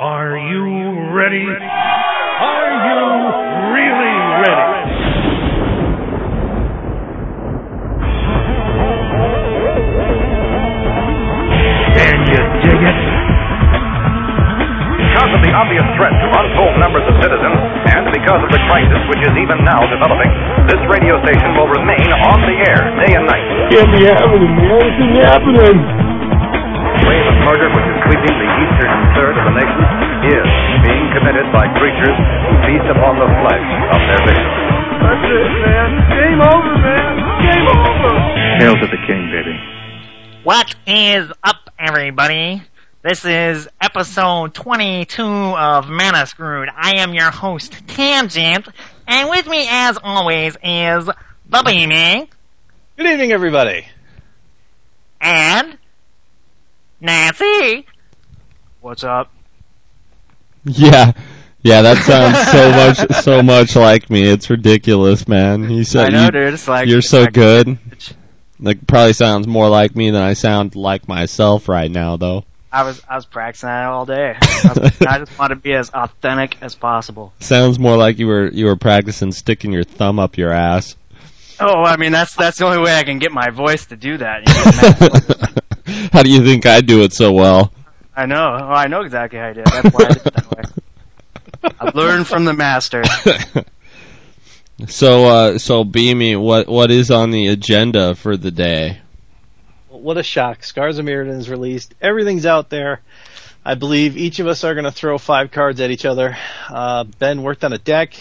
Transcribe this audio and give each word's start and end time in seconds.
Are 0.00 0.32
you 0.32 0.64
ready? 1.12 1.44
Are 1.44 2.72
you 2.88 3.04
really 3.68 4.16
ready? 4.40 4.72
Can 12.00 12.16
you 12.32 12.40
dig 12.64 12.80
it? 12.80 12.96
Because 15.04 15.36
of 15.36 15.44
the 15.44 15.52
obvious 15.52 15.84
threat 16.00 16.16
to 16.16 16.28
untold 16.32 16.80
numbers 16.80 17.04
of 17.04 17.20
citizens, 17.20 17.60
and 17.92 18.08
because 18.08 18.40
of 18.40 18.48
the 18.48 18.60
crisis 18.72 19.04
which 19.12 19.20
is 19.20 19.36
even 19.36 19.60
now 19.68 19.84
developing, 19.84 20.32
this 20.64 20.80
radio 20.88 21.20
station 21.28 21.52
will 21.60 21.68
remain 21.68 22.08
on 22.24 22.40
the 22.48 22.56
air 22.72 22.88
day 23.04 23.20
and 23.20 23.28
night. 23.28 23.44
Can't 23.68 23.92
be 23.92 24.08
happening, 24.08 24.48
man. 24.48 24.80
It 24.80 24.96
can't 24.96 25.28
happening. 25.28 26.09
The 27.00 27.06
wave 27.08 27.26
of 27.26 27.38
murder 27.48 27.68
which 27.72 27.86
is 27.88 27.98
sweeping 28.04 28.36
the 28.36 28.50
eastern 28.60 28.92
third 29.16 29.34
of 29.38 29.44
the 29.48 29.54
nation 29.56 29.84
is 30.36 30.46
being 30.84 31.06
committed 31.16 31.46
by 31.52 31.64
creatures 31.80 32.16
who 32.16 32.52
feast 32.68 32.86
upon 32.92 33.16
the 33.18 33.28
flesh 33.40 33.68
of 33.94 34.00
their 34.04 34.22
victims. 34.28 34.60
That's 35.00 35.24
it, 35.24 35.48
man. 35.64 35.90
Game 36.12 36.40
over, 36.44 36.74
man. 36.84 37.14
Game 37.40 37.66
over. 37.68 38.12
Hail 38.60 38.74
to 38.80 38.86
the 38.86 39.00
king, 39.08 39.30
baby. 39.32 39.56
What 40.44 40.74
is 40.86 41.30
up, 41.42 41.70
everybody? 41.78 42.62
This 43.02 43.24
is 43.24 43.66
episode 43.80 44.52
22 44.54 45.22
of 45.24 45.88
Mana 45.88 46.26
Screwed. 46.26 46.68
I 46.76 46.96
am 46.96 47.14
your 47.14 47.30
host, 47.30 47.72
Tangent, 47.88 48.68
and 49.06 49.30
with 49.30 49.46
me, 49.46 49.66
as 49.70 49.96
always, 50.02 50.54
is 50.62 51.06
the 51.06 51.62
Beamy 51.64 52.28
Good 52.98 53.06
evening, 53.06 53.32
everybody. 53.32 53.86
and 55.20 55.78
Nancy. 57.00 57.86
What's 58.80 59.04
up? 59.04 59.30
Yeah. 60.64 61.12
Yeah, 61.62 61.82
that 61.82 61.98
sounds 61.98 62.50
so 62.50 62.70
much 63.10 63.22
so 63.22 63.42
much 63.42 63.76
like 63.76 64.08
me. 64.10 64.22
It's 64.22 64.48
ridiculous, 64.48 65.28
man. 65.28 65.70
You 65.70 65.80
I 65.80 65.82
said 65.82 66.12
know, 66.12 66.24
you, 66.26 66.30
dude. 66.30 66.54
It's 66.54 66.68
like 66.68 66.88
you're 66.88 67.02
so 67.02 67.22
like- 67.22 67.32
good. 67.32 67.78
Like 68.62 68.86
probably 68.86 69.14
sounds 69.14 69.46
more 69.46 69.68
like 69.70 69.96
me 69.96 70.10
than 70.10 70.20
I 70.20 70.34
sound 70.34 70.76
like 70.76 71.08
myself 71.08 71.66
right 71.68 71.90
now 71.90 72.16
though. 72.18 72.44
I 72.72 72.84
was 72.84 73.02
I 73.08 73.16
was 73.16 73.26
practicing 73.26 73.68
that 73.68 73.86
all 73.86 74.04
day. 74.06 74.36
I, 74.42 74.72
was- 74.76 75.02
I 75.02 75.18
just 75.18 75.38
want 75.38 75.50
to 75.50 75.56
be 75.56 75.72
as 75.72 75.90
authentic 75.90 76.62
as 76.62 76.74
possible. 76.74 77.32
Sounds 77.40 77.78
more 77.78 77.96
like 77.96 78.18
you 78.18 78.26
were 78.26 78.50
you 78.50 78.66
were 78.66 78.76
practicing 78.76 79.32
sticking 79.32 79.72
your 79.72 79.84
thumb 79.84 80.18
up 80.18 80.36
your 80.38 80.52
ass. 80.52 80.94
Oh, 81.58 81.82
I 81.84 81.96
mean 81.96 82.12
that's 82.12 82.34
that's 82.36 82.58
the 82.58 82.66
only 82.66 82.78
way 82.78 82.94
I 82.94 83.02
can 83.02 83.18
get 83.18 83.32
my 83.32 83.50
voice 83.50 83.86
to 83.86 83.96
do 83.96 84.16
that. 84.18 84.46
You 84.46 85.08
know, 85.08 85.46
man. 85.48 85.54
How 86.12 86.22
do 86.22 86.30
you 86.30 86.44
think 86.44 86.66
I 86.66 86.80
do 86.80 87.02
it 87.02 87.12
so 87.12 87.32
well? 87.32 87.72
I 88.16 88.26
know. 88.26 88.58
Oh, 88.60 88.68
I 88.68 88.86
know 88.88 89.02
exactly 89.02 89.38
how 89.38 89.46
I 89.46 89.52
did. 89.52 89.66
it. 89.66 89.72
That's 89.72 89.94
why 89.94 90.04
I 90.04 90.08
did 90.08 90.26
it 90.26 90.34
that 90.34 90.50
way. 90.50 91.70
I 91.80 91.90
learned 91.94 92.26
from 92.26 92.44
the 92.44 92.52
master. 92.52 93.02
So 94.88 95.26
uh 95.26 95.58
so 95.58 95.84
Beamy, 95.84 96.36
what 96.36 96.66
what 96.66 96.90
is 96.90 97.10
on 97.10 97.30
the 97.30 97.48
agenda 97.48 98.14
for 98.14 98.36
the 98.36 98.50
day? 98.50 98.98
What 99.88 100.16
a 100.16 100.22
shock. 100.22 100.64
Scars 100.64 100.98
of 100.98 101.04
Mirrodin's 101.04 101.50
released. 101.50 101.94
Everything's 102.00 102.46
out 102.46 102.70
there. 102.70 103.00
I 103.62 103.74
believe 103.74 104.16
each 104.16 104.38
of 104.38 104.46
us 104.46 104.64
are 104.64 104.72
going 104.72 104.84
to 104.84 104.90
throw 104.90 105.18
five 105.18 105.50
cards 105.50 105.80
at 105.82 105.90
each 105.90 106.06
other. 106.06 106.38
Uh, 106.68 107.04
ben 107.04 107.42
worked 107.42 107.62
on 107.62 107.74
a 107.74 107.78
deck. 107.78 108.14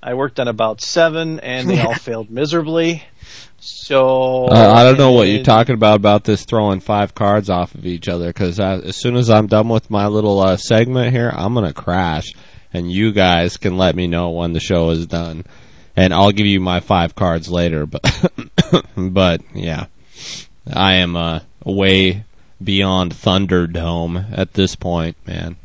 I 0.00 0.14
worked 0.14 0.38
on 0.38 0.46
about 0.46 0.80
seven, 0.80 1.40
and 1.40 1.68
they 1.68 1.80
all 1.80 1.94
failed 1.94 2.30
miserably. 2.30 3.02
So 3.60 4.46
Uh, 4.46 4.72
I 4.72 4.84
don't 4.84 4.98
know 4.98 5.12
what 5.12 5.28
you're 5.28 5.42
talking 5.42 5.74
about 5.74 5.96
about 5.96 6.24
this 6.24 6.44
throwing 6.44 6.80
five 6.80 7.14
cards 7.14 7.50
off 7.50 7.74
of 7.74 7.84
each 7.86 8.08
other 8.08 8.28
because 8.28 8.60
as 8.60 8.96
soon 8.96 9.16
as 9.16 9.30
I'm 9.30 9.46
done 9.46 9.68
with 9.68 9.90
my 9.90 10.06
little 10.06 10.40
uh, 10.40 10.56
segment 10.56 11.12
here, 11.12 11.30
I'm 11.34 11.54
gonna 11.54 11.72
crash, 11.72 12.32
and 12.72 12.90
you 12.90 13.12
guys 13.12 13.56
can 13.56 13.76
let 13.76 13.96
me 13.96 14.06
know 14.06 14.30
when 14.30 14.52
the 14.52 14.60
show 14.60 14.90
is 14.90 15.06
done, 15.06 15.44
and 15.96 16.14
I'll 16.14 16.32
give 16.32 16.46
you 16.46 16.60
my 16.60 16.80
five 16.80 17.14
cards 17.14 17.48
later. 17.50 17.86
But 17.86 18.02
but 18.96 19.42
yeah, 19.54 19.86
I 20.72 20.96
am 20.96 21.16
uh, 21.16 21.40
way 21.64 22.24
beyond 22.62 23.12
Thunderdome 23.14 24.26
at 24.36 24.52
this 24.54 24.76
point, 24.76 25.16
man. 25.26 25.56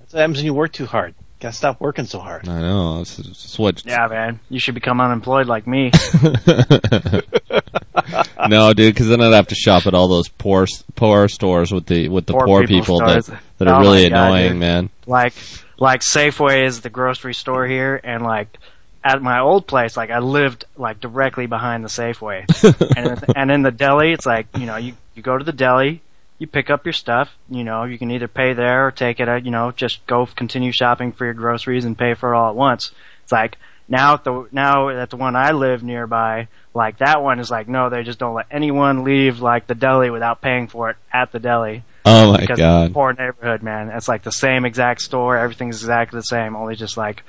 That's 0.00 0.12
what 0.12 0.20
happens 0.20 0.38
when 0.38 0.46
you 0.46 0.54
work 0.54 0.72
too 0.72 0.86
hard. 0.86 1.14
Gotta 1.42 1.56
stop 1.56 1.80
working 1.80 2.04
so 2.04 2.20
hard. 2.20 2.48
I 2.48 2.60
know 2.60 3.00
it's, 3.00 3.18
it's 3.18 3.58
what. 3.58 3.84
Yeah, 3.84 4.06
man. 4.08 4.38
You 4.48 4.60
should 4.60 4.76
become 4.76 5.00
unemployed 5.00 5.48
like 5.48 5.66
me. 5.66 5.90
no, 8.48 8.72
dude, 8.72 8.94
because 8.94 9.08
then 9.08 9.20
I'd 9.20 9.32
have 9.34 9.48
to 9.48 9.54
shop 9.56 9.86
at 9.86 9.94
all 9.94 10.08
those 10.08 10.28
poor 10.28 10.66
poor 10.94 11.28
stores 11.28 11.72
with 11.72 11.86
the 11.86 12.08
with 12.08 12.26
the 12.26 12.32
Poor 12.32 12.46
poor, 12.46 12.60
people 12.66 13.00
people, 13.00 13.02
that 13.06 13.28
that 13.58 13.68
are 13.68 13.74
Oh 13.74 13.80
really 13.80 14.08
God, 14.08 14.26
annoying, 14.26 14.52
dude. 14.52 14.60
man. 14.60 14.90
like 15.06 15.34
like 15.78 16.00
Safeway 16.02 16.64
is 16.64 16.80
the 16.80 16.90
grocery 16.90 17.34
store 17.34 17.66
here, 17.66 18.00
and 18.02 18.22
like 18.22 18.56
at 19.04 19.20
my 19.20 19.40
old 19.40 19.66
place, 19.66 19.96
like 19.96 20.10
I 20.10 20.20
lived 20.20 20.64
like 20.76 21.00
directly 21.00 21.46
behind 21.46 21.82
the 21.84 21.88
Safeway, 21.88 22.44
and 22.96 23.24
and 23.36 23.50
in 23.50 23.62
the 23.62 23.72
deli, 23.72 24.12
it's 24.12 24.26
like 24.26 24.46
you 24.56 24.66
know 24.66 24.76
you 24.76 24.94
you 25.16 25.22
go 25.22 25.36
to 25.36 25.44
the 25.44 25.52
deli, 25.52 26.00
you 26.42 26.48
pick 26.48 26.68
up 26.70 26.84
your 26.84 26.92
stuff, 26.92 27.30
you 27.48 27.64
know 27.64 27.84
you 27.84 27.96
can 27.96 28.10
either 28.10 28.28
pay 28.28 28.52
there 28.52 28.88
or 28.88 28.90
take 28.90 29.20
it, 29.20 29.28
at, 29.28 29.44
you 29.44 29.50
know 29.50 29.70
just 29.70 30.04
go 30.06 30.26
continue 30.26 30.72
shopping 30.72 31.12
for 31.12 31.24
your 31.24 31.34
groceries 31.34 31.84
and 31.84 31.96
pay 31.96 32.14
for 32.14 32.34
it 32.34 32.36
all 32.36 32.50
at 32.50 32.56
once. 32.56 32.90
It's 33.22 33.32
like 33.32 33.56
now 33.88 34.14
at 34.14 34.24
the 34.24 34.48
now 34.52 34.88
at 34.88 35.08
the 35.08 35.16
one 35.16 35.36
I 35.36 35.52
live 35.52 35.82
nearby, 35.82 36.48
like 36.74 36.98
that 36.98 37.22
one 37.22 37.38
is 37.38 37.50
like 37.50 37.68
no, 37.68 37.88
they 37.88 38.02
just 38.02 38.18
don't 38.18 38.34
let 38.34 38.46
anyone 38.50 39.04
leave 39.04 39.40
like 39.40 39.66
the 39.68 39.76
deli 39.76 40.10
without 40.10 40.42
paying 40.42 40.66
for 40.66 40.90
it 40.90 40.96
at 41.12 41.32
the 41.32 41.38
deli 41.38 41.84
Oh 42.04 42.32
my 42.32 42.40
because 42.40 42.58
it's 42.58 42.64
a 42.64 42.88
god. 42.88 42.94
poor 42.94 43.12
neighborhood, 43.12 43.62
man. 43.62 43.90
It's 43.90 44.08
like 44.08 44.24
the 44.24 44.32
same 44.32 44.64
exact 44.64 45.00
store. 45.00 45.38
Everything's 45.38 45.80
exactly 45.80 46.18
the 46.18 46.24
same, 46.24 46.56
only 46.56 46.74
just 46.74 46.96
like 46.96 47.22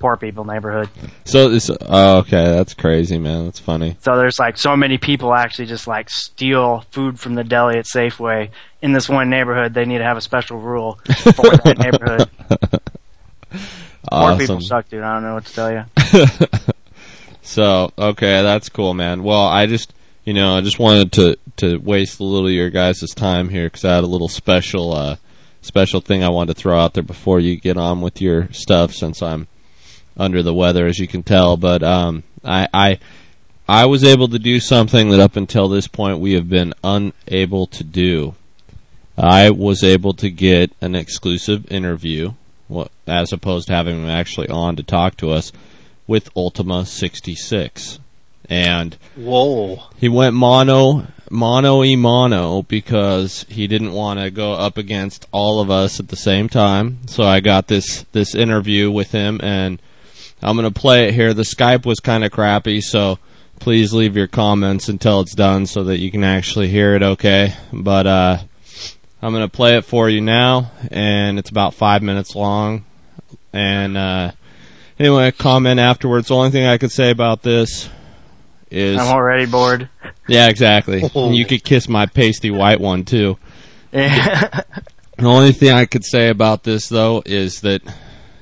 poor 0.00 0.16
people 0.16 0.44
neighborhood. 0.44 0.88
So 1.24 1.48
this 1.48 1.70
oh, 1.70 2.18
okay, 2.18 2.44
that's 2.44 2.74
crazy, 2.74 3.18
man. 3.18 3.44
That's 3.44 3.60
funny. 3.60 3.96
So 4.00 4.16
there's 4.16 4.40
like 4.40 4.56
so 4.56 4.76
many 4.76 4.98
people 4.98 5.32
actually 5.32 5.66
just 5.66 5.86
like 5.86 6.10
steal 6.10 6.84
food 6.90 7.20
from 7.20 7.36
the 7.36 7.44
deli 7.44 7.78
at 7.78 7.84
Safeway 7.84 8.50
in 8.82 8.92
this 8.92 9.08
one 9.08 9.30
neighborhood. 9.30 9.74
They 9.74 9.84
need 9.84 9.98
to 9.98 10.04
have 10.04 10.16
a 10.16 10.22
special 10.22 10.58
rule 10.58 10.98
for 11.04 11.56
that 11.56 11.78
neighborhood. 11.84 12.28
Poor 14.10 14.36
people 14.36 14.60
suck, 14.60 14.88
dude. 14.88 15.02
I 15.02 15.14
don't 15.14 15.22
know 15.22 15.34
what 15.34 15.44
to 15.44 15.54
tell 15.54 15.70
you. 15.70 15.84
So 17.50 17.92
okay, 17.98 18.42
that's 18.42 18.68
cool, 18.68 18.94
man. 18.94 19.24
Well, 19.24 19.42
I 19.42 19.66
just 19.66 19.92
you 20.24 20.32
know 20.34 20.56
I 20.56 20.60
just 20.60 20.78
wanted 20.78 21.10
to 21.12 21.38
to 21.56 21.78
waste 21.78 22.20
a 22.20 22.24
little 22.24 22.46
of 22.46 22.52
your 22.52 22.70
guys' 22.70 23.00
time 23.16 23.48
here 23.48 23.66
because 23.66 23.84
I 23.84 23.96
had 23.96 24.04
a 24.04 24.06
little 24.06 24.28
special 24.28 24.94
uh 24.94 25.16
special 25.60 26.00
thing 26.00 26.22
I 26.22 26.28
wanted 26.28 26.54
to 26.54 26.60
throw 26.60 26.78
out 26.78 26.94
there 26.94 27.02
before 27.02 27.40
you 27.40 27.56
get 27.56 27.76
on 27.76 28.02
with 28.02 28.20
your 28.20 28.52
stuff 28.52 28.92
since 28.92 29.20
I'm 29.20 29.48
under 30.16 30.42
the 30.42 30.54
weather 30.54 30.86
as 30.86 30.98
you 30.98 31.08
can 31.08 31.22
tell. 31.22 31.56
But 31.56 31.82
um, 31.82 32.22
I 32.44 32.68
I 32.72 32.98
I 33.68 33.86
was 33.86 34.02
able 34.02 34.28
to 34.28 34.38
do 34.38 34.58
something 34.58 35.10
that 35.10 35.20
up 35.20 35.36
until 35.36 35.68
this 35.68 35.86
point 35.86 36.18
we 36.18 36.32
have 36.32 36.48
been 36.48 36.74
unable 36.82 37.66
to 37.68 37.84
do. 37.84 38.34
I 39.16 39.50
was 39.50 39.84
able 39.84 40.14
to 40.14 40.30
get 40.30 40.72
an 40.80 40.94
exclusive 40.94 41.70
interview, 41.70 42.32
as 43.06 43.32
opposed 43.32 43.68
to 43.68 43.74
having 43.74 44.02
him 44.02 44.08
actually 44.08 44.48
on 44.48 44.76
to 44.76 44.82
talk 44.82 45.16
to 45.18 45.30
us, 45.30 45.52
with 46.06 46.30
Ultima 46.34 46.84
66. 46.84 48.00
And 48.48 48.96
Whoa. 49.14 49.84
he 49.98 50.08
went 50.08 50.34
mono, 50.34 51.06
mono 51.30 51.84
e 51.84 51.94
mono 51.94 52.62
because 52.62 53.44
he 53.48 53.68
didn't 53.68 53.92
want 53.92 54.18
to 54.18 54.32
go 54.32 54.54
up 54.54 54.78
against 54.78 55.28
all 55.30 55.60
of 55.60 55.70
us 55.70 56.00
at 56.00 56.08
the 56.08 56.16
same 56.16 56.48
time. 56.48 57.06
So 57.06 57.22
I 57.22 57.38
got 57.38 57.68
this, 57.68 58.04
this 58.10 58.34
interview 58.34 58.90
with 58.90 59.12
him 59.12 59.40
and 59.42 59.80
I'm 60.42 60.56
going 60.56 60.72
to 60.72 60.80
play 60.80 61.08
it 61.08 61.14
here. 61.14 61.34
The 61.34 61.42
Skype 61.42 61.84
was 61.84 62.00
kind 62.00 62.24
of 62.24 62.32
crappy, 62.32 62.80
so 62.80 63.18
please 63.58 63.92
leave 63.92 64.16
your 64.16 64.26
comments 64.26 64.88
until 64.88 65.20
it's 65.20 65.34
done 65.34 65.66
so 65.66 65.84
that 65.84 65.98
you 65.98 66.10
can 66.10 66.24
actually 66.24 66.68
hear 66.68 66.94
it 66.94 67.02
okay. 67.02 67.54
But, 67.72 68.06
uh, 68.06 68.38
I'm 69.22 69.32
going 69.32 69.46
to 69.48 69.54
play 69.54 69.76
it 69.76 69.84
for 69.84 70.08
you 70.08 70.22
now 70.22 70.72
and 70.90 71.38
it's 71.38 71.50
about 71.50 71.74
five 71.74 72.02
minutes 72.02 72.34
long. 72.34 72.86
And, 73.52 73.98
uh, 73.98 74.32
anyway, 74.98 75.30
comment 75.32 75.78
afterwards. 75.78 76.28
The 76.28 76.34
only 76.36 76.50
thing 76.50 76.66
I 76.66 76.78
could 76.78 76.92
say 76.92 77.10
about 77.10 77.42
this 77.42 77.90
is 78.70 78.98
I'm 78.98 79.14
already 79.14 79.46
bored. 79.46 79.88
yeah, 80.28 80.48
exactly. 80.48 81.02
And 81.14 81.34
you 81.34 81.44
could 81.44 81.64
kiss 81.64 81.88
my 81.88 82.06
pasty 82.06 82.50
white 82.50 82.80
one 82.80 83.04
too. 83.04 83.36
Yeah. 83.92 84.62
The 85.18 85.26
only 85.26 85.52
thing 85.52 85.72
I 85.72 85.84
could 85.84 86.04
say 86.06 86.30
about 86.30 86.62
this 86.62 86.88
though 86.88 87.22
is 87.26 87.60
that 87.60 87.82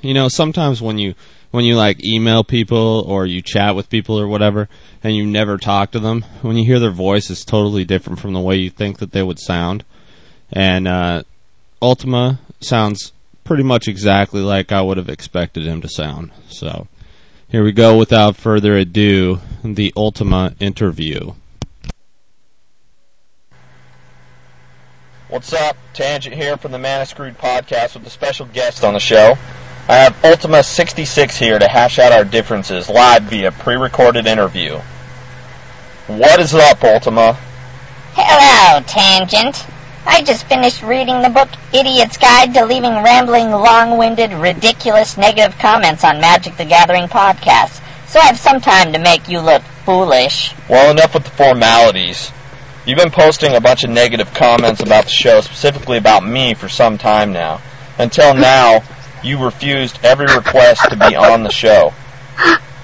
you 0.00 0.14
know 0.14 0.28
sometimes 0.28 0.80
when 0.80 0.96
you 0.96 1.16
when 1.50 1.64
you 1.64 1.76
like 1.76 2.04
email 2.04 2.44
people 2.44 3.04
or 3.06 3.26
you 3.26 3.40
chat 3.40 3.74
with 3.74 3.90
people 3.90 4.18
or 4.18 4.28
whatever 4.28 4.68
and 5.02 5.14
you 5.14 5.26
never 5.26 5.56
talk 5.56 5.90
to 5.90 5.98
them 5.98 6.22
when 6.42 6.56
you 6.56 6.64
hear 6.64 6.78
their 6.78 6.90
voice 6.90 7.30
it's 7.30 7.44
totally 7.44 7.84
different 7.84 8.18
from 8.18 8.32
the 8.32 8.40
way 8.40 8.56
you 8.56 8.70
think 8.70 8.98
that 8.98 9.12
they 9.12 9.22
would 9.22 9.38
sound 9.38 9.84
and 10.52 10.86
uh 10.86 11.22
Ultima 11.80 12.40
sounds 12.60 13.12
pretty 13.44 13.62
much 13.62 13.88
exactly 13.88 14.42
like 14.42 14.72
I 14.72 14.82
would 14.82 14.96
have 14.96 15.08
expected 15.08 15.64
him 15.64 15.80
to 15.80 15.88
sound 15.88 16.30
so 16.48 16.86
here 17.48 17.64
we 17.64 17.72
go 17.72 17.96
without 17.96 18.36
further 18.36 18.76
ado 18.76 19.40
the 19.64 19.92
Ultima 19.96 20.54
interview 20.60 21.32
What's 25.28 25.52
up? 25.52 25.76
Tangent 25.92 26.34
here 26.34 26.56
from 26.56 26.72
the 26.72 26.78
Mana 26.78 27.04
Screwed 27.04 27.36
podcast 27.36 27.92
with 27.92 28.06
a 28.06 28.10
special 28.10 28.46
guest 28.46 28.82
on 28.82 28.94
the 28.94 28.98
show. 28.98 29.36
I 29.90 29.96
have 29.96 30.22
Ultima 30.22 30.62
66 30.62 31.38
here 31.38 31.58
to 31.58 31.66
hash 31.66 31.98
out 31.98 32.12
our 32.12 32.24
differences 32.24 32.90
live 32.90 33.22
via 33.22 33.50
pre-recorded 33.50 34.26
interview. 34.26 34.80
What 36.08 36.40
is 36.40 36.54
up, 36.54 36.84
Ultima? 36.84 37.38
Hello, 38.12 38.82
Tangent. 38.82 39.66
I 40.04 40.22
just 40.22 40.44
finished 40.44 40.82
reading 40.82 41.22
the 41.22 41.30
book 41.30 41.48
Idiot's 41.72 42.18
Guide 42.18 42.52
to 42.52 42.66
Leaving 42.66 43.02
Rambling, 43.02 43.50
Long-Winded, 43.50 44.32
Ridiculous, 44.32 45.16
Negative 45.16 45.58
Comments 45.58 46.04
on 46.04 46.20
Magic 46.20 46.58
the 46.58 46.66
Gathering 46.66 47.08
podcasts, 47.08 47.80
so 48.08 48.20
I 48.20 48.24
have 48.24 48.38
some 48.38 48.60
time 48.60 48.92
to 48.92 48.98
make 48.98 49.26
you 49.26 49.40
look 49.40 49.62
foolish. 49.86 50.52
Well, 50.68 50.90
enough 50.90 51.14
with 51.14 51.24
the 51.24 51.30
formalities. 51.30 52.30
You've 52.84 52.98
been 52.98 53.10
posting 53.10 53.54
a 53.54 53.60
bunch 53.60 53.84
of 53.84 53.90
negative 53.90 54.34
comments 54.34 54.82
about 54.82 55.04
the 55.04 55.10
show, 55.10 55.40
specifically 55.40 55.96
about 55.96 56.24
me, 56.24 56.52
for 56.52 56.68
some 56.68 56.98
time 56.98 57.32
now. 57.32 57.62
Until 57.98 58.34
now, 58.34 58.82
you 59.22 59.42
refused 59.42 59.98
every 60.02 60.26
request 60.26 60.88
to 60.90 60.96
be 60.96 61.16
on 61.16 61.42
the 61.42 61.50
show. 61.50 61.92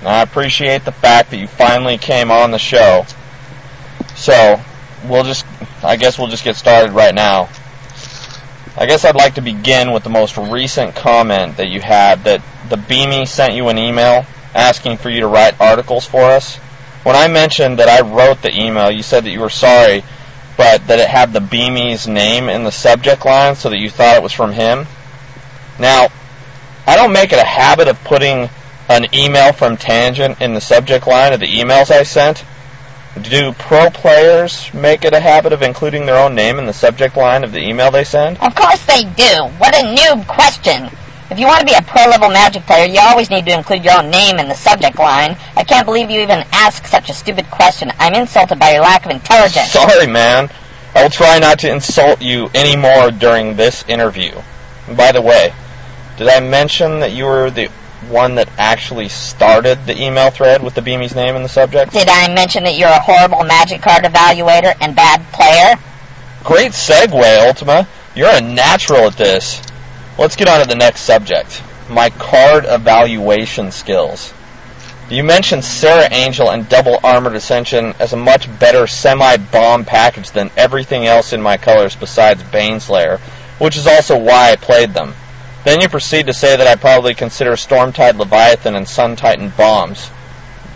And 0.00 0.08
I 0.08 0.22
appreciate 0.22 0.84
the 0.84 0.92
fact 0.92 1.30
that 1.30 1.38
you 1.38 1.46
finally 1.46 1.98
came 1.98 2.30
on 2.30 2.50
the 2.50 2.58
show. 2.58 3.06
So, 4.14 4.60
we'll 5.08 5.24
just, 5.24 5.46
I 5.82 5.96
guess 5.96 6.18
we'll 6.18 6.28
just 6.28 6.44
get 6.44 6.56
started 6.56 6.92
right 6.92 7.14
now. 7.14 7.48
I 8.76 8.86
guess 8.86 9.04
I'd 9.04 9.14
like 9.14 9.34
to 9.36 9.40
begin 9.40 9.92
with 9.92 10.02
the 10.02 10.10
most 10.10 10.36
recent 10.36 10.96
comment 10.96 11.56
that 11.58 11.68
you 11.68 11.80
had 11.80 12.24
that 12.24 12.42
the 12.68 12.76
Beamy 12.76 13.24
sent 13.24 13.54
you 13.54 13.68
an 13.68 13.78
email 13.78 14.26
asking 14.54 14.96
for 14.96 15.10
you 15.10 15.20
to 15.20 15.28
write 15.28 15.60
articles 15.60 16.04
for 16.04 16.22
us. 16.22 16.56
When 17.04 17.16
I 17.16 17.28
mentioned 17.28 17.78
that 17.78 17.88
I 17.88 18.00
wrote 18.00 18.42
the 18.42 18.54
email, 18.54 18.90
you 18.90 19.02
said 19.02 19.24
that 19.24 19.30
you 19.30 19.40
were 19.40 19.50
sorry, 19.50 20.02
but 20.56 20.86
that 20.86 20.98
it 20.98 21.08
had 21.08 21.32
the 21.32 21.40
Beamy's 21.40 22.08
name 22.08 22.48
in 22.48 22.64
the 22.64 22.72
subject 22.72 23.24
line 23.24 23.56
so 23.56 23.70
that 23.70 23.78
you 23.78 23.90
thought 23.90 24.16
it 24.16 24.22
was 24.22 24.32
from 24.32 24.52
him. 24.52 24.86
Now, 25.78 26.08
I 26.86 26.96
don't 26.96 27.12
make 27.12 27.32
it 27.32 27.38
a 27.38 27.46
habit 27.46 27.88
of 27.88 28.02
putting 28.04 28.48
an 28.88 29.06
email 29.14 29.52
from 29.52 29.76
Tangent 29.76 30.40
in 30.40 30.54
the 30.54 30.60
subject 30.60 31.06
line 31.06 31.32
of 31.32 31.40
the 31.40 31.46
emails 31.46 31.90
I 31.90 32.02
sent. 32.02 32.44
Do 33.22 33.52
pro 33.52 33.90
players 33.90 34.72
make 34.74 35.04
it 35.04 35.14
a 35.14 35.20
habit 35.20 35.52
of 35.52 35.62
including 35.62 36.04
their 36.04 36.16
own 36.16 36.34
name 36.34 36.58
in 36.58 36.66
the 36.66 36.72
subject 36.72 37.16
line 37.16 37.44
of 37.44 37.52
the 37.52 37.60
email 37.60 37.90
they 37.90 38.04
send? 38.04 38.38
Of 38.38 38.54
course 38.54 38.84
they 38.86 39.04
do. 39.04 39.44
What 39.58 39.74
a 39.74 39.94
noob 39.94 40.26
question. 40.26 40.90
If 41.30 41.38
you 41.38 41.46
want 41.46 41.60
to 41.60 41.66
be 41.66 41.74
a 41.74 41.82
pro-level 41.82 42.28
Magic 42.28 42.64
player, 42.64 42.86
you 42.86 43.00
always 43.00 43.30
need 43.30 43.46
to 43.46 43.54
include 43.54 43.84
your 43.84 43.98
own 43.98 44.10
name 44.10 44.38
in 44.38 44.48
the 44.48 44.54
subject 44.54 44.98
line. 44.98 45.36
I 45.56 45.64
can't 45.64 45.86
believe 45.86 46.10
you 46.10 46.20
even 46.20 46.44
asked 46.52 46.86
such 46.86 47.08
a 47.08 47.14
stupid 47.14 47.50
question. 47.50 47.90
I'm 47.98 48.14
insulted 48.14 48.58
by 48.58 48.72
your 48.72 48.82
lack 48.82 49.06
of 49.06 49.10
intelligence. 49.10 49.70
Sorry, 49.70 50.06
man. 50.06 50.50
I 50.94 51.02
will 51.02 51.10
try 51.10 51.38
not 51.38 51.58
to 51.60 51.70
insult 51.72 52.20
you 52.20 52.50
anymore 52.54 53.10
during 53.10 53.56
this 53.56 53.84
interview. 53.88 54.32
And 54.86 54.96
by 54.96 55.12
the 55.12 55.22
way, 55.22 55.54
did 56.16 56.28
I 56.28 56.40
mention 56.40 57.00
that 57.00 57.12
you 57.12 57.24
were 57.24 57.50
the 57.50 57.70
one 58.08 58.34
that 58.36 58.48
actually 58.58 59.08
started 59.08 59.86
the 59.86 60.00
email 60.00 60.30
thread 60.30 60.62
with 60.62 60.74
the 60.74 60.82
Beamy's 60.82 61.14
name 61.14 61.36
in 61.36 61.42
the 61.42 61.48
subject? 61.48 61.92
Did 61.92 62.08
I 62.08 62.32
mention 62.32 62.64
that 62.64 62.76
you're 62.76 62.88
a 62.88 63.00
horrible 63.00 63.44
Magic 63.44 63.82
card 63.82 64.04
evaluator 64.04 64.74
and 64.80 64.94
bad 64.94 65.22
player? 65.32 65.76
Great 66.44 66.72
segue, 66.72 67.46
Ultima. 67.46 67.88
You're 68.14 68.30
a 68.30 68.40
natural 68.40 69.06
at 69.06 69.16
this. 69.16 69.62
Let's 70.18 70.36
get 70.36 70.48
on 70.48 70.60
to 70.60 70.68
the 70.68 70.76
next 70.76 71.00
subject. 71.00 71.62
My 71.88 72.10
card 72.10 72.64
evaluation 72.68 73.72
skills. 73.72 74.32
You 75.10 75.24
mentioned 75.24 75.64
Serra 75.64 76.08
Angel 76.12 76.50
and 76.50 76.68
Double 76.68 76.98
Armored 77.02 77.34
Ascension 77.34 77.94
as 77.98 78.12
a 78.12 78.16
much 78.16 78.48
better 78.58 78.86
semi-bomb 78.86 79.84
package 79.84 80.30
than 80.30 80.50
everything 80.56 81.06
else 81.06 81.32
in 81.32 81.42
my 81.42 81.56
colors 81.56 81.94
besides 81.94 82.42
Baneslayer, 82.44 83.18
which 83.58 83.76
is 83.76 83.86
also 83.86 84.18
why 84.18 84.52
I 84.52 84.56
played 84.56 84.94
them. 84.94 85.14
Then 85.64 85.80
you 85.80 85.88
proceed 85.88 86.26
to 86.26 86.34
say 86.34 86.56
that 86.56 86.66
I 86.66 86.76
probably 86.76 87.14
consider 87.14 87.52
Stormtide 87.52 88.18
Leviathan 88.18 88.74
and 88.74 88.86
Sun 88.86 89.16
Titan 89.16 89.50
bombs. 89.56 90.10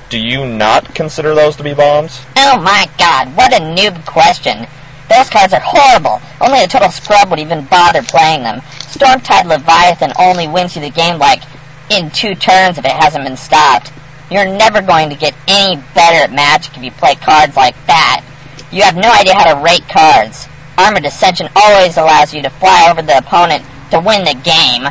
Do 0.09 0.19
you 0.19 0.47
not 0.47 0.95
consider 0.95 1.35
those 1.35 1.57
to 1.57 1.63
be 1.63 1.75
bombs? 1.75 2.21
Oh 2.37 2.59
my 2.63 2.89
god, 2.97 3.37
what 3.37 3.53
a 3.53 3.61
noob 3.61 4.07
question. 4.07 4.67
Those 5.11 5.29
cards 5.29 5.53
are 5.53 5.61
horrible. 5.63 6.23
Only 6.41 6.63
a 6.63 6.67
total 6.67 6.91
scrub 6.91 7.29
would 7.29 7.39
even 7.39 7.67
bother 7.67 8.03
playing 8.03 8.43
them. 8.43 8.61
Stormtide 8.89 9.45
Leviathan 9.45 10.13
only 10.19 10.49
wins 10.49 10.75
you 10.75 10.81
the 10.81 10.91
game 10.91 11.19
like 11.19 11.43
in 11.91 12.11
two 12.11 12.35
turns 12.35 12.79
if 12.79 12.85
it 12.87 12.93
hasn't 12.93 13.25
been 13.25 13.37
stopped. 13.37 13.93
You're 14.31 14.47
never 14.47 14.81
going 14.81 15.11
to 15.11 15.17
get 15.17 15.35
any 15.47 15.77
better 15.95 16.25
at 16.25 16.33
Magic 16.33 16.77
if 16.79 16.83
you 16.83 16.91
play 16.93 17.15
cards 17.15 17.57
like 17.57 17.77
that. 17.87 18.25
You 18.73 18.83
have 18.83 18.97
no 18.97 19.11
idea 19.11 19.35
how 19.35 19.55
to 19.55 19.63
rate 19.63 19.87
cards. 19.89 20.49
Armored 20.79 21.05
Ascension 21.05 21.49
always 21.55 21.99
allows 21.99 22.33
you 22.33 22.41
to 22.43 22.51
fly 22.51 22.89
over 22.91 23.03
the 23.03 23.19
opponent 23.19 23.65
to 23.91 24.01
win 24.01 24.25
the 24.25 24.35
game. 24.35 24.89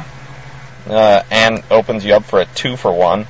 Uh, 0.87 1.23
and 1.29 1.63
opens 1.69 2.05
you 2.05 2.13
up 2.13 2.23
for 2.23 2.39
a 2.41 2.45
two 2.47 2.77
for 2.77 2.91
one. 2.93 3.27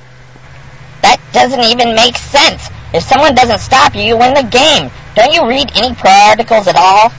That 1.02 1.20
doesn't 1.32 1.64
even 1.64 1.94
make 1.94 2.16
sense. 2.16 2.68
If 2.94 3.02
someone 3.02 3.34
doesn't 3.34 3.58
stop 3.58 3.94
you, 3.94 4.02
you 4.02 4.16
win 4.16 4.34
the 4.34 4.42
game. 4.42 4.90
Don't 5.14 5.32
you 5.32 5.46
read 5.48 5.70
any 5.74 5.94
pro 5.94 6.10
articles 6.10 6.68
at 6.68 6.76
all? 6.76 7.12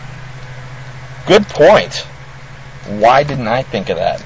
Good 1.28 1.44
point. 1.48 1.96
Why 2.88 3.24
didn't 3.24 3.48
I 3.48 3.62
think 3.62 3.90
of 3.90 3.98
that? 3.98 4.24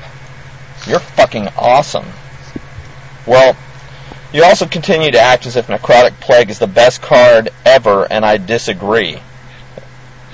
You're 0.87 0.99
fucking 0.99 1.47
awesome. 1.57 2.05
Well, 3.25 3.55
you 4.33 4.43
also 4.43 4.65
continue 4.65 5.11
to 5.11 5.19
act 5.19 5.45
as 5.45 5.55
if 5.55 5.67
Necrotic 5.67 6.19
Plague 6.19 6.49
is 6.49 6.59
the 6.59 6.67
best 6.67 7.01
card 7.01 7.49
ever, 7.65 8.11
and 8.11 8.25
I 8.25 8.37
disagree. 8.37 9.19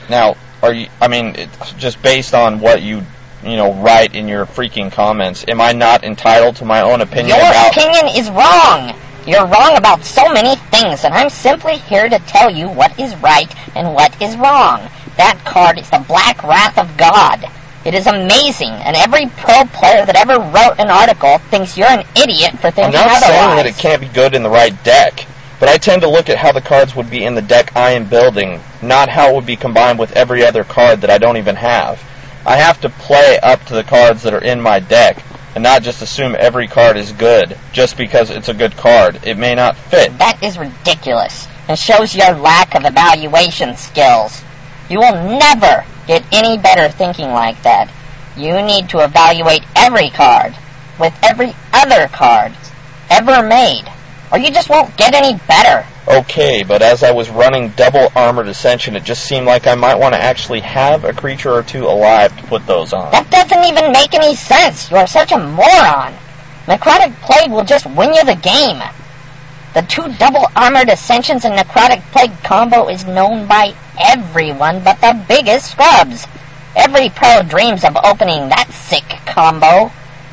Now, 0.09 0.35
are 0.63 0.73
you? 0.73 0.87
I 1.01 1.07
mean, 1.07 1.35
it's 1.37 1.73
just 1.73 2.01
based 2.01 2.33
on 2.33 2.59
what 2.59 2.81
you, 2.81 3.03
you 3.43 3.55
know, 3.55 3.73
write 3.75 4.15
in 4.15 4.27
your 4.27 4.45
freaking 4.45 4.91
comments. 4.91 5.45
Am 5.47 5.61
I 5.61 5.71
not 5.73 6.03
entitled 6.03 6.55
to 6.57 6.65
my 6.65 6.81
own 6.81 7.01
opinion 7.01 7.29
Your 7.29 7.37
about? 7.39 7.71
opinion 7.71 8.07
is 8.15 8.29
wrong. 8.29 8.93
You're 9.25 9.47
wrong 9.47 9.77
about 9.77 10.03
so 10.03 10.27
many 10.33 10.55
things, 10.71 11.03
and 11.03 11.13
I'm 11.13 11.29
simply 11.29 11.77
here 11.77 12.09
to 12.09 12.19
tell 12.19 12.49
you 12.49 12.67
what 12.69 12.97
is 12.99 13.15
right 13.17 13.53
and 13.75 13.93
what 13.93 14.19
is 14.21 14.35
wrong. 14.37 14.89
That 15.17 15.39
card 15.45 15.77
is 15.77 15.89
the 15.89 16.03
Black 16.07 16.41
Wrath 16.43 16.77
of 16.77 16.95
God. 16.97 17.45
It 17.85 17.93
is 17.93 18.07
amazing, 18.07 18.71
and 18.71 18.95
every 18.95 19.27
pro 19.37 19.63
player 19.65 20.05
that 20.05 20.15
ever 20.15 20.39
wrote 20.39 20.79
an 20.79 20.89
article 20.89 21.37
thinks 21.49 21.77
you're 21.77 21.87
an 21.87 22.05
idiot 22.15 22.51
for 22.59 22.71
thinking 22.71 22.95
otherwise. 22.95 22.95
I'm 22.95 23.07
not 23.07 23.23
otherwise. 23.23 23.29
saying 23.29 23.55
that 23.55 23.65
it 23.67 23.77
can't 23.77 24.01
be 24.01 24.07
good 24.07 24.35
in 24.35 24.43
the 24.43 24.49
right 24.49 24.83
deck, 24.83 25.25
but 25.59 25.69
I 25.69 25.77
tend 25.77 26.01
to 26.01 26.09
look 26.09 26.29
at 26.29 26.37
how 26.37 26.51
the 26.51 26.61
cards 26.61 26.95
would 26.95 27.09
be 27.09 27.23
in 27.23 27.35
the 27.35 27.41
deck 27.41 27.75
I 27.75 27.91
am 27.91 28.05
building, 28.09 28.59
not 28.81 29.09
how 29.09 29.29
it 29.31 29.35
would 29.35 29.45
be 29.45 29.55
combined 29.55 29.99
with 29.99 30.11
every 30.13 30.43
other 30.43 30.63
card 30.63 31.01
that 31.01 31.09
I 31.09 31.17
don't 31.17 31.37
even 31.37 31.55
have. 31.55 32.01
I 32.45 32.57
have 32.57 32.81
to 32.81 32.89
play 32.89 33.37
up 33.41 33.63
to 33.65 33.73
the 33.73 33.83
cards 33.83 34.23
that 34.23 34.33
are 34.33 34.43
in 34.43 34.61
my 34.61 34.79
deck, 34.79 35.23
and 35.55 35.63
not 35.63 35.83
just 35.83 36.01
assume 36.01 36.35
every 36.37 36.67
card 36.67 36.97
is 36.97 37.11
good 37.11 37.57
just 37.73 37.97
because 37.97 38.29
it's 38.29 38.49
a 38.49 38.53
good 38.53 38.75
card. 38.77 39.19
It 39.23 39.37
may 39.37 39.55
not 39.55 39.75
fit. 39.75 40.17
That 40.17 40.41
is 40.41 40.57
ridiculous 40.57 41.47
and 41.67 41.77
shows 41.77 42.15
your 42.15 42.33
lack 42.33 42.75
of 42.75 42.85
evaluation 42.85 43.75
skills. 43.75 44.43
You 44.89 44.99
will 44.99 45.37
never 45.37 45.85
get 46.07 46.25
any 46.33 46.57
better 46.57 46.89
thinking 46.89 47.29
like 47.29 47.61
that. 47.61 47.91
You 48.35 48.61
need 48.63 48.89
to 48.89 49.03
evaluate 49.03 49.63
every 49.75 50.09
card 50.09 50.55
with 50.99 51.13
every 51.21 51.53
other 51.71 52.07
card 52.07 52.53
ever 53.09 53.47
made, 53.47 53.85
or 54.31 54.39
you 54.39 54.49
just 54.49 54.69
won't 54.69 54.95
get 54.97 55.13
any 55.13 55.37
better. 55.47 55.85
Okay, 56.09 56.63
but 56.63 56.81
as 56.81 57.03
I 57.03 57.11
was 57.11 57.29
running 57.29 57.69
double 57.69 58.11
armored 58.15 58.47
ascension, 58.47 58.95
it 58.95 59.03
just 59.03 59.25
seemed 59.25 59.45
like 59.45 59.67
I 59.67 59.75
might 59.75 59.99
want 59.99 60.15
to 60.15 60.21
actually 60.21 60.61
have 60.61 61.03
a 61.03 61.13
creature 61.13 61.53
or 61.53 61.61
two 61.61 61.85
alive 61.85 62.35
to 62.35 62.47
put 62.47 62.65
those 62.65 62.93
on. 62.93 63.11
That 63.11 63.29
doesn't 63.29 63.63
even 63.63 63.91
make 63.91 64.15
any 64.15 64.35
sense. 64.35 64.89
You 64.89 64.97
are 64.97 65.05
such 65.05 65.31
a 65.31 65.37
moron. 65.37 66.15
Necrotic 66.65 67.13
Plague 67.21 67.51
will 67.51 67.63
just 67.63 67.85
win 67.85 68.11
you 68.15 68.25
the 68.25 68.33
game. 68.35 68.81
The 69.75 69.83
two 69.83 70.11
double 70.17 70.47
armored 70.55 70.89
ascensions 70.89 71.45
and 71.45 71.53
Necrotic 71.55 72.01
Plague 72.11 72.43
combo 72.43 72.89
is 72.89 73.05
known 73.05 73.45
by 73.45 73.75
everyone 73.99 74.83
but 74.83 74.99
the 75.01 75.23
biggest 75.27 75.71
scrubs. 75.71 76.25
Every 76.75 77.09
pro 77.09 77.43
dreams 77.43 77.83
of 77.83 77.95
opening 78.03 78.49
that 78.49 78.71
sick 78.71 79.05
combo. 79.27 79.91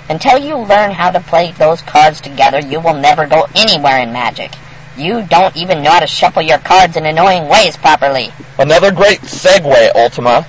Until 0.08 0.38
you 0.38 0.56
learn 0.56 0.92
how 0.92 1.10
to 1.10 1.20
play 1.20 1.52
those 1.52 1.82
cards 1.82 2.22
together, 2.22 2.60
you 2.60 2.80
will 2.80 2.94
never 2.94 3.26
go 3.26 3.46
anywhere 3.54 3.98
in 3.98 4.10
Magic. 4.12 4.52
You 4.96 5.26
don't 5.26 5.56
even 5.56 5.82
know 5.82 5.90
how 5.90 6.00
to 6.00 6.06
shuffle 6.06 6.42
your 6.42 6.58
cards 6.58 6.96
in 6.96 7.04
annoying 7.04 7.48
ways 7.48 7.76
properly. 7.76 8.32
Another 8.58 8.90
great 8.90 9.20
segue, 9.20 9.94
Ultima. 9.94 10.46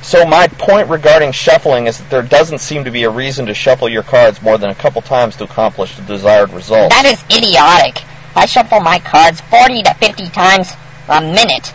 So 0.00 0.24
my 0.24 0.46
point 0.46 0.88
regarding 0.88 1.32
shuffling 1.32 1.86
is 1.86 1.98
that 1.98 2.08
there 2.08 2.22
doesn't 2.22 2.58
seem 2.58 2.84
to 2.84 2.90
be 2.90 3.02
a 3.02 3.10
reason 3.10 3.46
to 3.46 3.54
shuffle 3.54 3.88
your 3.88 4.04
cards 4.04 4.40
more 4.40 4.56
than 4.56 4.70
a 4.70 4.74
couple 4.74 5.02
times 5.02 5.36
to 5.36 5.44
accomplish 5.44 5.96
the 5.96 6.02
desired 6.02 6.50
result. 6.50 6.90
That 6.90 7.04
is 7.04 7.22
idiotic. 7.36 8.04
I 8.36 8.46
shuffle 8.46 8.80
my 8.80 9.00
cards 9.00 9.40
40 9.40 9.82
to 9.82 9.94
50 9.94 10.28
times 10.28 10.72
a 11.08 11.20
minute. 11.20 11.74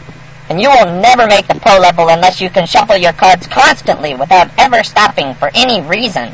And 0.49 0.61
you 0.61 0.69
will 0.69 1.01
never 1.01 1.27
make 1.27 1.47
the 1.47 1.55
pro 1.55 1.79
level 1.79 2.09
unless 2.09 2.39
you 2.39 2.49
can 2.49 2.65
shuffle 2.65 2.97
your 2.97 3.13
cards 3.13 3.47
constantly 3.47 4.13
without 4.13 4.49
ever 4.57 4.83
stopping 4.83 5.33
for 5.35 5.49
any 5.53 5.81
reason. 5.81 6.31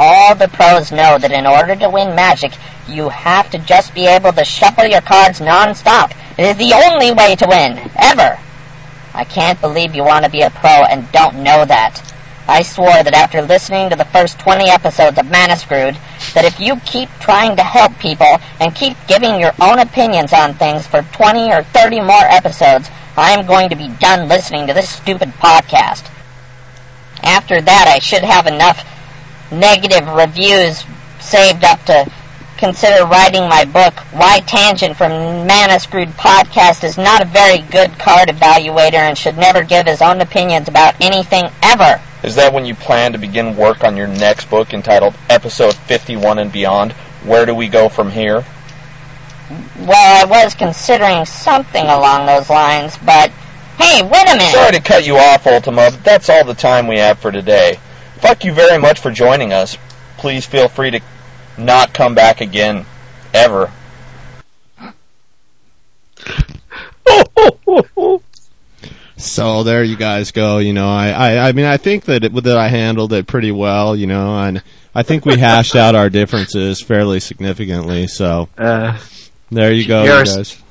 All 0.00 0.36
the 0.36 0.46
pros 0.46 0.92
know 0.92 1.18
that 1.18 1.32
in 1.32 1.44
order 1.44 1.74
to 1.74 1.90
win 1.90 2.14
Magic, 2.14 2.52
you 2.86 3.08
have 3.08 3.50
to 3.50 3.58
just 3.58 3.92
be 3.94 4.06
able 4.06 4.32
to 4.32 4.44
shuffle 4.44 4.86
your 4.86 5.00
cards 5.00 5.40
non-stop. 5.40 6.12
It 6.38 6.44
is 6.44 6.56
the 6.56 6.72
only 6.72 7.10
way 7.10 7.34
to 7.34 7.48
win, 7.48 7.90
ever. 7.96 8.38
I 9.12 9.24
can't 9.24 9.60
believe 9.60 9.96
you 9.96 10.04
want 10.04 10.24
to 10.24 10.30
be 10.30 10.42
a 10.42 10.50
pro 10.50 10.70
and 10.70 11.10
don't 11.10 11.42
know 11.42 11.64
that. 11.64 12.00
I 12.46 12.62
swore 12.62 13.02
that 13.02 13.12
after 13.12 13.42
listening 13.42 13.90
to 13.90 13.96
the 13.96 14.04
first 14.04 14.38
20 14.38 14.70
episodes 14.70 15.18
of 15.18 15.26
Manascrewed, 15.26 15.98
that 16.32 16.44
if 16.44 16.60
you 16.60 16.76
keep 16.86 17.08
trying 17.18 17.56
to 17.56 17.64
help 17.64 17.98
people 17.98 18.38
and 18.60 18.76
keep 18.76 18.96
giving 19.08 19.40
your 19.40 19.52
own 19.60 19.80
opinions 19.80 20.32
on 20.32 20.54
things 20.54 20.86
for 20.86 21.02
20 21.02 21.52
or 21.52 21.64
30 21.64 22.02
more 22.02 22.22
episodes, 22.22 22.88
I 23.16 23.32
am 23.32 23.46
going 23.46 23.68
to 23.70 23.76
be 23.76 23.88
done 23.98 24.28
listening 24.28 24.68
to 24.68 24.74
this 24.74 24.88
stupid 24.88 25.30
podcast. 25.40 26.08
After 27.24 27.60
that, 27.60 27.88
I 27.88 27.98
should 27.98 28.22
have 28.22 28.46
enough 28.46 28.86
negative 29.50 30.06
reviews 30.08 30.84
saved 31.20 31.64
up 31.64 31.82
to 31.84 32.10
consider 32.58 33.06
writing 33.06 33.48
my 33.48 33.64
book, 33.64 33.94
Why 34.12 34.40
Tangent 34.40 34.96
from 34.96 35.12
Manascrewed 35.48 36.12
Podcast 36.12 36.84
is 36.84 36.98
not 36.98 37.22
a 37.22 37.24
very 37.24 37.58
good 37.58 37.98
card 37.98 38.28
evaluator 38.28 38.94
and 38.94 39.16
should 39.16 39.38
never 39.38 39.62
give 39.62 39.86
his 39.86 40.02
own 40.02 40.20
opinions 40.20 40.68
about 40.68 41.00
anything 41.00 41.44
ever. 41.62 42.00
Is 42.22 42.34
that 42.34 42.52
when 42.52 42.66
you 42.66 42.74
plan 42.74 43.12
to 43.12 43.18
begin 43.18 43.56
work 43.56 43.84
on 43.84 43.96
your 43.96 44.08
next 44.08 44.50
book 44.50 44.74
entitled 44.74 45.14
Episode 45.30 45.74
51 45.74 46.38
and 46.40 46.52
Beyond? 46.52 46.92
Where 47.24 47.46
do 47.46 47.54
we 47.54 47.68
go 47.68 47.88
from 47.88 48.10
here? 48.10 48.44
Well, 49.78 50.26
I 50.26 50.28
was 50.28 50.54
considering 50.54 51.24
something 51.24 51.84
along 51.84 52.26
those 52.26 52.50
lines, 52.50 52.98
but 52.98 53.30
hey, 53.78 54.02
wait 54.02 54.28
a 54.28 54.36
minute. 54.36 54.52
Sorry 54.52 54.72
to 54.72 54.80
cut 54.80 55.06
you 55.06 55.16
off, 55.16 55.46
Ultima, 55.46 55.90
but 55.92 56.04
that's 56.04 56.28
all 56.28 56.44
the 56.44 56.54
time 56.54 56.88
we 56.88 56.98
have 56.98 57.18
for 57.18 57.30
today. 57.30 57.78
Fuck 58.20 58.44
you 58.44 58.52
very 58.52 58.78
much 58.78 59.00
for 59.00 59.10
joining 59.10 59.52
us. 59.52 59.76
Please 60.16 60.44
feel 60.46 60.68
free 60.68 60.90
to 60.90 61.00
not 61.56 61.92
come 61.94 62.14
back 62.14 62.40
again. 62.40 62.84
Ever. 63.34 63.70
So 69.20 69.64
there 69.64 69.82
you 69.82 69.96
guys 69.96 70.30
go. 70.30 70.58
You 70.58 70.72
know, 70.72 70.88
I, 70.88 71.08
I, 71.08 71.48
I 71.48 71.52
mean, 71.52 71.64
I 71.64 71.76
think 71.76 72.04
that 72.04 72.22
it, 72.22 72.32
that 72.44 72.56
I 72.56 72.68
handled 72.68 73.12
it 73.12 73.26
pretty 73.26 73.50
well. 73.50 73.96
You 73.96 74.06
know, 74.06 74.38
and 74.38 74.62
I 74.94 75.02
think 75.02 75.26
we 75.26 75.36
hashed 75.36 75.74
out 75.74 75.96
our 75.96 76.08
differences 76.08 76.80
fairly 76.80 77.18
significantly. 77.18 78.06
So 78.06 78.48
Uh, 78.56 78.96
there 79.50 79.72
you 79.72 79.88
go, 79.88 80.02
You 80.04 80.10
you 80.10 80.14
ever- 80.18 80.24
guys. 80.36 80.62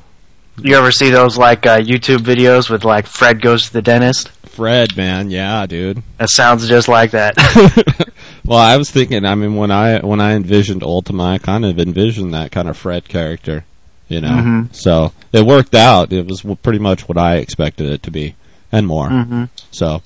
You 0.63 0.75
ever 0.75 0.91
see 0.91 1.09
those 1.09 1.37
like 1.37 1.65
uh, 1.65 1.79
YouTube 1.79 2.19
videos 2.19 2.69
with 2.69 2.83
like 2.83 3.05
Fred 3.07 3.41
goes 3.41 3.67
to 3.67 3.73
the 3.73 3.81
dentist? 3.81 4.29
Fred, 4.47 4.97
man, 4.97 5.29
yeah, 5.29 5.65
dude. 5.67 6.01
That 6.17 6.29
sounds 6.29 6.67
just 6.67 6.87
like 6.87 7.11
that. 7.11 7.35
Well, 8.45 8.59
I 8.59 8.77
was 8.77 8.89
thinking. 8.89 9.25
I 9.25 9.35
mean, 9.35 9.57
when 9.57 9.71
I 9.71 9.99
when 9.99 10.21
I 10.21 10.31
envisioned 10.35 10.81
Ultima, 10.81 11.33
I 11.33 11.37
kind 11.37 11.65
of 11.65 11.77
envisioned 11.79 12.33
that 12.33 12.49
kind 12.49 12.69
of 12.69 12.77
Fred 12.77 13.09
character. 13.09 13.65
You 14.07 14.21
know, 14.21 14.29
Mhm. 14.29 14.73
so 14.73 15.11
it 15.33 15.45
worked 15.45 15.75
out. 15.75 16.13
It 16.13 16.25
was 16.25 16.43
pretty 16.63 16.79
much 16.79 17.09
what 17.09 17.17
I 17.17 17.35
expected 17.39 17.87
it 17.89 18.03
to 18.03 18.11
be, 18.11 18.35
and 18.71 18.87
more. 18.87 19.09
Mhm. 19.09 19.49
So, 19.71 20.01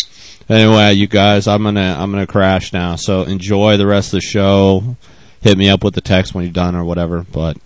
anyway, 0.49 0.93
you 0.93 1.05
guys, 1.05 1.45
I'm 1.47 1.61
gonna 1.61 1.95
I'm 1.99 2.09
gonna 2.11 2.25
crash 2.25 2.73
now. 2.73 2.95
So 2.95 3.21
enjoy 3.25 3.77
the 3.77 3.85
rest 3.85 4.07
of 4.07 4.21
the 4.21 4.21
show. 4.21 4.95
Hit 5.41 5.55
me 5.55 5.69
up 5.69 5.83
with 5.83 5.93
the 5.93 6.01
text 6.01 6.33
when 6.33 6.43
you're 6.43 6.51
done 6.51 6.75
or 6.75 6.83
whatever. 6.83 7.23
But 7.31 7.57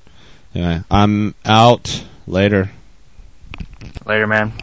anyway, 0.53 0.81
I'm 0.91 1.35
out 1.45 2.03
later. 2.27 2.69
Later, 4.05 4.27
man. 4.27 4.53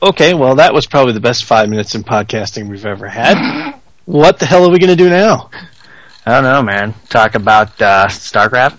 Okay, 0.00 0.34
well, 0.34 0.56
that 0.56 0.72
was 0.72 0.86
probably 0.86 1.12
the 1.12 1.20
best 1.20 1.44
five 1.44 1.68
minutes 1.68 1.94
in 1.94 2.04
podcasting 2.04 2.68
we've 2.68 2.86
ever 2.86 3.08
had. 3.08 3.74
What 4.04 4.38
the 4.38 4.46
hell 4.46 4.64
are 4.64 4.70
we 4.70 4.78
going 4.78 4.90
to 4.90 4.96
do 4.96 5.10
now? 5.10 5.50
I 6.24 6.40
don't 6.40 6.44
know, 6.44 6.62
man. 6.62 6.94
Talk 7.08 7.34
about 7.34 7.80
uh, 7.82 8.06
StarCraft. 8.06 8.78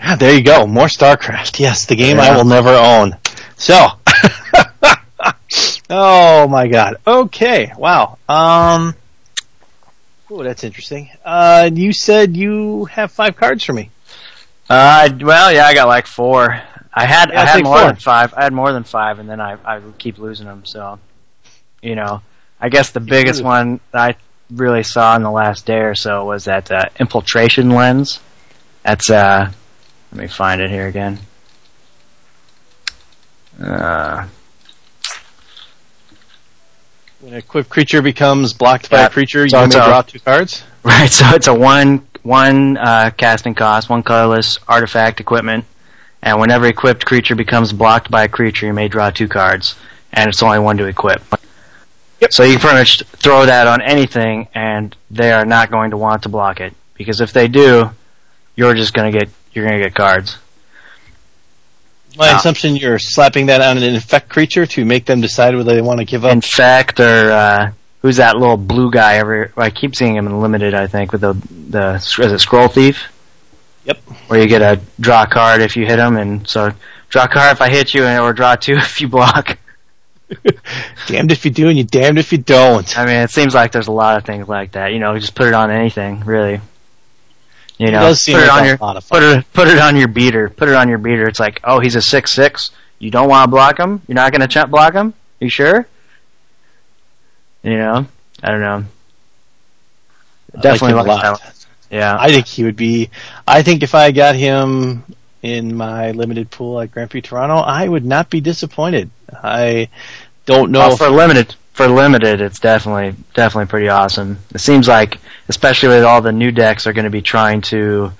Ah, 0.00 0.16
there 0.16 0.34
you 0.34 0.42
go. 0.42 0.66
More 0.66 0.86
StarCraft. 0.86 1.58
Yes, 1.58 1.86
the 1.86 1.96
game 1.96 2.20
I 2.20 2.36
will 2.36 2.44
never 2.44 2.70
own. 2.70 3.16
So, 3.56 3.88
oh 5.90 6.46
my 6.48 6.68
god. 6.68 6.96
Okay, 7.06 7.72
wow. 7.78 8.18
Um, 8.28 8.94
oh, 10.30 10.42
that's 10.42 10.64
interesting. 10.64 11.08
Uh, 11.24 11.70
you 11.72 11.92
said 11.92 12.36
you 12.36 12.84
have 12.86 13.10
five 13.10 13.36
cards 13.36 13.64
for 13.64 13.72
me. 13.72 13.90
Uh, 14.68 15.08
well, 15.20 15.52
yeah, 15.52 15.66
I 15.66 15.74
got 15.74 15.88
like 15.88 16.06
four. 16.06 16.60
I 16.98 17.04
had 17.04 17.30
Yeah, 17.30 17.42
I 17.42 17.44
had 17.46 17.62
more 17.62 17.78
four. 17.78 17.86
than 17.88 17.96
five. 17.96 18.32
I 18.34 18.42
had 18.44 18.52
more 18.54 18.72
than 18.72 18.84
five, 18.84 19.18
and 19.18 19.28
then 19.28 19.40
I 19.40 19.58
I 19.64 19.80
keep 19.98 20.18
losing 20.18 20.46
them. 20.46 20.64
So, 20.64 20.98
you 21.82 21.94
know, 21.94 22.22
I 22.60 22.70
guess 22.70 22.90
the 22.90 23.00
biggest 23.00 23.42
one 23.42 23.80
that 23.92 24.00
I 24.00 24.16
really 24.50 24.82
saw 24.82 25.14
in 25.16 25.22
the 25.22 25.30
last 25.30 25.66
day 25.66 25.80
or 25.80 25.94
so 25.94 26.24
was 26.24 26.44
that 26.44 26.72
uh, 26.72 26.84
infiltration 26.98 27.68
lens. 27.70 28.20
That's 28.82 29.10
uh, 29.10 29.50
let 30.12 30.20
me 30.20 30.26
find 30.28 30.60
it 30.62 30.70
here 30.70 30.86
again. 30.86 31.18
Uh, 33.62 34.26
When 37.20 37.34
a 37.34 37.38
equipped 37.38 37.70
creature 37.70 38.02
becomes 38.02 38.52
blocked 38.52 38.90
by 38.90 39.02
a 39.02 39.10
creature, 39.10 39.48
So 39.48 39.62
you 39.62 39.68
may 39.68 39.74
a- 39.76 39.84
draw 39.86 40.02
two 40.02 40.20
cards. 40.20 40.62
Right, 40.86 41.10
so 41.10 41.24
it's 41.34 41.48
a 41.48 41.54
one 41.54 42.06
one 42.22 42.76
uh, 42.76 43.10
casting 43.16 43.54
cost, 43.56 43.90
one 43.90 44.04
colorless 44.04 44.58
artifact 44.68 45.18
equipment, 45.20 45.64
and 46.22 46.40
whenever 46.40 46.66
equipped 46.66 47.04
creature 47.06 47.34
becomes 47.34 47.72
blocked 47.72 48.10
by 48.10 48.24
a 48.24 48.28
creature, 48.28 48.66
you 48.66 48.72
may 48.72 48.88
draw 48.88 49.10
two 49.10 49.28
cards, 49.28 49.74
and 50.12 50.28
it's 50.28 50.42
only 50.42 50.58
one 50.58 50.76
to 50.78 50.84
equip. 50.86 51.22
Yep. 52.20 52.32
So 52.32 52.44
you 52.44 52.52
can 52.52 52.60
pretty 52.60 52.78
much 52.78 53.02
throw 53.16 53.44
that 53.46 53.66
on 53.66 53.82
anything, 53.82 54.48
and 54.54 54.96
they 55.10 55.32
are 55.32 55.44
not 55.44 55.70
going 55.70 55.90
to 55.90 55.96
want 55.96 56.22
to 56.22 56.28
block 56.28 56.60
it 56.60 56.72
because 56.94 57.20
if 57.20 57.32
they 57.32 57.46
do, 57.48 57.90
you're 58.54 58.74
just 58.74 58.94
going 58.94 59.12
to 59.12 59.18
get 59.18 59.28
you're 59.52 59.66
going 59.66 59.78
to 59.78 59.84
get 59.84 59.94
cards. 59.94 60.38
My 62.16 62.30
Ah. 62.32 62.36
assumption 62.38 62.76
you're 62.76 62.98
slapping 62.98 63.46
that 63.46 63.60
on 63.60 63.76
an 63.76 63.82
infect 63.82 64.30
creature 64.30 64.64
to 64.66 64.84
make 64.86 65.04
them 65.04 65.20
decide 65.20 65.54
whether 65.54 65.74
they 65.74 65.82
want 65.82 65.98
to 65.98 66.06
give 66.06 66.24
up. 66.24 66.32
Infect 66.32 66.98
or 67.00 67.30
uh, 67.30 67.72
who's 68.00 68.16
that 68.16 68.36
little 68.36 68.56
blue 68.56 68.90
guy? 68.90 69.16
Ever 69.16 69.52
I 69.56 69.68
keep 69.68 69.94
seeing 69.94 70.16
him 70.16 70.26
in 70.26 70.40
limited. 70.40 70.72
I 70.72 70.86
think 70.86 71.12
with 71.12 71.20
the 71.20 71.34
the 71.68 71.94
is 71.96 72.32
it 72.32 72.38
scroll 72.40 72.68
thief. 72.68 73.12
Yep. 73.86 73.98
where 74.28 74.40
you 74.40 74.46
get 74.48 74.62
a 74.62 74.80
draw 75.00 75.26
card 75.26 75.60
if 75.62 75.76
you 75.76 75.86
hit 75.86 75.96
them, 75.96 76.16
and 76.16 76.46
so 76.48 76.72
draw 77.08 77.24
a 77.24 77.28
card 77.28 77.52
if 77.52 77.62
I 77.62 77.68
hit 77.70 77.94
you, 77.94 78.04
and 78.04 78.20
or 78.20 78.32
draw 78.32 78.54
two 78.56 78.74
if 78.76 79.00
you 79.00 79.08
block. 79.08 79.58
damned 81.06 81.30
if 81.30 81.44
you 81.44 81.52
do 81.52 81.68
and 81.68 81.78
you 81.78 81.84
damned 81.84 82.18
if 82.18 82.32
you 82.32 82.38
don't. 82.38 82.98
I 82.98 83.06
mean, 83.06 83.14
it 83.16 83.30
seems 83.30 83.54
like 83.54 83.70
there's 83.70 83.86
a 83.86 83.92
lot 83.92 84.16
of 84.18 84.24
things 84.24 84.48
like 84.48 84.72
that. 84.72 84.92
You 84.92 84.98
know, 84.98 85.16
just 85.18 85.36
put 85.36 85.46
it 85.46 85.54
on 85.54 85.70
anything, 85.70 86.20
really. 86.24 86.60
You 87.78 87.88
It 87.88 87.90
know, 87.92 88.00
does 88.00 88.22
seem 88.22 88.36
put 88.36 88.44
it 88.44 88.50
on 88.50 88.64
your 88.64 88.76
lot 88.80 88.96
of 88.96 89.04
fun. 89.04 89.20
put 89.20 89.22
it 89.38 89.52
put 89.52 89.68
it 89.68 89.78
on 89.78 89.96
your 89.96 90.08
beater. 90.08 90.48
Put 90.50 90.68
it 90.68 90.74
on 90.74 90.88
your 90.88 90.98
beater. 90.98 91.28
It's 91.28 91.38
like, 91.38 91.60
oh, 91.62 91.78
he's 91.78 91.94
a 91.94 92.02
six 92.02 92.32
six. 92.32 92.70
You 92.98 93.10
don't 93.10 93.28
want 93.28 93.44
to 93.44 93.50
block 93.50 93.78
him. 93.78 94.02
You're 94.08 94.14
not 94.16 94.32
going 94.32 94.40
to 94.40 94.48
ch- 94.48 94.68
block 94.70 94.94
him. 94.94 95.14
You 95.38 95.48
sure? 95.50 95.86
You 97.62 97.76
know, 97.76 98.06
I 98.42 98.50
don't 98.50 98.60
know. 98.60 98.84
I 100.56 100.60
Definitely 100.60 100.94
like 100.94 101.06
a 101.06 101.08
like 101.08 101.22
lot. 101.24 101.42
that. 101.42 101.55
Yeah. 101.90 102.16
I 102.18 102.30
think 102.30 102.46
he 102.46 102.64
would 102.64 102.76
be. 102.76 103.10
I 103.46 103.62
think 103.62 103.82
if 103.82 103.94
I 103.94 104.12
got 104.12 104.34
him 104.34 105.04
in 105.42 105.76
my 105.76 106.10
limited 106.10 106.50
pool 106.50 106.80
at 106.80 106.90
Grand 106.90 107.10
Prix 107.10 107.22
Toronto, 107.22 107.56
I 107.56 107.86
would 107.86 108.04
not 108.04 108.30
be 108.30 108.40
disappointed. 108.40 109.10
I 109.32 109.88
don't 110.44 110.70
know. 110.72 110.82
Oh, 110.82 110.92
if, 110.92 110.98
for 110.98 111.08
limited, 111.08 111.54
for 111.72 111.88
limited, 111.88 112.40
it's 112.40 112.58
definitely 112.58 113.14
definitely 113.34 113.66
pretty 113.66 113.88
awesome. 113.88 114.38
It 114.54 114.60
seems 114.60 114.88
like, 114.88 115.18
especially 115.48 115.90
with 115.90 116.04
all 116.04 116.22
the 116.22 116.32
new 116.32 116.50
decks, 116.50 116.86
are 116.86 116.92
going 116.92 117.04
to 117.04 117.10
be 117.10 117.22
trying 117.22 117.60
to, 117.62 118.12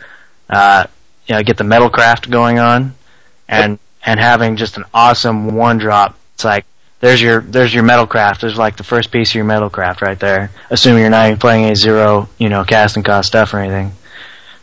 uh, 0.49 0.87
you 1.26 1.35
know, 1.35 1.42
get 1.42 1.56
the 1.56 1.64
metal 1.64 1.90
craft 1.90 2.30
going 2.30 2.58
on, 2.58 2.94
and 3.49 3.78
and 4.04 4.20
having 4.20 4.56
just 4.56 4.76
an 4.76 4.85
awesome 4.94 5.54
one 5.54 5.78
drop. 5.78 6.16
It's 6.35 6.44
like 6.44 6.66
there's 7.06 7.22
your 7.22 7.40
there's 7.40 7.72
your 7.72 7.84
metal 7.84 8.06
craft. 8.06 8.40
There's 8.40 8.58
like 8.58 8.76
the 8.76 8.82
first 8.82 9.12
piece 9.12 9.30
of 9.30 9.36
your 9.36 9.44
metal 9.44 9.70
craft 9.70 10.02
right 10.02 10.18
there. 10.18 10.50
Assuming 10.70 11.02
you're 11.02 11.10
not 11.10 11.38
playing 11.38 11.70
a 11.70 11.76
zero, 11.76 12.28
you 12.36 12.48
know, 12.48 12.64
casting 12.64 13.02
cost 13.02 13.28
stuff 13.28 13.54
or 13.54 13.58
anything. 13.58 13.92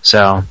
So. 0.02 0.44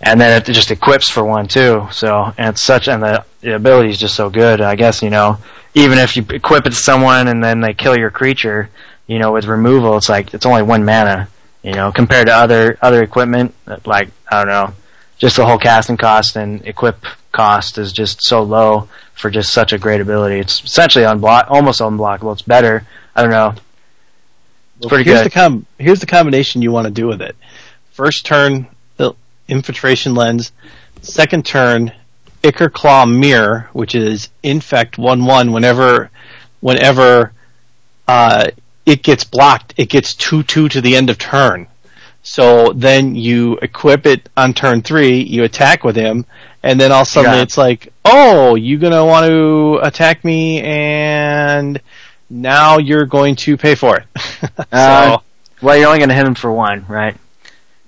And 0.00 0.20
then 0.20 0.40
it 0.40 0.44
just 0.52 0.70
equips 0.70 1.08
for 1.08 1.24
one 1.24 1.48
too. 1.48 1.88
So, 1.90 2.32
and 2.38 2.50
it's 2.50 2.62
such, 2.62 2.86
and 2.86 3.02
the, 3.02 3.24
the 3.40 3.56
ability 3.56 3.90
is 3.90 3.98
just 3.98 4.14
so 4.14 4.30
good. 4.30 4.60
I 4.60 4.76
guess, 4.76 5.02
you 5.02 5.10
know, 5.10 5.38
even 5.74 5.98
if 5.98 6.16
you 6.16 6.24
equip 6.30 6.66
it 6.66 6.70
to 6.70 6.76
someone 6.76 7.26
and 7.26 7.42
then 7.42 7.60
they 7.60 7.74
kill 7.74 7.98
your 7.98 8.12
creature, 8.12 8.70
you 9.08 9.18
know, 9.18 9.32
with 9.32 9.46
removal, 9.46 9.96
it's 9.96 10.08
like 10.08 10.32
it's 10.34 10.46
only 10.46 10.62
one 10.62 10.84
mana. 10.84 11.28
You 11.64 11.72
know, 11.72 11.90
compared 11.90 12.28
to 12.28 12.32
other 12.32 12.78
other 12.80 13.02
equipment, 13.02 13.54
like 13.84 14.10
I 14.30 14.38
don't 14.38 14.46
know, 14.46 14.74
just 15.18 15.34
the 15.34 15.44
whole 15.44 15.58
casting 15.58 15.96
cost 15.96 16.36
and 16.36 16.64
equip 16.64 17.04
cost 17.32 17.76
is 17.76 17.92
just 17.92 18.22
so 18.22 18.42
low 18.42 18.88
for 19.18 19.30
just 19.30 19.52
such 19.52 19.72
a 19.72 19.78
great 19.78 20.00
ability. 20.00 20.38
It's 20.38 20.62
essentially 20.62 21.04
unblock, 21.04 21.50
almost 21.50 21.80
unblockable. 21.80 22.32
It's 22.32 22.42
better. 22.42 22.86
I 23.14 23.22
don't 23.22 23.30
know. 23.30 23.54
It's 24.78 24.86
pretty 24.86 25.04
here's 25.04 25.18
good. 25.18 25.26
the 25.26 25.30
com- 25.30 25.66
here's 25.78 26.00
the 26.00 26.06
combination 26.06 26.62
you 26.62 26.70
want 26.70 26.86
to 26.86 26.92
do 26.92 27.06
with 27.06 27.20
it. 27.20 27.36
First 27.90 28.24
turn, 28.24 28.68
the 28.96 29.14
infiltration 29.48 30.14
lens. 30.14 30.52
Second 31.02 31.44
turn, 31.44 31.92
Ichorclaw 32.42 33.10
Myr, 33.12 33.68
which 33.72 33.96
is 33.96 34.28
infect 34.42 34.98
one 34.98 35.24
one. 35.24 35.50
Whenever, 35.50 36.10
whenever 36.60 37.32
uh, 38.06 38.50
it 38.86 39.02
gets 39.02 39.24
blocked, 39.24 39.74
it 39.76 39.88
gets 39.88 40.14
two 40.14 40.44
two 40.44 40.68
to 40.68 40.80
the 40.80 40.94
end 40.94 41.10
of 41.10 41.18
turn. 41.18 41.66
So 42.22 42.72
then 42.74 43.14
you 43.14 43.58
equip 43.62 44.04
it 44.06 44.28
on 44.36 44.52
turn 44.54 44.82
three, 44.82 45.20
you 45.22 45.44
attack 45.44 45.82
with 45.84 45.96
him, 45.96 46.26
and 46.62 46.78
then 46.78 46.92
all 46.92 47.02
of 47.02 47.06
a 47.08 47.10
sudden 47.10 47.32
Yeah. 47.32 47.42
it's 47.42 47.56
like, 47.56 47.92
oh, 48.04 48.54
you're 48.54 48.78
gonna 48.80 49.04
want 49.04 49.26
to 49.26 49.78
attack 49.82 50.24
me, 50.24 50.60
and 50.62 51.80
now 52.28 52.78
you're 52.78 53.06
going 53.06 53.36
to 53.36 53.56
pay 53.56 53.74
for 53.74 53.96
it. 53.98 54.04
Uh, 54.70 55.16
so, 55.16 55.22
well, 55.62 55.76
you're 55.76 55.86
only 55.88 55.98
going 55.98 56.10
to 56.10 56.14
hit 56.14 56.24
him 56.26 56.34
for 56.34 56.52
one, 56.52 56.84
right? 56.88 57.16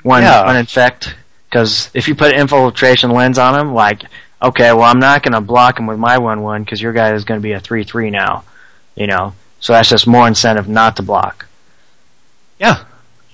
One, 0.02 0.22
Yeah. 0.22 0.44
one 0.46 0.56
infect. 0.56 1.14
Because 1.48 1.90
if 1.94 2.08
you 2.08 2.14
put 2.16 2.32
infiltration 2.34 3.10
lens 3.10 3.38
on 3.38 3.54
him, 3.58 3.72
like, 3.74 4.02
okay, 4.42 4.72
well, 4.72 4.82
I'm 4.84 4.98
not 4.98 5.22
going 5.22 5.34
to 5.34 5.40
block 5.40 5.78
him 5.78 5.86
with 5.86 5.98
my 5.98 6.18
one 6.18 6.42
one 6.42 6.64
because 6.64 6.80
your 6.82 6.92
guy 6.92 7.12
is 7.14 7.24
going 7.24 7.38
to 7.38 7.42
be 7.42 7.52
a 7.52 7.60
three 7.60 7.84
three 7.84 8.10
now, 8.10 8.42
you 8.96 9.06
know. 9.06 9.34
So 9.60 9.72
that's 9.74 9.88
just 9.88 10.06
more 10.06 10.26
incentive 10.26 10.68
not 10.68 10.96
to 10.96 11.02
block. 11.02 11.46
yeah. 12.58 12.84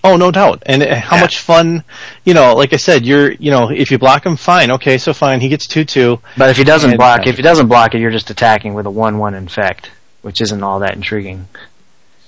Oh, 0.07 0.17
no 0.17 0.31
doubt. 0.31 0.63
And 0.67 0.83
uh, 0.83 0.95
how 1.01 1.17
Yeah. 1.17 1.23
much 1.23 1.41
fun, 1.41 1.85
you 2.25 2.35
know, 2.35 2.55
like 2.55 2.73
I 2.73 2.77
said, 2.77 3.05
you're, 3.07 3.33
you 3.33 3.51
know, 3.51 3.71
if 3.71 3.91
you 3.91 3.99
block 3.99 4.25
him, 4.25 4.37
fine, 4.37 4.71
okay, 4.73 4.99
so 4.99 5.13
fine, 5.13 5.41
he 5.41 5.49
gets 5.49 5.67
2-2. 5.67 6.21
But 6.37 6.51
if 6.51 6.57
he 6.57 6.65
doesn't 6.65 6.91
And- 6.91 6.99
block, 6.99 7.27
if 7.27 7.37
he 7.37 7.43
doesn't 7.43 7.69
block 7.69 7.95
it, 7.95 8.01
you're 8.01 8.11
just 8.11 8.31
attacking 8.31 8.75
with 8.75 8.87
a 8.87 8.91
one 8.91 9.19
one 9.19 9.35
infect, 9.35 9.91
which 10.23 10.41
isn't 10.41 10.63
all 10.63 10.79
that 10.81 10.95
intriguing 10.95 11.49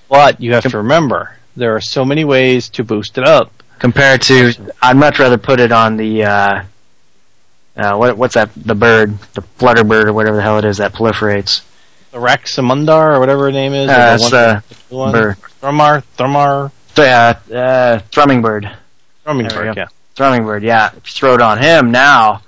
But 0.09 0.41
you 0.41 0.55
have 0.55 0.65
to 0.65 0.79
remember, 0.79 1.37
there 1.57 1.75
are 1.77 1.81
so 1.81 2.05
many 2.05 2.25
ways 2.25 2.69
to 2.71 2.85
boost 2.85 3.19
it 3.19 3.25
up. 3.27 3.53
compared 3.79 4.23
to. 4.23 4.53
I'd 4.83 4.97
much 4.97 5.19
rather 5.21 5.39
put 5.39 5.61
it 5.61 5.71
on 5.71 5.97
the. 5.97 6.25
Uh, 6.25 6.63
uh, 7.77 7.95
what, 7.97 8.17
what's 8.19 8.35
that? 8.35 8.51
The 8.57 8.75
bird, 8.75 9.17
the 9.35 9.43
flutter 9.59 9.85
bird, 9.85 10.09
or 10.09 10.13
whatever 10.13 10.37
the 10.37 10.43
hell 10.43 10.59
it 10.59 10.65
is 10.65 10.79
that 10.79 10.95
proliferates. 10.95 11.61
The 12.11 12.19
Raxamundar, 12.19 13.15
or 13.17 13.21
whatever 13.21 13.45
her 13.45 13.53
name 13.53 13.75
is. 13.75 13.89
or 13.89 13.93
Uh, 13.93 14.19
one- 14.19 14.31
the 14.31 14.63
the 14.89 14.97
one- 14.97 15.13
bird. 15.13 15.37
Thrumar, 16.99 17.35
Thrumar, 17.35 17.47
So, 17.47 17.55
yeah, 17.55 17.61
uh, 17.61 17.99
thrumming 18.11 18.43
bird. 18.43 18.71
Thrumming 19.25 19.49
go. 19.49 19.73
yeah. 19.76 19.87
Thrumming 20.17 20.45
bird, 20.45 20.62
yeah. 20.62 20.88
If 20.88 21.07
you 21.07 21.12
throw 21.12 21.35
it 21.35 21.40
on 21.40 21.59
him 21.59 21.90
now, 21.90 22.43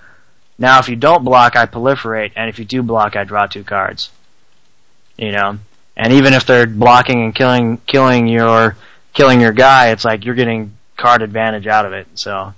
now 0.58 0.78
if 0.78 0.88
you 0.88 0.96
don't 0.96 1.24
block, 1.24 1.56
I 1.56 1.66
proliferate, 1.66 2.32
and 2.36 2.48
if 2.48 2.58
you 2.58 2.64
do 2.64 2.82
block, 2.82 3.16
I 3.16 3.24
draw 3.24 3.46
two 3.46 3.64
cards. 3.64 4.10
You 5.16 5.32
know, 5.32 5.58
and 5.96 6.12
even 6.14 6.32
if 6.32 6.46
they're 6.46 6.66
blocking 6.66 7.22
and 7.22 7.34
killing, 7.34 7.78
killing 7.86 8.26
your, 8.26 8.76
killing 9.12 9.40
your 9.40 9.52
guy, 9.52 9.90
it's 9.90 10.04
like 10.04 10.24
you're 10.24 10.34
getting 10.34 10.76
card 10.96 11.22
advantage 11.22 11.66
out 11.66 11.84
of 11.84 11.92
it. 11.92 12.06
So, 12.14 12.54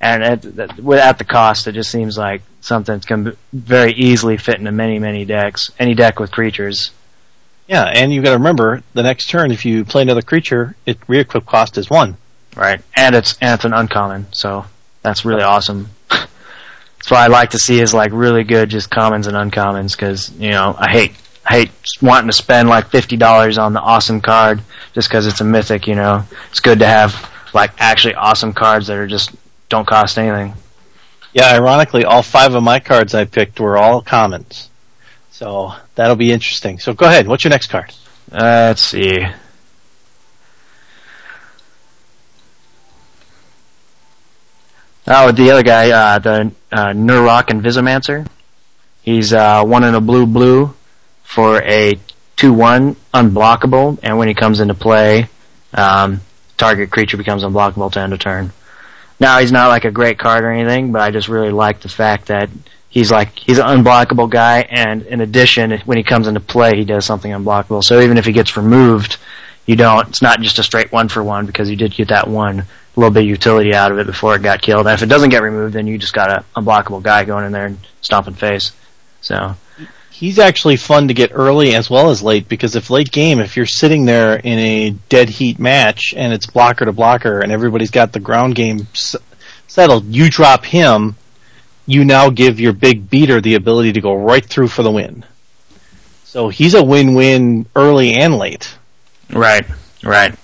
and 0.00 0.22
at, 0.22 0.44
at 0.44 1.18
the 1.18 1.26
cost, 1.26 1.66
it 1.66 1.72
just 1.72 1.90
seems 1.90 2.16
like 2.16 2.42
something 2.60 3.00
going 3.06 3.24
to 3.24 3.36
very 3.52 3.92
easily 3.92 4.36
fit 4.36 4.58
into 4.58 4.72
many, 4.72 4.98
many 4.98 5.24
decks. 5.24 5.70
Any 5.78 5.94
deck 5.94 6.20
with 6.20 6.30
creatures. 6.30 6.92
Yeah, 7.70 7.84
and 7.84 8.12
you've 8.12 8.24
got 8.24 8.30
to 8.30 8.38
remember 8.38 8.82
the 8.94 9.04
next 9.04 9.30
turn 9.30 9.52
if 9.52 9.64
you 9.64 9.84
play 9.84 10.02
another 10.02 10.22
creature, 10.22 10.74
it 10.86 10.98
re-equip 11.06 11.46
cost 11.46 11.78
is 11.78 11.88
one. 11.88 12.16
Right. 12.56 12.80
And 12.96 13.14
it's 13.14 13.38
and 13.40 13.54
it's 13.54 13.64
an 13.64 13.72
uncommon, 13.72 14.26
so 14.32 14.66
that's 15.02 15.24
really 15.24 15.44
awesome. 15.44 15.88
that's 16.10 17.10
why 17.10 17.24
I 17.24 17.28
like 17.28 17.50
to 17.50 17.60
see 17.60 17.78
is 17.78 17.94
like 17.94 18.10
really 18.12 18.42
good 18.42 18.70
just 18.70 18.90
commons 18.90 19.28
and 19.28 19.36
uncommons 19.36 19.92
because 19.92 20.32
you 20.32 20.50
know 20.50 20.74
I 20.76 20.90
hate 20.90 21.12
I 21.46 21.52
hate 21.60 21.70
wanting 22.02 22.26
to 22.26 22.32
spend 22.32 22.68
like 22.68 22.88
fifty 22.88 23.16
dollars 23.16 23.56
on 23.56 23.72
the 23.72 23.80
awesome 23.80 24.20
card 24.20 24.62
just 24.92 25.08
because 25.08 25.28
it's 25.28 25.40
a 25.40 25.44
mythic. 25.44 25.86
You 25.86 25.94
know, 25.94 26.24
it's 26.50 26.58
good 26.58 26.80
to 26.80 26.86
have 26.86 27.30
like 27.54 27.70
actually 27.78 28.14
awesome 28.14 28.52
cards 28.52 28.88
that 28.88 28.98
are 28.98 29.06
just 29.06 29.30
don't 29.68 29.86
cost 29.86 30.18
anything. 30.18 30.54
Yeah, 31.32 31.54
ironically, 31.54 32.04
all 32.04 32.22
five 32.24 32.52
of 32.52 32.64
my 32.64 32.80
cards 32.80 33.14
I 33.14 33.26
picked 33.26 33.60
were 33.60 33.78
all 33.78 34.02
commons. 34.02 34.70
So 35.40 35.72
that'll 35.94 36.16
be 36.16 36.32
interesting. 36.32 36.78
So 36.80 36.92
go 36.92 37.06
ahead. 37.06 37.26
What's 37.26 37.44
your 37.44 37.50
next 37.50 37.68
card? 37.68 37.94
Uh, 38.30 38.68
let's 38.68 38.82
see. 38.82 39.26
Oh, 45.06 45.32
the 45.32 45.50
other 45.50 45.62
guy, 45.62 45.90
uh, 45.92 46.18
the 46.18 46.52
uh, 46.70 46.88
Neurok 46.88 47.44
Invisimancer. 47.44 48.28
He's 49.00 49.32
uh, 49.32 49.64
one 49.64 49.82
in 49.82 49.94
a 49.94 50.00
blue 50.02 50.26
blue 50.26 50.74
for 51.22 51.62
a 51.62 51.98
two 52.36 52.52
one 52.52 52.96
unblockable, 53.14 53.98
and 54.02 54.18
when 54.18 54.28
he 54.28 54.34
comes 54.34 54.60
into 54.60 54.74
play, 54.74 55.30
um, 55.72 56.20
target 56.58 56.90
creature 56.90 57.16
becomes 57.16 57.44
unblockable 57.44 57.90
to 57.92 58.00
end 58.00 58.12
a 58.12 58.18
turn. 58.18 58.52
Now 59.18 59.38
he's 59.38 59.52
not 59.52 59.68
like 59.68 59.86
a 59.86 59.90
great 59.90 60.18
card 60.18 60.44
or 60.44 60.50
anything, 60.50 60.92
but 60.92 61.00
I 61.00 61.10
just 61.10 61.28
really 61.28 61.50
like 61.50 61.80
the 61.80 61.88
fact 61.88 62.26
that 62.26 62.50
he's 62.90 63.10
like 63.10 63.38
he's 63.38 63.58
an 63.58 63.66
unblockable 63.66 64.28
guy, 64.28 64.60
and 64.70 65.02
in 65.02 65.22
addition, 65.22 65.70
when 65.86 65.96
he 65.96 66.04
comes 66.04 66.26
into 66.26 66.40
play, 66.40 66.76
he 66.76 66.84
does 66.84 67.06
something 67.06 67.32
unblockable. 67.32 67.82
So 67.82 68.00
even 68.00 68.18
if 68.18 68.26
he 68.26 68.32
gets 68.32 68.56
removed, 68.56 69.16
you 69.66 69.76
don't. 69.76 70.08
It's 70.08 70.22
not 70.22 70.40
just 70.40 70.58
a 70.58 70.62
straight 70.62 70.92
one 70.92 71.08
for 71.08 71.22
one 71.22 71.46
because 71.46 71.70
you 71.70 71.76
did 71.76 71.92
get 71.92 72.08
that 72.08 72.28
one 72.28 72.64
little 72.96 73.10
bit 73.10 73.22
of 73.22 73.28
utility 73.28 73.72
out 73.74 73.92
of 73.92 73.98
it 73.98 74.06
before 74.06 74.34
it 74.34 74.42
got 74.42 74.60
killed. 74.60 74.86
And 74.86 74.94
if 74.94 75.02
it 75.02 75.06
doesn't 75.06 75.30
get 75.30 75.42
removed, 75.42 75.74
then 75.74 75.86
you 75.86 75.96
just 75.96 76.12
got 76.12 76.30
an 76.30 76.44
unblockable 76.56 77.02
guy 77.02 77.24
going 77.24 77.46
in 77.46 77.52
there 77.52 77.66
and 77.66 77.78
stomping 78.02 78.34
face. 78.34 78.72
So 79.20 79.54
He's 80.20 80.38
actually 80.38 80.76
fun 80.76 81.08
to 81.08 81.14
get 81.14 81.30
early 81.32 81.74
as 81.74 81.88
well 81.88 82.10
as 82.10 82.22
late 82.22 82.46
because 82.46 82.76
if 82.76 82.90
late 82.90 83.10
game, 83.10 83.40
if 83.40 83.56
you're 83.56 83.64
sitting 83.64 84.04
there 84.04 84.36
in 84.36 84.58
a 84.58 84.90
dead 85.08 85.30
heat 85.30 85.58
match 85.58 86.12
and 86.14 86.30
it's 86.34 86.44
blocker 86.44 86.84
to 86.84 86.92
blocker 86.92 87.40
and 87.40 87.50
everybody's 87.50 87.90
got 87.90 88.12
the 88.12 88.20
ground 88.20 88.54
game 88.54 88.86
s- 88.92 89.16
settled, 89.66 90.04
you 90.04 90.28
drop 90.28 90.66
him, 90.66 91.16
you 91.86 92.04
now 92.04 92.30
give 92.30 92.60
your 92.60 92.72
big 92.72 93.10
beater 93.10 93.40
the 93.40 93.54
ability 93.54 93.92
to 93.94 94.00
go 94.00 94.14
right 94.14 94.44
through 94.44 94.68
for 94.68 94.82
the 94.82 94.90
win. 94.90 95.24
So 96.24 96.48
he's 96.48 96.74
a 96.74 96.82
win-win 96.84 97.66
early 97.74 98.14
and 98.14 98.36
late. 98.36 98.76
Right, 99.32 99.66
right. 100.04 100.34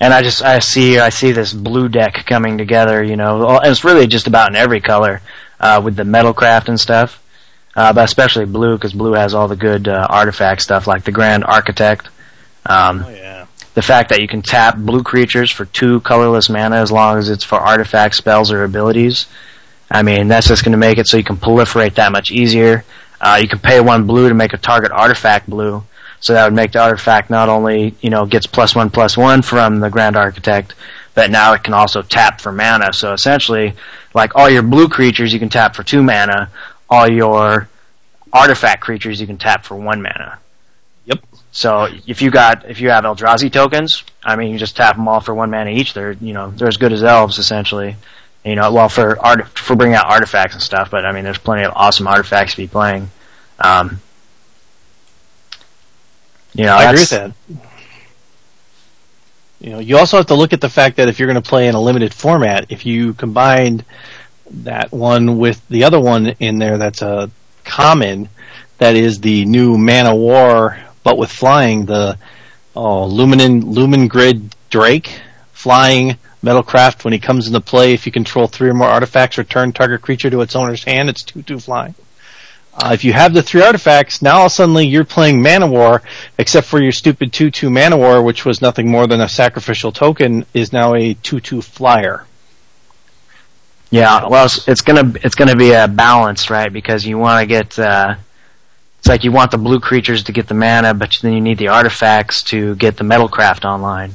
And 0.00 0.14
I 0.14 0.22
just 0.22 0.42
I 0.42 0.60
see 0.60 0.98
I 0.98 1.08
see 1.08 1.32
this 1.32 1.52
blue 1.52 1.88
deck 1.88 2.24
coming 2.26 2.56
together. 2.56 3.02
You 3.02 3.16
know, 3.16 3.58
and 3.58 3.66
it's 3.66 3.82
really 3.84 4.06
just 4.06 4.28
about 4.28 4.50
in 4.50 4.56
every 4.56 4.80
color 4.80 5.20
uh, 5.58 5.80
with 5.84 5.96
the 5.96 6.04
metalcraft 6.04 6.68
and 6.68 6.78
stuff, 6.78 7.20
uh, 7.74 7.92
but 7.92 8.04
especially 8.04 8.44
blue 8.44 8.76
because 8.76 8.92
blue 8.92 9.14
has 9.14 9.34
all 9.34 9.48
the 9.48 9.56
good 9.56 9.88
uh, 9.88 10.06
artifact 10.08 10.62
stuff 10.62 10.86
like 10.86 11.02
the 11.02 11.10
Grand 11.10 11.44
Architect. 11.44 12.08
Um, 12.66 13.02
Oh 13.04 13.10
yeah. 13.10 13.46
the 13.74 13.82
fact 13.82 14.10
that 14.10 14.20
you 14.20 14.28
can 14.28 14.42
tap 14.42 14.76
blue 14.76 15.02
creatures 15.02 15.50
for 15.50 15.64
two 15.64 15.98
colorless 16.02 16.48
mana 16.48 16.76
as 16.76 16.92
long 16.92 17.18
as 17.18 17.28
it's 17.28 17.42
for 17.44 17.56
artifact 17.56 18.14
spells 18.14 18.52
or 18.52 18.62
abilities. 18.62 19.26
I 19.90 20.02
mean, 20.02 20.28
that's 20.28 20.48
just 20.48 20.64
going 20.64 20.72
to 20.72 20.78
make 20.78 20.98
it 20.98 21.06
so 21.06 21.16
you 21.16 21.24
can 21.24 21.36
proliferate 21.36 21.94
that 21.94 22.12
much 22.12 22.30
easier. 22.30 22.84
Uh, 23.20 23.38
you 23.40 23.48
can 23.48 23.58
pay 23.58 23.80
one 23.80 24.06
blue 24.06 24.28
to 24.28 24.34
make 24.34 24.52
a 24.52 24.58
target 24.58 24.92
artifact 24.92 25.48
blue, 25.48 25.82
so 26.20 26.34
that 26.34 26.44
would 26.44 26.54
make 26.54 26.72
the 26.72 26.80
artifact 26.80 27.30
not 27.30 27.48
only 27.48 27.94
you 28.00 28.10
know 28.10 28.26
gets 28.26 28.46
plus 28.46 28.74
one 28.74 28.90
plus 28.90 29.16
one 29.16 29.42
from 29.42 29.80
the 29.80 29.90
Grand 29.90 30.16
Architect, 30.16 30.74
but 31.14 31.30
now 31.30 31.52
it 31.54 31.64
can 31.64 31.74
also 31.74 32.02
tap 32.02 32.40
for 32.40 32.52
mana. 32.52 32.92
So 32.92 33.12
essentially, 33.12 33.74
like 34.14 34.36
all 34.36 34.48
your 34.48 34.62
blue 34.62 34.88
creatures, 34.88 35.32
you 35.32 35.38
can 35.38 35.48
tap 35.48 35.74
for 35.74 35.82
two 35.82 36.02
mana. 36.02 36.50
All 36.90 37.10
your 37.10 37.68
artifact 38.32 38.82
creatures, 38.82 39.20
you 39.20 39.26
can 39.26 39.36
tap 39.36 39.64
for 39.64 39.76
one 39.76 40.00
mana. 40.00 40.38
Yep. 41.06 41.24
So 41.50 41.88
if 42.06 42.22
you 42.22 42.30
got 42.30 42.70
if 42.70 42.80
you 42.80 42.90
have 42.90 43.04
Eldrazi 43.04 43.50
tokens, 43.50 44.04
I 44.22 44.36
mean, 44.36 44.52
you 44.52 44.58
just 44.58 44.76
tap 44.76 44.96
them 44.96 45.08
all 45.08 45.20
for 45.20 45.34
one 45.34 45.50
mana 45.50 45.70
each. 45.70 45.94
They're 45.94 46.12
you 46.12 46.34
know 46.34 46.50
they're 46.50 46.68
as 46.68 46.76
good 46.76 46.92
as 46.92 47.02
elves 47.02 47.38
essentially. 47.38 47.96
You 48.44 48.54
know, 48.54 48.72
well 48.72 48.88
for 48.88 49.18
art 49.18 49.46
for 49.58 49.76
bringing 49.76 49.96
out 49.96 50.06
artifacts 50.06 50.54
and 50.54 50.62
stuff, 50.62 50.90
but 50.90 51.04
I 51.04 51.12
mean, 51.12 51.24
there's 51.24 51.38
plenty 51.38 51.64
of 51.64 51.72
awesome 51.74 52.06
artifacts 52.06 52.52
to 52.52 52.56
be 52.58 52.66
playing. 52.66 53.10
Um, 53.58 54.00
you 56.54 56.64
know, 56.64 56.74
I 56.74 56.84
agree 56.84 57.00
with 57.00 57.10
that. 57.10 57.32
You 59.60 59.70
know, 59.70 59.78
you 59.80 59.98
also 59.98 60.16
have 60.16 60.26
to 60.26 60.34
look 60.34 60.52
at 60.52 60.60
the 60.60 60.68
fact 60.68 60.96
that 60.96 61.08
if 61.08 61.18
you're 61.18 61.26
going 61.26 61.42
to 61.42 61.48
play 61.48 61.66
in 61.68 61.74
a 61.74 61.80
limited 61.80 62.14
format, 62.14 62.66
if 62.70 62.86
you 62.86 63.12
combined 63.14 63.84
that 64.50 64.92
one 64.92 65.38
with 65.38 65.66
the 65.68 65.84
other 65.84 66.00
one 66.00 66.28
in 66.38 66.58
there 66.58 66.78
that's 66.78 67.02
a 67.02 67.30
common, 67.64 68.28
that 68.78 68.94
is 68.94 69.20
the 69.20 69.44
new 69.44 69.76
Man-o'-War, 69.76 70.78
but 71.02 71.18
with 71.18 71.30
flying, 71.30 71.86
the 71.86 72.18
oh, 72.76 73.06
Lumin 73.06 73.62
Lumengrid 73.62 74.52
Drake, 74.70 75.20
flying 75.52 76.16
Metalcraft. 76.42 77.04
When 77.04 77.12
he 77.12 77.18
comes 77.18 77.46
into 77.46 77.60
play, 77.60 77.92
if 77.94 78.06
you 78.06 78.12
control 78.12 78.46
three 78.46 78.70
or 78.70 78.74
more 78.74 78.88
artifacts, 78.88 79.38
return 79.38 79.72
target 79.72 80.02
creature 80.02 80.30
to 80.30 80.40
its 80.40 80.56
owner's 80.56 80.84
hand. 80.84 81.08
It's 81.08 81.22
two 81.22 81.42
two 81.42 81.58
flying. 81.58 81.94
Uh, 82.80 82.90
if 82.92 83.04
you 83.04 83.12
have 83.12 83.34
the 83.34 83.42
three 83.42 83.62
artifacts, 83.62 84.22
now 84.22 84.46
suddenly 84.46 84.86
you're 84.86 85.04
playing 85.04 85.42
Man-o'-War, 85.42 86.00
except 86.38 86.64
for 86.68 86.80
your 86.80 86.92
stupid 86.92 87.32
2-2 87.32 87.72
Man-o'-War, 87.72 88.22
which 88.22 88.44
was 88.44 88.62
nothing 88.62 88.88
more 88.88 89.08
than 89.08 89.20
a 89.20 89.28
sacrificial 89.28 89.90
token, 89.90 90.46
is 90.54 90.72
now 90.72 90.94
a 90.94 91.14
2-2 91.14 91.64
flyer. 91.64 92.24
Yeah, 93.90 94.28
well, 94.28 94.44
it's, 94.44 94.68
it's 94.68 94.82
gonna 94.82 95.14
it's 95.22 95.34
gonna 95.34 95.56
be 95.56 95.72
a 95.72 95.88
balance, 95.88 96.50
right? 96.50 96.70
Because 96.70 97.06
you 97.06 97.16
want 97.16 97.40
to 97.40 97.46
get 97.46 97.78
uh, 97.78 98.16
it's 98.98 99.08
like 99.08 99.24
you 99.24 99.32
want 99.32 99.50
the 99.50 99.58
blue 99.58 99.80
creatures 99.80 100.24
to 100.24 100.32
get 100.32 100.46
the 100.46 100.54
mana, 100.54 100.92
but 100.92 101.16
then 101.22 101.32
you 101.32 101.40
need 101.40 101.58
the 101.58 101.68
artifacts 101.68 102.42
to 102.44 102.74
get 102.76 102.96
the 102.96 103.04
metalcraft 103.04 103.64
online. 103.64 104.12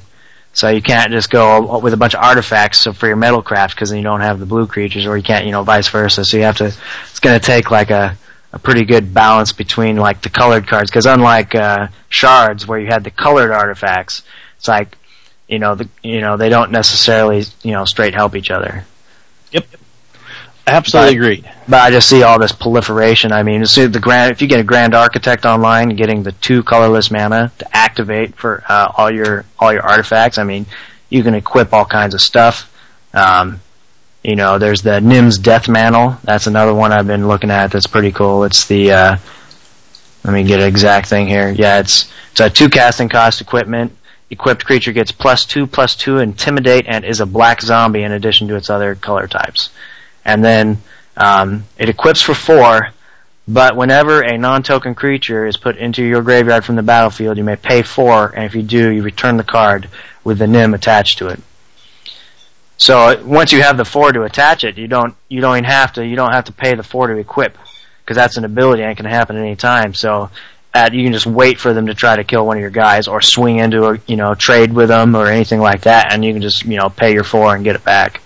So 0.54 0.70
you 0.70 0.82
can't 0.82 1.12
just 1.12 1.30
go 1.30 1.80
with 1.80 1.94
a 1.94 1.98
bunch 1.98 2.14
of 2.14 2.24
artifacts 2.24 2.82
so 2.82 2.94
for 2.94 3.08
your 3.08 3.18
metalcraft 3.18 3.72
because 3.72 3.90
then 3.90 3.98
you 3.98 4.04
don't 4.04 4.22
have 4.22 4.40
the 4.40 4.46
blue 4.46 4.68
creatures, 4.68 5.06
or 5.06 5.18
you 5.18 5.24
can't, 5.24 5.46
you 5.46 5.52
know, 5.52 5.64
vice 5.64 5.88
versa. 5.88 6.24
So 6.24 6.38
you 6.38 6.44
have 6.44 6.58
to. 6.58 6.68
It's 6.68 7.20
gonna 7.20 7.40
take 7.40 7.72
like 7.72 7.90
a 7.90 8.18
a 8.52 8.60
pretty 8.60 8.86
good 8.86 9.14
balance 9.14 9.52
between 9.52 9.98
like 9.98 10.22
the 10.22 10.30
colored 10.30 10.68
cards 10.68 10.92
because 10.92 11.08
unlike 11.08 11.56
uh, 11.56 11.88
shards 12.10 12.68
where 12.68 12.80
you 12.80 12.86
had 12.86 13.04
the 13.04 13.10
colored 13.10 13.52
artifacts, 13.52 14.22
it's 14.58 14.68
like 14.68 14.96
you 15.48 15.60
know, 15.60 15.76
the, 15.76 15.90
you 16.02 16.22
know, 16.22 16.38
they 16.38 16.50
don't 16.50 16.72
necessarily, 16.72 17.44
you 17.64 17.72
know, 17.72 17.86
straight 17.86 18.14
help 18.14 18.36
each 18.36 18.50
other. 18.50 18.86
Yep. 19.52 19.66
Absolutely 20.66 21.12
But- 21.12 21.16
agreed. 21.18 21.50
But 21.68 21.82
I 21.82 21.92
just 21.92 22.10
see 22.10 22.24
all 22.24 22.40
this 22.40 22.52
proliferation. 22.52 23.32
I 23.32 23.44
mean, 23.44 23.66
see 23.66 23.86
the 23.86 24.00
grand, 24.00 24.32
if 24.32 24.42
you 24.42 24.48
get 24.48 24.60
a 24.60 24.64
Grand 24.64 24.94
Architect 24.96 25.46
online, 25.46 25.90
getting 25.96 26.24
the 26.24 26.32
two 26.34 26.64
colorless 26.64 27.10
mana 27.12 27.52
to 27.60 27.76
activate 27.78 28.36
for 28.36 28.64
uh, 28.68 28.92
all 28.98 29.12
your 29.12 29.46
all 29.60 29.72
your 29.74 29.84
artifacts. 29.84 30.38
I 30.38 30.44
mean, 30.44 30.66
you 31.10 31.24
can 31.24 31.36
equip 31.36 31.74
all 31.74 31.86
kinds 31.86 32.14
of 32.14 32.22
stuff. 32.22 32.70
Um, 33.14 33.62
you 34.24 34.36
know, 34.36 34.58
there's 34.58 34.82
the 34.82 35.00
Nim's 35.02 35.38
Death 35.38 35.68
Mantle. 35.68 36.18
That's 36.24 36.48
another 36.48 36.74
one 36.74 36.92
I've 36.94 37.08
been 37.08 37.28
looking 37.28 37.52
at. 37.52 37.72
That's 37.72 37.88
pretty 37.88 38.12
cool. 38.12 38.44
It's 38.46 38.66
the 38.66 38.92
uh, 38.92 39.18
let 40.24 40.34
me 40.34 40.44
get 40.44 40.60
an 40.62 40.68
exact 40.68 41.08
thing 41.08 41.28
here. 41.28 41.50
Yeah, 41.52 41.80
it's 41.80 42.12
it's 42.32 42.40
a 42.40 42.50
two 42.50 42.70
casting 42.70 43.10
cost 43.10 43.42
equipment. 43.42 43.96
Equipped 44.30 44.66
creature 44.66 44.92
gets 44.94 45.12
plus 45.12 45.46
two 45.46 45.68
plus 45.68 45.96
two 45.96 46.18
intimidate 46.20 46.86
and 46.88 47.06
is 47.06 47.20
a 47.20 47.26
black 47.26 47.62
zombie 47.62 48.04
in 48.04 48.12
addition 48.14 48.48
to 48.48 48.56
its 48.56 48.70
other 48.70 48.96
color 48.96 49.28
types. 49.28 49.70
And 50.26 50.44
then 50.44 50.78
um, 51.18 51.66
it 51.78 51.90
equips 51.90 52.22
for 52.22 52.34
four, 52.34 52.90
but 53.48 53.76
whenever 53.76 54.22
a 54.22 54.38
non-token 54.38 54.96
creature 54.96 55.46
is 55.46 55.58
put 55.58 55.78
into 55.78 56.04
your 56.04 56.22
graveyard 56.22 56.64
from 56.64 56.76
the 56.76 56.84
battlefield, 56.84 57.38
you 57.38 57.44
may 57.44 57.56
pay 57.56 57.82
four, 57.82 58.30
and 58.30 58.46
if 58.46 58.56
you 58.56 58.64
do, 58.64 58.90
you 58.90 59.04
return 59.04 59.38
the 59.38 59.44
card 59.44 59.90
with 60.24 60.40
the 60.40 60.48
nim 60.48 60.74
attached 60.74 61.18
to 61.18 61.28
it. 61.28 61.40
So 62.78 63.24
once 63.26 63.52
you 63.52 63.62
have 63.62 63.78
the 63.78 63.86
four 63.86 64.12
to 64.12 64.24
attach 64.24 64.64
it, 64.64 64.78
you 64.78 64.88
don't 64.88 65.16
you 65.30 65.42
don't 65.42 65.58
even 65.58 65.64
have 65.66 65.94
to 65.94 66.06
you 66.06 66.16
don't 66.16 66.34
have 66.34 66.46
to 66.46 66.52
pay 66.52 66.76
the 66.76 66.84
four 66.84 67.08
to 67.08 67.16
equip 67.18 67.58
because 68.02 68.18
that's 68.18 68.36
an 68.36 68.46
ability 68.46 68.82
and 68.82 68.92
it 68.92 68.96
can 68.96 69.06
happen 69.06 69.38
at 69.38 69.42
any 69.42 69.56
time. 69.56 69.94
So 69.94 70.30
at, 70.74 70.94
you 70.94 71.04
can 71.04 71.14
just 71.14 71.28
wait 71.28 71.60
for 71.60 71.74
them 71.74 71.86
to 71.88 71.94
try 71.94 72.16
to 72.16 72.24
kill 72.24 72.46
one 72.46 72.58
of 72.58 72.62
your 72.62 72.72
guys 72.72 73.08
or 73.08 73.22
swing 73.22 73.60
into 73.60 73.86
a 73.86 74.00
you 74.08 74.16
know 74.16 74.34
trade 74.34 74.74
with 74.74 74.90
them 74.90 75.16
or 75.16 75.28
anything 75.28 75.60
like 75.60 75.82
that, 75.82 76.12
and 76.12 76.26
you 76.26 76.34
can 76.34 76.42
just 76.42 76.66
you 76.66 76.78
know 76.78 76.90
pay 76.90 77.14
your 77.14 77.24
four 77.24 77.56
and 77.56 77.64
get 77.64 77.76
it 77.76 77.84
back. 77.84 78.22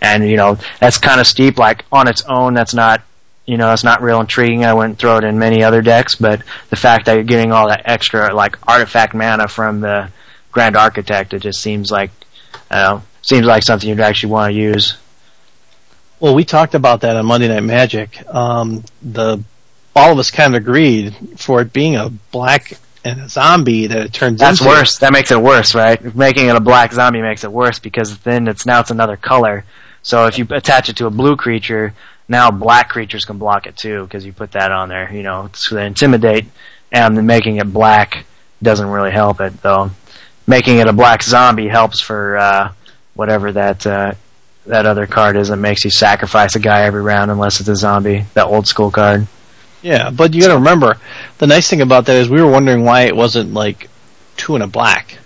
And 0.00 0.28
you 0.28 0.36
know 0.36 0.58
that's 0.80 0.98
kind 0.98 1.20
of 1.20 1.26
steep. 1.26 1.58
Like 1.58 1.84
on 1.90 2.08
its 2.08 2.22
own, 2.24 2.54
that's 2.54 2.74
not 2.74 3.02
you 3.46 3.56
know 3.56 3.68
that's 3.68 3.84
not 3.84 4.02
real 4.02 4.20
intriguing. 4.20 4.64
I 4.64 4.74
wouldn't 4.74 4.98
throw 4.98 5.18
it 5.18 5.24
in 5.24 5.38
many 5.38 5.62
other 5.62 5.82
decks, 5.82 6.14
but 6.14 6.42
the 6.70 6.76
fact 6.76 7.06
that 7.06 7.14
you're 7.14 7.24
getting 7.24 7.52
all 7.52 7.68
that 7.68 7.82
extra 7.84 8.32
like 8.34 8.56
artifact 8.68 9.14
mana 9.14 9.48
from 9.48 9.80
the 9.80 10.10
Grand 10.52 10.76
Architect, 10.76 11.34
it 11.34 11.40
just 11.40 11.60
seems 11.60 11.90
like 11.90 12.10
know, 12.70 13.02
seems 13.22 13.46
like 13.46 13.62
something 13.62 13.88
you'd 13.88 14.00
actually 14.00 14.32
want 14.32 14.52
to 14.52 14.58
use. 14.58 14.96
Well, 16.20 16.34
we 16.34 16.44
talked 16.44 16.74
about 16.74 17.02
that 17.02 17.16
on 17.16 17.26
Monday 17.26 17.48
Night 17.48 17.62
Magic. 17.62 18.22
Um, 18.32 18.84
the 19.02 19.42
all 19.94 20.12
of 20.12 20.18
us 20.18 20.30
kind 20.30 20.54
of 20.54 20.60
agreed 20.60 21.14
for 21.36 21.60
it 21.60 21.72
being 21.72 21.96
a 21.96 22.08
black 22.08 22.72
and 23.04 23.20
a 23.20 23.28
zombie 23.28 23.86
that 23.86 23.98
it 23.98 24.12
turns 24.12 24.42
out. 24.42 24.48
That's 24.48 24.60
into. 24.60 24.70
worse. 24.70 24.98
That 24.98 25.12
makes 25.12 25.30
it 25.30 25.40
worse, 25.40 25.74
right? 25.74 26.14
Making 26.14 26.48
it 26.48 26.56
a 26.56 26.60
black 26.60 26.92
zombie 26.92 27.22
makes 27.22 27.44
it 27.44 27.52
worse 27.52 27.78
because 27.78 28.18
then 28.18 28.48
it's 28.48 28.66
now 28.66 28.80
it's 28.80 28.90
another 28.90 29.16
color. 29.16 29.64
So 30.08 30.24
if 30.24 30.38
you 30.38 30.46
attach 30.52 30.88
it 30.88 30.96
to 30.96 31.06
a 31.06 31.10
blue 31.10 31.36
creature, 31.36 31.92
now 32.28 32.50
black 32.50 32.88
creatures 32.88 33.26
can 33.26 33.36
block 33.36 33.66
it 33.66 33.76
too 33.76 34.04
because 34.04 34.24
you 34.24 34.32
put 34.32 34.52
that 34.52 34.72
on 34.72 34.88
there. 34.88 35.12
You 35.12 35.22
know, 35.22 35.50
so 35.52 35.74
they 35.74 35.84
intimidate, 35.84 36.46
and 36.90 37.14
then 37.14 37.26
making 37.26 37.56
it 37.56 37.70
black 37.70 38.24
doesn't 38.62 38.88
really 38.88 39.10
help 39.10 39.42
it 39.42 39.60
though. 39.60 39.90
Making 40.46 40.78
it 40.78 40.88
a 40.88 40.94
black 40.94 41.22
zombie 41.22 41.68
helps 41.68 42.00
for 42.00 42.38
uh, 42.38 42.72
whatever 43.16 43.52
that 43.52 43.86
uh, 43.86 44.14
that 44.64 44.86
other 44.86 45.06
card 45.06 45.36
is 45.36 45.48
that 45.48 45.56
makes 45.58 45.84
you 45.84 45.90
sacrifice 45.90 46.56
a 46.56 46.58
guy 46.58 46.84
every 46.84 47.02
round 47.02 47.30
unless 47.30 47.60
it's 47.60 47.68
a 47.68 47.76
zombie. 47.76 48.24
That 48.32 48.46
old 48.46 48.66
school 48.66 48.90
card. 48.90 49.26
Yeah, 49.82 50.08
but 50.08 50.32
you 50.32 50.40
got 50.40 50.48
to 50.48 50.54
remember, 50.54 50.96
the 51.36 51.46
nice 51.46 51.68
thing 51.68 51.82
about 51.82 52.06
that 52.06 52.16
is 52.16 52.30
we 52.30 52.40
were 52.40 52.50
wondering 52.50 52.82
why 52.82 53.02
it 53.02 53.14
wasn't 53.14 53.52
like 53.52 53.90
two 54.38 54.54
and 54.54 54.64
a 54.64 54.66
black 54.66 55.18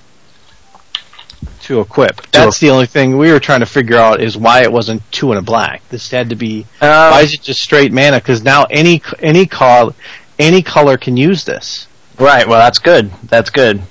to 1.63 1.81
equip. 1.81 2.23
That's 2.33 2.59
the 2.59 2.71
only 2.71 2.87
thing 2.87 3.17
we 3.19 3.33
were 3.33 3.41
trying 3.41 3.61
to 3.61 3.67
figure 3.67 3.97
out 3.97 4.21
is 4.21 4.37
why 4.37 4.63
it 4.63 4.73
wasn't 4.73 5.03
two 5.13 5.31
and 5.33 5.39
a 5.39 5.43
black. 5.43 5.87
This 5.89 6.11
had 6.11 6.31
to 6.31 6.37
be 6.37 6.67
why 7.13 7.21
is 7.23 7.35
it 7.35 7.43
just 7.43 7.61
straight 7.61 7.93
mana? 7.93 8.19
Because 8.19 8.43
now 8.43 8.65
any 8.71 9.03
any 9.21 9.47
call 9.47 9.95
any 10.39 10.63
color 10.63 10.97
can 10.97 11.17
use 11.17 11.45
this. 11.45 11.87
Right. 12.19 12.47
Well, 12.47 12.59
that's 12.59 12.79
good. 12.79 13.11
That's 13.25 13.51
good. 13.51 13.83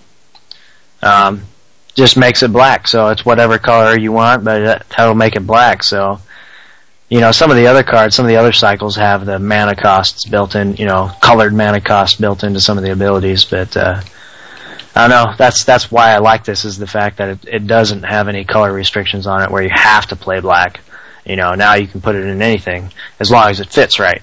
Um, 1.02 1.44
just 1.96 2.16
makes 2.18 2.44
it 2.44 2.54
black, 2.54 2.88
so 2.88 3.08
it's 3.10 3.26
whatever 3.26 3.58
color 3.58 3.98
you 3.98 4.12
want, 4.12 4.44
but 4.44 4.60
that- 4.60 4.86
that'll 4.90 5.16
make 5.16 5.36
it 5.36 5.46
black. 5.46 5.84
So, 5.84 6.22
you 7.10 7.20
know, 7.20 7.32
some 7.32 7.52
of 7.52 7.58
the 7.58 7.68
other 7.68 7.84
cards, 7.84 8.16
some 8.16 8.26
of 8.26 8.30
the 8.30 8.38
other 8.38 8.54
cycles 8.54 8.96
have 8.96 9.26
the 9.26 9.40
mana 9.40 9.76
costs 9.76 10.26
built 10.26 10.56
in. 10.56 10.76
You 10.78 10.86
know, 10.86 11.12
colored 11.22 11.54
mana 11.54 11.82
costs 11.82 12.18
built 12.20 12.44
into 12.44 12.62
some 12.62 12.78
of 12.78 12.84
the 12.84 12.92
abilities, 12.92 13.44
but 13.44 13.76
uh, 13.76 14.02
I 14.96 15.08
don't 15.08 15.10
know. 15.10 15.34
That's 15.38 15.64
that's 15.64 15.90
why 15.90 16.12
I 16.12 16.18
like 16.18 16.44
this 16.44 16.66
is 16.66 16.78
the 16.78 16.88
fact 16.88 17.18
that 17.18 17.30
it, 17.30 17.46
it 17.48 17.68
doesn't 17.68 18.04
have 18.04 18.28
any 18.28 18.44
color 18.44 18.72
restrictions 18.74 19.26
on 19.28 19.42
it 19.42 19.50
where 19.52 19.64
you 19.64 19.70
have 19.74 20.08
to 20.08 20.16
play 20.16 20.40
black. 20.42 20.82
You 21.26 21.36
know, 21.36 21.54
now 21.54 21.76
you 21.76 21.88
can 21.88 22.02
put 22.02 22.16
it 22.16 22.26
in 22.26 22.42
anything 22.42 22.92
as 23.20 23.32
long 23.32 23.50
as 23.50 23.60
it 23.60 23.70
fits 23.70 24.00
right. 24.00 24.22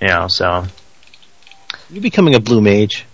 You 0.00 0.08
know, 0.08 0.28
so 0.28 0.66
You 1.90 2.00
becoming 2.00 2.34
a 2.34 2.40
blue 2.40 2.60
mage? 2.60 3.06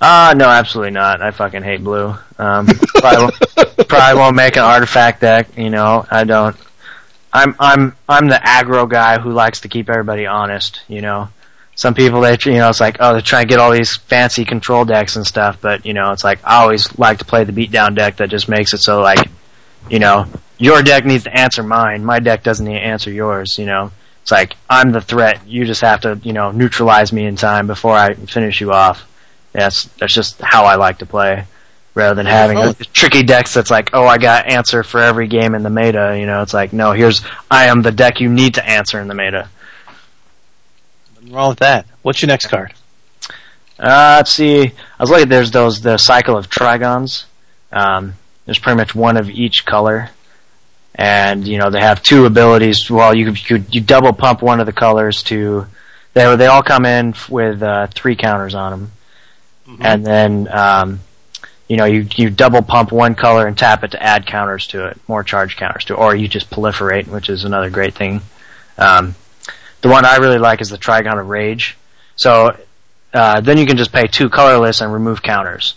Uh, 0.00 0.34
no, 0.36 0.46
absolutely 0.48 0.90
not. 0.90 1.22
I 1.22 1.30
fucking 1.30 1.62
hate 1.62 1.82
blue. 1.82 2.14
Um, 2.38 2.66
probably, 2.66 3.24
won't, 3.24 3.34
probably 3.88 4.20
won't 4.20 4.36
make 4.36 4.56
an 4.56 4.62
artifact 4.62 5.22
deck. 5.22 5.56
You 5.56 5.70
know, 5.70 6.04
I 6.10 6.24
don't. 6.24 6.56
I'm 7.32 7.56
I'm 7.58 7.96
I'm 8.08 8.28
the 8.28 8.36
aggro 8.36 8.88
guy 8.88 9.18
who 9.18 9.32
likes 9.32 9.60
to 9.62 9.68
keep 9.68 9.88
everybody 9.88 10.26
honest. 10.26 10.82
You 10.88 11.00
know, 11.00 11.28
some 11.76 11.94
people 11.94 12.20
they 12.20 12.36
you 12.44 12.52
know 12.52 12.68
it's 12.68 12.80
like 12.80 12.96
oh 13.00 13.12
they're 13.12 13.20
trying 13.20 13.46
to 13.46 13.48
get 13.48 13.58
all 13.58 13.72
these 13.72 13.96
fancy 13.96 14.44
control 14.44 14.84
decks 14.84 15.16
and 15.16 15.26
stuff, 15.26 15.58
but 15.60 15.84
you 15.84 15.92
know 15.92 16.12
it's 16.12 16.24
like 16.24 16.38
I 16.44 16.62
always 16.62 16.96
like 16.98 17.18
to 17.18 17.24
play 17.24 17.44
the 17.44 17.52
beatdown 17.52 17.94
deck 17.94 18.16
that 18.16 18.30
just 18.30 18.48
makes 18.48 18.72
it 18.74 18.78
so 18.78 19.00
like, 19.00 19.28
you 19.90 19.98
know, 19.98 20.26
your 20.58 20.82
deck 20.82 21.04
needs 21.04 21.24
to 21.24 21.36
answer 21.36 21.62
mine. 21.62 22.04
My 22.04 22.20
deck 22.20 22.42
doesn't 22.42 22.64
need 22.64 22.78
to 22.78 22.84
answer 22.84 23.10
yours. 23.10 23.58
You 23.58 23.66
know, 23.66 23.90
it's 24.22 24.30
like 24.30 24.54
I'm 24.70 24.92
the 24.92 25.00
threat. 25.00 25.46
You 25.46 25.64
just 25.64 25.80
have 25.80 26.02
to 26.02 26.20
you 26.22 26.32
know 26.32 26.52
neutralize 26.52 27.12
me 27.12 27.26
in 27.26 27.36
time 27.36 27.66
before 27.66 27.94
I 27.94 28.14
finish 28.14 28.60
you 28.60 28.72
off. 28.72 29.10
That's 29.52 29.84
that's 29.98 30.14
just 30.14 30.40
how 30.40 30.64
I 30.64 30.76
like 30.76 30.98
to 30.98 31.06
play, 31.06 31.44
rather 31.94 32.14
than 32.14 32.26
having 32.26 32.58
oh. 32.58 32.70
a 32.70 32.74
tricky 32.74 33.22
decks 33.22 33.54
that's 33.54 33.70
like, 33.70 33.90
oh, 33.92 34.06
I 34.06 34.18
got 34.18 34.48
answer 34.48 34.82
for 34.82 35.00
every 35.00 35.26
game 35.26 35.54
in 35.54 35.62
the 35.62 35.70
meta. 35.70 36.16
You 36.18 36.26
know, 36.26 36.42
it's 36.42 36.54
like, 36.54 36.72
no, 36.72 36.92
here's 36.92 37.22
I 37.50 37.66
am 37.66 37.82
the 37.82 37.92
deck 37.92 38.20
you 38.20 38.28
need 38.28 38.54
to 38.54 38.68
answer 38.68 39.00
in 39.00 39.08
the 39.08 39.14
meta. 39.14 39.48
Nothing 41.24 41.36
wrong 41.36 41.48
with 41.48 41.58
that. 41.60 41.86
What's 42.02 42.20
your 42.20 42.26
next 42.26 42.48
card? 42.48 42.74
Uh, 43.78 44.16
let's 44.18 44.32
see. 44.32 44.60
I 44.66 44.72
was 45.02 45.08
looking. 45.08 45.28
There's 45.28 45.50
those 45.50 45.80
the 45.80 45.96
cycle 45.96 46.36
of 46.36 46.50
trigons. 46.50 47.24
Um, 47.72 48.12
there's 48.44 48.58
pretty 48.58 48.76
much 48.76 48.94
one 48.94 49.16
of 49.16 49.30
each 49.30 49.64
color, 49.64 50.10
and 50.94 51.48
you 51.48 51.56
know 51.56 51.70
they 51.70 51.80
have 51.80 52.02
two 52.02 52.26
abilities. 52.26 52.90
Well, 52.90 53.16
you 53.16 53.34
you, 53.48 53.64
you 53.70 53.80
double 53.80 54.12
pump 54.12 54.42
one 54.42 54.60
of 54.60 54.66
the 54.66 54.72
colors 54.72 55.22
to. 55.24 55.66
They 56.12 56.36
they 56.36 56.46
all 56.46 56.62
come 56.62 56.84
in 56.84 57.14
with 57.30 57.62
uh, 57.62 57.86
three 57.86 58.16
counters 58.16 58.54
on 58.54 58.70
them, 58.72 59.78
and 59.80 60.04
then 60.04 60.46
um, 60.48 61.00
you 61.68 61.78
know 61.78 61.86
you 61.86 62.06
you 62.16 62.28
double 62.28 62.60
pump 62.60 62.92
one 62.92 63.14
color 63.14 63.46
and 63.46 63.56
tap 63.56 63.82
it 63.82 63.92
to 63.92 64.02
add 64.02 64.26
counters 64.26 64.66
to 64.68 64.88
it, 64.88 65.00
more 65.08 65.24
charge 65.24 65.56
counters 65.56 65.86
to, 65.86 65.94
it, 65.94 65.98
or 65.98 66.14
you 66.14 66.28
just 66.28 66.50
proliferate, 66.50 67.08
which 67.08 67.30
is 67.30 67.44
another 67.44 67.70
great 67.70 67.94
thing. 67.94 68.20
Um, 68.76 69.14
the 69.84 69.90
one 69.90 70.06
I 70.06 70.16
really 70.16 70.38
like 70.38 70.62
is 70.62 70.70
the 70.70 70.78
Trigon 70.78 71.20
of 71.20 71.28
Rage. 71.28 71.76
So 72.16 72.56
uh, 73.12 73.42
then 73.42 73.58
you 73.58 73.66
can 73.66 73.76
just 73.76 73.92
pay 73.92 74.06
two 74.06 74.30
colorless 74.30 74.80
and 74.80 74.90
remove 74.90 75.22
counters. 75.22 75.74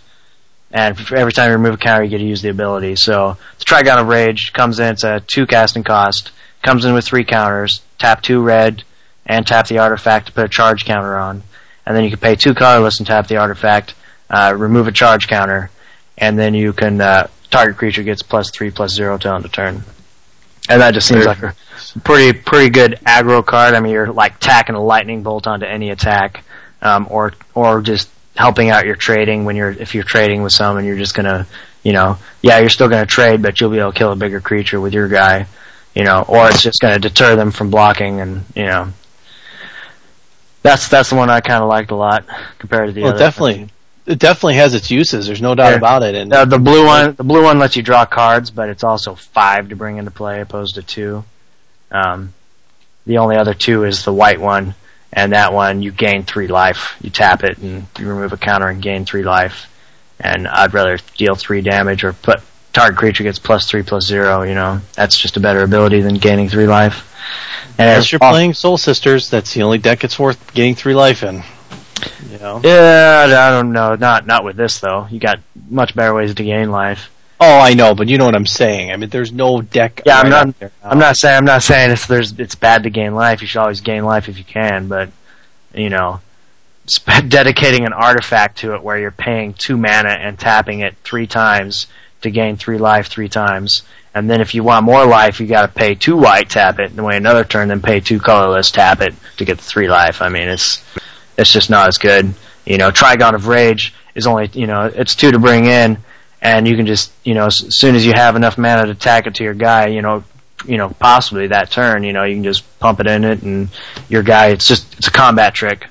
And 0.72 0.98
every 1.12 1.34
time 1.34 1.50
you 1.50 1.58
remove 1.58 1.74
a 1.74 1.78
counter, 1.78 2.06
you 2.06 2.10
get 2.10 2.20
to 2.20 2.24
use 2.24 2.41
the 2.41 2.48
ability. 2.48 2.96
So 2.96 3.36
the 3.60 3.65
Trigon 3.65 4.00
of 4.00 4.08
Rage 4.08 4.54
comes 4.54 4.80
in, 4.80 4.93
it's 4.93 5.04
a 5.04 5.20
two 5.20 5.46
casting 5.46 5.84
cost, 5.84 6.32
comes 6.62 6.86
in 6.86 6.93
with 6.93 7.04
three 7.04 7.26
counters, 7.26 7.82
tap 7.98 8.22
two 8.22 8.41
red, 8.41 8.86
and 9.26 9.46
tap 9.46 9.67
the 9.67 9.80
artifact 9.80 10.28
to 10.28 10.32
put 10.32 10.46
a 10.46 10.48
charge 10.48 10.86
counter 10.86 11.17
on. 11.17 11.43
And 11.86 11.93
then 11.93 12.06
you 12.06 12.10
can 12.10 12.20
pay 12.20 12.36
two 12.36 12.54
colorless 12.54 13.00
and 13.00 13.08
tap 13.08 13.28
the 13.28 13.36
artifact, 13.36 13.93
uh, 14.30 14.56
remove 14.58 14.88
a 14.88 14.93
charge 14.93 15.28
counter, 15.28 15.70
and 16.17 16.39
then 16.39 16.54
you 16.54 16.72
can, 16.72 17.02
uh, 17.02 17.28
target 17.52 17.76
creature 17.76 18.04
gets 18.04 18.24
plus 18.24 18.52
three, 18.52 18.72
plus 18.72 18.93
zero 18.93 19.17
till 19.17 19.36
end 19.36 19.43
of 19.43 19.52
turn. 19.52 19.84
And 20.70 20.80
that 20.80 20.93
just 20.93 21.10
seems 21.10 21.26
like 21.26 21.43
a 21.43 21.54
pretty, 22.04 22.38
pretty 22.38 22.69
good 22.69 23.00
aggro 23.06 23.45
card. 23.45 23.73
I 23.73 23.80
mean, 23.80 23.91
you're 23.93 24.12
like 24.12 24.39
tacking 24.39 24.76
a 24.76 24.84
lightning 24.84 25.23
bolt 25.23 25.47
onto 25.47 25.65
any 25.65 25.89
attack 25.89 26.43
um, 26.82 27.08
or 27.10 27.34
or 27.56 27.82
just 27.82 28.10
helping 28.36 28.69
out 28.69 28.86
your 28.86 28.95
trading 28.95 29.45
when 29.45 29.56
you're 29.56 29.71
if 29.71 29.95
you're 29.95 30.04
trading 30.04 30.43
with 30.43 30.54
someone 30.54 30.86
you're 30.86 30.97
just 30.97 31.15
gonna 31.15 31.47
you 31.84 31.91
know 31.91 32.17
yeah 32.43 32.60
you're 32.60 32.69
still 32.69 32.88
gonna 32.88 33.06
trade 33.06 33.41
but 33.41 33.60
you'll 33.60 33.71
be 33.71 33.80
able 33.80 33.91
to 33.91 33.97
kill 33.97 34.12
a 34.12 34.15
bigger 34.15 34.39
creature 34.39 34.80
with 34.80 34.93
your 34.93 35.08
guy 35.08 35.47
you 35.95 36.04
know 36.04 36.23
or 36.28 36.47
it's 36.47 36.62
just 36.62 36.80
gonna 36.80 37.00
deter 37.00 37.36
them 37.36 37.50
from 37.50 37.71
blocking 37.71 38.19
and 38.21 38.43
you 38.56 38.63
know 38.63 38.88
that's 40.62 40.88
that's 40.88 41.10
the 41.10 41.15
one 41.15 41.30
I 41.30 41.39
kind 41.41 41.63
of 41.63 41.69
liked 41.69 41.91
a 41.91 41.95
lot 41.95 42.26
compared 42.60 42.88
to 42.89 42.93
the 42.93 43.02
Well, 43.02 43.12
other. 43.12 43.19
definitely, 43.19 43.69
it 44.06 44.19
definitely 44.19 44.56
has 44.56 44.73
its 44.73 44.91
uses. 44.91 45.28
There's 45.28 45.41
no 45.41 45.56
doubt 45.56 45.71
Yeah. 45.71 45.78
about 45.78 46.04
it. 46.04 46.15
And 46.15 46.32
Uh, 46.34 46.45
the 46.45 46.60
blue 46.60 46.86
one, 46.86 47.15
the 47.15 47.23
blue 47.23 47.43
one 47.43 47.58
lets 47.60 47.76
you 47.76 47.84
draw 47.84 48.06
cards, 48.06 48.52
but 48.52 48.69
it's 48.69 48.84
also 48.84 49.15
five 49.15 49.69
to 49.69 49.76
bring 49.76 49.97
into 49.97 50.12
play 50.12 50.41
opposed 50.41 50.76
to 50.76 50.84
two. 50.84 51.23
Um, 51.91 52.34
the 53.06 53.19
only 53.19 53.38
other 53.38 53.54
two 53.54 53.86
is 53.86 54.04
the 54.04 54.13
white 54.13 54.39
one, 54.41 54.76
and 55.13 55.34
that 55.34 55.54
one 55.54 55.82
you 55.82 55.91
gain 55.91 56.23
three 56.23 56.47
life. 56.47 56.95
You 57.02 57.10
tap 57.10 57.43
it 57.43 57.58
and 57.60 57.88
you 57.97 58.08
remove 58.08 58.34
a 58.34 58.38
counter 58.38 58.67
and 58.67 58.82
gain 58.82 59.06
three 59.06 59.23
life. 59.23 59.67
and 60.19 60.47
I'd 60.47 60.73
rather 60.73 60.97
deal 61.17 61.36
three 61.36 61.62
damage 61.62 62.04
or 62.04 62.12
put 62.13 62.41
target 62.73 62.97
creature 62.97 63.23
gets 63.23 63.39
plus 63.39 63.69
three 63.69 63.84
plus 63.84 64.06
zero. 64.06 64.41
You 64.43 64.56
know, 64.56 64.82
that's 64.93 65.17
just 65.17 65.38
a 65.38 65.39
better 65.39 65.62
ability 65.63 66.02
than 66.02 66.15
gaining 66.15 66.50
three 66.50 66.67
life. 66.67 67.13
And 67.78 67.89
Unless 67.89 68.12
you're 68.12 68.19
playing 68.19 68.54
Soul 68.54 68.78
Sisters, 68.78 69.30
that's 69.30 69.54
the 69.54 69.63
only 69.63 69.78
deck 69.78 70.04
it's 70.04 70.17
worth 70.17 70.54
getting 70.54 70.76
three 70.76 70.95
life 70.95 71.23
in. 71.23 71.43
You 72.32 72.38
know? 72.39 72.62
Yeah, 72.63 73.26
I 73.28 73.50
don't 73.52 73.71
know. 73.71 73.95
Not 73.95 74.26
not 74.28 74.43
with 74.43 74.56
this 74.56 74.80
though. 74.80 75.08
You 75.10 75.19
got 75.19 75.39
much 75.69 75.95
better 75.95 76.13
ways 76.13 76.34
to 76.34 76.43
gain 76.43 76.71
life. 76.71 77.10
Oh, 77.39 77.60
I 77.60 77.76
know, 77.76 77.93
but 77.93 78.08
you 78.08 78.17
know 78.17 78.26
what 78.26 78.36
I'm 78.36 78.47
saying. 78.47 78.91
I 78.91 78.97
mean, 78.97 79.10
there's 79.10 79.32
no 79.32 79.62
deck. 79.62 80.02
Yeah, 80.06 80.19
I'm 80.19 80.30
not. 80.30 80.60
there 80.60 80.71
now. 80.84 80.89
I'm 80.89 81.00
not 81.00 81.17
saying. 81.17 81.38
I'm 81.38 81.45
not 81.45 81.62
saying 81.62 81.91
it's 81.91 82.08
there's 82.08 82.38
it's 82.39 82.56
bad 82.56 82.84
to 82.84 82.89
gain 82.89 83.13
life. 83.13 83.41
You 83.41 83.47
should 83.47 83.60
always 83.60 83.82
gain 83.82 84.06
life 84.06 84.28
if 84.28 84.38
you 84.39 84.43
can, 84.43 84.88
but 84.88 85.10
you 85.73 85.89
know, 85.89 86.19
sp- 86.89 87.21
dedicating 87.28 87.86
an 87.86 87.93
artifact 87.93 88.60
to 88.60 88.73
it 88.73 88.82
where 88.82 88.97
you're 88.97 89.12
paying 89.12 89.54
two 89.54 89.78
mana 89.78 90.10
and 90.10 90.39
tapping 90.39 90.80
it 90.80 90.95
three 91.04 91.28
times 91.28 91.86
to 92.21 92.32
gain 92.32 92.58
three 92.58 92.80
life 92.80 93.08
three 93.08 93.30
times, 93.30 93.84
and 94.15 94.28
then 94.28 94.41
if 94.41 94.56
you 94.56 94.63
want 94.63 94.84
more 94.84 95.06
life, 95.06 95.39
you 95.39 95.45
got 95.45 95.67
to 95.67 95.80
pay 95.80 95.93
two 95.93 96.17
white, 96.17 96.50
tap 96.50 96.80
it, 96.80 96.89
and 96.89 97.06
wait 97.06 97.17
another 97.17 97.43
turn, 97.43 97.67
then 97.67 97.84
pay 97.84 98.00
two 98.00 98.19
colorless, 98.19 98.71
tap 98.71 99.00
it 99.02 99.13
to 99.38 99.45
get 99.45 99.58
the 99.58 99.63
three 99.63 99.88
life. 99.88 100.23
I 100.23 100.30
mean, 100.30 100.47
it's 100.47 100.84
it's 101.38 101.54
just 101.54 101.69
not 101.69 101.88
as 101.88 102.00
good. 102.00 102.34
You 102.65 102.80
know, 102.80 102.89
Trigon 102.89 103.36
of 103.36 103.45
Rage 103.45 103.93
is 104.15 104.26
only 104.26 104.50
you 104.54 104.65
know 104.65 104.86
it's 104.86 105.13
two 105.13 105.32
to 105.32 105.38
bring 105.38 105.65
in, 105.65 106.00
and 106.41 106.67
you 106.67 106.76
can 106.76 106.86
just 106.86 107.12
you 107.23 107.34
know 107.34 107.45
as 107.45 107.76
soon 107.76 107.95
as 107.95 108.06
you 108.06 108.13
have 108.13 108.36
enough 108.36 108.58
mana 108.58 108.88
to 108.88 108.95
tack 108.95 109.28
it 109.28 109.36
to 109.36 109.43
your 109.43 109.54
guy, 109.54 109.88
you 109.88 110.02
know, 110.02 110.23
you 110.65 110.78
know 110.78 110.89
possibly 111.00 111.47
that 111.47 111.71
turn, 111.71 112.04
you 112.04 112.13
know 112.13 112.23
you 112.23 112.36
can 112.36 112.43
just 112.43 112.80
pump 112.80 113.00
it 113.00 113.08
in 113.08 113.23
it, 113.23 113.41
and 113.43 113.69
your 114.10 114.23
guy 114.23 114.47
it's 114.47 114.67
just 114.67 114.97
it's 114.97 115.08
a 115.08 115.12
combat 115.12 115.54
trick, 115.54 115.86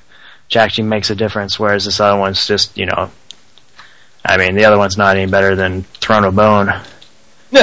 which 0.47 0.57
actually 0.57 0.87
makes 0.87 1.09
a 1.09 1.15
difference. 1.15 1.59
Whereas 1.59 1.85
this 1.85 1.99
other 1.99 2.19
one's 2.19 2.45
just 2.45 2.77
you 2.77 2.85
know, 2.85 3.09
I 4.25 4.37
mean 4.37 4.55
the 4.55 4.65
other 4.65 4.77
one's 4.77 4.97
not 4.97 5.17
any 5.17 5.29
better 5.29 5.55
than 5.55 5.83
Throne 5.83 6.23
of 6.23 6.35
Bone. 6.35 6.71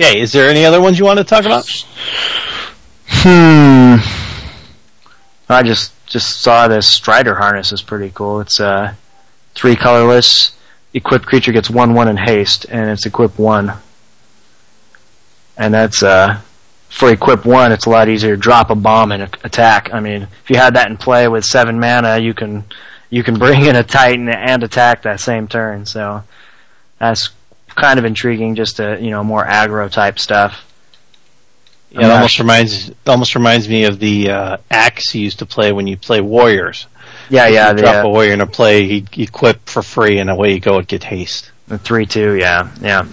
Okay, 0.00 0.18
is 0.18 0.32
there 0.32 0.48
any 0.48 0.64
other 0.64 0.80
ones 0.80 0.98
you 0.98 1.04
want 1.04 1.18
to 1.18 1.24
talk 1.24 1.44
about? 1.44 1.68
Hmm. 3.06 3.96
I 5.46 5.62
just 5.62 5.92
just 6.06 6.40
saw 6.40 6.68
this 6.68 6.86
Strider 6.86 7.34
harness 7.34 7.70
is 7.70 7.82
pretty 7.82 8.10
cool. 8.14 8.40
It's 8.40 8.60
uh 8.60 8.94
three 9.54 9.76
colorless. 9.76 10.52
Equipped 10.92 11.26
creature 11.26 11.52
gets 11.52 11.70
one 11.70 11.94
one 11.94 12.08
in 12.08 12.16
haste, 12.16 12.66
and 12.68 12.90
it's 12.90 13.06
equip 13.06 13.38
one. 13.38 13.72
And 15.56 15.72
that's 15.72 16.02
uh 16.02 16.40
for 16.90 17.10
equip 17.10 17.46
one, 17.46 17.72
it's 17.72 17.86
a 17.86 17.90
lot 17.90 18.08
easier 18.08 18.34
to 18.34 18.40
drop 18.40 18.70
a 18.70 18.74
bomb 18.74 19.12
and 19.12 19.22
attack. 19.44 19.90
I 19.92 20.00
mean, 20.00 20.22
if 20.22 20.50
you 20.50 20.56
had 20.56 20.74
that 20.74 20.90
in 20.90 20.96
play 20.96 21.28
with 21.28 21.44
seven 21.44 21.78
mana, 21.78 22.18
you 22.18 22.34
can 22.34 22.64
you 23.08 23.22
can 23.22 23.38
bring 23.38 23.64
in 23.66 23.76
a 23.76 23.84
Titan 23.84 24.28
and 24.28 24.62
attack 24.62 25.02
that 25.02 25.20
same 25.20 25.48
turn. 25.48 25.86
So 25.86 26.24
that's 26.98 27.30
kind 27.68 27.98
of 27.98 28.04
intriguing, 28.04 28.56
just 28.56 28.76
to 28.76 28.98
you 29.00 29.10
know 29.10 29.22
more 29.22 29.44
aggro 29.44 29.90
type 29.90 30.18
stuff. 30.18 30.66
Yeah, 31.90 32.06
it 32.06 32.10
almost 32.10 32.38
reminds 32.38 32.92
almost 33.06 33.34
reminds 33.34 33.68
me 33.68 33.84
of 33.84 33.98
the 33.98 34.30
uh, 34.30 34.56
axe 34.70 35.14
you 35.14 35.22
used 35.22 35.38
to 35.40 35.46
play 35.46 35.72
when 35.72 35.86
you 35.86 35.96
play 35.96 36.20
warriors. 36.20 36.86
Yeah, 37.30 37.46
yeah, 37.46 37.72
the, 37.72 37.82
drop 37.82 38.04
uh, 38.04 38.08
a 38.08 38.10
warrior 38.10 38.32
in 38.32 38.40
a 38.40 38.46
play, 38.46 38.86
he 38.86 39.06
equip 39.22 39.68
for 39.68 39.82
free, 39.82 40.18
and 40.18 40.28
away 40.28 40.52
you 40.54 40.60
go. 40.60 40.78
It 40.78 40.88
get 40.88 41.04
haste. 41.04 41.50
The 41.68 41.78
three 41.78 42.04
two, 42.04 42.34
yeah, 42.34 42.70
yeah. 42.80 43.06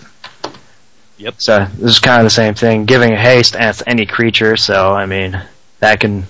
Yep. 1.18 1.36
So 1.38 1.66
this 1.78 1.92
is 1.92 2.00
kind 2.00 2.20
of 2.20 2.26
the 2.26 2.32
same 2.32 2.56
thing. 2.56 2.86
Giving 2.86 3.14
a 3.14 3.20
haste 3.20 3.56
as 3.56 3.84
any 3.86 4.08
creature, 4.08 4.58
so 4.58 4.92
I 4.94 5.06
mean 5.06 5.42
that 5.80 6.00
can 6.00 6.26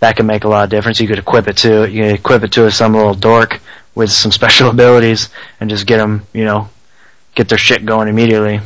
that 0.00 0.16
can 0.16 0.26
make 0.26 0.44
a 0.44 0.48
lot 0.48 0.64
of 0.64 0.70
difference. 0.70 1.00
You 1.00 1.06
could 1.06 1.18
equip 1.18 1.46
it 1.46 1.56
to 1.58 1.88
you 1.88 2.02
can 2.02 2.14
equip 2.14 2.42
it 2.42 2.52
to 2.52 2.70
some 2.72 2.94
little 2.94 3.14
dork 3.14 3.60
with 3.94 4.10
some 4.10 4.32
special 4.40 4.70
abilities 4.70 5.28
and 5.60 5.70
just 5.70 5.86
get 5.86 5.98
them, 5.98 6.26
you 6.32 6.44
know, 6.44 6.68
get 7.34 7.48
their 7.48 7.58
shit 7.58 7.86
going 7.86 8.08
immediately. 8.08 8.60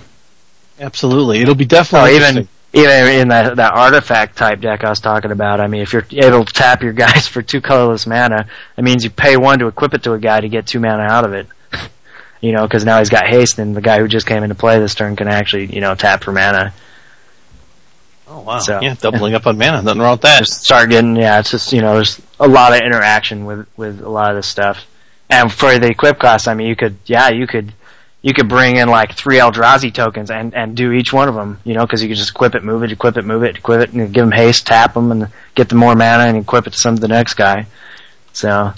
Absolutely, 0.81 1.41
it'll 1.41 1.55
be 1.55 1.65
Or 1.65 1.69
definitely 1.69 2.17
even 2.17 2.23
interesting. 2.23 2.49
Even 2.73 3.21
in 3.21 3.29
that 3.29 3.57
that 3.57 3.75
artifact 3.75 4.37
type 4.37 4.61
deck 4.61 4.83
I 4.85 4.91
was 4.91 5.01
talking 5.01 5.31
about. 5.31 5.61
I 5.61 5.67
mean, 5.67 5.83
if 5.83 5.93
you're 5.93 6.07
able 6.11 6.45
to 6.45 6.53
tap 6.53 6.83
your 6.83 6.93
guys 7.05 7.27
for 7.27 7.43
two 7.43 7.61
colorless 7.61 8.07
mana, 8.07 8.49
it 8.77 8.83
means 8.83 9.05
you 9.05 9.11
pay 9.11 9.37
one 9.37 9.59
to 9.59 9.67
equip 9.67 9.95
it 9.95 10.03
to 10.05 10.13
a 10.13 10.19
guy 10.19 10.41
to 10.41 10.49
get 10.49 10.67
two 10.67 10.81
mana 10.81 11.03
out 11.03 11.25
of 11.25 11.35
it. 11.35 11.47
you 12.41 12.53
know, 12.53 12.63
because 12.63 12.85
now 12.85 12.99
he's 12.99 13.11
got 13.11 13.27
haste, 13.27 13.59
and 13.59 13.77
the 13.77 13.81
guy 13.83 13.99
who 13.99 14.09
just 14.09 14.27
came 14.27 14.43
into 14.43 14.55
play 14.55 14.79
this 14.81 14.95
turn 14.95 15.17
can 15.17 15.29
actually 15.29 15.67
you 15.67 15.81
know 15.81 15.95
tap 15.95 16.25
for 16.25 16.33
mana. 16.33 16.73
Oh 18.29 18.41
wow! 18.41 18.59
So- 18.61 18.81
yeah, 18.81 18.95
doubling 18.95 19.35
up 19.35 19.47
on 19.47 19.59
mana. 19.59 19.83
Nothing 19.83 20.01
wrong 20.01 20.13
with 20.13 20.23
that. 20.23 20.39
Just 20.45 20.65
start 20.65 20.89
getting 20.89 21.17
yeah. 21.17 21.41
It's 21.41 21.51
just 21.51 21.73
you 21.73 21.83
know 21.83 21.95
there's 21.95 22.21
a 22.41 22.49
lot 22.49 22.73
of 22.73 22.81
interaction 22.81 23.45
with 23.45 23.67
with 23.77 24.01
a 24.01 24.09
lot 24.09 24.31
of 24.31 24.37
this 24.37 24.47
stuff. 24.47 24.87
And 25.29 25.51
for 25.53 25.79
the 25.79 25.89
equip 25.89 26.19
cost, 26.19 26.49
I 26.49 26.55
mean, 26.55 26.69
you 26.69 26.77
could 26.77 26.97
yeah 27.07 27.29
you 27.29 27.47
could. 27.47 27.75
You 28.23 28.33
could 28.33 28.49
bring 28.49 28.77
in 28.77 28.89
like 28.89 29.15
three 29.15 29.39
Eldrazi 29.39 29.93
tokens 29.93 30.31
and, 30.31 30.55
and 30.55 30.77
do 30.77 30.93
each 30.93 31.13
one 31.13 31.29
of 31.29 31.35
them, 31.35 31.59
you 31.65 31.75
know, 31.75 31.85
because 31.85 32.03
you 32.03 32.09
could 32.09 32.17
just 32.17 32.31
equip 32.31 32.55
it, 32.55 32.63
move 32.63 32.85
it, 32.85 32.93
equip 32.93 33.17
it, 33.17 33.25
move 33.25 33.43
it, 33.43 33.59
equip 33.59 33.81
it, 33.81 33.93
and 33.93 34.15
give 34.15 34.23
them 34.23 34.31
haste, 34.31 34.67
tap 34.67 34.95
them, 34.95 35.11
and 35.11 35.29
get 35.57 35.69
the 35.69 35.75
more 35.75 35.97
mana 35.97 36.25
and 36.25 36.37
equip 36.37 36.69
it 36.69 36.73
to 36.73 36.79
some 36.79 36.95
of 36.95 37.01
the 37.01 37.09
next 37.09 37.35
guy. 37.35 37.67
So, 38.33 38.73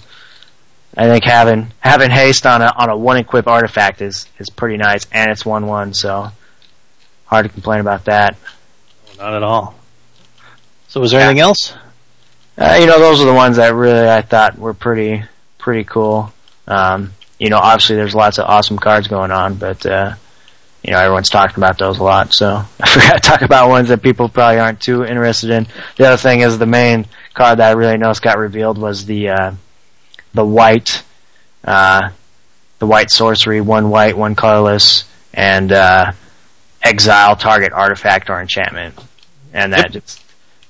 I 0.96 1.06
think 1.06 1.24
having 1.24 1.72
having 1.80 2.10
haste 2.10 2.46
on 2.46 2.62
a 2.62 2.72
on 2.76 2.88
a 2.88 2.96
one 2.96 3.16
equip 3.18 3.46
artifact 3.46 4.00
is 4.00 4.26
is 4.38 4.48
pretty 4.48 4.76
nice, 4.76 5.06
and 5.12 5.30
it's 5.30 5.44
one 5.44 5.66
one, 5.66 5.92
so 5.92 6.30
hard 7.26 7.44
to 7.44 7.52
complain 7.52 7.80
about 7.80 8.06
that. 8.06 8.36
Not 9.18 9.34
at 9.34 9.42
all. 9.42 9.74
So, 10.88 11.00
was 11.00 11.10
there 11.10 11.20
anything 11.20 11.40
else? 11.40 11.74
Uh, 12.56 12.78
you 12.80 12.86
know, 12.86 12.98
those 12.98 13.20
are 13.20 13.26
the 13.26 13.34
ones 13.34 13.56
that 13.56 13.74
really 13.74 14.08
I 14.08 14.22
thought 14.22 14.56
were 14.56 14.74
pretty 14.74 15.24
pretty 15.58 15.84
cool. 15.84 16.32
Um, 16.66 17.12
you 17.38 17.50
know, 17.50 17.58
obviously 17.58 17.96
there's 17.96 18.14
lots 18.14 18.38
of 18.38 18.46
awesome 18.46 18.78
cards 18.78 19.08
going 19.08 19.30
on, 19.30 19.54
but 19.54 19.84
uh, 19.84 20.14
you 20.82 20.92
know 20.92 20.98
everyone's 20.98 21.30
talking 21.30 21.56
about 21.56 21.78
those 21.78 21.98
a 21.98 22.02
lot. 22.04 22.32
So 22.32 22.64
I 22.80 22.88
forgot 22.88 23.14
to 23.14 23.20
talk 23.20 23.42
about 23.42 23.68
ones 23.68 23.88
that 23.88 24.02
people 24.02 24.28
probably 24.28 24.60
aren't 24.60 24.80
too 24.80 25.04
interested 25.04 25.50
in. 25.50 25.66
The 25.96 26.06
other 26.06 26.16
thing 26.16 26.40
is 26.40 26.58
the 26.58 26.66
main 26.66 27.06
card 27.32 27.58
that 27.58 27.70
I 27.70 27.72
really 27.72 27.96
noticed 27.96 28.22
got 28.22 28.38
revealed 28.38 28.78
was 28.78 29.06
the 29.06 29.30
uh, 29.30 29.52
the 30.32 30.44
white 30.44 31.02
uh, 31.64 32.10
the 32.78 32.86
white 32.86 33.10
sorcery, 33.10 33.60
one 33.60 33.88
white, 33.90 34.16
one 34.16 34.34
colorless, 34.34 35.04
and 35.32 35.72
uh, 35.72 36.12
exile 36.82 37.34
target 37.36 37.72
artifact 37.72 38.28
or 38.28 38.40
enchantment, 38.40 38.94
and 39.52 39.72
that 39.72 39.92
just 39.92 40.22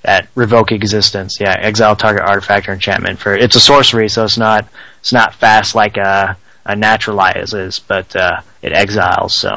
that 0.03 0.29
revoke 0.35 0.71
existence. 0.71 1.39
Yeah, 1.41 1.57
exile 1.59 1.97
target 1.97 2.23
artifact 2.23 2.69
or 2.69 2.73
enchantment 2.73 3.19
for 3.19 3.35
it's 3.35 3.57
a 3.57 3.61
sorcery, 3.61 4.09
so 4.09 4.25
it's 4.25 4.39
not 4.39 4.67
it's 5.01 5.13
not 5.13 5.35
fast 5.35 5.75
like 5.75 5.97
a 5.97 6.37
a 6.65 6.75
naturalize 6.77 7.53
is, 7.55 7.79
but 7.79 8.15
uh, 8.17 8.41
it 8.63 8.73
exiles. 8.73 9.35
So 9.37 9.51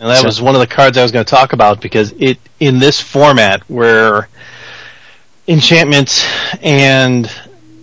And 0.00 0.10
that 0.10 0.18
So- 0.20 0.26
was 0.26 0.40
one 0.42 0.54
of 0.54 0.60
the 0.60 0.66
cards 0.66 0.98
I 0.98 1.02
was 1.02 1.12
going 1.12 1.24
to 1.24 1.30
talk 1.30 1.52
about 1.52 1.80
because 1.80 2.12
it 2.18 2.38
in 2.60 2.78
this 2.80 3.00
format 3.00 3.62
where 3.68 4.28
enchantments 5.46 6.26
and 6.62 7.30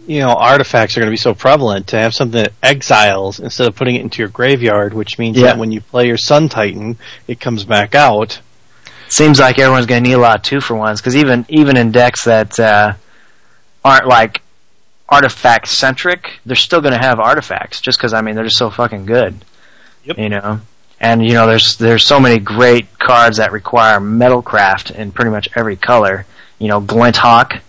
you 0.07 0.19
know 0.19 0.29
artifacts 0.33 0.97
are 0.97 0.99
going 0.99 1.07
to 1.07 1.11
be 1.11 1.17
so 1.17 1.33
prevalent 1.33 1.87
to 1.87 1.95
have 1.97 2.13
something 2.13 2.41
that 2.43 2.53
exiles 2.63 3.39
instead 3.39 3.67
of 3.67 3.75
putting 3.75 3.95
it 3.95 4.01
into 4.01 4.19
your 4.19 4.29
graveyard, 4.29 4.93
which 4.93 5.19
means 5.19 5.37
Yeah. 5.37 5.47
that 5.47 5.57
when 5.57 5.71
you 5.71 5.79
play 5.81 6.07
your 6.07 6.17
Sun 6.17 6.49
Titan, 6.49 6.97
it 7.27 7.39
comes 7.39 7.63
back 7.63 7.95
out. 7.95 8.39
seems 9.09 9.39
like 9.41 9.59
everyone's 9.59 9.85
going 9.87 10.01
to 10.01 10.09
need 10.09 10.15
a 10.15 10.19
lot 10.19 10.37
of 10.37 10.41
two 10.41 10.61
for 10.61 10.73
ones 10.75 10.99
because 11.01 11.15
even 11.17 11.45
even 11.49 11.75
in 11.77 11.91
decks 11.91 12.23
that 12.25 12.57
uh, 12.59 12.93
aren't 13.85 14.07
like 14.07 14.41
artifact 15.11 15.67
centric, 15.67 16.39
they're 16.45 16.55
still 16.55 16.81
going 16.81 16.93
to 16.93 16.99
have 16.99 17.19
artifacts 17.19 17.81
just 17.81 17.99
because 17.99 18.13
I 18.13 18.21
mean 18.21 18.35
they're 18.35 18.45
just 18.45 18.57
so 18.57 18.69
fucking 18.69 19.05
good. 19.05 19.45
Yep. 20.05 20.17
You 20.17 20.29
know, 20.29 20.61
and 20.99 21.23
you 21.23 21.33
know 21.33 21.45
there's 21.45 21.77
there's 21.77 22.05
so 22.05 22.19
many 22.19 22.39
great 22.39 22.97
cards 22.97 23.37
that 23.37 23.51
require 23.51 23.99
metalcraft 23.99 24.95
in 24.95 25.11
pretty 25.11 25.29
much 25.29 25.49
every 25.55 25.75
color. 25.75 26.25
You 26.57 26.69
know, 26.69 26.79
Glint 26.79 27.17
Hawk. 27.17 27.61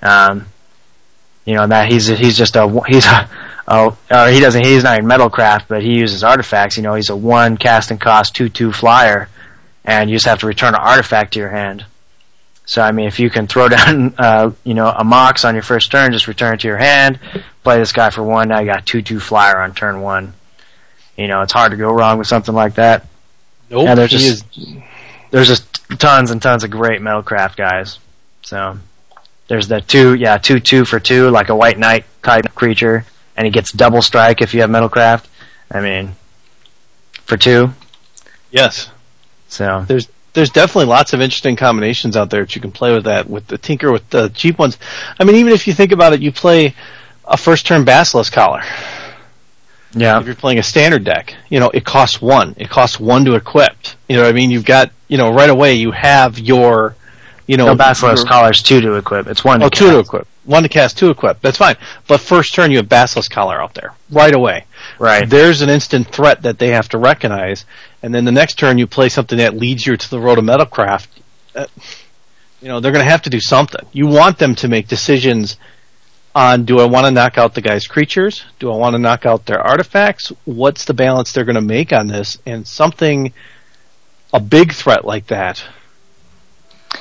Um, 0.00 0.46
you 1.44 1.54
know 1.54 1.66
that 1.66 1.90
he's 1.90 2.06
he's 2.06 2.36
just 2.36 2.56
a 2.56 2.68
he's 2.86 3.06
a 3.06 3.28
oh 3.68 3.98
uh, 4.10 4.28
he 4.28 4.40
doesn't 4.40 4.64
he's 4.64 4.84
not 4.84 4.98
in 4.98 5.04
metalcraft 5.04 5.64
but 5.68 5.82
he 5.82 5.98
uses 5.98 6.22
artifacts. 6.24 6.76
You 6.76 6.82
know, 6.82 6.94
he's 6.94 7.10
a 7.10 7.16
one 7.16 7.56
casting 7.56 7.98
cost 7.98 8.34
two 8.34 8.48
two 8.48 8.72
flyer 8.72 9.28
and 9.84 10.10
you 10.10 10.16
just 10.16 10.26
have 10.26 10.40
to 10.40 10.46
return 10.46 10.74
an 10.74 10.80
artifact 10.80 11.32
to 11.34 11.38
your 11.38 11.50
hand. 11.50 11.84
So 12.66 12.82
I 12.82 12.92
mean, 12.92 13.06
if 13.06 13.18
you 13.18 13.30
can 13.30 13.46
throw 13.46 13.68
down, 13.76 14.14
uh, 14.18 14.50
you 14.64 14.74
know, 14.74 14.88
a 14.88 15.04
mox 15.04 15.44
on 15.44 15.54
your 15.54 15.62
first 15.62 15.90
turn, 15.90 16.12
just 16.12 16.28
return 16.28 16.54
it 16.54 16.60
to 16.60 16.68
your 16.68 16.76
hand. 16.76 17.18
Play 17.62 17.78
this 17.78 17.92
guy 17.92 18.10
for 18.10 18.22
one. 18.22 18.48
Now 18.48 18.60
you 18.60 18.66
got 18.66 18.84
two 18.84 19.02
two 19.02 19.20
flyer 19.20 19.58
on 19.58 19.74
turn 19.74 20.00
one. 20.00 20.34
You 21.16 21.28
know, 21.28 21.42
it's 21.42 21.52
hard 21.52 21.70
to 21.70 21.76
go 21.76 21.90
wrong 21.92 22.18
with 22.18 22.26
something 22.26 22.54
like 22.54 22.74
that. 22.74 23.06
Nope. 23.70 23.84
Yeah, 23.84 23.94
there's 23.94 24.12
he 24.12 24.18
just 24.18 24.44
there's 25.30 25.48
just 25.48 25.80
tons 25.98 26.30
and 26.30 26.42
tons 26.42 26.64
of 26.64 26.70
great 26.70 27.00
metalcraft 27.00 27.56
guys. 27.56 27.98
So 28.42 28.78
there's 29.48 29.68
the 29.68 29.80
two, 29.80 30.14
yeah, 30.14 30.36
two 30.38 30.60
two 30.60 30.84
for 30.84 31.00
two, 31.00 31.30
like 31.30 31.48
a 31.48 31.56
white 31.56 31.78
knight 31.78 32.04
type 32.22 32.54
creature, 32.54 33.04
and 33.36 33.44
he 33.44 33.50
gets 33.50 33.72
double 33.72 34.02
strike 34.02 34.42
if 34.42 34.54
you 34.54 34.60
have 34.60 34.70
metalcraft. 34.70 35.26
I 35.70 35.80
mean, 35.80 36.14
for 37.24 37.36
two. 37.36 37.70
yes. 38.50 38.90
So 39.48 39.84
There's 39.86 40.08
there's 40.36 40.50
definitely 40.50 40.84
lots 40.84 41.14
of 41.14 41.22
interesting 41.22 41.56
combinations 41.56 42.14
out 42.14 42.28
there 42.28 42.42
that 42.42 42.54
you 42.54 42.60
can 42.60 42.70
play 42.70 42.92
with 42.92 43.04
that 43.04 43.28
with 43.28 43.46
the 43.46 43.56
tinker 43.56 43.90
with 43.90 44.08
the 44.10 44.28
cheap 44.28 44.58
ones. 44.58 44.78
I 45.18 45.24
mean, 45.24 45.36
even 45.36 45.54
if 45.54 45.66
you 45.66 45.72
think 45.72 45.92
about 45.92 46.12
it, 46.12 46.20
you 46.20 46.30
play 46.30 46.74
a 47.24 47.38
first 47.38 47.66
turn 47.66 47.86
Basilisk 47.86 48.34
Collar. 48.34 48.62
Yeah. 49.92 50.20
If 50.20 50.26
you're 50.26 50.34
playing 50.34 50.58
a 50.58 50.62
standard 50.62 51.04
deck, 51.04 51.34
you 51.48 51.58
know, 51.58 51.70
it 51.70 51.86
costs 51.86 52.20
one. 52.20 52.54
It 52.58 52.68
costs 52.68 53.00
one 53.00 53.24
to 53.24 53.34
equip. 53.34 53.76
You 54.10 54.16
know 54.16 54.24
what 54.24 54.28
I 54.28 54.32
mean? 54.32 54.50
You've 54.50 54.66
got, 54.66 54.90
you 55.08 55.16
know, 55.16 55.32
right 55.32 55.48
away 55.48 55.74
you 55.74 55.90
have 55.92 56.38
your, 56.38 56.94
you 57.46 57.56
know, 57.56 57.68
No 57.68 57.74
Basilisk 57.74 58.26
Collar's 58.26 58.62
two 58.62 58.82
to 58.82 58.92
equip. 58.96 59.28
It's 59.28 59.42
one. 59.42 59.62
Oh, 59.62 59.70
to 59.70 59.78
two 59.78 59.90
to 59.90 59.98
equip. 60.00 60.28
One 60.46 60.62
to 60.62 60.68
cast, 60.68 60.96
two 60.96 61.10
equip. 61.10 61.40
That's 61.40 61.58
fine. 61.58 61.76
But 62.06 62.20
first 62.20 62.54
turn, 62.54 62.70
you 62.70 62.78
have 62.78 62.88
Basilisk 62.88 63.30
Collar 63.30 63.60
out 63.60 63.74
there 63.74 63.94
right 64.10 64.34
away. 64.34 64.64
Right. 64.98 65.28
There's 65.28 65.60
an 65.60 65.68
instant 65.68 66.08
threat 66.08 66.42
that 66.42 66.58
they 66.58 66.68
have 66.68 66.88
to 66.90 66.98
recognize, 66.98 67.64
and 68.02 68.14
then 68.14 68.24
the 68.24 68.32
next 68.32 68.54
turn 68.54 68.78
you 68.78 68.86
play 68.86 69.08
something 69.08 69.38
that 69.38 69.56
leads 69.56 69.84
you 69.84 69.96
to 69.96 70.10
the 70.10 70.20
road 70.20 70.38
of 70.38 70.44
Metalcraft. 70.44 71.08
Uh, 71.54 71.66
you 72.62 72.68
know 72.68 72.80
they're 72.80 72.92
going 72.92 73.04
to 73.04 73.10
have 73.10 73.22
to 73.22 73.30
do 73.30 73.40
something. 73.40 73.84
You 73.92 74.06
want 74.06 74.38
them 74.38 74.54
to 74.56 74.68
make 74.68 74.86
decisions 74.86 75.56
on: 76.34 76.64
Do 76.64 76.78
I 76.78 76.84
want 76.86 77.06
to 77.06 77.10
knock 77.10 77.38
out 77.38 77.54
the 77.54 77.60
guy's 77.60 77.88
creatures? 77.88 78.44
Do 78.60 78.70
I 78.72 78.76
want 78.76 78.94
to 78.94 78.98
knock 78.98 79.26
out 79.26 79.46
their 79.46 79.60
artifacts? 79.60 80.32
What's 80.44 80.84
the 80.84 80.94
balance 80.94 81.32
they're 81.32 81.44
going 81.44 81.56
to 81.56 81.60
make 81.60 81.92
on 81.92 82.06
this? 82.06 82.38
And 82.46 82.66
something, 82.66 83.32
a 84.32 84.40
big 84.40 84.72
threat 84.72 85.04
like 85.04 85.26
that 85.26 85.64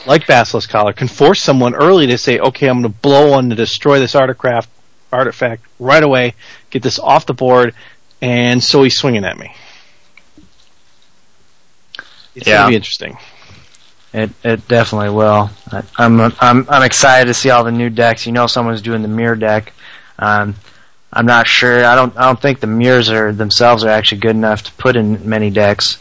like 0.06 0.28
Basilisk 0.28 0.70
Collar, 0.70 0.94
can 0.94 1.08
force 1.08 1.42
someone 1.42 1.74
early 1.76 2.08
to 2.08 2.18
say, 2.18 2.40
okay, 2.40 2.68
I'm 2.68 2.82
going 2.82 2.94
to 2.94 3.00
blow 3.00 3.34
on 3.34 3.50
to 3.50 3.56
destroy 3.56 4.00
this 4.00 4.16
artifact, 4.16 4.68
artifact 5.12 5.64
right 5.80 6.04
away, 6.04 6.34
get 6.70 6.84
this 6.84 7.00
off 7.00 7.26
the 7.26 7.34
board, 7.34 7.74
and 8.22 8.64
so 8.64 8.84
he's 8.84 8.96
swinging 8.98 9.26
at 9.26 9.38
me. 9.38 9.54
It's 12.36 12.48
Yeah. 12.48 12.56
going 12.58 12.66
to 12.66 12.70
be 12.72 12.76
interesting. 12.76 13.18
It 14.14 14.30
it 14.44 14.68
definitely 14.70 15.10
will. 15.10 15.50
I, 15.72 15.84
I'm 15.98 16.20
I'm 16.40 16.66
I'm 16.70 16.84
excited 16.84 17.26
to 17.28 17.34
see 17.34 17.50
all 17.50 17.66
the 17.66 17.72
new 17.72 17.90
decks. 17.90 18.26
You 18.26 18.32
know, 18.32 18.48
someone's 18.48 18.82
doing 18.82 19.02
the 19.02 19.10
mirror 19.10 19.36
deck. 19.36 19.74
Um, 20.18 20.56
I'm 21.12 21.26
not 21.26 21.48
sure. 21.48 21.84
I 21.86 21.96
don't 21.96 22.16
I 22.18 22.22
don't 22.22 22.42
think 22.42 22.62
the 22.62 22.68
mirrors 22.68 23.10
are 23.10 23.34
themselves 23.34 23.84
are 23.84 23.90
actually 23.90 24.20
good 24.20 24.36
enough 24.36 24.64
to 24.64 24.72
put 24.74 24.96
in 24.96 25.28
many 25.28 25.50
decks. 25.50 25.98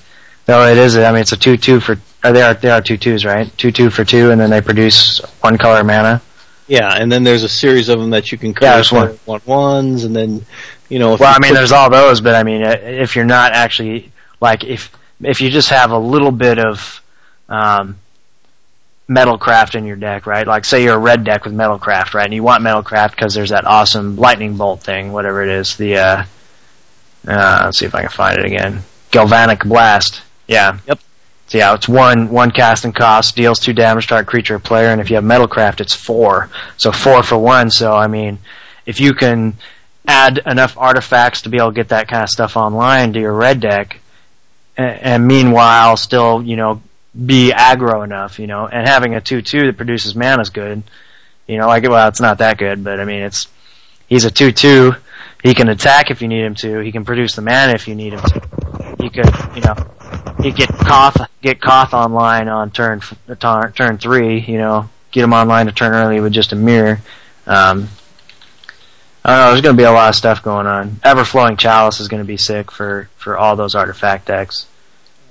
Though 0.46 0.64
it 0.68 0.76
is. 0.78 0.96
I 0.96 1.10
mean, 1.10 1.22
it's 1.22 1.32
a 1.32 1.36
two 1.36 1.56
two 1.56 1.80
for. 1.80 1.96
Or 2.24 2.32
they 2.32 2.42
are 2.42 2.54
they 2.54 2.70
are 2.70 2.80
two 2.80 2.96
twos, 2.96 3.24
right? 3.24 3.56
Two 3.58 3.70
two 3.70 3.90
for 3.90 4.04
two, 4.04 4.30
and 4.30 4.40
then 4.40 4.50
they 4.50 4.60
produce 4.62 5.18
one 5.42 5.58
color 5.58 5.84
mana. 5.84 6.22
Yeah, 6.66 6.94
and 6.98 7.12
then 7.12 7.24
there's 7.24 7.42
a 7.42 7.48
series 7.48 7.90
of 7.90 8.00
them 8.00 8.10
that 8.10 8.32
you 8.32 8.38
can 8.38 8.54
Yeah, 8.60 8.82
create 8.82 8.92
one. 8.92 9.18
one 9.26 9.40
ones, 9.44 10.04
and 10.04 10.16
then 10.16 10.46
you 10.88 10.98
know. 10.98 11.16
Well, 11.16 11.30
you 11.30 11.36
I 11.36 11.38
mean, 11.38 11.52
there's 11.52 11.72
all 11.72 11.90
those, 11.90 12.22
but 12.22 12.34
I 12.34 12.42
mean, 12.42 12.64
uh, 12.64 12.78
if 12.80 13.14
you're 13.14 13.26
not 13.26 13.52
actually 13.52 14.10
like 14.40 14.64
if 14.64 14.90
if 15.22 15.42
you 15.42 15.50
just 15.50 15.68
have 15.68 15.90
a 15.90 15.98
little 15.98 16.30
bit 16.30 16.58
of 16.58 17.02
um, 17.50 17.98
metalcraft 19.08 19.74
in 19.74 19.84
your 19.84 19.96
deck, 19.96 20.26
right? 20.26 20.46
Like, 20.46 20.64
say 20.64 20.82
you're 20.82 20.94
a 20.94 20.98
red 20.98 21.24
deck 21.24 21.44
with 21.44 21.54
metalcraft, 21.54 22.14
right? 22.14 22.24
And 22.24 22.32
you 22.32 22.42
want 22.42 22.64
metalcraft 22.64 23.10
because 23.10 23.34
there's 23.34 23.50
that 23.50 23.66
awesome 23.66 24.16
lightning 24.16 24.56
bolt 24.56 24.80
thing, 24.82 25.12
whatever 25.12 25.42
it 25.42 25.50
is. 25.50 25.76
The 25.76 25.96
uh, 25.98 26.24
uh, 27.28 27.62
let's 27.66 27.78
see 27.78 27.86
if 27.86 27.94
I 27.94 28.00
can 28.00 28.10
find 28.10 28.38
it 28.38 28.46
again. 28.46 28.82
Galvanic 29.10 29.64
blast. 29.64 30.22
Yeah. 30.48 30.78
Yep. 30.86 31.00
So 31.46 31.58
yeah, 31.58 31.74
it's 31.74 31.88
one 31.88 32.30
one 32.30 32.50
casting 32.50 32.92
cost, 32.92 33.36
deals 33.36 33.60
two 33.60 33.72
damage 33.72 34.04
to 34.04 34.10
target 34.10 34.28
creature 34.28 34.56
or 34.56 34.58
player, 34.58 34.88
and 34.88 35.00
if 35.00 35.10
you 35.10 35.16
have 35.16 35.24
metalcraft, 35.24 35.80
it's 35.80 35.94
four. 35.94 36.48
So 36.76 36.90
four 36.90 37.22
for 37.22 37.36
one. 37.36 37.70
So 37.70 37.92
I 37.94 38.06
mean, 38.06 38.38
if 38.86 39.00
you 39.00 39.12
can 39.12 39.54
add 40.06 40.40
enough 40.46 40.76
artifacts 40.76 41.42
to 41.42 41.48
be 41.48 41.58
able 41.58 41.70
to 41.70 41.74
get 41.74 41.88
that 41.88 42.08
kind 42.08 42.22
of 42.22 42.30
stuff 42.30 42.56
online 42.56 43.12
to 43.12 43.20
your 43.20 43.32
red 43.32 43.60
deck, 43.60 44.00
and, 44.76 45.00
and 45.00 45.26
meanwhile 45.26 45.96
still 45.96 46.42
you 46.42 46.56
know 46.56 46.82
be 47.14 47.50
aggro 47.50 48.02
enough, 48.04 48.38
you 48.38 48.46
know, 48.46 48.66
and 48.66 48.88
having 48.88 49.14
a 49.14 49.20
two 49.20 49.42
two 49.42 49.66
that 49.66 49.76
produces 49.76 50.14
mana 50.14 50.42
is 50.42 50.50
good. 50.50 50.82
You 51.46 51.58
know, 51.58 51.66
like 51.66 51.86
well, 51.88 52.08
it's 52.08 52.20
not 52.20 52.38
that 52.38 52.58
good, 52.58 52.82
but 52.82 53.00
I 53.00 53.04
mean, 53.04 53.22
it's 53.22 53.48
he's 54.08 54.24
a 54.24 54.30
two 54.30 54.50
two. 54.50 54.94
He 55.42 55.52
can 55.52 55.68
attack 55.68 56.10
if 56.10 56.22
you 56.22 56.28
need 56.28 56.42
him 56.42 56.54
to. 56.56 56.78
He 56.78 56.90
can 56.90 57.04
produce 57.04 57.34
the 57.34 57.42
mana 57.42 57.74
if 57.74 57.86
you 57.86 57.94
need 57.94 58.14
him 58.14 58.20
to. 58.20 58.96
He 58.98 59.10
could, 59.10 59.30
you 59.54 59.60
know, 59.60 59.74
he 60.44 60.52
get 60.52 60.68
Koth 60.68 61.16
get 61.40 61.60
Koth 61.60 61.94
online 61.94 62.48
on 62.48 62.70
turn 62.70 63.00
turn 63.40 63.98
three. 63.98 64.40
You 64.40 64.58
know, 64.58 64.90
get 65.10 65.24
him 65.24 65.32
online 65.32 65.66
to 65.66 65.72
turn 65.72 65.94
early 65.94 66.20
with 66.20 66.32
just 66.32 66.52
a 66.52 66.56
mirror. 66.56 67.00
Um, 67.46 67.88
I 69.24 69.30
don't 69.30 69.38
know. 69.38 69.50
There's 69.50 69.62
going 69.62 69.74
to 69.74 69.80
be 69.80 69.84
a 69.84 69.92
lot 69.92 70.10
of 70.10 70.14
stuff 70.14 70.42
going 70.42 70.66
on. 70.66 70.90
Everflowing 71.02 71.58
Chalice 71.58 71.98
is 71.98 72.08
going 72.08 72.22
to 72.22 72.26
be 72.26 72.36
sick 72.36 72.70
for 72.70 73.08
for 73.16 73.38
all 73.38 73.56
those 73.56 73.74
artifact 73.74 74.26
decks. 74.26 74.66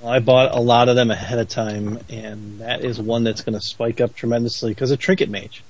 I 0.04 0.18
bought 0.18 0.54
a 0.54 0.60
lot 0.60 0.88
of 0.88 0.96
them 0.96 1.10
ahead 1.10 1.38
of 1.38 1.48
time, 1.48 1.98
and 2.10 2.60
that 2.60 2.84
is 2.84 3.00
one 3.00 3.24
that's 3.24 3.40
going 3.40 3.58
to 3.58 3.64
spike 3.64 4.00
up 4.00 4.14
tremendously 4.14 4.72
because 4.72 4.90
of 4.90 4.98
Trinket 4.98 5.30
Mage. 5.30 5.62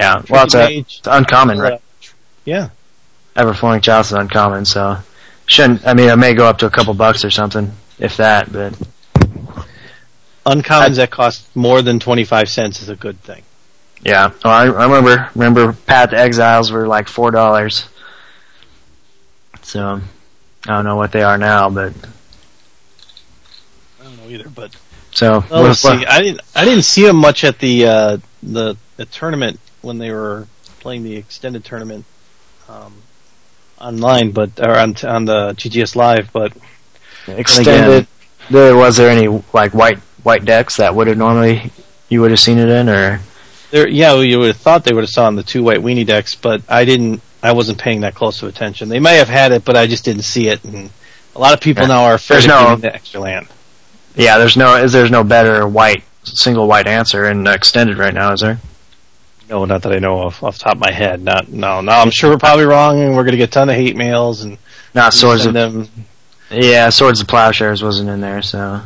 Yeah, 0.00 0.22
well, 0.30 0.44
it's, 0.44 0.54
a, 0.54 0.58
Mage, 0.58 0.98
it's 1.00 1.06
uncommon, 1.06 1.58
uh, 1.58 1.62
right? 1.62 1.80
Yeah, 2.46 2.70
Everflowing 3.36 3.82
Chalice 3.82 4.06
is 4.06 4.12
uncommon, 4.14 4.64
so 4.64 4.96
shouldn't. 5.44 5.86
I 5.86 5.92
mean, 5.92 6.08
it 6.08 6.16
may 6.16 6.32
go 6.32 6.46
up 6.46 6.58
to 6.58 6.66
a 6.66 6.70
couple 6.70 6.94
bucks 6.94 7.26
or 7.26 7.30
something, 7.30 7.72
if 8.02 8.16
that. 8.18 8.52
But 8.52 8.74
uncommons 10.44 10.96
that 10.96 11.10
cost 11.10 11.46
more 11.56 11.80
than 11.80 12.00
twenty 12.00 12.24
five 12.24 12.48
cents 12.48 12.82
is 12.82 12.88
a 12.88 12.96
good 12.96 13.18
thing. 13.20 13.42
yeah, 14.04 14.32
well, 14.44 14.52
I, 14.52 14.64
I 14.64 14.84
remember 14.84 15.30
remember 15.34 15.72
Path 15.72 16.10
to 16.10 16.18
Exiles 16.18 16.70
were 16.70 16.86
like 16.86 17.08
four 17.08 17.30
dollars. 17.30 17.88
So 19.62 20.00
I 20.66 20.68
don't 20.68 20.84
know 20.84 20.96
what 20.96 21.12
they 21.12 21.22
are 21.22 21.38
now, 21.38 21.70
but 21.70 21.94
I 24.00 24.04
don't 24.04 24.16
know 24.16 24.28
either, 24.28 24.48
but 24.48 24.76
so 25.12 25.44
Well, 25.50 25.62
let's 25.62 25.80
see. 25.80 26.04
I 26.06 26.20
didn't. 26.22 26.40
I 26.54 26.64
didn't 26.64 26.84
see 26.84 27.06
them 27.06 27.16
much 27.16 27.44
at 27.44 27.58
the 27.60 27.86
uh, 27.86 28.18
the 28.42 28.76
the 28.96 29.06
tournament 29.06 29.60
when 29.80 29.98
they 29.98 30.10
were 30.10 30.48
playing 30.80 31.04
the 31.04 31.16
extended 31.16 31.64
tournament 31.64 32.04
um, 32.68 32.94
online, 33.80 34.32
but 34.32 34.58
or 34.58 34.76
on 34.76 34.96
on 35.04 35.24
the 35.26 35.52
GGS 35.52 35.94
Live. 35.94 36.32
But 36.32 36.52
extended. 37.28 38.06
There 38.50 38.76
was 38.76 38.96
there 38.96 39.10
any 39.10 39.42
like 39.52 39.72
white 39.74 39.98
white 40.22 40.44
decks 40.44 40.76
that 40.76 40.94
would 40.94 41.06
have 41.06 41.16
normally 41.18 41.70
you 42.08 42.20
would 42.20 42.30
have 42.30 42.40
seen 42.40 42.58
it 42.58 42.68
in, 42.68 42.88
or 42.88 43.20
there, 43.70 43.88
yeah, 43.88 44.14
you 44.20 44.38
would 44.38 44.48
have 44.48 44.56
thought 44.56 44.84
they 44.84 44.92
would 44.92 45.04
have 45.04 45.10
saw 45.10 45.26
on 45.26 45.36
the 45.36 45.42
two 45.42 45.62
white 45.62 45.78
weenie 45.78 46.06
decks, 46.06 46.34
but 46.34 46.62
I 46.68 46.84
didn't. 46.84 47.22
I 47.42 47.52
wasn't 47.52 47.78
paying 47.78 48.02
that 48.02 48.14
close 48.14 48.40
of 48.42 48.48
attention. 48.48 48.88
They 48.88 49.00
may 49.00 49.16
have 49.16 49.28
had 49.28 49.50
it, 49.52 49.64
but 49.64 49.76
I 49.76 49.86
just 49.86 50.04
didn't 50.04 50.22
see 50.22 50.48
it. 50.48 50.62
And 50.64 50.90
a 51.34 51.38
lot 51.40 51.54
of 51.54 51.60
people 51.60 51.82
Yeah. 51.84 51.88
now 51.88 52.04
are 52.04 52.14
afraid 52.14 52.36
There's 52.42 52.44
of 52.44 52.50
no- 52.50 52.76
the 52.76 52.94
extra 52.94 53.18
land. 53.20 53.46
yeah, 54.14 54.38
there's 54.38 54.56
no 54.56 54.76
is 54.76 54.92
there's 54.92 55.10
no 55.10 55.24
better 55.24 55.66
white 55.66 56.04
single 56.24 56.66
white 56.68 56.86
answer 56.86 57.28
in 57.28 57.46
extended 57.46 57.98
right 57.98 58.14
now, 58.14 58.32
is 58.32 58.40
there? 58.40 58.58
No, 59.50 59.64
not 59.64 59.82
that 59.82 59.92
I 59.92 59.98
know 59.98 60.22
of 60.22 60.42
off 60.44 60.58
the 60.58 60.64
top 60.64 60.74
of 60.74 60.80
my 60.80 60.92
head. 60.92 61.20
Not 61.22 61.48
no, 61.48 61.80
no. 61.80 61.92
I'm 61.92 62.10
sure 62.10 62.30
we're 62.30 62.38
probably 62.38 62.64
wrong, 62.64 63.00
and 63.00 63.10
we're 63.16 63.22
going 63.24 63.32
to 63.32 63.38
get 63.38 63.48
a 63.48 63.52
ton 63.52 63.70
of 63.70 63.74
hate 63.76 63.96
mails 63.96 64.42
and 64.42 64.56
Not 64.94 65.14
swords 65.14 65.46
of 65.46 65.52
them. 65.54 65.88
Yeah, 66.52 66.90
swords 66.90 67.20
of 67.20 67.28
plowshares 67.28 67.82
wasn't 67.82 68.08
in 68.10 68.20
there, 68.20 68.42
so 68.42 68.82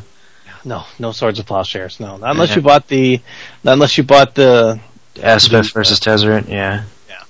No, 0.65 0.85
no 0.99 1.13
swords 1.13 1.39
of 1.39 1.47
plowshares. 1.47 2.01
No, 2.01 2.17
not 2.17 2.31
unless 2.33 2.51
Yeah. 2.51 2.57
you 2.57 2.63
bought 2.63 2.89
the, 2.89 3.21
not 3.65 3.73
unless 3.75 3.97
you 3.99 4.05
bought 4.05 4.35
the. 4.35 4.81
Elspeth 5.21 5.73
versus 5.73 5.99
Tezzeret, 6.01 6.49
yeah. 6.49 6.83
Yeah. 7.09 7.23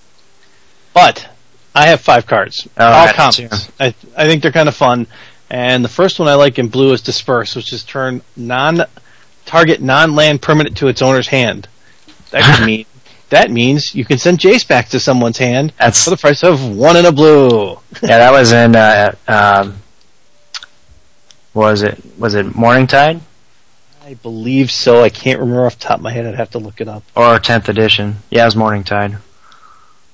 But 0.93 1.29
I 1.75 1.87
have 1.87 2.01
five 2.01 2.27
cards, 2.27 2.67
All 2.79 2.93
all 2.93 3.09
commons. 3.13 3.71
I 3.79 3.95
I 4.17 4.27
think 4.27 4.43
they're 4.43 4.53
kind 4.53 4.69
of 4.69 4.75
fun, 4.75 5.07
and 5.51 5.85
the 5.85 5.89
first 5.89 6.19
one 6.19 6.29
I 6.29 6.35
like 6.35 6.59
in 6.59 6.69
blue 6.69 6.93
is 6.93 7.01
disperse, 7.03 7.55
which 7.55 7.73
is 7.73 7.85
turn 7.85 8.23
non 8.37 8.83
target 9.45 9.81
non 9.81 10.15
land 10.15 10.43
permanent 10.43 10.77
to 10.79 10.89
its 10.89 11.01
owner's 11.03 11.29
hand. 11.29 11.69
That 12.31 12.43
could 12.57 12.67
mean 12.67 12.87
that 13.31 13.51
means 13.51 13.95
you 13.95 14.05
can 14.05 14.19
send 14.19 14.39
Jace 14.39 14.67
back 14.67 14.89
to 14.91 14.99
someone's 15.01 15.39
hand 15.39 15.73
That's 15.79 16.03
for 16.05 16.11
the 16.11 16.17
price 16.17 16.43
of 16.43 16.67
one 16.77 16.97
in 16.97 17.05
a 17.07 17.13
blue. 17.13 17.73
yeah, 18.03 18.19
that 18.19 18.33
was 18.33 18.53
in 18.53 18.75
uh, 18.75 19.15
um, 19.29 19.77
was 21.57 21.83
it 21.83 22.01
was 22.19 22.35
it 22.35 22.47
Morningtide 22.47 23.21
I 24.05 24.15
believe 24.15 24.71
so. 24.71 25.03
I 25.03 25.09
can't 25.09 25.41
remember 25.41 25.67
off 25.67 25.81
the 25.81 25.85
top 25.87 25.97
of 25.97 26.03
my 26.05 26.13
head. 26.13 26.27
I'd 26.27 26.37
have 26.37 26.53
to 26.53 26.61
look 26.61 26.81
it 26.81 26.87
up. 26.87 27.03
or 27.17 27.41
tenth 27.41 27.69
edition? 27.69 28.19
Yeah, 28.31 28.43
it 28.43 28.45
was 28.45 28.55
Morningtide. 28.55 29.19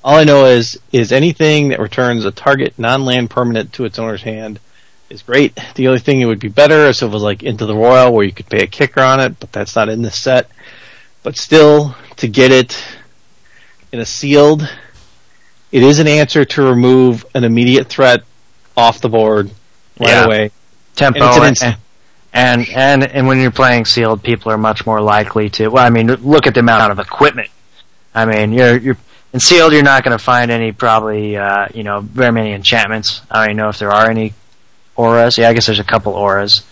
All 0.03 0.17
I 0.17 0.25
know 0.25 0.47
is 0.47 0.81
is 0.93 1.13
anything 1.13 1.69
that 1.69 1.79
returns 1.79 2.25
a 2.25 2.31
target 2.31 2.73
non-land 2.79 3.29
permanent 3.29 3.75
to 3.75 3.85
its 3.85 3.99
owner's 3.99 4.23
hand 4.23 4.61
is 5.11 5.21
great. 5.23 5.59
The 5.75 5.89
only 5.89 5.99
thing 6.01 6.23
it 6.23 6.25
would 6.25 6.41
be 6.41 6.49
better 6.49 6.87
is 6.87 7.03
if 7.03 7.09
it 7.11 7.13
was 7.13 7.23
like 7.23 7.43
Into 7.43 7.67
the 7.67 7.77
Roil 7.77 8.11
where 8.15 8.25
you 8.25 8.33
could 8.33 8.49
pay 8.49 8.63
a 8.63 8.67
kicker 8.67 9.03
on 9.03 9.21
it, 9.21 9.39
but 9.39 9.53
that's 9.53 9.77
not 9.77 9.91
in 9.91 10.01
this 10.01 10.19
set. 10.19 10.49
But 11.23 11.37
still, 11.37 11.95
to 12.17 12.29
get 12.29 12.51
it 12.51 12.83
in 13.93 14.01
a 14.01 14.07
sealed, 14.07 14.63
it 15.71 15.83
is 15.83 15.99
an 15.99 16.09
answer 16.09 16.47
to 16.47 16.63
remove 16.63 17.27
an 17.35 17.45
immediate 17.45 17.89
threat 17.89 18.23
off 18.75 19.03
the 19.03 19.11
board 19.11 19.51
right 20.01 20.09
Yeah. 20.09 20.25
away. 20.25 20.51
Tempo 20.97 21.25
And 21.25 21.57
an 21.63 21.79
and, 22.35 22.69
and 22.69 22.69
and 22.71 23.05
and 23.05 23.27
when 23.27 23.41
you're 23.41 23.51
playing 23.51 23.85
sealed, 23.85 24.23
people 24.23 24.53
are 24.53 24.59
much 24.59 24.87
more 24.87 25.01
likely 25.01 25.51
to. 25.51 25.69
Well, 25.69 25.85
I 25.85 25.91
mean, 25.91 26.07
look 26.07 26.47
at 26.47 26.55
the 26.55 26.61
amount 26.61 26.93
of 26.93 26.99
equipment. 26.99 27.51
I 28.15 28.27
mean, 28.27 28.53
you're 28.53 28.77
you're 28.77 28.99
in 29.33 29.41
sealed, 29.41 29.73
you're 29.73 29.83
not 29.83 30.05
going 30.05 30.17
to 30.17 30.23
find 30.23 30.51
any 30.51 30.73
probably 30.73 31.37
uh, 31.37 31.69
you 31.73 31.83
know 31.83 32.01
very 32.01 32.33
many 32.33 32.53
enchantments. 32.53 33.23
I 33.31 33.39
don't 33.39 33.47
even 33.53 33.57
know 33.57 33.69
if 33.71 33.79
there 33.79 33.91
are 33.91 34.11
any 34.11 34.35
auras. 34.97 35.39
Yeah, 35.39 35.49
I 35.49 35.55
guess 35.55 35.67
there's 35.67 35.79
a 35.79 35.85
couple 35.85 36.13
auras, 36.13 36.63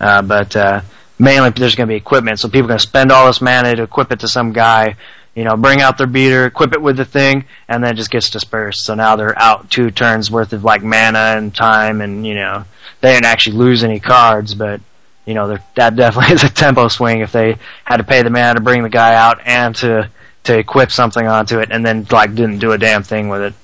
uh, 0.00 0.22
but 0.22 0.56
uh, 0.56 0.80
mainly 1.18 1.50
there's 1.50 1.76
going 1.76 1.88
to 1.88 1.92
be 1.92 1.96
equipment. 1.96 2.40
So 2.40 2.48
people 2.48 2.64
are 2.64 2.68
going 2.68 2.78
to 2.78 2.86
spend 2.86 3.12
all 3.12 3.26
this 3.26 3.40
mana 3.40 3.76
to 3.76 3.84
equip 3.84 4.10
it 4.10 4.20
to 4.20 4.28
some 4.28 4.52
guy. 4.52 4.96
you 5.34 5.44
know, 5.44 5.56
bring 5.56 5.80
out 5.80 5.96
their 5.98 6.08
beater, 6.08 6.46
equip 6.46 6.72
it 6.72 6.82
with 6.82 6.96
the 6.96 7.04
thing, 7.04 7.44
and 7.68 7.84
then 7.84 7.92
it 7.92 7.96
just 7.96 8.10
gets 8.10 8.28
dispersed. 8.28 8.84
So 8.84 8.96
now 8.96 9.14
they're 9.14 9.38
out 9.38 9.70
two 9.70 9.92
turns 9.92 10.32
worth 10.32 10.52
of 10.52 10.64
like 10.64 10.82
mana 10.82 11.36
and 11.36 11.54
time, 11.54 12.00
and 12.00 12.26
you 12.26 12.34
know, 12.34 12.64
they 13.00 13.12
didn't 13.12 13.26
actually 13.26 13.56
lose 13.56 13.84
any 13.84 14.00
cards, 14.00 14.54
but 14.54 14.80
you 15.24 15.34
know, 15.34 15.58
that 15.76 15.96
definitely 15.96 16.34
is 16.36 16.44
a 16.44 16.48
tempo 16.48 16.88
swing 16.88 17.20
if 17.20 17.32
they 17.32 17.58
had 17.84 17.98
to 17.98 18.04
pay 18.04 18.22
the 18.22 18.30
man 18.30 18.54
to 18.54 18.60
bring 18.60 18.82
the 18.82 18.88
guy 18.88 19.14
out 19.14 19.40
and 19.44 19.74
to 19.76 20.10
to 20.44 20.58
equip 20.58 20.90
something 20.90 21.26
onto 21.26 21.58
it, 21.58 21.70
and 21.70 21.84
then 21.84 22.06
like 22.10 22.34
didn't 22.34 22.58
do 22.58 22.72
a 22.72 22.78
damn 22.78 23.02
thing 23.02 23.28
with 23.28 23.42
it. 23.42 23.54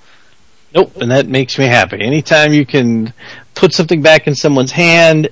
Nope, 0.75 0.97
and 0.97 1.11
that 1.11 1.27
makes 1.27 1.59
me 1.59 1.67
happy. 1.67 2.01
Anytime 2.01 2.53
you 2.53 2.67
can 2.67 3.13
put 3.55 3.73
something 3.73 4.03
back 4.03 4.27
in 4.27 4.35
someone's 4.35 4.73
hand 4.73 5.29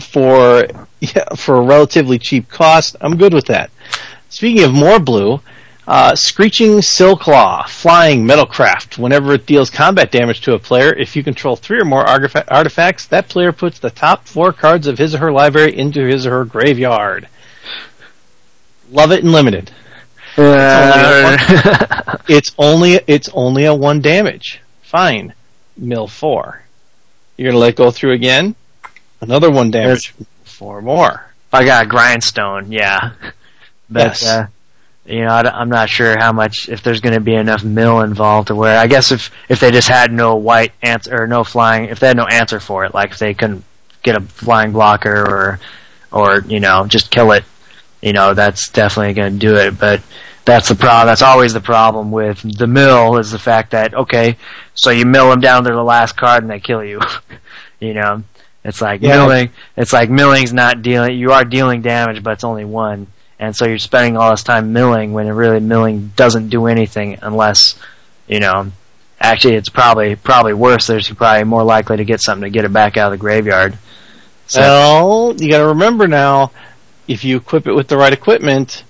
for 0.00 0.66
yeah, 1.00 1.34
for 1.36 1.56
a 1.56 1.60
relatively 1.62 2.18
cheap 2.18 2.48
cost, 2.48 2.96
I'm 3.00 3.16
good 3.16 3.32
with 3.32 3.46
that. 3.46 3.70
Speaking 4.28 4.64
of 4.64 4.72
more 4.74 4.98
blue, 4.98 5.40
uh, 5.86 6.14
Screeching 6.14 6.78
Silcaw, 6.78 7.68
Flying 7.68 8.24
Metalcraft. 8.24 8.98
Whenever 8.98 9.34
it 9.34 9.46
deals 9.46 9.70
combat 9.70 10.10
damage 10.10 10.40
to 10.42 10.54
a 10.54 10.58
player, 10.58 10.92
if 10.92 11.14
you 11.14 11.22
control 11.22 11.56
three 11.56 11.80
or 11.80 11.84
more 11.84 12.04
artifa- 12.04 12.44
artifacts, 12.48 13.06
that 13.06 13.28
player 13.28 13.52
puts 13.52 13.78
the 13.78 13.90
top 13.90 14.26
four 14.26 14.52
cards 14.52 14.86
of 14.86 14.98
his 14.98 15.14
or 15.14 15.18
her 15.18 15.32
library 15.32 15.76
into 15.76 16.04
his 16.04 16.26
or 16.26 16.30
her 16.30 16.44
graveyard. 16.44 17.28
Love 18.90 19.12
it 19.12 19.22
and 19.22 19.32
limited. 19.32 19.70
It's 22.28 22.52
only 22.58 23.00
it's 23.06 23.28
only 23.32 23.64
a 23.64 23.74
one 23.74 24.00
damage. 24.00 24.60
Fine. 24.82 25.32
Mill 25.76 26.08
four. 26.08 26.62
You're 27.36 27.52
gonna 27.52 27.60
let 27.60 27.76
go 27.76 27.90
through 27.90 28.12
again? 28.12 28.56
Another 29.20 29.50
one 29.50 29.70
damage. 29.70 30.12
Four 30.44 30.82
more. 30.82 31.26
I 31.52 31.64
got 31.64 31.86
a 31.86 31.88
grindstone, 31.88 32.72
yeah. 32.72 33.12
Yes. 33.88 34.26
uh, 34.26 34.48
you 35.06 35.20
know, 35.24 35.28
I, 35.28 35.62
am 35.62 35.68
not 35.68 35.88
sure 35.88 36.18
how 36.18 36.32
much 36.32 36.68
if 36.68 36.82
there's 36.82 37.00
going 37.00 37.14
to 37.14 37.20
be 37.20 37.34
enough 37.34 37.62
mill 37.62 38.00
involved 38.00 38.48
to 38.48 38.54
where 38.54 38.78
I 38.78 38.86
guess 38.86 39.12
if 39.12 39.30
if 39.48 39.60
they 39.60 39.70
just 39.70 39.88
had 39.88 40.12
no 40.12 40.36
white 40.36 40.72
answer 40.82 41.22
or 41.22 41.26
no 41.26 41.44
flying, 41.44 41.88
if 41.90 42.00
they 42.00 42.08
had 42.08 42.16
no 42.16 42.26
answer 42.26 42.60
for 42.60 42.84
it, 42.84 42.94
like 42.94 43.12
if 43.12 43.18
they 43.18 43.34
couldn't 43.34 43.64
get 44.02 44.16
a 44.16 44.20
flying 44.20 44.72
blocker 44.72 45.14
or 45.14 45.60
or 46.10 46.40
you 46.40 46.60
know 46.60 46.86
just 46.86 47.10
kill 47.10 47.32
it, 47.32 47.44
you 48.02 48.12
know 48.12 48.34
that's 48.34 48.68
definitely 48.68 49.14
going 49.14 49.34
to 49.34 49.38
do 49.38 49.54
it. 49.56 49.78
But 49.78 50.02
that's 50.44 50.68
the 50.68 50.74
problem. 50.74 51.06
That's 51.06 51.22
always 51.22 51.52
the 51.52 51.60
problem 51.60 52.10
with 52.10 52.40
the 52.58 52.66
mill 52.66 53.18
is 53.18 53.30
the 53.30 53.38
fact 53.38 53.72
that 53.72 53.94
okay, 53.94 54.36
so 54.74 54.90
you 54.90 55.06
mill 55.06 55.30
them 55.30 55.40
down 55.40 55.64
to 55.64 55.70
the 55.70 55.82
last 55.82 56.16
card 56.16 56.42
and 56.42 56.50
they 56.50 56.60
kill 56.60 56.82
you. 56.84 57.00
you 57.80 57.94
know, 57.94 58.22
it's 58.64 58.80
like 58.80 59.02
Yeah. 59.02 59.16
milling. 59.16 59.50
It's 59.76 59.92
like 59.92 60.10
milling's 60.10 60.52
not 60.52 60.82
dealing. 60.82 61.18
You 61.18 61.32
are 61.32 61.44
dealing 61.44 61.82
damage, 61.82 62.22
but 62.22 62.32
it's 62.32 62.44
only 62.44 62.64
one, 62.64 63.06
and 63.38 63.54
so 63.54 63.66
you're 63.66 63.78
spending 63.78 64.16
all 64.16 64.30
this 64.30 64.42
time 64.42 64.72
milling 64.72 65.12
when 65.12 65.26
it 65.26 65.32
really 65.32 65.60
milling 65.60 66.12
doesn't 66.16 66.48
do 66.48 66.66
anything 66.66 67.18
unless, 67.22 67.78
you 68.26 68.40
know, 68.40 68.70
actually 69.20 69.54
it's 69.54 69.68
probably 69.68 70.16
probably 70.16 70.54
worse. 70.54 70.86
There's 70.86 71.10
probably 71.10 71.44
more 71.44 71.62
likely 71.64 71.98
to 71.98 72.04
get 72.04 72.20
something 72.20 72.44
to 72.44 72.50
get 72.50 72.64
it 72.64 72.72
back 72.72 72.96
out 72.96 73.12
of 73.12 73.18
the 73.18 73.20
graveyard. 73.22 73.78
So 74.46 74.60
Well, 74.60 75.34
you 75.38 75.50
gotta 75.50 75.66
remember 75.66 76.06
now, 76.06 76.52
if 77.08 77.24
you 77.24 77.36
equip 77.36 77.66
it 77.66 77.74
with 77.74 77.88
the 77.88 77.96
right 77.96 78.12
equipment, 78.12 78.84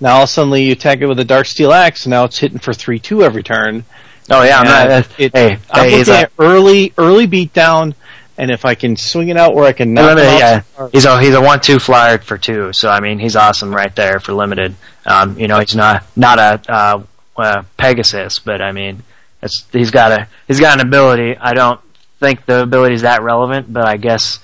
now 0.00 0.18
all 0.18 0.26
suddenly 0.26 0.64
you 0.64 0.72
attack 0.72 1.00
it 1.00 1.06
with 1.06 1.18
a 1.18 1.24
Darksteel 1.24 1.72
Axe, 1.74 2.04
and 2.06 2.10
now 2.10 2.24
it's 2.24 2.38
hitting 2.38 2.58
for 2.58 2.72
3-2 2.72 3.22
every 3.22 3.42
turn. 3.42 3.84
oh 4.30 4.42
yeah, 4.42 4.58
I'm 4.60 4.64
not. 4.66 5.08
it- 5.18 5.32
hey, 5.34 5.58
I'm 5.70 5.88
hey, 5.88 5.98
looking 5.98 6.14
a, 6.14 6.16
at 6.18 6.32
early, 6.38 6.92
early 6.98 7.26
beatdown, 7.26 7.94
and 8.38 8.50
if 8.50 8.64
I 8.64 8.74
can 8.74 8.96
swing 8.96 9.28
it 9.28 9.36
out 9.36 9.54
where 9.54 9.64
I 9.64 9.72
can 9.72 9.92
knock 9.92 10.16
limited, 10.16 10.40
them 10.40 10.64
yeah. 10.78 10.88
He's 10.92 11.04
a 11.04 11.20
he's 11.20 11.34
a 11.34 11.40
one 11.40 11.60
two 11.60 11.78
flyer 11.78 12.18
for 12.18 12.38
two, 12.38 12.72
so 12.72 12.88
I 12.88 13.00
mean 13.00 13.18
he's 13.18 13.36
awesome 13.36 13.74
right 13.74 13.94
there 13.94 14.20
for 14.20 14.32
limited. 14.32 14.74
Um, 15.04 15.38
you 15.38 15.48
know 15.48 15.58
he's 15.58 15.74
not 15.74 16.04
not 16.16 16.38
a 16.38 16.72
uh, 16.72 17.02
uh, 17.36 17.62
Pegasus, 17.76 18.38
but 18.38 18.62
I 18.62 18.72
mean 18.72 19.02
it's 19.42 19.66
he's 19.72 19.90
got 19.90 20.12
a 20.12 20.28
he's 20.46 20.60
got 20.60 20.80
an 20.80 20.86
ability. 20.86 21.36
I 21.36 21.52
don't 21.52 21.80
think 22.20 22.46
the 22.46 22.62
ability 22.62 22.94
is 22.94 23.02
that 23.02 23.22
relevant, 23.22 23.72
but 23.72 23.86
I 23.86 23.96
guess 23.96 24.38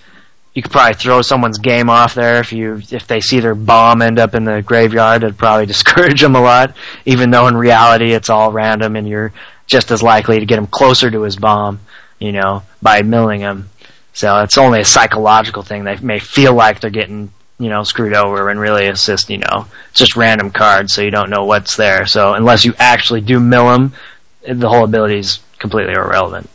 you 0.55 0.63
could 0.63 0.73
probably 0.73 0.95
throw 0.95 1.21
someone's 1.21 1.59
game 1.59 1.91
off 1.91 2.15
there 2.15 2.41
if 2.41 2.53
you 2.53 2.81
if 2.91 3.07
they 3.07 3.21
see 3.21 3.41
their 3.41 3.55
bomb 3.55 4.03
end 4.03 4.19
up 4.19 4.35
in 4.35 4.45
the 4.45 4.63
graveyard. 4.63 5.23
It'd 5.23 5.39
probably 5.39 5.67
discourage 5.75 6.21
them 6.21 6.37
a 6.37 6.41
lot, 6.41 6.77
even 7.05 7.31
though 7.31 7.49
in 7.49 7.57
reality 7.57 8.13
it's 8.13 8.31
all 8.31 8.53
random 8.53 8.97
and 8.97 9.09
you're 9.09 9.33
just 9.67 9.91
as 9.91 10.03
likely 10.03 10.41
to 10.41 10.47
get 10.47 10.59
him 10.59 10.67
closer 10.67 11.11
to 11.11 11.23
his 11.23 11.37
bomb, 11.37 11.81
you 12.19 12.33
know, 12.33 12.63
by 12.83 13.03
milling 13.03 13.41
him. 13.41 13.71
So 14.15 14.41
it's 14.43 14.57
only 14.57 14.81
a 14.81 14.85
psychological 14.85 15.63
thing. 15.63 15.85
They 15.85 15.97
may 15.97 16.21
feel 16.21 16.55
like 16.55 16.81
they're 16.81 16.91
getting, 16.91 17.33
you 17.59 17.69
know, 17.69 17.83
screwed 17.83 18.15
over 18.15 18.49
and 18.49 18.59
really 18.59 18.87
it's 18.87 19.05
just, 19.05 19.29
you 19.29 19.39
know, 19.39 19.67
it's 19.91 19.99
just 19.99 20.17
random 20.17 20.51
cards, 20.51 20.95
so 20.95 21.03
you 21.03 21.11
don't 21.11 21.31
know 21.31 21.45
what's 21.45 21.77
there. 21.77 22.07
So 22.07 22.35
unless 22.35 22.65
you 22.65 22.75
actually 22.79 23.21
do 23.21 23.41
mill 23.41 23.67
them, 23.67 23.93
the 24.47 24.69
whole 24.69 24.85
ability 24.85 25.19
is 25.19 25.41
completely 25.59 25.95
irrelevant. 25.95 26.49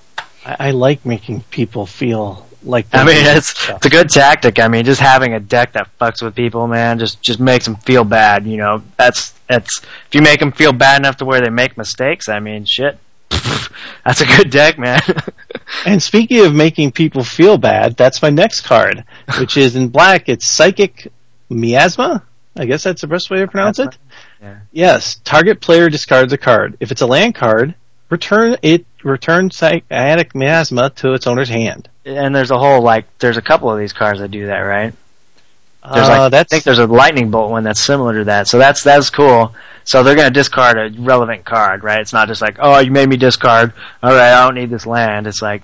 I, 0.46 0.56
I 0.60 0.72
like 0.72 1.06
making 1.06 1.42
people 1.52 1.86
feel 1.86 2.48
like 2.64 2.88
I 2.94 3.04
mean, 3.04 3.26
it's 3.26 3.50
stuff. 3.50 3.78
it's 3.78 3.86
a 3.86 3.90
good 3.90 4.10
tactic. 4.10 4.60
I 4.60 4.68
mean, 4.68 4.86
just 4.86 5.02
having 5.02 5.34
a 5.34 5.40
deck 5.40 5.74
that 5.74 5.90
fucks 6.00 6.22
with 6.22 6.36
people, 6.36 6.68
man, 6.68 7.00
just 7.00 7.22
just 7.22 7.40
makes 7.40 7.66
them 7.66 7.76
feel 7.78 8.04
bad. 8.04 8.46
You 8.46 8.58
know, 8.58 8.84
that's 8.98 9.32
that's 9.48 9.82
if 9.82 10.14
you 10.16 10.22
make 10.22 10.40
them 10.40 10.52
feel 10.52 10.74
bad 10.74 11.00
enough 11.00 11.18
to 11.18 11.26
where 11.26 11.42
they 11.42 11.50
make 11.50 11.78
mistakes. 11.78 12.28
I 12.28 12.40
mean, 12.40 12.66
shit, 12.66 12.98
that's 14.06 14.22
a 14.22 14.26
good 14.26 14.50
deck, 14.50 14.78
man. 14.78 15.02
And 15.86 16.02
speaking 16.02 16.46
of 16.46 16.54
making 16.54 16.92
people 16.92 17.24
feel 17.24 17.58
bad, 17.58 17.96
that's 17.96 18.22
my 18.22 18.30
next 18.30 18.62
card, 18.62 19.04
which 19.40 19.58
is 19.58 19.76
in 19.76 19.90
black. 19.90 20.28
It's 20.30 20.48
Psychic 20.48 21.12
Miasma. 21.50 22.24
I 22.58 22.66
guess 22.66 22.84
that's 22.84 23.02
the 23.02 23.08
best 23.08 23.30
way 23.30 23.40
to 23.40 23.48
pronounce 23.48 23.80
it. 23.80 23.98
Yeah. 24.42 24.60
Yes. 24.72 25.16
Target 25.24 25.62
player 25.62 25.90
discards 25.90 26.34
a 26.34 26.38
card. 26.38 26.76
If 26.80 26.92
it's 26.92 27.02
a 27.02 27.08
land 27.08 27.36
card, 27.36 27.76
return 28.10 28.58
it. 28.62 28.86
Return 29.04 29.50
Psychic 29.50 30.36
Miasma 30.36 30.90
to 30.98 31.14
its 31.14 31.26
owner's 31.26 31.48
hand. 31.50 31.88
and 32.06 32.36
there's 32.36 32.52
a 32.52 32.58
whole 32.58 32.82
like, 32.82 33.06
there's 33.20 33.38
a 33.38 33.42
couple 33.42 33.72
of 33.72 33.80
these 33.80 33.94
cards 33.94 34.20
that 34.20 34.30
do 34.32 34.48
that, 34.48 34.60
right? 34.60 34.94
There's 35.94 36.06
Uh, 36.08 36.10
like, 36.10 36.20
I 36.20 36.30
that's 36.30 36.50
think 36.52 36.66
there's 36.66 36.80
a 36.80 36.88
lightning 36.88 37.32
bolt 37.32 37.50
one 37.52 37.64
that's 37.64 37.80
similar 37.80 38.18
to 38.18 38.24
that. 38.26 38.50
So 38.50 38.58
that's 38.58 38.84
that's 38.84 39.10
cool. 39.10 39.56
So 39.86 40.04
they're 40.04 40.16
gonna 40.18 40.30
discard 40.32 40.78
a 40.78 41.02
relevant 41.02 41.46
card, 41.46 41.86
right? 41.86 42.02
It's 42.02 42.12
not 42.12 42.28
just 42.28 42.42
like, 42.42 42.58
oh, 42.60 42.80
you 42.80 42.92
made 42.92 43.08
me 43.08 43.16
discard. 43.16 43.72
All 44.04 44.12
right, 44.12 44.34
I 44.34 44.44
don't 44.44 44.56
need 44.56 44.70
this 44.70 44.86
land. 44.86 45.26
It's 45.26 45.42
like, 45.42 45.64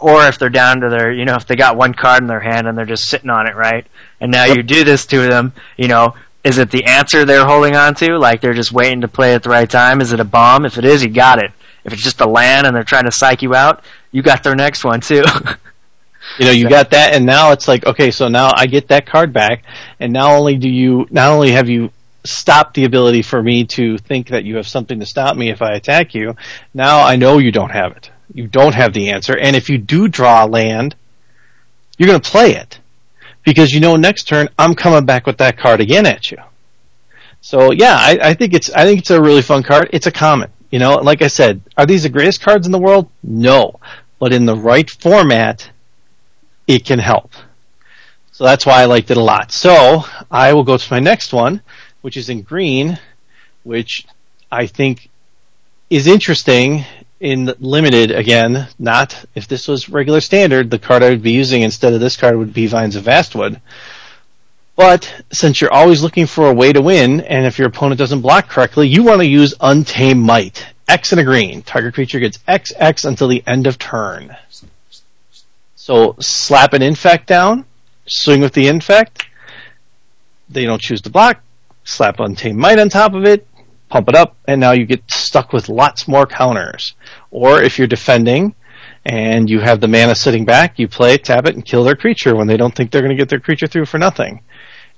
or 0.00 0.26
if 0.26 0.38
they're 0.38 0.48
down 0.48 0.80
to 0.80 0.88
their, 0.88 1.12
you 1.12 1.24
know, 1.24 1.34
if 1.34 1.46
they 1.46 1.56
got 1.56 1.76
one 1.76 1.94
card 1.94 2.22
in 2.22 2.26
their 2.26 2.40
hand 2.40 2.66
and 2.66 2.76
they're 2.76 2.86
just 2.86 3.08
sitting 3.08 3.30
on 3.30 3.46
it, 3.46 3.54
right? 3.54 3.86
And 4.20 4.32
now 4.32 4.44
you 4.44 4.62
do 4.62 4.82
this 4.84 5.06
to 5.06 5.20
them, 5.20 5.52
you 5.76 5.88
know. 5.88 6.14
Is 6.42 6.56
it 6.56 6.70
the 6.70 6.86
answer 6.86 7.26
they're 7.26 7.46
holding 7.46 7.76
on 7.76 7.94
to? 7.96 8.16
Like 8.16 8.40
they're 8.40 8.54
just 8.54 8.72
waiting 8.72 9.02
to 9.02 9.08
play 9.08 9.34
at 9.34 9.42
the 9.42 9.50
right 9.50 9.68
time? 9.68 10.00
Is 10.00 10.14
it 10.14 10.20
a 10.20 10.24
bomb? 10.24 10.64
If 10.64 10.78
it 10.78 10.86
is, 10.86 11.02
you 11.02 11.10
got 11.10 11.38
it. 11.38 11.52
If 11.84 11.92
it's 11.92 12.02
just 12.02 12.20
a 12.22 12.28
land 12.28 12.66
and 12.66 12.74
they're 12.74 12.82
trying 12.82 13.04
to 13.04 13.12
psych 13.12 13.42
you 13.42 13.54
out, 13.54 13.84
you 14.10 14.22
got 14.22 14.42
their 14.42 14.54
next 14.54 14.82
one 14.82 15.00
too. 15.02 15.22
you 16.38 16.44
know 16.46 16.50
you 16.50 16.68
got 16.68 16.90
that, 16.90 17.14
and 17.14 17.26
now 17.26 17.52
it's 17.52 17.68
like 17.68 17.86
okay, 17.86 18.10
so 18.10 18.28
now 18.28 18.52
I 18.54 18.66
get 18.66 18.88
that 18.88 19.06
card 19.06 19.32
back, 19.32 19.64
and 19.98 20.12
not 20.12 20.30
only 20.30 20.56
do 20.56 20.68
you 20.68 21.06
not 21.10 21.30
only 21.30 21.52
have 21.52 21.68
you 21.68 21.90
stopped 22.24 22.74
the 22.74 22.84
ability 22.84 23.22
for 23.22 23.42
me 23.42 23.64
to 23.64 23.96
think 23.98 24.28
that 24.28 24.44
you 24.44 24.56
have 24.56 24.68
something 24.68 25.00
to 25.00 25.06
stop 25.06 25.36
me 25.36 25.50
if 25.50 25.62
I 25.62 25.72
attack 25.72 26.14
you, 26.14 26.36
now 26.74 27.02
I 27.02 27.16
know 27.16 27.38
you 27.38 27.50
don't 27.50 27.70
have 27.70 27.92
it. 27.92 28.09
You 28.32 28.46
don't 28.46 28.74
have 28.74 28.92
the 28.92 29.10
answer, 29.10 29.36
and 29.36 29.56
if 29.56 29.68
you 29.68 29.78
do 29.78 30.08
draw 30.08 30.44
a 30.44 30.46
land, 30.46 30.94
you're 31.98 32.06
going 32.06 32.20
to 32.20 32.30
play 32.30 32.54
it 32.54 32.78
because 33.44 33.72
you 33.72 33.80
know 33.80 33.96
next 33.96 34.24
turn 34.24 34.48
I'm 34.58 34.74
coming 34.74 35.04
back 35.04 35.26
with 35.26 35.38
that 35.38 35.58
card 35.58 35.80
again 35.80 36.06
at 36.06 36.30
you. 36.30 36.38
So 37.40 37.72
yeah, 37.72 37.94
I, 37.96 38.18
I 38.22 38.34
think 38.34 38.54
it's 38.54 38.70
I 38.70 38.84
think 38.84 39.00
it's 39.00 39.10
a 39.10 39.20
really 39.20 39.42
fun 39.42 39.62
card. 39.62 39.90
It's 39.92 40.06
a 40.06 40.12
common. 40.12 40.50
You 40.70 40.78
know, 40.78 40.96
like 40.96 41.22
I 41.22 41.26
said, 41.26 41.62
are 41.76 41.86
these 41.86 42.04
the 42.04 42.08
greatest 42.08 42.42
cards 42.42 42.66
in 42.66 42.72
the 42.72 42.78
world? 42.78 43.10
No, 43.22 43.80
but 44.18 44.32
in 44.32 44.46
the 44.46 44.56
right 44.56 44.88
format, 44.88 45.70
it 46.68 46.84
can 46.84 46.98
help. 46.98 47.32
So 48.32 48.44
that's 48.44 48.64
why 48.64 48.82
I 48.82 48.84
liked 48.84 49.10
it 49.10 49.16
a 49.16 49.22
lot. 49.22 49.52
So 49.52 50.04
I 50.30 50.52
will 50.52 50.64
go 50.64 50.76
to 50.76 50.92
my 50.92 51.00
next 51.00 51.32
one, 51.32 51.62
which 52.02 52.16
is 52.16 52.28
in 52.28 52.42
green, 52.42 52.98
which 53.64 54.06
I 54.50 54.66
think 54.66 55.10
is 55.90 56.06
interesting 56.06 56.84
in 57.20 57.54
limited 57.60 58.10
again. 58.10 58.66
Not 58.78 59.24
if 59.34 59.46
this 59.46 59.68
was 59.68 59.88
regular 59.88 60.20
standard, 60.20 60.70
the 60.70 60.78
card 60.78 61.02
I 61.02 61.10
would 61.10 61.22
be 61.22 61.32
using 61.32 61.62
instead 61.62 61.92
of 61.92 62.00
this 62.00 62.16
card 62.16 62.36
would 62.36 62.52
be 62.52 62.66
Vines 62.66 62.96
of 62.96 63.04
Vastwood. 63.04 63.60
But 64.74 65.22
since 65.30 65.60
you're 65.60 65.72
always 65.72 66.02
looking 66.02 66.26
for 66.26 66.48
a 66.48 66.54
way 66.54 66.72
to 66.72 66.80
win, 66.80 67.20
and 67.20 67.46
if 67.46 67.58
your 67.58 67.68
opponent 67.68 67.98
doesn't 67.98 68.22
block 68.22 68.48
correctly, 68.48 68.88
you 68.88 69.02
want 69.02 69.20
to 69.20 69.26
use 69.26 69.54
Untamed 69.60 70.20
Might. 70.24 70.66
X 70.88 71.12
and 71.12 71.20
a 71.20 71.24
green. 71.24 71.62
Target 71.62 71.94
creature 71.94 72.18
gets 72.18 72.38
XX 72.38 73.04
until 73.04 73.28
the 73.28 73.44
end 73.46 73.66
of 73.66 73.78
turn. 73.78 74.36
So 75.76 76.16
slap 76.18 76.72
an 76.72 76.82
infect 76.82 77.26
down, 77.26 77.64
swing 78.06 78.40
with 78.40 78.54
the 78.54 78.66
infect. 78.66 79.26
They 80.48 80.64
don't 80.64 80.80
choose 80.80 81.00
to 81.02 81.10
block. 81.10 81.42
Slap 81.84 82.18
Untamed 82.18 82.58
Might 82.58 82.78
on 82.78 82.88
top 82.88 83.14
of 83.14 83.24
it, 83.24 83.46
pump 83.88 84.08
it 84.08 84.14
up, 84.14 84.36
and 84.48 84.60
now 84.60 84.72
you 84.72 84.84
get 84.84 85.02
stuck 85.10 85.52
with 85.52 85.68
lots 85.68 86.08
more 86.08 86.26
counters. 86.26 86.94
Or 87.30 87.62
if 87.62 87.78
you're 87.78 87.86
defending 87.86 88.54
and 89.06 89.48
you 89.48 89.60
have 89.60 89.80
the 89.80 89.88
mana 89.88 90.14
sitting 90.14 90.44
back, 90.44 90.78
you 90.78 90.88
play, 90.88 91.16
tap 91.16 91.46
it, 91.46 91.54
and 91.54 91.64
kill 91.64 91.84
their 91.84 91.96
creature 91.96 92.34
when 92.36 92.46
they 92.46 92.56
don't 92.56 92.74
think 92.74 92.90
they're 92.90 93.02
going 93.02 93.16
to 93.16 93.20
get 93.20 93.28
their 93.28 93.40
creature 93.40 93.66
through 93.66 93.86
for 93.86 93.98
nothing. 93.98 94.40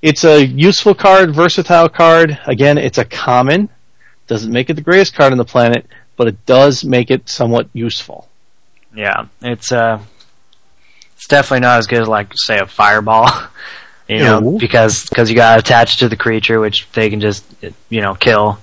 It's 0.01 0.25
a 0.25 0.45
useful 0.45 0.95
card, 0.95 1.35
versatile 1.35 1.89
card. 1.89 2.39
Again, 2.47 2.79
it's 2.79 2.99
a 2.99 3.05
common. 3.05 3.69
Doesn't 4.27 4.51
make 4.53 4.71
it 4.71 4.75
the 4.75 4.83
greatest 4.83 5.15
card 5.15 5.31
on 5.33 5.39
the 5.39 5.45
planet, 5.45 5.87
but 6.17 6.27
it 6.27 6.45
does 6.47 6.85
make 6.85 7.11
it 7.11 7.29
somewhat 7.29 7.69
useful. 7.73 8.29
Yeah, 8.95 9.27
it's 9.41 9.71
uh, 9.73 10.01
it's 11.17 11.27
definitely 11.29 11.61
not 11.61 11.79
as 11.79 11.87
good 11.87 12.03
as 12.03 12.09
like 12.09 12.33
say 12.35 12.59
a 12.59 12.67
fireball, 12.67 13.29
you 14.09 14.19
know, 14.19 14.41
No. 14.41 14.59
because 14.59 15.09
because 15.09 15.31
you 15.31 15.37
got 15.37 15.59
attached 15.59 16.01
to 16.01 16.09
the 16.09 16.17
creature, 16.17 16.61
which 16.61 16.91
they 16.93 17.09
can 17.09 17.21
just 17.21 17.45
you 17.89 18.01
know 18.01 18.15
kill. 18.15 18.59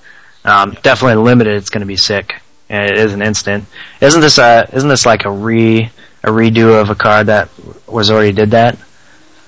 Um, 0.46 0.76
definitely 0.84 1.24
limited. 1.24 1.56
It's 1.56 1.70
going 1.70 1.82
to 1.82 1.88
be 1.88 1.98
sick, 1.98 2.36
and 2.70 2.90
it 2.90 2.98
is 2.98 3.14
an 3.14 3.22
instant. 3.22 3.66
Isn't 4.02 4.22
this 4.22 4.38
a 4.38 4.68
isn't 4.74 4.90
this 4.90 5.06
like 5.06 5.26
a 5.26 5.32
re 5.32 5.90
a 6.24 6.30
redo 6.30 6.80
of 6.82 6.90
a 6.90 6.96
card 6.96 7.28
that 7.28 7.50
was 7.88 8.12
already 8.12 8.32
did 8.32 8.52
that? 8.52 8.78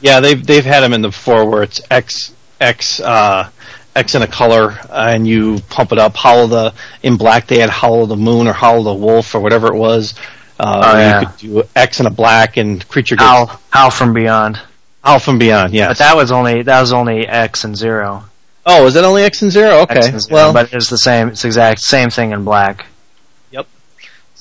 Yeah, 0.01 0.19
they've 0.19 0.45
they've 0.45 0.65
had 0.65 0.81
them 0.81 0.93
in 0.93 1.01
the 1.01 1.09
before 1.09 1.49
where 1.49 1.63
it's 1.63 1.81
X 1.91 2.33
X 2.59 2.99
uh, 2.99 3.49
X 3.95 4.15
in 4.15 4.21
a 4.21 4.27
color, 4.27 4.77
and 4.89 5.27
you 5.27 5.59
pump 5.69 5.91
it 5.91 5.97
up. 5.99 6.15
Hollow 6.15 6.47
the 6.47 6.73
in 7.03 7.17
black 7.17 7.47
they 7.47 7.59
had 7.59 7.69
Hollow 7.69 8.05
the 8.05 8.15
Moon 8.15 8.47
or 8.47 8.53
Hollow 8.53 8.83
the 8.83 8.93
Wolf 8.93 9.35
or 9.35 9.39
whatever 9.41 9.67
it 9.67 9.75
was. 9.77 10.13
Uh, 10.59 10.81
Oh, 10.93 10.97
yeah. 10.97 11.19
You 11.21 11.25
could 11.27 11.37
do 11.37 11.63
X 11.75 11.99
in 11.99 12.05
a 12.05 12.09
black 12.11 12.57
and 12.57 12.87
creature 12.87 13.15
gets 13.15 13.27
Howl, 13.27 13.61
Howl 13.71 13.89
from 13.89 14.13
Beyond. 14.13 14.59
Howl 15.03 15.17
from 15.19 15.39
Beyond. 15.39 15.73
Yes. 15.73 15.89
But 15.89 15.97
that 15.97 16.15
was 16.15 16.31
only 16.31 16.61
that 16.63 16.79
was 16.79 16.93
only 16.93 17.27
X 17.27 17.63
and 17.63 17.75
zero. 17.75 18.23
oh, 18.65 18.85
is 18.85 18.93
that 18.93 19.03
only 19.03 19.23
X 19.23 19.41
and 19.41 19.51
zero? 19.51 19.79
Okay. 19.81 20.07
And 20.07 20.21
zero, 20.21 20.33
well, 20.35 20.53
but 20.53 20.71
it's 20.73 20.89
the 20.89 20.97
same. 20.99 21.29
It's 21.29 21.43
exact 21.45 21.81
same 21.81 22.09
thing 22.11 22.31
in 22.31 22.43
black. 22.43 22.85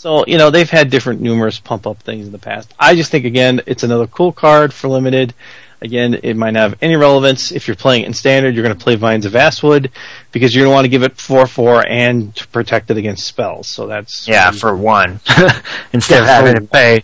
So, 0.00 0.24
you 0.26 0.38
know, 0.38 0.48
they've 0.48 0.70
had 0.70 0.88
different 0.88 1.20
numerous 1.20 1.60
pump 1.60 1.86
up 1.86 2.02
things 2.02 2.24
in 2.24 2.32
the 2.32 2.38
past. 2.38 2.72
I 2.80 2.94
just 2.94 3.10
think, 3.10 3.26
again, 3.26 3.60
it's 3.66 3.82
another 3.82 4.06
cool 4.06 4.32
card 4.32 4.72
for 4.72 4.88
limited. 4.88 5.34
Again, 5.82 6.18
it 6.22 6.38
might 6.38 6.52
not 6.52 6.70
have 6.70 6.78
any 6.80 6.96
relevance. 6.96 7.52
If 7.52 7.68
you're 7.68 7.76
playing 7.76 8.04
it 8.04 8.06
in 8.06 8.14
standard, 8.14 8.54
you're 8.54 8.64
going 8.64 8.74
to 8.74 8.82
play 8.82 8.94
Vines 8.94 9.26
of 9.26 9.32
Vastwood 9.32 9.90
because 10.32 10.54
you're 10.54 10.64
going 10.64 10.70
to 10.70 10.74
want 10.74 10.84
to 10.86 10.88
give 10.88 11.02
it 11.02 11.16
4-4 11.16 11.84
and 11.86 12.34
to 12.36 12.48
protect 12.48 12.90
it 12.90 12.96
against 12.96 13.26
spells. 13.26 13.68
So 13.68 13.86
that's... 13.88 14.26
Yeah, 14.26 14.52
for 14.52 14.74
one. 14.74 15.20
Instead 15.92 16.22
of 16.22 16.28
Yeah, 16.28 16.40
for 16.40 16.46
having 16.46 16.54
to 16.54 16.66
pay 16.66 17.02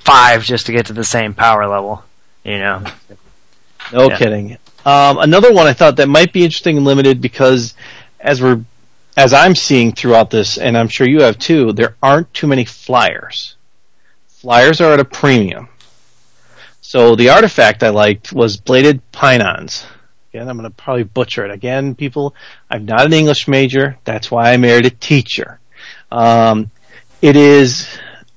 five 0.00 0.42
just 0.42 0.66
to 0.66 0.72
get 0.72 0.86
to 0.86 0.94
the 0.94 1.04
same 1.04 1.34
power 1.34 1.68
level. 1.68 2.02
You 2.42 2.58
know. 2.58 2.82
No 3.92 4.08
Yeah. 4.08 4.18
kidding. 4.18 4.58
Um, 4.84 5.18
another 5.18 5.52
one 5.52 5.68
I 5.68 5.74
thought 5.74 5.94
that 5.98 6.08
might 6.08 6.32
be 6.32 6.42
interesting 6.44 6.76
and 6.76 6.84
limited 6.84 7.20
because 7.20 7.74
as 8.18 8.42
we're 8.42 8.64
as 9.16 9.32
I'm 9.32 9.54
seeing 9.54 9.92
throughout 9.92 10.30
this, 10.30 10.58
and 10.58 10.76
I'm 10.76 10.88
sure 10.88 11.08
you 11.08 11.22
have 11.22 11.38
too, 11.38 11.72
there 11.72 11.96
aren't 12.02 12.32
too 12.32 12.46
many 12.46 12.64
flyers. 12.64 13.56
Flyers 14.28 14.80
are 14.80 14.92
at 14.92 15.00
a 15.00 15.04
premium. 15.04 15.68
So 16.80 17.14
the 17.14 17.30
artifact 17.30 17.82
I 17.82 17.90
liked 17.90 18.32
was 18.32 18.56
bladed 18.56 19.00
pinons. 19.12 19.86
Again, 20.30 20.48
I'm 20.48 20.56
going 20.56 20.68
to 20.68 20.74
probably 20.74 21.04
butcher 21.04 21.44
it. 21.44 21.50
Again, 21.50 21.94
people, 21.94 22.34
I'm 22.70 22.86
not 22.86 23.06
an 23.06 23.12
English 23.12 23.48
major. 23.48 23.98
That's 24.04 24.30
why 24.30 24.52
I 24.52 24.56
married 24.56 24.86
a 24.86 24.90
teacher. 24.90 25.60
Um, 26.10 26.70
it 27.20 27.36
is 27.36 27.88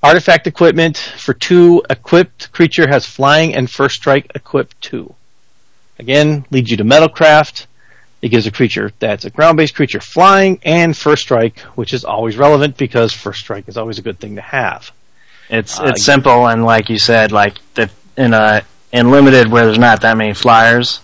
artifact 0.02 0.46
equipment 0.46 0.96
for 0.96 1.34
two 1.34 1.82
equipped 1.90 2.52
creature 2.52 2.88
has 2.88 3.04
flying 3.04 3.54
and 3.54 3.70
first 3.70 3.96
strike 3.96 4.30
equipped 4.34 4.80
two. 4.80 5.14
Again, 5.98 6.46
leads 6.50 6.70
you 6.70 6.76
to 6.76 6.84
Metalcraft. 6.84 7.65
It 8.26 8.30
gives 8.30 8.46
a 8.48 8.50
creature 8.50 8.90
that's 8.98 9.24
a 9.24 9.30
ground-based 9.30 9.76
creature 9.76 10.00
flying 10.00 10.58
and 10.64 10.96
first 10.96 11.22
strike, 11.22 11.60
which 11.76 11.94
is 11.94 12.04
always 12.04 12.36
relevant 12.36 12.76
because 12.76 13.12
first 13.12 13.38
strike 13.38 13.68
is 13.68 13.76
always 13.76 13.98
a 13.98 14.02
good 14.02 14.18
thing 14.18 14.34
to 14.34 14.42
have. 14.42 14.90
It's 15.48 15.78
Uh, 15.78 15.84
it's 15.90 16.02
simple 16.02 16.48
and 16.48 16.64
like 16.64 16.88
you 16.88 16.98
said, 16.98 17.30
like 17.30 17.54
the 17.74 17.88
in 18.16 18.34
a 18.34 18.62
in 18.92 19.12
limited 19.12 19.48
where 19.48 19.64
there's 19.66 19.78
not 19.78 20.00
that 20.00 20.16
many 20.16 20.34
flyers, 20.34 20.98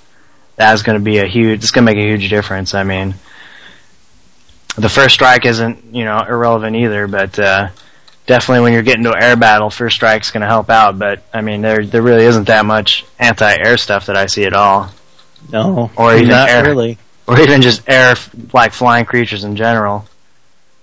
that's 0.56 0.82
going 0.82 0.98
to 0.98 1.04
be 1.04 1.18
a 1.18 1.26
huge. 1.28 1.62
It's 1.62 1.70
going 1.70 1.86
to 1.86 1.92
make 1.94 2.02
a 2.02 2.08
huge 2.08 2.28
difference. 2.28 2.74
I 2.74 2.82
mean, 2.82 3.14
the 4.76 4.88
first 4.88 5.14
strike 5.14 5.46
isn't 5.46 5.94
you 5.94 6.04
know 6.04 6.18
irrelevant 6.28 6.74
either, 6.76 7.06
but 7.06 7.38
uh, 7.38 7.68
definitely 8.26 8.62
when 8.64 8.72
you're 8.72 8.82
getting 8.82 9.04
to 9.04 9.14
air 9.16 9.36
battle, 9.36 9.70
first 9.70 9.94
strike's 9.96 10.30
going 10.32 10.40
to 10.40 10.48
help 10.48 10.70
out. 10.70 10.98
But 10.98 11.22
I 11.32 11.40
mean, 11.42 11.60
there 11.62 11.84
there 11.86 12.02
really 12.02 12.24
isn't 12.24 12.48
that 12.48 12.64
much 12.66 13.04
anti-air 13.18 13.76
stuff 13.76 14.06
that 14.06 14.16
I 14.16 14.26
see 14.26 14.44
at 14.44 14.54
all, 14.54 14.90
No, 15.50 15.90
Or 15.96 16.14
even 16.16 16.28
not 16.28 16.48
air. 16.48 16.64
really. 16.64 16.98
Or 17.26 17.40
even 17.40 17.62
just 17.62 17.88
air 17.88 18.14
like 18.52 18.72
flying 18.72 19.04
creatures 19.04 19.44
in 19.44 19.56
general. 19.56 20.06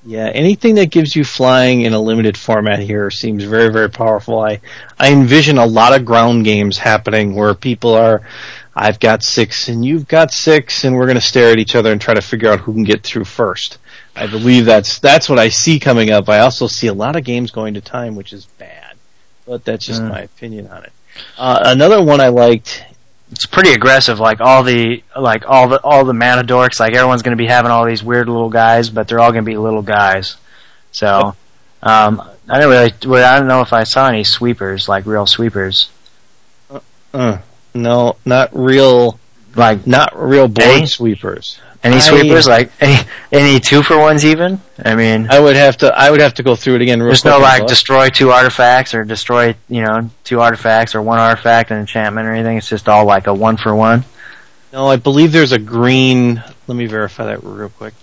Yeah, 0.05 0.27
anything 0.27 0.75
that 0.75 0.91
gives 0.91 1.13
you 1.15 1.25
flying 1.25 1.81
in 1.81 1.91
a 1.93 1.99
limited 1.99 2.37
format 2.37 2.79
here 2.79 3.11
seems 3.11 3.43
very, 3.43 3.69
very 3.71 3.89
powerful. 3.89 4.39
I, 4.39 4.61
I 4.97 5.11
envision 5.11 5.57
a 5.57 5.65
lot 5.65 5.93
of 5.93 6.05
ground 6.05 6.45
games 6.45 6.77
happening 6.77 7.35
where 7.35 7.53
people 7.53 7.93
are, 7.95 8.21
I've 8.73 8.99
got 9.01 9.23
six 9.23 9.67
and 9.67 9.83
you've 9.83 10.07
got 10.07 10.31
six 10.31 10.85
and 10.85 10.95
we're 10.95 11.05
going 11.05 11.15
to 11.15 11.21
stare 11.21 11.51
at 11.51 11.59
each 11.59 11.75
other 11.75 11.91
and 11.91 11.99
try 11.99 12.13
to 12.13 12.21
figure 12.21 12.49
out 12.49 12.61
who 12.61 12.73
can 12.73 12.85
get 12.85 13.03
through 13.03 13.25
first. 13.25 13.77
I 14.15 14.25
believe 14.27 14.63
that's, 14.65 14.99
that's 14.99 15.27
what 15.27 15.37
I 15.37 15.49
see 15.49 15.79
coming 15.79 16.11
up. 16.11 16.29
I 16.29 16.39
also 16.39 16.67
see 16.67 16.87
a 16.87 16.93
lot 16.93 17.17
of 17.17 17.25
games 17.25 17.51
going 17.51 17.73
to 17.73 17.81
time, 17.81 18.15
which 18.15 18.31
is 18.31 18.45
bad. 18.45 18.95
But 19.45 19.65
that's 19.65 19.85
just 19.85 20.01
Mm. 20.01 20.09
my 20.09 20.19
opinion 20.21 20.67
on 20.67 20.83
it. 20.85 20.93
Uh, 21.37 21.59
another 21.65 22.01
one 22.01 22.21
I 22.21 22.29
liked, 22.29 22.85
it's 23.31 23.45
pretty 23.45 23.71
aggressive. 23.71 24.19
Like 24.19 24.41
all 24.41 24.63
the 24.63 25.03
like 25.15 25.43
all 25.47 25.67
the 25.67 25.79
all 25.83 26.05
the 26.05 26.13
mana 26.13 26.43
dorks. 26.43 26.79
Like 26.79 26.93
everyone's 26.93 27.21
going 27.21 27.37
to 27.37 27.41
be 27.41 27.47
having 27.47 27.71
all 27.71 27.85
these 27.85 28.03
weird 28.03 28.27
little 28.27 28.49
guys, 28.49 28.89
but 28.89 29.07
they're 29.07 29.19
all 29.19 29.31
going 29.31 29.43
to 29.45 29.49
be 29.49 29.57
little 29.57 29.81
guys. 29.83 30.37
So 30.91 31.35
um, 31.83 32.21
I 32.49 32.55
didn't 32.59 32.69
really. 32.69 32.93
Well, 33.05 33.33
I 33.35 33.37
don't 33.39 33.47
know 33.47 33.61
if 33.61 33.73
I 33.73 33.83
saw 33.83 34.07
any 34.07 34.23
sweepers, 34.23 34.89
like 34.89 35.05
real 35.05 35.25
sweepers. 35.27 35.89
uh, 37.13 37.37
no, 37.73 38.17
not 38.25 38.49
real, 38.55 39.19
Like 39.55 39.85
not 39.85 40.11
real 40.19 40.47
board 40.47 40.67
Any? 40.67 40.85
sweepers. 40.87 41.59
Any 41.83 41.97
I- 41.97 41.99
sweepers, 41.99 42.47
like 42.47 42.71
any 42.79 42.97
any 43.31 43.59
two 43.59 43.83
for 43.83 43.97
ones 43.97 44.25
even. 44.25 44.59
I 44.83 44.95
mean, 44.95 45.27
I 45.29 45.39
would 45.39 45.55
have 45.55 45.77
to, 45.77 45.87
I 45.97 46.09
would 46.09 46.21
have 46.21 46.33
to 46.35 46.43
go 46.43 46.55
through 46.55 46.75
it 46.75 46.81
again 46.81 46.99
real 46.99 47.07
there's 47.09 47.25
no 47.25 47.39
like 47.39 47.61
look. 47.61 47.69
destroy 47.69 48.09
two 48.09 48.31
artifacts 48.31 48.93
or 48.93 49.03
destroy 49.03 49.55
you 49.67 49.81
know 49.81 50.09
two 50.23 50.39
artifacts 50.39 50.95
or 50.95 51.01
one 51.01 51.19
artifact 51.19 51.71
and 51.71 51.79
enchantment 51.79 52.27
or 52.27 52.33
anything. 52.33 52.57
It's 52.57 52.69
just 52.69 52.87
all 52.89 53.05
like 53.05 53.27
a 53.27 53.33
one 53.33 53.57
for 53.57 53.75
one. 53.75 54.03
No, 54.71 54.87
I 54.87 54.97
believe 54.97 55.31
there's 55.31 55.51
a 55.51 55.59
green. 55.59 56.43
Let 56.67 56.75
me 56.75 56.85
verify 56.85 57.25
that 57.25 57.43
real 57.43 57.69
quick. 57.69 57.93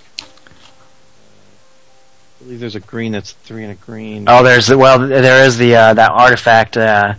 I 2.40 2.44
believe 2.44 2.60
there's 2.60 2.74
a 2.74 2.80
green 2.80 3.12
that's 3.12 3.32
three 3.32 3.62
and 3.62 3.72
a 3.72 3.76
green. 3.76 4.24
Oh, 4.28 4.42
there's 4.42 4.66
the, 4.66 4.76
well, 4.78 4.98
there 4.98 5.44
is 5.44 5.58
the 5.58 5.74
uh, 5.76 5.94
that 5.94 6.10
artifact 6.10 6.76
uh, 6.76 7.14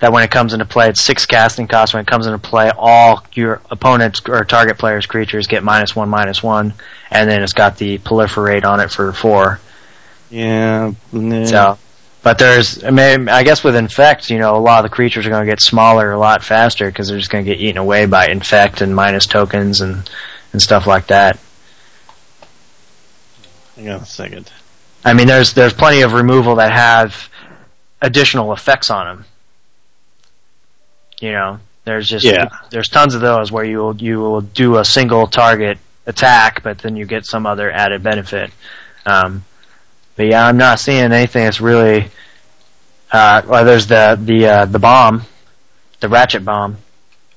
that 0.00 0.12
when 0.12 0.22
it 0.22 0.30
comes 0.30 0.52
into 0.52 0.64
play, 0.64 0.88
it's 0.88 1.02
six 1.02 1.24
casting 1.26 1.66
costs. 1.66 1.94
When 1.94 2.02
it 2.02 2.06
comes 2.06 2.26
into 2.26 2.38
play, 2.38 2.70
all 2.76 3.24
your 3.32 3.60
opponents 3.70 4.22
or 4.28 4.44
target 4.44 4.78
players' 4.78 5.06
creatures 5.06 5.46
get 5.46 5.62
minus 5.62 5.94
one, 5.94 6.08
minus 6.08 6.42
one, 6.42 6.74
and 7.10 7.30
then 7.30 7.42
it's 7.42 7.52
got 7.52 7.78
the 7.78 7.98
proliferate 7.98 8.64
on 8.64 8.80
it 8.80 8.90
for 8.90 9.12
four. 9.12 9.60
Yeah. 10.30 10.92
nah. 11.12 11.44
So, 11.44 11.78
but 12.22 12.38
there's, 12.38 12.82
I 12.82 12.90
mean, 12.90 13.28
I 13.28 13.44
guess 13.44 13.62
with 13.62 13.76
infect, 13.76 14.30
you 14.30 14.38
know, 14.38 14.56
a 14.56 14.58
lot 14.58 14.84
of 14.84 14.90
the 14.90 14.94
creatures 14.94 15.26
are 15.26 15.30
going 15.30 15.46
to 15.46 15.50
get 15.50 15.60
smaller 15.60 16.12
a 16.12 16.18
lot 16.18 16.42
faster 16.42 16.86
because 16.86 17.08
they're 17.08 17.18
just 17.18 17.30
going 17.30 17.44
to 17.44 17.50
get 17.50 17.60
eaten 17.60 17.76
away 17.76 18.06
by 18.06 18.26
infect 18.26 18.80
and 18.80 18.94
minus 18.94 19.26
tokens 19.26 19.80
and 19.80 20.08
and 20.52 20.62
stuff 20.62 20.86
like 20.86 21.08
that. 21.08 21.38
Hang 23.76 23.88
on 23.90 24.00
a 24.00 24.06
second. 24.06 24.50
I 25.04 25.12
mean, 25.12 25.26
there's 25.26 25.52
there's 25.52 25.74
plenty 25.74 26.02
of 26.02 26.12
removal 26.12 26.56
that 26.56 26.72
have 26.72 27.28
additional 28.00 28.52
effects 28.52 28.90
on 28.90 29.06
them. 29.06 29.24
You 31.24 31.32
know, 31.32 31.58
there's 31.86 32.06
just 32.06 32.26
Yeah. 32.26 32.48
there's 32.68 32.88
tons 32.90 33.14
of 33.14 33.22
those 33.22 33.50
where 33.50 33.64
you 33.64 33.78
will 33.78 33.96
you 33.96 34.18
will 34.20 34.42
do 34.42 34.76
a 34.76 34.84
single 34.84 35.26
target 35.26 35.78
attack, 36.06 36.62
but 36.62 36.76
then 36.80 36.96
you 36.96 37.06
get 37.06 37.24
some 37.24 37.46
other 37.46 37.70
added 37.70 38.02
benefit. 38.02 38.50
Um, 39.06 39.42
but 40.16 40.26
yeah, 40.26 40.46
I'm 40.46 40.58
not 40.58 40.80
seeing 40.80 41.00
anything 41.12 41.44
that's 41.44 41.62
really. 41.62 42.10
Uh, 43.10 43.40
well, 43.46 43.64
there's 43.64 43.86
the 43.86 44.18
the 44.22 44.46
uh, 44.46 44.64
the 44.66 44.78
bomb, 44.78 45.22
the 46.00 46.08
ratchet 46.10 46.44
bomb, 46.44 46.76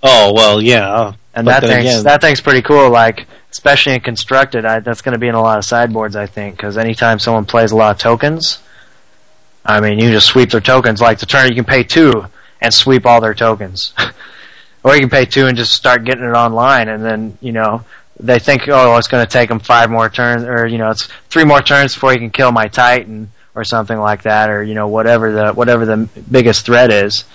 Oh 0.04 0.34
well, 0.36 0.62
yeah. 0.62 1.14
and 1.34 1.46
But 1.46 1.62
that 1.62 1.68
thing's 1.70 1.86
again- 1.94 2.04
that 2.04 2.20
thing's 2.20 2.42
pretty 2.42 2.62
cool. 2.64 2.90
Like 2.90 3.26
especially 3.54 3.94
in 3.94 4.02
constructed, 4.02 4.66
I, 4.66 4.82
that's 4.82 5.02
going 5.02 5.14
to 5.14 5.20
be 5.20 5.30
in 5.30 5.36
a 5.36 5.42
lot 5.42 5.58
of 5.60 5.64
sideboards, 5.66 6.18
I 6.18 6.26
think, 6.26 6.58
because 6.58 6.78
anytime 6.78 7.20
someone 7.20 7.46
plays 7.46 7.72
a 7.72 7.78
lot 7.78 7.92
of 7.96 8.02
tokens, 8.02 8.60
I 9.66 9.80
mean, 9.80 9.98
you 10.00 10.12
just 10.12 10.28
sweep 10.28 10.50
their 10.52 10.60
tokens. 10.62 11.00
Like 11.00 11.20
the 11.20 11.26
turn, 11.26 11.48
you 11.48 11.56
can 11.56 11.64
pay 11.66 11.84
two 11.84 12.26
and 12.62 12.74
sweep 12.74 13.06
all 13.06 13.22
their 13.22 13.34
tokens, 13.34 13.94
or 14.84 14.96
you 14.96 15.02
can 15.02 15.10
pay 15.10 15.26
two 15.26 15.48
and 15.48 15.58
just 15.58 15.74
start 15.74 16.04
getting 16.04 16.24
it 16.24 16.36
online, 16.36 16.90
and 16.90 17.04
then 17.04 17.38
you 17.42 17.52
know 17.52 17.84
they 18.20 18.40
think, 18.40 18.68
oh, 18.68 18.98
it's 18.98 19.08
going 19.08 19.26
to 19.26 19.32
take 19.32 19.50
them 19.50 19.60
five 19.60 19.90
more 19.90 20.10
turns, 20.10 20.44
or 20.44 20.66
you 20.66 20.78
know, 20.78 20.90
it's 20.90 21.06
three 21.30 21.46
more 21.46 21.62
turns 21.62 21.94
before 21.94 22.14
you 22.14 22.20
can 22.20 22.32
kill 22.32 22.52
my 22.52 22.68
Titan, 22.68 23.32
or 23.56 23.64
something 23.64 23.98
like 23.98 24.24
that, 24.24 24.50
or 24.50 24.64
you 24.64 24.74
know, 24.74 24.88
whatever 24.88 25.32
the 25.32 25.54
whatever 25.54 25.86
the 25.86 26.10
biggest 26.30 26.66
threat 26.66 26.92
is. 26.92 27.26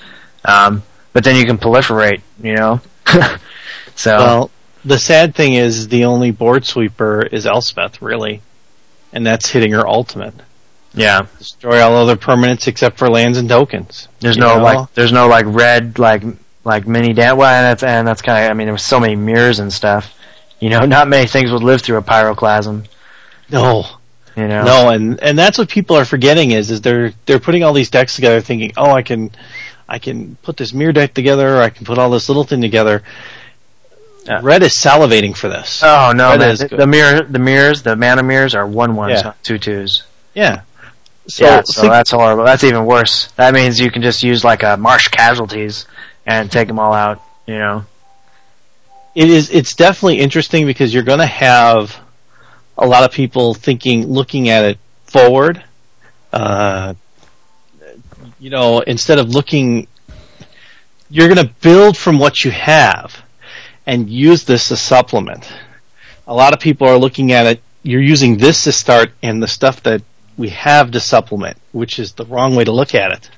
Um, 0.45 0.83
but 1.13 1.25
then 1.25 1.37
you 1.37 1.45
can 1.45 1.59
proliferate, 1.59 2.23
you 2.43 2.55
know. 2.55 2.81
so 3.95 4.17
Well, 4.17 4.51
the 4.85 4.99
sad 4.99 5.35
thing 5.35 5.55
is 5.55 5.89
the 5.89 6.05
only 6.05 6.31
board 6.31 6.65
sweeper 6.65 7.23
is 7.23 7.47
Elspeth, 7.47 8.03
really, 8.03 8.41
and 9.13 9.27
that's 9.27 9.51
hitting 9.51 9.73
her 9.73 9.87
ultimate. 9.87 10.35
Yeah, 10.95 11.27
Destroy 11.39 11.81
all 11.81 11.95
other 11.97 12.17
permanents 12.17 12.67
except 12.69 12.99
for 12.99 13.09
lands 13.09 13.39
and 13.39 13.49
tokens. 13.49 14.09
there's 14.21 14.37
no 14.39 14.57
know? 14.59 14.63
like 14.63 14.93
there's 14.95 15.13
no 15.13 15.27
like 15.29 15.45
red 15.49 15.99
like 15.99 16.23
like 16.65 16.87
mini 16.87 17.13
dan. 17.13 17.37
Well, 17.37 17.49
and 17.49 17.65
that's 17.67 17.83
and 17.83 18.07
that's 18.07 18.23
kind 18.23 18.45
of 18.45 18.51
I 18.51 18.55
mean 18.55 18.67
there 18.67 18.75
was 18.75 18.85
so 18.85 19.01
many 19.01 19.17
mirrors 19.17 19.59
and 19.59 19.73
stuff. 19.73 20.15
You 20.61 20.71
know, 20.71 20.81
not 20.87 21.09
many 21.09 21.27
things 21.27 21.51
would 21.51 21.63
live 21.63 21.81
through 21.83 21.97
a 21.99 22.03
pyroclasm. 22.03 22.87
No, 23.51 23.85
You 24.37 24.49
know. 24.49 24.65
no, 24.65 24.89
and 24.91 25.21
and 25.23 25.39
that's 25.39 25.59
what 25.59 25.69
people 25.69 25.97
are 25.97 26.05
forgetting 26.05 26.53
is 26.53 26.71
is 26.71 26.81
they're 26.81 27.13
they're 27.27 27.41
putting 27.41 27.65
all 27.65 27.73
these 27.73 27.91
decks 27.91 28.15
together, 28.15 28.41
thinking, 28.41 28.73
oh, 28.77 28.91
I 28.91 29.03
can, 29.03 29.31
I 29.89 29.99
can 29.99 30.37
put 30.43 30.57
this 30.57 30.73
mirror 30.73 30.93
deck 30.93 31.13
together, 31.15 31.57
or 31.57 31.63
I 31.63 31.69
can 31.71 31.85
put 31.85 31.99
all 31.99 32.11
this 32.11 32.29
little 32.29 32.45
thing 32.45 32.61
together. 32.63 33.03
Red 34.41 34.63
is 34.63 34.77
salivating 34.77 35.37
for 35.37 35.49
this. 35.49 35.83
Oh 35.83 36.13
no, 36.15 36.31
Red 36.31 36.39
man. 36.41 36.51
is 36.53 36.59
The, 36.61 36.69
the 36.69 36.87
mirror, 36.87 37.23
the 37.25 37.39
mirrors, 37.41 37.83
the 37.83 37.97
mana 37.97 38.23
mirrors 38.23 38.55
are 38.55 38.67
one 38.67 38.95
ones, 38.95 39.15
Yeah. 39.17 39.23
not 39.23 39.43
two 39.43 39.59
twos. 39.59 40.05
yeah. 40.35 40.63
So, 41.29 41.45
yeah, 41.45 41.63
so 41.65 41.83
that's 41.89 42.11
horrible. 42.11 42.45
That's 42.45 42.65
even 42.65 42.85
worse. 42.87 43.29
That 43.37 43.55
means 43.55 43.79
you 43.81 43.91
can 43.91 44.03
just 44.03 44.23
use 44.23 44.45
like 44.45 44.63
a 44.63 44.77
marsh 44.77 45.09
casualties 45.09 45.87
and 46.27 46.51
take 46.51 46.69
them 46.69 46.79
all 46.79 46.93
out. 46.93 47.21
You 47.47 47.59
know. 47.59 47.85
it 49.15 49.29
is 49.29 49.51
it's 49.51 49.75
definitely 49.75 50.19
interesting 50.21 50.67
because 50.67 50.93
you're 50.95 51.03
going 51.03 51.19
to 51.19 51.27
have 51.27 51.99
a 52.79 52.87
lot 52.87 53.05
of 53.05 53.13
people 53.13 53.55
thinking 53.55 54.07
looking 54.07 54.49
at 54.49 54.65
it 54.65 54.79
forward 55.05 55.63
uh, 56.33 56.95
you 58.39 58.51
know 58.51 58.81
instead 58.81 59.19
of 59.19 59.29
looking 59.29 59.87
you're 61.11 61.29
going 61.29 61.47
to 61.47 61.53
build 61.61 61.97
from 61.97 62.19
what 62.19 62.45
you 62.45 62.51
have 62.51 63.23
and 63.87 64.09
use 64.09 64.45
this 64.45 64.71
as 64.71 64.79
a 64.79 64.83
supplement 64.83 65.53
a 66.27 66.35
lot 66.35 66.53
of 66.55 66.61
people 66.61 66.87
are 66.87 66.97
looking 66.99 67.33
at 67.33 67.47
it 67.47 67.63
you're 67.83 68.01
using 68.01 68.39
this 68.39 68.65
to 68.65 68.73
start 68.73 69.13
and 69.23 69.43
the 69.43 69.49
stuff 69.49 69.83
that 69.83 70.03
we 70.37 70.49
have 70.51 70.91
to 70.93 71.01
supplement 71.01 71.57
which 71.73 71.99
is 71.99 72.13
the 72.13 72.25
wrong 72.27 72.55
way 72.55 72.65
to 72.65 72.73
look 72.73 72.95
at 72.95 73.13
it 73.13 73.31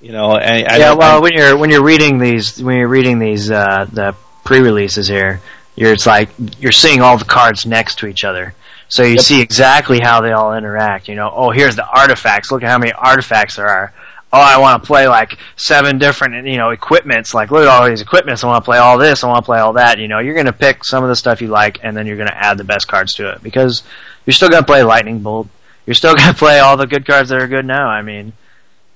you 0.00 0.12
know 0.12 0.30
I, 0.32 0.64
I, 0.68 0.76
yeah, 0.78 0.90
I- 0.92 0.94
well, 0.94 1.22
when 1.22 1.32
you're 1.32 1.56
when 1.56 1.70
you're 1.70 1.84
reading 1.84 2.18
these 2.18 2.62
when 2.62 2.76
you're 2.76 2.88
reading 2.88 3.18
these 3.18 3.50
uh, 3.50 3.86
the 3.90 4.14
pre-releases 4.44 5.08
here, 5.08 5.40
you're 5.76 5.92
it's 5.94 6.04
like 6.06 6.28
you're 6.58 6.72
seeing 6.72 7.00
all 7.00 7.16
the 7.16 7.24
cards 7.24 7.64
next 7.64 8.00
to 8.00 8.06
each 8.06 8.22
other, 8.24 8.54
so 8.88 9.02
you 9.02 9.12
Yep. 9.14 9.20
see 9.22 9.40
exactly 9.40 10.00
how 10.00 10.20
they 10.20 10.32
all 10.32 10.54
interact. 10.54 11.08
You 11.08 11.14
know, 11.14 11.32
oh, 11.34 11.50
here's 11.50 11.76
the 11.76 11.86
artifacts. 11.88 12.50
Look 12.52 12.62
at 12.62 12.68
how 12.68 12.76
many 12.78 12.92
artifacts 12.92 13.56
there 13.56 13.66
are. 13.68 13.94
Oh, 14.30 14.38
I 14.40 14.58
want 14.58 14.82
to 14.82 14.86
play 14.86 15.08
like 15.08 15.38
seven 15.56 15.96
different 15.96 16.46
you 16.46 16.58
know 16.58 16.68
equipments. 16.70 17.32
Like 17.32 17.50
look 17.50 17.62
at 17.62 17.68
all 17.68 17.88
these 17.88 18.02
equipments. 18.02 18.44
I 18.44 18.48
want 18.48 18.62
to 18.62 18.66
play 18.66 18.76
all 18.78 18.98
this. 18.98 19.24
I 19.24 19.28
want 19.28 19.42
to 19.42 19.46
play 19.46 19.60
all 19.60 19.72
that. 19.74 19.98
You 19.98 20.08
know, 20.08 20.18
you're 20.18 20.34
gonna 20.34 20.52
pick 20.52 20.84
some 20.84 21.02
of 21.02 21.08
the 21.08 21.16
stuff 21.16 21.40
you 21.40 21.48
like, 21.48 21.78
and 21.82 21.96
then 21.96 22.06
you're 22.06 22.18
gonna 22.18 22.36
add 22.36 22.58
the 22.58 22.64
best 22.64 22.88
cards 22.88 23.14
to 23.14 23.30
it 23.30 23.42
because 23.42 23.82
you're 24.26 24.34
still 24.34 24.50
gonna 24.50 24.66
play 24.66 24.82
lightning 24.82 25.20
bolt. 25.20 25.48
You're 25.86 25.94
still 25.94 26.14
gonna 26.14 26.34
play 26.38 26.58
all 26.58 26.76
the 26.76 26.86
good 26.86 27.06
cards 27.06 27.28
that 27.28 27.40
are 27.40 27.48
good 27.48 27.66
now. 27.66 27.88
I 27.88 28.02
mean 28.02 28.32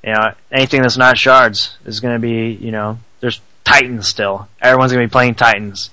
you 0.03 0.12
know, 0.12 0.32
anything 0.51 0.82
that's 0.82 0.97
not 0.97 1.18
shards 1.18 1.76
is 1.84 2.01
going 2.01 2.14
to 2.14 2.20
be, 2.20 2.53
you 2.53 2.70
know, 2.70 2.99
there's 3.20 3.41
Titans 3.64 4.09
still. 4.09 4.49
Everyone's 4.61 4.93
going 4.93 5.05
to 5.05 5.09
be 5.09 5.12
playing 5.12 5.34
Titans, 5.34 5.91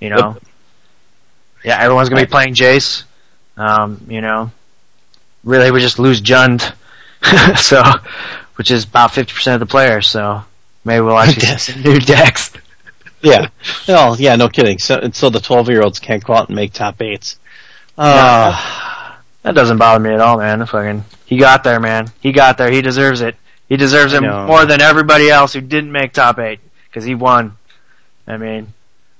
you 0.00 0.10
know. 0.10 0.36
Yeah, 1.64 1.78
everyone's 1.80 2.08
going 2.08 2.20
to 2.20 2.26
be 2.26 2.30
playing 2.30 2.54
Jace. 2.54 3.04
Um, 3.56 4.06
you 4.08 4.20
know, 4.20 4.50
really 5.44 5.70
we 5.70 5.80
just 5.80 5.98
lose 5.98 6.20
Jund, 6.20 6.74
so, 7.56 7.82
which 8.56 8.70
is 8.70 8.84
about 8.84 9.10
50% 9.10 9.54
of 9.54 9.60
the 9.60 9.66
players, 9.66 10.08
so 10.08 10.42
maybe 10.84 11.02
we'll 11.02 11.18
actually 11.18 11.46
see 11.58 11.72
some 11.72 11.82
new 11.82 11.98
decks. 12.00 12.52
Yeah. 13.20 13.48
No, 13.88 14.14
yeah, 14.16 14.36
no 14.36 14.48
kidding. 14.48 14.78
So, 14.78 15.10
so 15.12 15.28
the 15.28 15.40
12 15.40 15.68
year 15.68 15.82
olds 15.82 15.98
can't 15.98 16.22
go 16.22 16.34
out 16.34 16.48
and 16.48 16.56
make 16.56 16.72
top 16.72 17.02
eights. 17.02 17.36
Uh, 17.98 18.91
That 19.42 19.54
doesn't 19.54 19.78
bother 19.78 19.98
me 19.98 20.14
at 20.14 20.20
all, 20.20 20.38
man. 20.38 20.64
Fucking, 20.64 21.04
he 21.26 21.36
got 21.36 21.64
there, 21.64 21.80
man. 21.80 22.06
He 22.20 22.32
got 22.32 22.58
there. 22.58 22.70
He 22.70 22.80
deserves 22.80 23.20
it. 23.20 23.36
He 23.68 23.76
deserves 23.76 24.12
it 24.12 24.22
more 24.22 24.66
than 24.66 24.82
everybody 24.82 25.30
else 25.30 25.54
who 25.54 25.60
didn't 25.60 25.90
make 25.90 26.12
top 26.12 26.38
eight 26.38 26.60
because 26.88 27.04
he 27.04 27.14
won. 27.14 27.56
I 28.26 28.36
mean, 28.36 28.72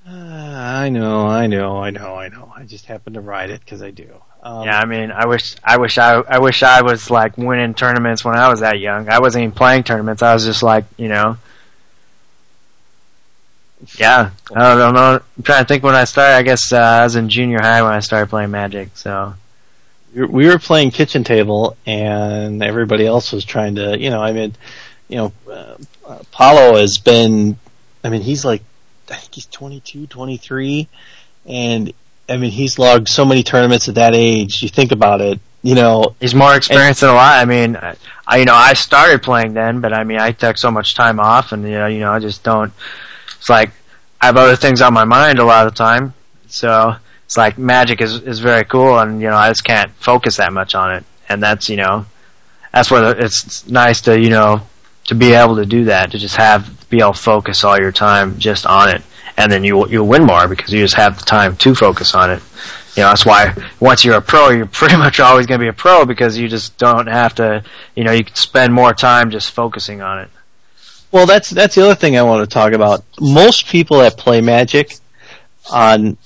uh, 0.06 0.12
I 0.12 0.88
know, 0.88 1.26
I 1.26 1.46
know, 1.46 1.78
I 1.82 1.90
know, 1.90 2.16
I 2.16 2.28
know. 2.28 2.52
I 2.54 2.64
just 2.64 2.86
happen 2.86 3.14
to 3.14 3.20
ride 3.20 3.50
it 3.50 3.60
because 3.60 3.82
I 3.82 3.90
do. 3.90 4.08
Um, 4.42 4.64
yeah. 4.64 4.78
I 4.78 4.84
mean, 4.84 5.12
I 5.12 5.26
wish, 5.26 5.54
I 5.62 5.78
wish, 5.78 5.98
I, 5.98 6.14
I 6.14 6.38
wish 6.40 6.62
I 6.62 6.82
was 6.82 7.10
like 7.10 7.38
winning 7.38 7.74
tournaments 7.74 8.24
when 8.24 8.36
I 8.36 8.48
was 8.48 8.60
that 8.60 8.80
young. 8.80 9.08
I 9.08 9.20
wasn't 9.20 9.44
even 9.44 9.54
playing 9.54 9.84
tournaments. 9.84 10.22
I 10.22 10.34
was 10.34 10.44
just 10.44 10.62
like, 10.62 10.84
you 10.96 11.08
know. 11.08 11.38
Yeah, 13.98 14.30
I 14.54 14.74
don't 14.74 14.94
know. 14.94 15.20
I'm 15.36 15.42
trying 15.42 15.64
to 15.64 15.68
think 15.68 15.82
when 15.82 15.94
I 15.94 16.04
started. 16.04 16.36
I 16.36 16.42
guess 16.42 16.72
uh, 16.72 16.76
I 16.76 17.04
was 17.04 17.16
in 17.16 17.28
junior 17.28 17.60
high 17.60 17.82
when 17.82 17.92
I 17.92 18.00
started 18.00 18.28
playing 18.28 18.52
Magic. 18.52 18.96
So 18.96 19.34
we- 20.14 20.24
we 20.26 20.46
were 20.46 20.58
playing 20.58 20.90
kitchen 20.90 21.24
table, 21.24 21.76
and 21.86 22.62
everybody 22.62 23.06
else 23.06 23.32
was 23.32 23.44
trying 23.44 23.76
to, 23.76 23.98
you 23.98 24.10
know, 24.10 24.22
I 24.22 24.32
mean, 24.32 24.54
you 25.08 25.16
know, 25.16 25.32
uh, 25.50 26.16
Paulo 26.30 26.76
has 26.76 26.98
been, 26.98 27.56
I 28.04 28.08
mean, 28.08 28.22
he's 28.22 28.44
like, 28.44 28.62
I 29.10 29.16
think 29.16 29.34
he's 29.34 29.46
22, 29.46 30.06
23, 30.06 30.88
and 31.46 31.92
I 32.28 32.36
mean, 32.36 32.50
he's 32.50 32.78
logged 32.78 33.08
so 33.08 33.24
many 33.24 33.42
tournaments 33.42 33.88
at 33.88 33.96
that 33.96 34.14
age. 34.14 34.62
You 34.62 34.68
think 34.68 34.92
about 34.92 35.20
it, 35.20 35.40
you 35.62 35.74
know, 35.74 36.14
He's 36.20 36.34
more 36.34 36.54
experienced 36.54 37.00
than 37.00 37.10
a 37.10 37.14
lot. 37.14 37.38
I 37.38 37.44
mean, 37.44 37.76
I, 37.76 37.94
I 38.26 38.36
you 38.38 38.44
know 38.44 38.54
I 38.54 38.72
started 38.74 39.22
playing 39.22 39.54
then, 39.54 39.80
but 39.80 39.92
I 39.92 40.04
mean 40.04 40.18
I 40.18 40.32
took 40.32 40.56
so 40.58 40.70
much 40.70 40.94
time 40.94 41.20
off, 41.20 41.52
and 41.52 41.62
you 41.64 41.72
know 41.72 41.86
you 41.86 42.00
know 42.00 42.12
I 42.12 42.18
just 42.18 42.42
don't. 42.42 42.72
It's 43.38 43.48
like 43.48 43.70
I 44.20 44.26
have 44.26 44.36
other 44.36 44.56
things 44.56 44.80
on 44.80 44.94
my 44.94 45.04
mind 45.04 45.38
a 45.38 45.44
lot 45.44 45.66
of 45.66 45.72
the 45.74 45.78
time, 45.78 46.14
so 46.48 46.96
it's 47.32 47.38
like 47.38 47.56
magic 47.56 48.02
is 48.02 48.20
is 48.20 48.40
very 48.40 48.62
cool, 48.62 48.98
and 48.98 49.22
you 49.22 49.30
know 49.30 49.36
I 49.36 49.48
just 49.48 49.64
can't 49.64 49.90
focus 49.92 50.36
that 50.36 50.52
much 50.52 50.74
on 50.74 50.94
it, 50.94 51.02
and 51.30 51.42
that's 51.42 51.66
you 51.70 51.78
know 51.78 52.04
that's 52.74 52.90
where 52.90 53.18
it's 53.18 53.66
nice 53.66 54.02
to 54.02 54.20
you 54.20 54.28
know 54.28 54.60
to 55.06 55.14
be 55.14 55.32
able 55.32 55.56
to 55.56 55.64
do 55.64 55.86
that 55.86 56.10
to 56.10 56.18
just 56.18 56.36
have 56.36 56.90
be 56.90 56.98
able 56.98 57.14
to 57.14 57.18
focus 57.18 57.64
all 57.64 57.80
your 57.80 57.90
time 57.90 58.38
just 58.38 58.66
on 58.66 58.90
it, 58.90 59.00
and 59.38 59.50
then 59.50 59.64
you 59.64 59.88
you'll 59.88 60.06
win 60.06 60.24
more 60.24 60.46
because 60.46 60.74
you 60.74 60.80
just 60.80 60.96
have 60.96 61.18
the 61.20 61.24
time 61.24 61.56
to 61.56 61.74
focus 61.74 62.14
on 62.14 62.30
it. 62.30 62.42
You 62.96 63.02
know, 63.02 63.08
that's 63.08 63.24
why 63.24 63.54
once 63.80 64.04
you're 64.04 64.18
a 64.18 64.20
pro, 64.20 64.50
you're 64.50 64.66
pretty 64.80 64.98
much 64.98 65.18
always 65.18 65.46
going 65.46 65.58
to 65.58 65.64
be 65.64 65.68
a 65.68 65.72
pro 65.72 66.04
because 66.04 66.36
you 66.36 66.48
just 66.48 66.76
don't 66.76 67.06
have 67.06 67.34
to, 67.36 67.64
you 67.94 68.04
know, 68.04 68.12
you 68.12 68.24
can 68.24 68.36
spend 68.36 68.74
more 68.74 68.92
time 68.92 69.30
just 69.30 69.52
focusing 69.52 70.02
on 70.02 70.18
it. 70.18 70.28
Well, 71.10 71.24
that's 71.24 71.48
that's 71.48 71.76
the 71.76 71.82
other 71.82 71.94
thing 71.94 72.18
I 72.18 72.24
want 72.24 72.46
to 72.46 72.52
talk 72.52 72.74
about. 72.74 73.02
Most 73.18 73.68
people 73.68 74.00
that 74.00 74.18
play 74.18 74.42
Magic 74.42 74.98
on 75.72 76.18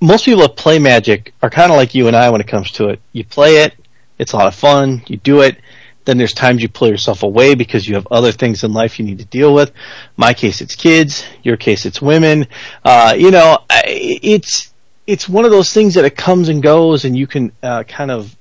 most 0.00 0.24
people 0.24 0.42
that 0.42 0.56
play 0.56 0.78
Magic 0.78 1.34
are 1.42 1.50
kind 1.50 1.70
of 1.70 1.76
like 1.76 1.94
you 1.94 2.06
and 2.06 2.16
I 2.16 2.30
when 2.30 2.40
it 2.40 2.48
comes 2.48 2.70
to 2.72 2.88
it. 2.88 3.00
You 3.12 3.24
play 3.24 3.64
it, 3.64 3.74
it's 4.18 4.32
a 4.32 4.36
lot 4.36 4.46
of 4.46 4.54
fun, 4.54 5.02
you 5.06 5.16
do 5.16 5.40
it. 5.40 5.58
Then 6.04 6.16
there's 6.16 6.32
times 6.32 6.62
you 6.62 6.70
pull 6.70 6.88
yourself 6.88 7.22
away 7.22 7.54
because 7.54 7.86
you 7.86 7.94
have 7.96 8.08
other 8.10 8.32
things 8.32 8.64
in 8.64 8.72
life 8.72 8.98
you 8.98 9.04
need 9.04 9.18
to 9.18 9.26
deal 9.26 9.52
with. 9.52 9.72
My 10.16 10.32
case, 10.32 10.62
it's 10.62 10.74
kids. 10.74 11.26
Your 11.42 11.58
case, 11.58 11.84
it's 11.84 12.00
women. 12.00 12.46
Uh, 12.82 13.14
you 13.18 13.30
know, 13.30 13.58
it's 13.68 14.72
it's 15.06 15.28
one 15.28 15.44
of 15.44 15.50
those 15.50 15.72
things 15.72 15.94
that 15.94 16.06
it 16.06 16.16
comes 16.16 16.48
and 16.48 16.62
goes, 16.62 17.04
and 17.04 17.14
you 17.14 17.26
can 17.26 17.52
uh, 17.62 17.82
kind 17.82 18.10
of, 18.10 18.34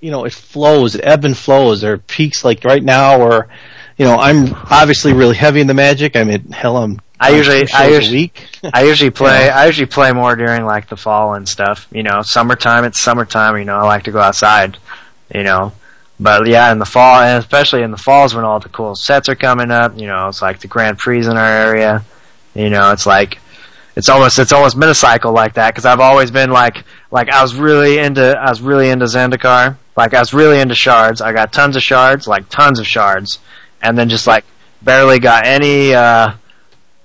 you 0.00 0.12
know, 0.12 0.24
it 0.24 0.32
flows. 0.32 0.94
It 0.94 1.00
ebb 1.02 1.24
and 1.24 1.36
flows. 1.36 1.80
There 1.80 1.94
are 1.94 1.98
peaks 1.98 2.44
like 2.44 2.62
right 2.62 2.82
now 2.82 3.18
where 3.18 3.48
you 3.96 4.04
know, 4.04 4.16
I'm 4.16 4.52
obviously 4.70 5.12
really 5.12 5.36
heavy 5.36 5.60
in 5.60 5.66
the 5.66 5.74
magic. 5.74 6.16
I 6.16 6.24
mean, 6.24 6.50
hell, 6.50 6.76
I'm. 6.76 7.00
I 7.20 7.30
usually, 7.30 7.70
I 7.72 7.88
usually. 7.88 8.32
I 8.72 8.84
usually 8.84 9.10
play, 9.10 9.48
I 9.48 9.66
usually 9.66 9.86
play 9.86 10.12
more 10.12 10.34
during 10.34 10.64
like 10.64 10.88
the 10.88 10.96
fall 10.96 11.34
and 11.34 11.48
stuff. 11.48 11.86
You 11.92 12.02
know, 12.02 12.22
summertime. 12.22 12.84
It's 12.84 13.00
summertime. 13.00 13.56
You 13.58 13.64
know, 13.64 13.76
I 13.76 13.82
like 13.84 14.04
to 14.04 14.10
go 14.10 14.20
outside. 14.20 14.78
You 15.32 15.42
know, 15.42 15.72
but 16.18 16.46
yeah, 16.46 16.70
in 16.72 16.78
the 16.78 16.84
fall, 16.86 17.20
and 17.20 17.38
especially 17.38 17.82
in 17.82 17.90
the 17.90 17.96
falls 17.96 18.34
when 18.34 18.44
all 18.44 18.58
the 18.60 18.68
cool 18.68 18.94
sets 18.94 19.28
are 19.28 19.36
coming 19.36 19.70
up. 19.70 19.96
You 19.96 20.06
know, 20.06 20.28
it's 20.28 20.42
like 20.42 20.60
the 20.60 20.66
Grand 20.68 20.98
Prix 20.98 21.26
in 21.26 21.36
our 21.36 21.48
area. 21.48 22.04
You 22.54 22.70
know, 22.70 22.90
it's 22.92 23.06
like 23.06 23.38
it's 23.96 24.08
almost 24.08 24.38
it's 24.38 24.52
almost 24.52 24.78
been 24.78 24.88
a 24.88 24.94
cycle 24.94 25.32
like 25.32 25.54
that 25.54 25.72
because 25.72 25.86
I've 25.86 26.00
always 26.00 26.30
been 26.30 26.50
like 26.50 26.84
like 27.10 27.28
I 27.28 27.42
was 27.42 27.54
really 27.54 27.98
into 27.98 28.36
I 28.36 28.50
was 28.50 28.60
really 28.60 28.90
into 28.90 29.06
Zendikar. 29.06 29.76
Like 29.96 30.14
I 30.14 30.20
was 30.20 30.34
really 30.34 30.58
into 30.60 30.74
shards. 30.74 31.20
I 31.20 31.32
got 31.32 31.52
tons 31.52 31.76
of 31.76 31.82
shards, 31.82 32.26
like 32.26 32.48
tons 32.48 32.80
of 32.80 32.86
shards, 32.86 33.38
and 33.82 33.96
then 33.96 34.08
just 34.08 34.26
like 34.26 34.44
barely 34.82 35.20
got 35.20 35.46
any. 35.46 35.94
uh 35.94 36.34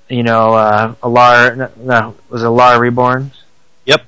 you 0.10 0.24
know, 0.24 0.54
uh, 0.54 0.96
Alara, 0.96 1.76
no, 1.78 2.16
was 2.30 2.44
it 2.44 2.48
Alara 2.48 2.80
Reborn? 2.80 3.32
Yep. 3.86 4.06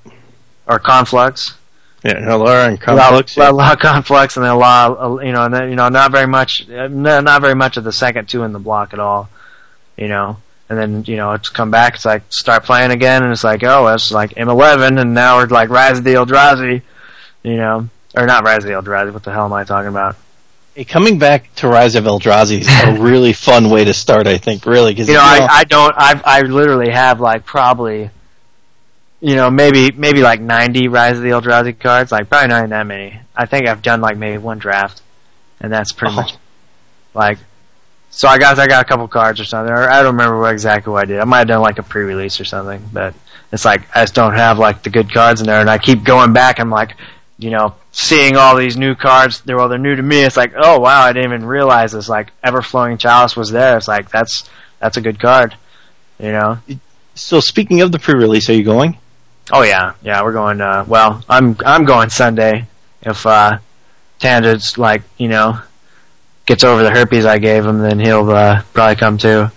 Or 0.68 0.80
Conflux? 0.80 1.56
Yeah, 2.04 2.14
Alar 2.14 2.68
and 2.68 2.82
Conflux. 2.82 3.38
La, 3.38 3.50
La, 3.50 3.70
La 3.70 3.76
Conflux 3.76 4.36
and 4.36 4.46
then 4.46 4.58
La, 4.58 4.88
you 5.22 5.32
know, 5.32 5.46
and 5.46 5.54
then, 5.54 5.70
you 5.70 5.76
know, 5.76 5.90
not 5.90 6.12
very 6.12 6.28
much, 6.28 6.68
uh, 6.70 6.88
not 6.88 7.42
very 7.42 7.56
much 7.56 7.78
of 7.78 7.84
the 7.84 7.92
second 7.92 8.28
two 8.28 8.44
in 8.44 8.54
the 8.54 8.60
block 8.60 8.94
at 8.94 9.00
all, 9.00 9.30
you 9.98 10.08
know. 10.08 10.38
And 10.70 10.80
then, 10.80 11.04
you 11.06 11.18
know, 11.18 11.34
it's 11.34 11.50
come 11.50 11.70
back, 11.70 11.96
it's 11.96 12.06
like, 12.06 12.24
start 12.30 12.64
playing 12.64 12.92
again, 12.92 13.24
and 13.24 13.32
it's 13.32 13.44
like, 13.44 13.62
oh, 13.64 13.88
it's 13.88 14.12
like 14.12 14.32
M11, 14.32 15.00
and 15.00 15.14
now 15.14 15.38
we're 15.38 15.48
like 15.48 15.70
Rise 15.70 15.98
of 15.98 16.04
the 16.04 16.14
Eldrazi, 16.14 16.82
you 17.44 17.58
know. 17.58 17.90
Or 18.16 18.26
not 18.26 18.44
Rise 18.46 18.64
of 18.64 18.70
the 18.70 18.76
Eldrazi, 18.76 19.14
what 19.14 19.24
the 19.24 19.32
hell 19.32 19.46
am 19.46 19.54
I 19.54 19.64
talking 19.64 19.90
about? 19.90 20.16
Hey, 20.76 20.86
coming 20.86 21.20
back 21.20 21.54
to 21.56 21.68
Rise 21.68 21.96
of 21.96 22.06
Eldrazi 22.06 22.60
is 22.60 22.68
a 22.68 22.94
really 23.02 23.34
fun 23.34 23.70
way 23.70 23.84
to 23.84 23.94
start, 23.94 24.26
I 24.28 24.38
think, 24.38 24.66
really. 24.66 24.96
Cause, 24.96 25.08
you 25.08 25.16
know, 25.16 25.22
I, 25.22 25.48
I 25.50 25.64
don't, 25.66 25.94
I, 25.98 26.22
I 26.24 26.42
literally 26.42 26.92
have 26.92 27.20
like 27.20 27.46
probably, 27.46 28.10
you 29.20 29.36
know, 29.36 29.50
maybe, 29.52 29.92
maybe 29.92 30.22
like 30.22 30.40
90 30.40 30.88
Rise 30.88 31.18
of 31.18 31.24
the 31.24 31.30
Eldrazi 31.30 31.78
cards, 31.78 32.12
like 32.12 32.30
probably 32.30 32.48
not 32.50 32.60
even 32.60 32.70
that 32.70 32.88
many. 32.88 33.20
I 33.36 33.46
think 33.46 33.68
I've 33.68 33.82
done 33.82 34.00
like 34.02 34.18
maybe 34.18 34.38
one 34.38 34.60
draft, 34.60 35.02
and 35.60 35.72
that's 35.72 35.92
pretty 35.92 36.14
Oh. 36.14 36.22
much, 36.22 36.36
like, 37.14 37.38
So 38.10 38.28
I 38.30 38.38
got 38.38 38.58
I 38.60 38.68
got 38.68 38.82
a 38.82 38.88
couple 38.88 39.08
cards 39.10 39.40
or 39.40 39.46
something, 39.46 39.74
or 39.74 39.90
I 39.90 40.02
don't 40.04 40.14
remember 40.14 40.40
what 40.40 40.52
exactly 40.54 40.92
what 40.94 41.04
I 41.04 41.06
did. 41.06 41.20
I 41.20 41.26
might 41.26 41.40
have 41.40 41.48
done 41.48 41.62
like 41.62 41.80
a 41.80 41.84
pre-release 41.84 42.40
or 42.40 42.46
something, 42.46 42.82
but 42.94 43.14
it's 43.52 43.64
like 43.66 43.82
I 43.96 44.04
just 44.04 44.14
don't 44.16 44.34
have 44.36 44.58
like 44.60 44.84
the 44.84 44.90
good 44.90 45.12
cards 45.14 45.42
in 45.42 45.48
there, 45.48 45.60
and 45.60 45.70
I 45.70 45.78
keep 45.78 46.04
going 46.04 46.32
back. 46.34 46.60
I'm 46.60 46.70
like, 46.70 46.96
you 47.38 47.50
know, 47.52 47.76
seeing 47.92 48.36
all 48.36 48.56
these 48.56 48.78
new 48.78 48.96
cards. 48.96 49.42
They're 49.42 49.58
well, 49.58 49.70
they're 49.70 49.78
new 49.78 49.96
to 49.96 50.02
me. 50.02 50.22
It's 50.22 50.38
like, 50.38 50.54
oh 50.56 50.80
wow, 50.80 51.02
I 51.02 51.14
didn't 51.14 51.34
even 51.34 51.46
realize 51.46 51.92
this. 51.92 52.10
Like 52.10 52.32
Everflowing 52.44 53.00
Chalice 53.00 53.36
was 53.36 53.52
there. 53.52 53.78
It's 53.78 53.88
like 53.88 54.10
that's 54.10 54.50
that's 54.80 54.98
a 54.98 55.02
good 55.02 55.20
card, 55.20 55.56
you 56.20 56.32
know. 56.32 56.58
So 57.16 57.40
speaking 57.40 57.82
of 57.82 57.92
the 57.92 58.00
pre-release, 58.00 58.50
are 58.50 58.54
you 58.54 58.64
going? 58.64 58.98
Oh 59.52 59.64
yeah, 59.64 59.94
yeah, 60.02 60.24
we're 60.24 60.34
going. 60.34 60.62
Uh, 60.62 60.86
well, 60.88 61.24
I'm 61.30 61.58
I'm 61.66 61.86
going 61.86 62.10
Sunday. 62.10 62.68
If 63.02 63.26
uh, 63.26 63.60
Tangent's 64.20 64.78
like 64.78 65.02
you 65.18 65.28
know 65.28 65.60
gets 66.46 66.64
over 66.64 66.84
the 66.84 66.92
herpes 66.92 67.26
I 67.26 67.38
gave 67.38 67.66
him, 67.66 67.80
then 67.80 68.00
he'll 68.00 68.30
uh, 68.30 68.64
probably 68.74 68.96
come 68.96 69.18
too. 69.18 69.48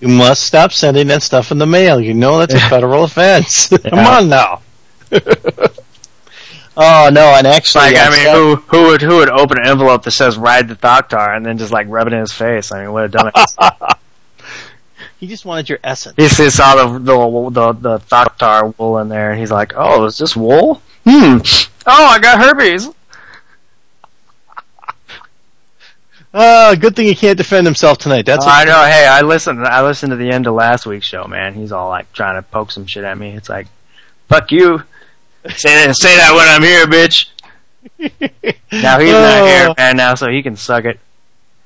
You 0.00 0.08
must 0.08 0.42
stop 0.42 0.72
sending 0.72 1.06
that 1.06 1.22
stuff 1.22 1.50
in 1.50 1.58
the 1.58 1.66
mail. 1.66 2.00
You 2.00 2.14
know 2.14 2.38
that's 2.38 2.54
a 2.54 2.60
federal 2.68 3.04
offense. 3.04 3.68
Come 3.68 3.98
on 3.98 4.28
now. 4.28 4.60
oh 6.76 7.10
no, 7.12 7.34
and 7.36 7.46
actually, 7.46 7.84
Like 7.92 7.96
I 7.96 8.10
mean, 8.10 8.18
sad- 8.24 8.36
who 8.36 8.56
who 8.56 8.82
would 8.88 9.02
who 9.02 9.16
would 9.16 9.30
open 9.30 9.58
an 9.58 9.66
envelope 9.66 10.02
that 10.04 10.10
says 10.12 10.36
"Ride 10.36 10.68
the 10.68 10.76
Thoctar" 10.76 11.36
and 11.36 11.44
then 11.44 11.58
just 11.58 11.72
like 11.72 11.86
rub 11.88 12.06
it 12.06 12.12
in 12.12 12.20
his 12.20 12.32
face? 12.32 12.72
I 12.72 12.82
mean, 12.82 12.92
what 12.92 13.04
a 13.04 13.08
dumbass! 13.08 13.96
he 15.20 15.26
just 15.26 15.44
wanted 15.44 15.68
your 15.68 15.78
essence. 15.84 16.14
he 16.16 16.24
he 16.42 16.50
saw 16.50 16.74
the 16.76 16.98
the 16.98 17.50
the, 17.50 17.72
the 17.72 17.98
Thoctar 18.00 18.76
wool 18.78 18.98
in 18.98 19.08
there, 19.08 19.30
and 19.30 19.40
he's 19.40 19.50
like, 19.50 19.72
"Oh, 19.76 20.04
is 20.04 20.18
this 20.18 20.36
wool? 20.36 20.82
Hmm. 21.06 21.38
Oh, 21.86 22.06
I 22.06 22.18
got 22.18 22.38
herpes." 22.40 22.88
Uh, 26.32 26.74
good 26.74 26.96
thing 26.96 27.06
he 27.06 27.14
can't 27.14 27.38
defend 27.38 27.64
himself 27.64 27.96
tonight. 27.96 28.26
That's 28.26 28.44
Oh, 28.44 28.48
I 28.50 28.64
know. 28.64 28.82
Hey, 28.84 29.06
I 29.06 29.20
listened. 29.20 29.64
I 29.64 29.84
listened 29.84 30.10
to 30.10 30.16
the 30.16 30.30
end 30.32 30.48
of 30.48 30.54
last 30.54 30.84
week's 30.84 31.06
show. 31.06 31.28
Man, 31.28 31.54
he's 31.54 31.70
all 31.70 31.88
like 31.88 32.12
trying 32.12 32.34
to 32.34 32.42
poke 32.42 32.72
some 32.72 32.86
shit 32.86 33.04
at 33.04 33.16
me. 33.16 33.30
It's 33.30 33.48
like, 33.48 33.68
fuck 34.28 34.50
you. 34.50 34.82
Say 35.50 35.86
that. 35.86 35.94
Say 35.96 36.16
that 36.16 36.32
when 36.34 36.48
I'm 36.48 36.62
here, 36.62 36.86
bitch. 36.86 37.28
Now 38.72 38.98
he's 38.98 39.12
not 39.12 39.40
Oh. 39.42 39.46
here, 39.46 39.74
man. 39.78 39.96
Now, 39.96 40.14
so 40.14 40.28
he 40.30 40.42
can 40.42 40.56
suck 40.56 40.84
it. 40.84 40.98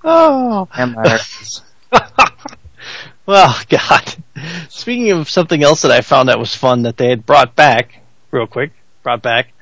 Oh. 0.05 0.69
And 0.77 0.95
my. 0.95 1.19
Well, 3.27 3.55
God. 3.69 4.15
Speaking 4.71 5.11
of 5.13 5.29
something 5.29 5.63
else 5.63 5.83
that 5.83 5.91
I 5.91 6.01
found 6.01 6.31
that 6.31 6.39
was 6.39 6.55
fun 6.55 6.83
that 6.83 6.97
they 6.97 7.11
had 7.11 7.27
brought 7.27 7.55
back, 7.55 8.01
real 8.31 8.47
quick, 8.47 8.73
brought 9.03 9.21
back, 9.21 9.53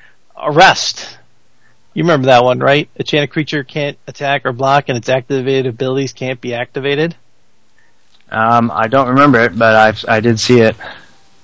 Arrest. 0.40 1.18
You 1.92 2.04
remember 2.04 2.26
that 2.26 2.44
one, 2.44 2.60
right? 2.60 2.88
A 2.96 3.00
enchanted 3.00 3.30
creature 3.30 3.64
can't 3.64 3.98
attack 4.06 4.46
or 4.46 4.52
block 4.52 4.84
and 4.88 4.96
its 4.96 5.08
activated 5.08 5.66
abilities 5.66 6.12
can't 6.12 6.40
be 6.40 6.54
activated. 6.54 7.16
Um, 8.30 8.70
I 8.72 8.86
don't 8.86 9.08
remember 9.08 9.40
it, 9.40 9.58
but 9.58 9.74
I 10.08 10.16
I 10.16 10.20
did 10.20 10.38
see 10.38 10.60
it. 10.60 10.76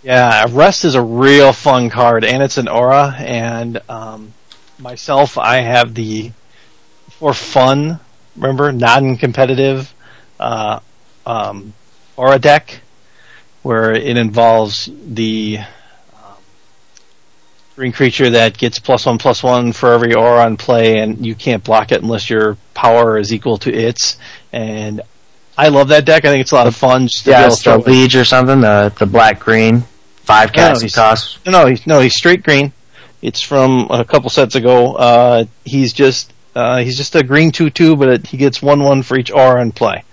Yeah, 0.03 0.47
Arrest 0.49 0.85
is 0.85 0.97
a 0.97 1.03
real 1.03 1.53
fun 1.53 1.89
card, 1.89 2.25
and 2.25 2.43
it's 2.43 2.59
an 2.59 2.69
aura. 2.69 3.15
And 3.17 3.81
um, 3.89 4.35
myself, 4.79 5.39
I 5.39 5.59
have 5.59 5.95
the 5.95 6.33
for 7.11 7.33
fun. 7.33 8.01
Remember, 8.37 8.73
non-competitive 8.73 9.93
uh, 10.41 10.81
um, 11.25 11.73
aura 12.17 12.39
deck, 12.39 12.81
where 13.63 13.93
it 13.93 14.17
involves 14.17 14.89
the 15.07 15.59
um, 16.15 16.37
green 17.77 17.93
creature 17.93 18.31
that 18.31 18.59
gets 18.59 18.81
plus 18.81 19.07
one 19.07 19.19
plus 19.19 19.43
one 19.43 19.73
for 19.73 19.93
every 19.93 20.15
aura 20.15 20.45
on 20.45 20.57
play, 20.57 20.99
and 20.99 21.25
you 21.25 21.37
can't 21.37 21.63
block 21.63 21.93
it 21.93 22.03
unless 22.03 22.29
your 22.29 22.57
power 22.75 23.19
is 23.19 23.33
equal 23.33 23.59
to 23.59 23.73
its. 23.73 24.19
And 24.53 25.01
I 25.57 25.69
love 25.69 25.89
that 25.89 26.05
deck. 26.05 26.25
I 26.25 26.31
think 26.31 26.41
it's 26.41 26.53
a 26.53 26.57
lot 26.57 26.67
of 26.67 26.75
fun. 26.75 27.07
Just 27.07 27.27
Yeah, 27.27 27.47
it's 27.47 27.63
the. 27.63 27.79
Liege 27.79 28.17
or 28.17 28.25
something. 28.25 28.61
The 28.61 28.93
the 28.99 29.07
black 29.07 29.39
green, 29.39 29.85
five 30.25 30.49
No, 30.51 30.53
casting 30.55 30.87
he's- 30.87 30.95
cost. 30.95 31.45
No, 31.47 31.53
no, 31.53 31.67
he's 31.67 31.87
no, 31.87 32.01
he's 32.01 32.15
straight 32.15 32.43
green. 32.43 32.73
It's 33.21 33.41
from 33.43 33.87
a 33.91 34.05
couple 34.05 34.31
sets 34.31 34.55
ago. 34.57 34.95
Uh, 34.95 35.45
he's 35.65 35.93
just 35.93 36.33
uh, 36.55 36.79
he's 36.79 36.97
just 36.97 37.15
a 37.15 37.23
green 37.23 37.53
two 37.53 37.71
two, 37.71 37.97
but 37.97 38.09
it, 38.09 38.27
he 38.27 38.37
gets 38.37 38.61
one 38.61 38.83
one 38.83 39.03
for 39.03 39.17
each 39.19 39.31
R 39.31 39.59
in 39.61 39.73
play. 39.73 40.05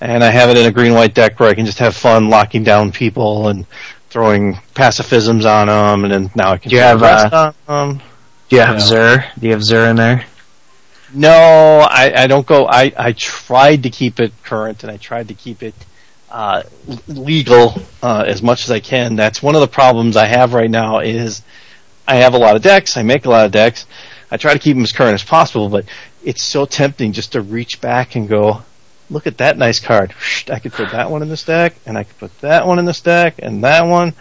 And 0.00 0.22
I 0.22 0.30
have 0.30 0.50
it 0.50 0.56
in 0.58 0.66
a 0.66 0.70
green 0.70 0.92
white 0.94 1.14
deck 1.14 1.40
where 1.40 1.48
I 1.48 1.54
can 1.54 1.64
just 1.66 1.78
have 1.78 1.96
fun 1.96 2.28
locking 2.28 2.62
down 2.64 2.92
people 2.92 3.48
and 3.48 3.66
throwing 4.10 4.54
pacifisms 4.74 5.44
on 5.44 5.66
them, 5.68 6.04
and 6.04 6.12
then 6.12 6.30
now 6.34 6.52
I 6.52 6.58
can 6.58 6.68
Do 6.70 6.76
you 6.76 6.82
have, 6.82 7.02
uh, 7.02 7.52
on. 7.66 8.02
Do 8.48 8.56
you 8.56 8.60
have. 8.62 8.80
Zur? 8.80 9.24
Do 9.38 9.46
you 9.46 9.52
have 9.52 9.62
Zur 9.64 9.86
in 9.88 9.96
there? 9.96 10.24
No, 11.14 11.30
I, 11.88 12.12
I 12.14 12.26
don't 12.26 12.46
go. 12.46 12.66
I, 12.66 12.92
I 12.96 13.12
tried 13.12 13.84
to 13.84 13.90
keep 13.90 14.20
it 14.20 14.32
current 14.42 14.82
and 14.82 14.90
I 14.92 14.96
tried 14.98 15.28
to 15.28 15.34
keep 15.34 15.62
it 15.62 15.74
uh, 16.30 16.62
legal 17.06 17.74
uh, 18.02 18.24
as 18.26 18.42
much 18.42 18.64
as 18.64 18.70
I 18.70 18.80
can. 18.80 19.16
That's 19.16 19.42
one 19.42 19.54
of 19.54 19.60
the 19.60 19.68
problems 19.68 20.16
I 20.16 20.26
have 20.26 20.54
right 20.54 20.70
now. 20.70 21.00
Is 21.00 21.42
I 22.06 22.16
have 22.16 22.34
a 22.34 22.38
lot 22.38 22.56
of 22.56 22.62
decks. 22.62 22.96
I 22.96 23.02
make 23.02 23.24
a 23.24 23.30
lot 23.30 23.46
of 23.46 23.52
decks. 23.52 23.86
I 24.30 24.36
try 24.36 24.52
to 24.52 24.58
keep 24.58 24.74
them 24.74 24.82
as 24.82 24.92
current 24.92 25.14
as 25.14 25.24
possible, 25.24 25.68
but 25.68 25.84
it's 26.24 26.42
so 26.42 26.66
tempting 26.66 27.12
just 27.12 27.32
to 27.32 27.40
reach 27.40 27.80
back 27.80 28.16
and 28.16 28.28
go, 28.28 28.62
look 29.08 29.26
at 29.26 29.38
that 29.38 29.56
nice 29.56 29.78
card. 29.78 30.14
I 30.52 30.58
could 30.58 30.72
put 30.72 30.90
that 30.90 31.10
one 31.10 31.22
in 31.22 31.28
this 31.28 31.44
deck, 31.44 31.76
and 31.86 31.96
I 31.96 32.04
could 32.04 32.18
put 32.18 32.40
that 32.40 32.66
one 32.66 32.78
in 32.78 32.84
this 32.84 33.00
deck, 33.00 33.36
and 33.38 33.62
that 33.64 33.86
one. 33.86 34.14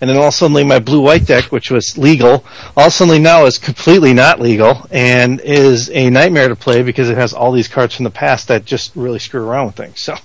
And 0.00 0.10
then 0.10 0.16
all 0.16 0.24
of 0.24 0.28
a 0.30 0.32
sudden 0.32 0.66
my 0.66 0.80
blue-white 0.80 1.26
deck, 1.26 1.52
which 1.52 1.70
was 1.70 1.96
legal, 1.96 2.44
all 2.76 2.86
of 2.86 2.88
a 2.88 2.90
sudden 2.90 3.22
now 3.22 3.44
is 3.44 3.58
completely 3.58 4.12
not 4.12 4.40
legal 4.40 4.84
and 4.90 5.40
is 5.40 5.90
a 5.90 6.10
nightmare 6.10 6.48
to 6.48 6.56
play 6.56 6.82
because 6.82 7.08
it 7.08 7.16
has 7.16 7.32
all 7.32 7.52
these 7.52 7.68
cards 7.68 7.94
from 7.94 8.04
the 8.04 8.10
past 8.10 8.48
that 8.48 8.64
just 8.64 8.96
really 8.96 9.20
screw 9.20 9.46
around 9.46 9.66
with 9.66 9.76
things. 9.76 10.00
So, 10.02 10.16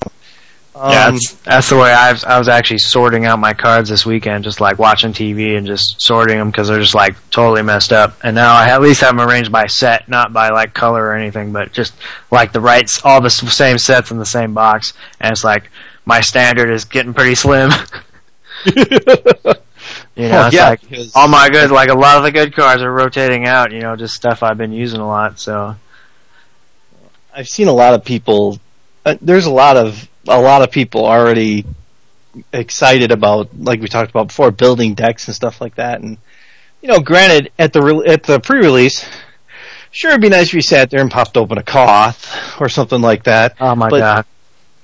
um, 0.80 0.92
yeah, 0.92 1.12
that's, 1.12 1.34
that's 1.34 1.70
the 1.70 1.76
way 1.76 1.92
I 1.92 2.12
was, 2.12 2.24
I 2.24 2.38
was 2.38 2.48
actually 2.48 2.78
sorting 2.78 3.26
out 3.26 3.40
my 3.40 3.54
cards 3.54 3.90
this 3.90 4.06
weekend, 4.06 4.44
just 4.44 4.62
like 4.62 4.78
watching 4.78 5.12
TV 5.12 5.58
and 5.58 5.66
just 5.66 6.00
sorting 6.02 6.38
them 6.38 6.52
because 6.52 6.68
they're 6.68 6.80
just 6.80 6.94
like 6.94 7.16
totally 7.32 7.64
messed 7.64 7.92
up. 7.92 8.16
And 8.24 8.36
now 8.36 8.54
I 8.54 8.70
at 8.70 8.82
least 8.82 9.02
have 9.02 9.18
them 9.18 9.28
arranged 9.28 9.52
by 9.52 9.66
set, 9.66 10.08
not 10.08 10.34
by 10.34 10.50
like 10.50 10.76
color 10.76 11.04
or 11.04 11.16
anything, 11.16 11.52
but 11.52 11.72
just 11.74 11.96
like 12.30 12.52
the 12.52 12.62
right, 12.62 12.90
all 13.04 13.22
the 13.22 13.30
same 13.30 13.80
sets 13.80 14.12
in 14.12 14.20
the 14.20 14.26
same 14.26 14.54
box. 14.54 14.94
And 15.20 15.32
it's 15.32 15.44
like 15.44 15.72
my 16.06 16.22
standard 16.22 16.70
is 16.70 16.86
getting 16.86 17.14
pretty 17.14 17.36
slim. 17.36 17.72
you 18.66 20.30
know, 20.30 20.46
it's 20.46 20.54
yeah, 20.54 20.70
like 20.70 20.82
all 21.16 21.28
my 21.28 21.50
good, 21.50 21.72
like 21.72 21.90
a 21.90 21.96
lot 21.96 22.18
of 22.18 22.24
the 22.24 22.32
good 22.32 22.56
cards 22.56 22.84
are 22.84 22.92
rotating 22.92 23.48
out. 23.48 23.72
You 23.72 23.80
know, 23.80 23.96
just 23.96 24.14
stuff 24.14 24.44
I've 24.44 24.58
been 24.58 24.74
using 24.74 25.00
a 25.00 25.08
lot. 25.08 25.40
So 25.40 25.76
I've 27.34 27.50
seen 27.50 27.68
a 27.68 27.74
lot 27.74 27.96
of 27.96 28.06
people. 28.06 28.60
Uh, 29.06 29.16
there's 29.22 29.46
a 29.46 29.52
lot 29.52 29.76
of 29.78 30.08
a 30.28 30.40
lot 30.40 30.62
of 30.62 30.72
people 30.72 31.06
already 31.06 31.66
excited 32.54 33.12
about, 33.12 33.50
like 33.60 33.82
we 33.82 33.88
talked 33.88 34.10
about 34.12 34.28
before, 34.28 34.52
building 34.52 34.94
decks 34.94 35.28
and 35.28 35.36
stuff 35.36 35.60
like 35.62 35.76
that. 35.76 36.02
And 36.02 36.18
you 36.82 36.90
know, 36.90 37.00
granted, 37.00 37.52
at 37.58 37.74
the 37.74 37.82
re- 37.82 38.06
at 38.08 38.24
the 38.24 38.40
pre-release, 38.40 39.06
sure, 39.92 40.12
it'd 40.12 40.22
be 40.22 40.30
nice 40.30 40.48
if 40.48 40.54
you 40.54 40.62
sat 40.62 40.90
there 40.90 41.02
and 41.02 41.10
popped 41.10 41.36
open 41.38 41.58
a 41.58 41.64
Koth 41.64 42.62
or 42.62 42.70
something 42.70 43.02
like 43.02 43.24
that. 43.24 43.56
oh 43.60 43.76
my 43.76 43.90
But- 43.90 44.00
god. 44.00 44.26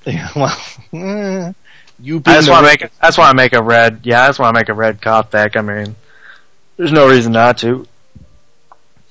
Yeah, 0.06 0.28
well, 0.36 0.58
eh, 0.92 1.52
you 2.00 2.16
I 2.16 2.18
being 2.18 2.22
just 2.24 2.46
the- 2.46 2.52
want 2.52 2.66
to 2.66 2.70
make. 2.70 2.84
I 3.00 3.06
just 3.06 3.16
want 3.18 3.30
to 3.30 3.36
make 3.36 3.52
a 3.54 3.62
red. 3.62 4.00
Yeah, 4.02 4.24
I 4.24 4.26
just 4.26 4.38
want 4.38 4.54
to 4.54 4.60
make 4.60 4.68
a 4.68 4.74
red 4.74 5.00
Koth 5.00 5.30
deck. 5.30 5.56
I 5.56 5.62
mean, 5.62 5.94
there's 6.76 6.92
no 6.92 7.08
reason 7.08 7.32
not 7.32 7.58
to. 7.58 7.86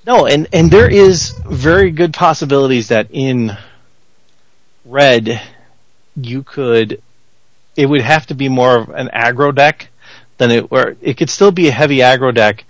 No, 0.06 0.28
and 0.28 0.48
and 0.54 0.70
there 0.70 0.88
is 0.92 1.30
very 1.50 1.90
good 1.92 2.14
possibilities 2.14 2.90
that 2.90 3.08
in 3.10 3.58
red 4.86 5.42
you 6.16 6.43
could 6.43 7.01
it 7.76 7.88
would 7.88 8.01
have 8.01 8.28
to 8.28 8.36
be 8.36 8.49
more 8.49 8.78
of 8.78 8.89
an 8.89 9.09
aggro 9.14 9.53
deck 9.53 9.89
than 10.38 10.51
it 10.51 10.68
or 10.70 10.95
it 11.01 11.16
could 11.18 11.30
still 11.30 11.51
be 11.51 11.68
a 11.68 11.72
heavy 11.72 11.97
aggro 11.97 12.34
deck 12.34 12.66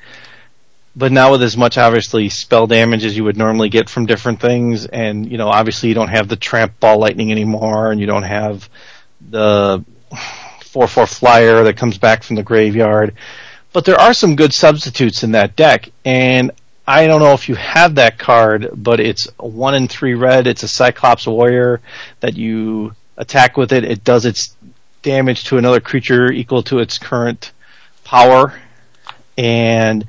but 0.95 1.11
now 1.11 1.31
with 1.31 1.41
as 1.43 1.57
much 1.57 1.77
obviously 1.77 2.29
spell 2.29 2.67
damage 2.67 3.03
as 3.03 3.17
you 3.17 3.23
would 3.23 3.37
normally 3.37 3.69
get 3.69 3.89
from 3.89 4.05
different 4.05 4.39
things 4.39 4.85
and 4.85 5.29
you 5.29 5.37
know 5.37 5.49
obviously 5.49 5.89
you 5.89 5.95
don't 5.95 6.09
have 6.09 6.27
the 6.27 6.35
tramp 6.35 6.79
ball 6.79 6.99
lightning 6.99 7.31
anymore 7.31 7.91
and 7.91 7.99
you 7.99 8.07
don't 8.07 8.23
have 8.23 8.69
the 9.29 9.83
4-4 10.11 11.07
flyer 11.07 11.63
that 11.63 11.77
comes 11.77 11.97
back 11.97 12.23
from 12.23 12.35
the 12.35 12.43
graveyard 12.43 13.13
but 13.73 13.85
there 13.85 13.99
are 13.99 14.13
some 14.13 14.35
good 14.35 14.53
substitutes 14.53 15.23
in 15.23 15.31
that 15.31 15.55
deck 15.55 15.89
and 16.05 16.51
I 16.85 17.07
don't 17.07 17.21
know 17.21 17.31
if 17.31 17.47
you 17.47 17.55
have 17.55 17.95
that 17.95 18.19
card, 18.19 18.69
but 18.73 18.99
it's 18.99 19.29
one 19.37 19.73
in 19.73 19.87
three 19.87 20.15
red. 20.15 20.47
It's 20.47 20.63
a 20.63 20.67
Cyclops 20.67 21.25
warrior 21.25 21.79
that 22.19 22.35
you 22.35 22.93
attack 23.17 23.57
with 23.57 23.71
it. 23.73 23.83
It 23.83 24.03
does 24.03 24.25
its 24.25 24.55
damage 25.01 25.43
to 25.45 25.57
another 25.57 25.79
creature 25.79 26.31
equal 26.31 26.63
to 26.63 26.79
its 26.79 26.97
current 26.97 27.51
power, 28.03 28.53
and 29.37 30.07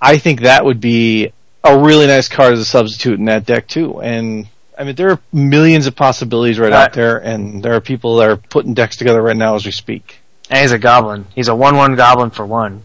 I 0.00 0.18
think 0.18 0.40
that 0.42 0.64
would 0.64 0.80
be 0.80 1.32
a 1.62 1.78
really 1.78 2.06
nice 2.06 2.28
card 2.28 2.52
as 2.54 2.60
a 2.60 2.64
substitute 2.64 3.18
in 3.18 3.26
that 3.26 3.46
deck 3.46 3.66
too. 3.66 4.00
And 4.00 4.46
I 4.78 4.84
mean, 4.84 4.94
there 4.96 5.10
are 5.10 5.18
millions 5.32 5.86
of 5.86 5.96
possibilities 5.96 6.58
right 6.58 6.72
out 6.72 6.92
there, 6.92 7.18
and 7.18 7.62
there 7.62 7.74
are 7.74 7.80
people 7.80 8.16
that 8.16 8.28
are 8.28 8.36
putting 8.36 8.74
decks 8.74 8.96
together 8.96 9.22
right 9.22 9.36
now 9.36 9.54
as 9.54 9.64
we 9.64 9.72
speak. 9.72 10.18
And 10.50 10.60
he's 10.60 10.72
a 10.72 10.78
goblin. 10.78 11.26
He's 11.34 11.48
a 11.48 11.54
one-one 11.54 11.96
goblin 11.96 12.30
for 12.30 12.44
one. 12.44 12.82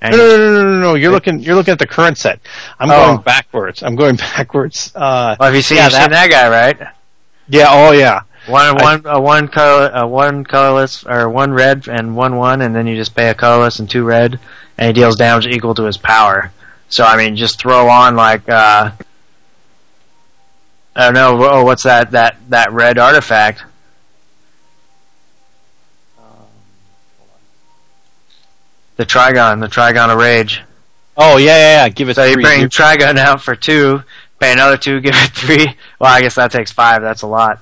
And 0.00 0.12
No, 0.16 0.18
no, 0.18 0.36
no, 0.36 0.52
no, 0.52 0.64
no, 0.72 0.80
no. 0.80 0.94
You're 0.94 1.12
looking. 1.12 1.38
You're 1.40 1.54
looking 1.54 1.72
at 1.72 1.78
the 1.78 1.86
current 1.86 2.18
set. 2.18 2.40
I'm 2.78 2.90
Oh. 2.90 3.06
going 3.06 3.22
backwards. 3.22 3.82
I'm 3.82 3.96
going 3.96 4.16
backwards. 4.36 4.92
Uh, 4.94 5.36
well, 5.38 5.46
have 5.46 5.54
you 5.54 5.62
seen, 5.62 5.78
Yeah, 5.78 5.88
seen 5.88 6.00
that- 6.00 6.10
that 6.10 6.30
guy, 6.30 6.48
right? 6.48 6.88
Yeah. 7.48 7.66
Oh 7.70 7.92
yeah. 7.92 8.22
One 8.46 8.66
I- 8.66 8.72
one 8.72 9.06
uh, 9.06 9.20
one 9.20 9.48
color 9.48 9.94
uh, 9.94 10.06
one 10.06 10.44
colorless 10.44 11.04
or 11.04 11.28
one 11.28 11.52
red 11.52 11.88
and 11.88 12.16
one 12.16 12.36
one, 12.36 12.62
and 12.62 12.74
then 12.74 12.86
you 12.86 12.94
just 12.96 13.14
pay 13.14 13.28
a 13.28 13.34
colorless 13.34 13.78
and 13.80 13.90
two 13.90 14.04
red, 14.04 14.38
and 14.78 14.86
he 14.88 14.92
deals 14.92 15.16
damage 15.16 15.46
equal 15.46 15.74
to 15.74 15.84
his 15.84 15.96
power. 15.96 16.52
So 16.88 17.04
I 17.04 17.16
mean, 17.16 17.36
just 17.36 17.58
throw 17.60 17.88
on 17.88 18.14
like 18.16 18.48
uh, 18.48 18.92
I 20.94 21.04
don't 21.04 21.14
know. 21.14 21.38
Oh, 21.50 21.64
what's 21.64 21.82
that 21.82 22.12
that 22.12 22.36
that 22.50 22.72
red 22.72 22.98
artifact? 22.98 23.64
The 28.96 29.04
Trigon, 29.06 29.60
the 29.60 29.68
Trigon 29.68 30.10
of 30.10 30.18
Rage. 30.18 30.62
Oh 31.16 31.36
yeah, 31.36 31.56
yeah, 31.56 31.84
yeah. 31.84 31.88
Give 31.88 32.08
it 32.08 32.16
So 32.16 32.24
you 32.24 32.34
three. 32.34 32.42
bring 32.42 32.68
Trigon 32.68 33.16
out 33.18 33.42
for 33.42 33.54
two, 33.56 34.02
pay 34.40 34.52
another 34.52 34.76
two, 34.76 35.00
give 35.02 35.14
it 35.14 35.30
three. 35.32 35.66
Well, 35.98 36.12
I 36.12 36.20
guess 36.20 36.34
that 36.36 36.50
takes 36.50 36.72
five. 36.72 37.02
That's 37.02 37.22
a 37.22 37.26
lot. 37.26 37.60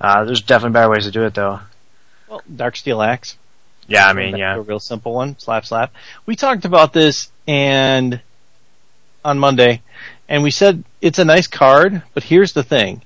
Uh, 0.00 0.24
there's 0.24 0.40
definitely 0.40 0.74
better 0.74 0.90
ways 0.90 1.04
to 1.04 1.10
do 1.10 1.24
it, 1.24 1.34
though. 1.34 1.60
Well, 2.28 2.42
Darksteel 2.50 3.06
Axe. 3.06 3.36
Yeah, 3.86 4.06
I 4.06 4.12
mean, 4.12 4.32
That's 4.32 4.40
yeah. 4.40 4.56
a 4.56 4.60
real 4.60 4.78
simple 4.78 5.12
one. 5.12 5.38
Slap, 5.38 5.66
slap. 5.66 5.92
We 6.24 6.36
talked 6.36 6.64
about 6.64 6.92
this 6.92 7.30
and 7.46 8.20
on 9.24 9.38
Monday, 9.38 9.82
and 10.28 10.42
we 10.42 10.50
said 10.50 10.84
it's 11.00 11.18
a 11.18 11.24
nice 11.24 11.48
card, 11.48 12.02
but 12.14 12.22
here's 12.22 12.52
the 12.52 12.62
thing: 12.62 13.02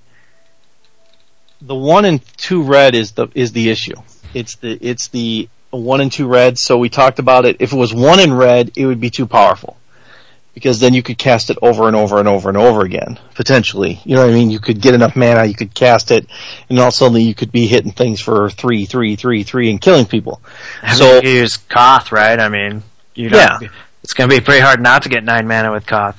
the 1.63 1.75
one 1.75 2.05
and 2.05 2.23
two 2.37 2.63
red 2.63 2.95
is 2.95 3.13
the 3.13 3.29
is 3.35 3.53
the 3.53 3.71
issue. 3.71 3.97
It's 4.35 4.57
the 4.57 4.73
it's 4.73 5.09
the 5.09 5.49
one 5.71 6.03
and 6.03 6.13
two 6.13 6.29
red. 6.29 6.59
So 6.59 6.77
we 6.77 6.91
talked 6.91 7.19
about 7.19 7.47
it. 7.47 7.57
If 7.61 7.73
it 7.73 7.77
was 7.77 7.95
one 7.95 8.21
in 8.21 8.35
red, 8.35 8.73
it 8.77 8.85
would 8.85 9.01
be 9.01 9.11
too 9.11 9.27
powerful 9.27 9.79
because 10.55 10.79
then 10.81 10.95
you 10.95 11.03
could 11.03 11.19
cast 11.19 11.51
it 11.51 11.59
over 11.61 11.89
and 11.89 11.97
over 11.97 12.19
and 12.19 12.29
over 12.29 12.49
and 12.49 12.57
over 12.57 12.83
again 12.83 13.19
potentially. 13.35 14.01
You 14.05 14.15
know 14.15 14.23
what 14.25 14.31
I 14.31 14.35
mean? 14.35 14.51
You 14.51 14.61
could 14.61 14.81
get 14.81 14.95
enough 14.95 15.17
mana, 15.17 15.45
you 15.45 15.55
could 15.55 15.75
cast 15.75 16.11
it, 16.11 16.27
and 16.69 16.79
all 16.79 16.87
of 16.87 16.95
a 16.95 16.97
sudden 16.97 17.21
you 17.21 17.35
could 17.35 17.51
be 17.53 17.67
hitting 17.67 17.93
things 17.93 18.21
for 18.21 18.49
three, 18.51 18.87
three, 18.87 19.17
three, 19.17 19.43
three, 19.43 19.71
and 19.71 19.81
killing 19.81 20.07
people. 20.07 20.41
I 20.83 20.95
So- 20.95 21.15
mean, 21.15 21.25
you 21.25 21.31
use 21.41 21.57
Koth, 21.57 22.13
right? 22.13 22.39
I 22.39 22.49
mean, 22.49 22.83
you 23.15 23.29
Yeah. 23.29 23.59
don't, 23.59 23.71
it's 24.03 24.13
going 24.15 24.31
to 24.31 24.37
be 24.37 24.41
pretty 24.41 24.61
hard 24.61 24.81
not 24.81 25.03
to 25.03 25.09
get 25.09 25.25
nine 25.25 25.49
mana 25.49 25.73
with 25.73 25.87
Koth. 25.87 26.17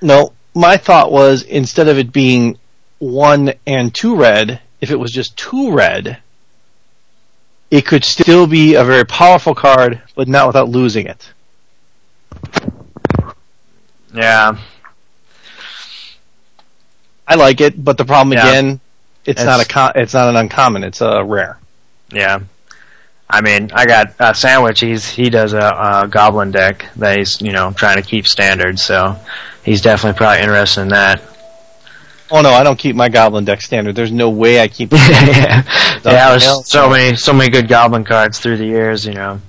No, 0.00 0.32
my 0.54 0.76
thought 0.76 1.10
was 1.10 1.42
instead 1.42 1.88
of 1.88 1.98
it 1.98 2.12
being 2.12 2.58
one 2.98 3.52
and 3.66 3.92
two 3.94 4.14
red, 4.16 4.60
if 4.80 4.90
it 4.90 4.98
was 5.00 5.10
just 5.10 5.36
two 5.36 5.72
red, 5.72 6.18
it 7.70 7.86
could 7.86 8.04
still 8.04 8.46
be 8.46 8.74
a 8.74 8.84
very 8.84 9.04
powerful 9.04 9.54
card, 9.54 10.00
but 10.14 10.28
not 10.28 10.46
without 10.46 10.68
losing 10.68 11.06
it. 11.06 11.28
Yeah, 14.14 14.56
I 17.26 17.34
like 17.34 17.60
it, 17.60 17.82
but 17.82 17.98
the 17.98 18.04
problem 18.04 18.32
Yeah. 18.32 18.48
again, 18.48 18.80
it's, 19.24 19.40
It's- 19.40 19.46
not 19.46 19.94
a 19.94 20.00
it's 20.00 20.14
not 20.14 20.28
an 20.28 20.36
uncommon, 20.36 20.84
it's 20.84 21.00
a 21.00 21.22
rare. 21.24 21.58
yeah. 22.12 22.38
I 23.28 23.40
mean, 23.40 23.70
I 23.74 23.86
got 23.86 24.20
uh, 24.20 24.32
Sandwich. 24.34 24.80
He's 24.80 25.08
he 25.08 25.30
does 25.30 25.54
a, 25.54 25.58
a 26.04 26.08
Goblin 26.08 26.50
deck 26.50 26.84
that 26.96 27.16
he's 27.18 27.40
you 27.40 27.52
know 27.52 27.72
trying 27.72 27.96
to 27.96 28.02
keep 28.02 28.28
standard, 28.28 28.78
so 28.78 29.16
he's 29.64 29.80
definitely 29.80 30.16
probably 30.18 30.42
interested 30.42 30.82
in 30.82 30.88
that. 30.88 31.22
Oh 32.30 32.42
no, 32.42 32.50
I 32.50 32.62
don't 32.62 32.78
keep 32.78 32.94
my 32.94 33.08
goblin 33.08 33.44
deck 33.46 33.62
standard. 33.62 33.94
There's 33.96 34.12
no 34.12 34.28
way 34.28 34.60
I 34.60 34.68
keep. 34.68 34.92
yeah, 34.92 35.62
yeah. 36.04 36.30
There's 36.30 36.68
so 36.68 36.88
many 36.90 37.16
so 37.16 37.32
many 37.32 37.50
good 37.50 37.66
Goblin 37.66 38.04
cards 38.04 38.38
through 38.40 38.58
the 38.58 38.66
years, 38.66 39.06
you 39.06 39.14
know. 39.14 39.40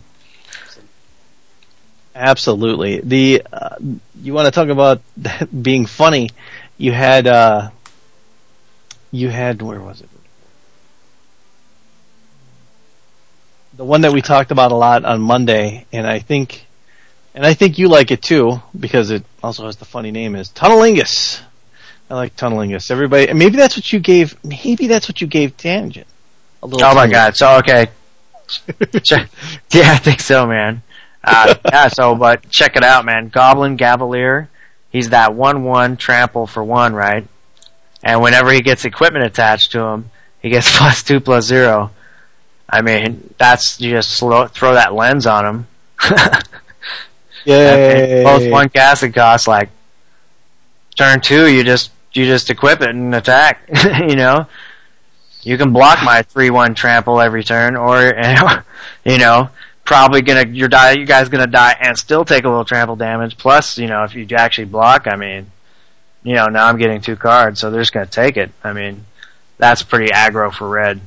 Absolutely. 2.15 3.01
The 3.01 3.43
uh, 3.51 3.75
you 4.21 4.33
want 4.33 4.45
to 4.45 4.51
talk 4.51 4.69
about 4.69 5.01
being 5.61 5.85
funny? 5.85 6.29
You 6.77 6.91
had 6.91 7.27
uh, 7.27 7.69
you 9.11 9.29
had 9.29 9.61
where 9.61 9.79
was 9.79 10.01
it? 10.01 10.09
The 13.75 13.83
one 13.83 14.01
that 14.01 14.13
we 14.13 14.21
talked 14.21 14.51
about 14.51 14.71
a 14.71 14.75
lot 14.75 15.03
on 15.03 15.19
Monday, 15.19 15.85
and 15.91 16.07
I 16.07 16.19
think, 16.19 16.65
and 17.33 17.45
I 17.45 17.53
think 17.53 17.77
you 17.77 17.89
like 17.89 18.09
it 18.11 18.21
too 18.21 18.61
because 18.77 19.11
it 19.11 19.23
also 19.43 19.65
has 19.65 19.75
the 19.75 19.85
funny 19.85 20.11
name 20.11 20.35
is 20.35 20.49
Tunnel 20.49 20.81
Ignus. 20.83 21.41
I 22.09 22.15
like 22.15 22.35
Tunnel 22.35 22.61
Ignus. 22.61 22.89
Everybody, 22.91 23.33
maybe 23.33 23.57
that's 23.57 23.75
what 23.75 23.91
you 23.91 23.99
gave. 23.99 24.37
Maybe 24.43 24.87
that's 24.87 25.09
what 25.09 25.19
you 25.21 25.27
gave 25.27 25.57
Tangent. 25.57 26.07
Oh 26.63 26.95
my 26.95 27.07
god! 27.07 27.35
So 27.35 27.57
okay, 27.57 27.89
yeah, 29.11 29.91
I 29.91 29.97
think 29.97 30.19
so, 30.19 30.47
man. 30.47 30.81
Uh, 31.25 31.55
yeah, 31.65 31.87
so 31.87 32.15
but 32.15 32.49
check 32.49 32.75
it 32.75 32.83
out, 32.83 33.03
man. 33.03 33.29
Goblin 33.29 33.77
Gaveleer, 33.77 34.47
he's 34.91 35.09
that 35.09 35.33
one-one 35.33 35.97
trample 35.97 36.45
for 36.45 36.63
one, 36.63 36.93
right? 36.93 37.27
And 38.03 38.21
whenever 38.21 38.51
he 38.51 38.61
gets 38.61 38.85
equipment 38.85 39.25
attached 39.25 39.71
to 39.71 39.81
him, 39.81 40.11
he 40.39 40.49
gets 40.49 40.77
plus 40.77 41.01
two 41.01 41.19
plus 41.19 41.45
zero. 41.45 41.91
I 42.69 42.81
mean, 42.81 43.33
that's 43.37 43.81
you 43.81 43.91
just 43.91 44.11
slow, 44.11 44.47
throw 44.47 44.73
that 44.73 44.93
lens 44.93 45.25
on 45.25 45.45
him. 45.45 45.67
Yay! 47.45 48.23
Both 48.23 48.49
one 48.49 48.69
casting 48.69 49.13
cost 49.13 49.47
like 49.47 49.69
turn 50.95 51.21
two, 51.21 51.47
you 51.47 51.63
just 51.63 51.91
you 52.13 52.25
just 52.25 52.49
equip 52.49 52.81
it 52.81 52.89
and 52.89 53.13
attack. 53.13 53.69
you 54.07 54.15
know, 54.15 54.47
you 55.41 55.57
can 55.57 55.73
block 55.73 56.03
my 56.03 56.21
three 56.21 56.49
one 56.49 56.73
trample 56.73 57.19
every 57.19 57.43
turn, 57.43 57.75
or 57.75 58.01
you 59.03 59.17
know, 59.17 59.49
probably 59.85 60.21
gonna 60.21 60.47
your 60.47 60.67
die 60.67 60.91
you 60.91 61.05
guys 61.05 61.29
gonna 61.29 61.47
die 61.47 61.75
and 61.79 61.97
still 61.97 62.25
take 62.25 62.43
a 62.43 62.49
little 62.49 62.65
trample 62.65 62.95
damage. 62.95 63.37
Plus, 63.37 63.77
you 63.77 63.87
know, 63.87 64.03
if 64.03 64.13
you 64.15 64.27
actually 64.35 64.65
block, 64.65 65.07
I 65.07 65.15
mean, 65.15 65.51
you 66.23 66.35
know, 66.35 66.47
now 66.47 66.67
I'm 66.67 66.77
getting 66.77 67.01
two 67.01 67.15
cards, 67.15 67.59
so 67.59 67.71
they're 67.71 67.81
just 67.81 67.93
gonna 67.93 68.05
take 68.05 68.37
it. 68.37 68.51
I 68.63 68.73
mean, 68.73 69.05
that's 69.57 69.83
pretty 69.83 70.11
aggro 70.11 70.53
for 70.53 70.67
red. 70.67 70.99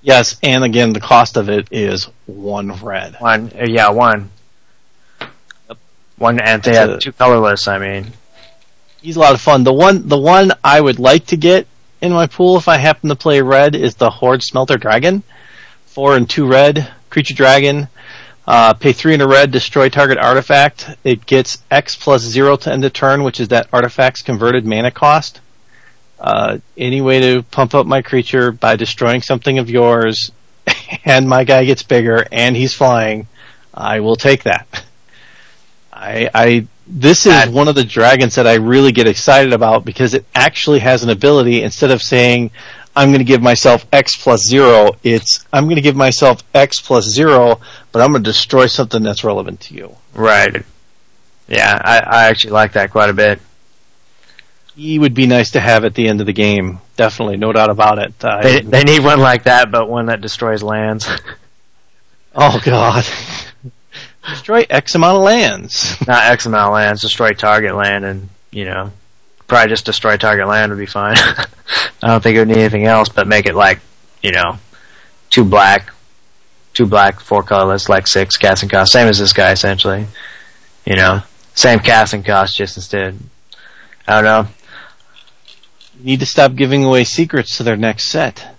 Yes, 0.00 0.36
and 0.42 0.62
again, 0.62 0.92
the 0.92 1.00
cost 1.00 1.36
of 1.36 1.48
it 1.48 1.68
is 1.72 2.08
one 2.26 2.72
red. 2.72 3.16
One, 3.18 3.50
uh, 3.58 3.64
yeah, 3.66 3.90
one. 3.90 4.30
One 6.16 6.40
and 6.40 6.62
they 6.62 6.74
have 6.74 7.00
two 7.00 7.12
colorless. 7.12 7.68
I 7.68 7.78
mean, 7.78 8.12
He's 9.00 9.16
a 9.16 9.20
lot 9.20 9.34
of 9.34 9.40
fun. 9.40 9.62
The 9.62 9.72
one, 9.72 10.08
the 10.08 10.18
one 10.18 10.52
I 10.64 10.80
would 10.80 10.98
like 10.98 11.26
to 11.26 11.36
get 11.36 11.66
in 12.00 12.12
my 12.12 12.26
pool 12.26 12.56
if 12.56 12.66
I 12.68 12.78
happen 12.78 13.08
to 13.10 13.16
play 13.16 13.40
red 13.40 13.76
is 13.76 13.94
the 13.94 14.10
Hoard-Smelter 14.10 14.76
Dragon. 14.76 15.22
Four 15.86 16.16
and 16.16 16.28
two 16.28 16.46
red 16.46 16.92
creature 17.18 17.34
dragon. 17.34 17.88
Uh, 18.46 18.72
pay 18.74 18.92
three 18.92 19.12
in 19.12 19.20
a 19.20 19.26
red, 19.26 19.50
destroy 19.50 19.88
target 19.88 20.18
artifact. 20.18 20.88
It 21.02 21.26
gets 21.26 21.58
X 21.68 21.96
plus 21.96 22.22
zero 22.22 22.54
to 22.58 22.72
end 22.72 22.84
the 22.84 22.90
turn, 22.90 23.24
which 23.24 23.40
is 23.40 23.48
that 23.48 23.68
artifact's 23.72 24.22
converted 24.22 24.64
mana 24.64 24.92
cost. 24.92 25.40
Uh, 26.20 26.58
any 26.76 27.00
way 27.00 27.18
to 27.20 27.42
pump 27.42 27.74
up 27.74 27.86
my 27.86 28.02
creature 28.02 28.52
by 28.52 28.76
destroying 28.76 29.20
something 29.20 29.58
of 29.58 29.68
yours, 29.68 30.30
and 31.04 31.28
my 31.28 31.42
guy 31.42 31.64
gets 31.64 31.82
bigger 31.82 32.24
and 32.30 32.54
he's 32.54 32.72
flying, 32.72 33.26
I 33.74 33.98
will 33.98 34.14
take 34.14 34.44
that. 34.44 34.84
I, 35.92 36.30
I 36.32 36.66
this 36.86 37.26
is 37.26 37.48
one 37.48 37.66
of 37.66 37.74
the 37.74 37.82
dragons 37.82 38.36
that 38.36 38.46
I 38.46 38.54
really 38.54 38.92
get 38.92 39.08
excited 39.08 39.52
about 39.52 39.84
because 39.84 40.14
it 40.14 40.24
actually 40.36 40.78
has 40.78 41.02
an 41.02 41.10
ability. 41.10 41.64
Instead 41.64 41.90
of 41.90 42.00
saying 42.00 42.52
I'm 42.98 43.10
going 43.10 43.20
to 43.20 43.24
give 43.24 43.40
myself 43.40 43.86
X 43.92 44.16
plus 44.16 44.40
zero, 44.44 44.90
it's 45.04 45.46
I'm 45.52 45.64
going 45.64 45.76
to 45.76 45.82
give 45.82 45.94
myself 45.96 46.42
X 46.52 46.80
plus 46.80 47.04
zero, 47.04 47.60
but 47.92 48.02
I'm 48.02 48.10
going 48.10 48.24
to 48.24 48.28
destroy 48.28 48.66
something 48.66 49.02
that's 49.04 49.22
relevant 49.22 49.60
to 49.62 49.74
you. 49.74 49.96
right. 50.14 50.64
Yeah, 51.46 51.80
I, 51.82 51.98
I 52.00 52.24
actually 52.28 52.50
like 52.50 52.72
that 52.72 52.90
quite 52.90 53.08
a 53.08 53.14
bit. 53.14 53.40
He 54.76 54.98
would 54.98 55.14
be 55.14 55.26
nice 55.26 55.52
to 55.52 55.60
have 55.60 55.84
at 55.84 55.94
the 55.94 56.06
end 56.06 56.20
of 56.20 56.26
the 56.26 56.32
game. 56.34 56.80
Definitely, 56.96 57.36
no 57.38 57.52
doubt 57.52 57.70
about 57.70 57.98
it. 57.98 58.12
Uh, 58.22 58.42
They, 58.42 58.60
they 58.60 58.82
need 58.84 59.02
one 59.02 59.20
like 59.20 59.44
that, 59.44 59.70
but 59.70 59.88
one 59.88 60.06
that 60.06 60.20
destroys 60.20 60.62
lands. 60.62 61.08
oh 62.34 62.60
God, 62.64 63.06
destroy 64.28 64.66
X 64.68 64.94
amount 64.94 65.16
of 65.16 65.22
lands. 65.22 65.96
Not 66.06 66.24
X 66.24 66.44
amount 66.46 66.66
of 66.66 66.74
lands, 66.74 67.00
destroy 67.00 67.30
target 67.30 67.74
land, 67.74 68.04
and 68.04 68.28
you 68.50 68.64
know, 68.66 68.92
probably 69.48 69.70
just 69.70 69.86
destroy 69.86 70.16
target 70.16 70.46
land 70.46 70.70
would 70.70 70.78
be 70.78 70.86
fine. 70.86 71.16
I 72.02 72.06
don't 72.06 72.22
think 72.22 72.36
it 72.36 72.40
would 72.40 72.48
need 72.48 72.58
anything 72.58 72.84
else, 72.84 73.08
but 73.08 73.26
make 73.26 73.46
it 73.46 73.54
like, 73.54 73.80
you 74.22 74.30
know, 74.30 74.58
two 75.30 75.44
black, 75.44 75.90
two 76.74 76.86
black, 76.86 77.18
four 77.20 77.42
colorless, 77.42 77.88
like 77.88 78.06
six 78.06 78.36
casting 78.36 78.68
cost, 78.68 78.92
same 78.92 79.08
as 79.08 79.18
this 79.18 79.32
guy 79.32 79.50
essentially. 79.50 80.06
You 80.84 80.96
know, 80.96 81.22
same 81.54 81.80
casting 81.80 82.22
cost, 82.22 82.56
just 82.56 82.76
instead. 82.76 83.18
I 84.06 84.14
don't 84.14 84.24
know. 84.24 84.50
You 85.98 86.04
need 86.04 86.20
to 86.20 86.26
stop 86.26 86.54
giving 86.54 86.84
away 86.84 87.04
secrets 87.04 87.56
to 87.56 87.62
their 87.64 87.76
next 87.76 88.10
set. 88.10 88.54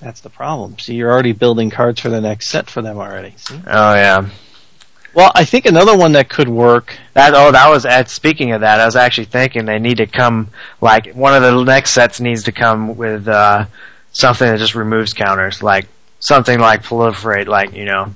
That's 0.00 0.20
the 0.20 0.30
problem. 0.30 0.78
See, 0.78 0.94
you're 0.94 1.10
already 1.10 1.32
building 1.32 1.70
cards 1.70 2.00
for 2.00 2.08
the 2.08 2.20
next 2.20 2.48
set 2.48 2.68
for 2.68 2.82
them 2.82 2.98
already. 2.98 3.34
See? 3.36 3.60
Oh 3.66 3.94
yeah. 3.94 4.28
Well, 5.14 5.30
I 5.34 5.44
think 5.44 5.66
another 5.66 5.96
one 5.96 6.12
that 6.12 6.30
could 6.30 6.48
work. 6.48 6.96
That 7.14 7.34
oh, 7.34 7.52
that 7.52 7.68
was 7.68 7.84
at. 7.84 8.08
Speaking 8.08 8.52
of 8.52 8.62
that, 8.62 8.80
I 8.80 8.86
was 8.86 8.96
actually 8.96 9.26
thinking 9.26 9.66
they 9.66 9.78
need 9.78 9.98
to 9.98 10.06
come 10.06 10.48
like 10.80 11.12
one 11.12 11.34
of 11.34 11.42
the 11.42 11.62
next 11.64 11.90
sets 11.90 12.20
needs 12.20 12.44
to 12.44 12.52
come 12.52 12.96
with 12.96 13.28
uh, 13.28 13.66
something 14.12 14.48
that 14.48 14.58
just 14.58 14.74
removes 14.74 15.12
counters, 15.12 15.62
like 15.62 15.86
something 16.20 16.58
like 16.58 16.82
proliferate, 16.82 17.46
like 17.46 17.74
you 17.74 17.84
know, 17.84 18.14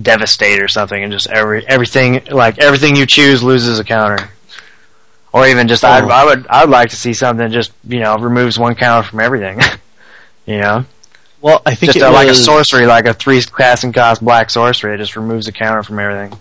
devastate 0.00 0.60
or 0.60 0.68
something, 0.68 1.02
and 1.02 1.12
just 1.12 1.28
every 1.28 1.66
everything 1.68 2.24
like 2.32 2.58
everything 2.58 2.96
you 2.96 3.06
choose 3.06 3.42
loses 3.42 3.78
a 3.78 3.84
counter. 3.84 4.28
Or 5.32 5.46
even 5.46 5.68
just, 5.68 5.84
Oh. 5.84 5.88
I 5.88 6.24
would, 6.24 6.46
I 6.48 6.64
would 6.64 6.70
like 6.70 6.88
to 6.90 6.96
see 6.96 7.12
something 7.12 7.46
that 7.46 7.52
just, 7.52 7.72
you 7.86 8.00
know, 8.00 8.16
removes 8.16 8.58
one 8.58 8.74
counter 8.74 9.06
from 9.06 9.20
everything. 9.20 9.60
you 10.46 10.58
know? 10.58 10.86
Well, 11.40 11.62
I 11.64 11.74
think 11.74 11.92
Just 11.92 12.04
it 12.04 12.08
a, 12.08 12.10
like 12.10 12.28
a 12.28 12.34
sorcery, 12.34 12.86
like 12.86 13.06
a 13.06 13.14
three 13.14 13.40
casting 13.42 13.92
cost 13.92 14.24
black 14.24 14.50
sorcery, 14.50 14.94
it 14.94 14.98
just 14.98 15.14
removes 15.16 15.46
a 15.46 15.52
counter 15.52 15.82
from 15.82 15.98
everything. 15.98 16.36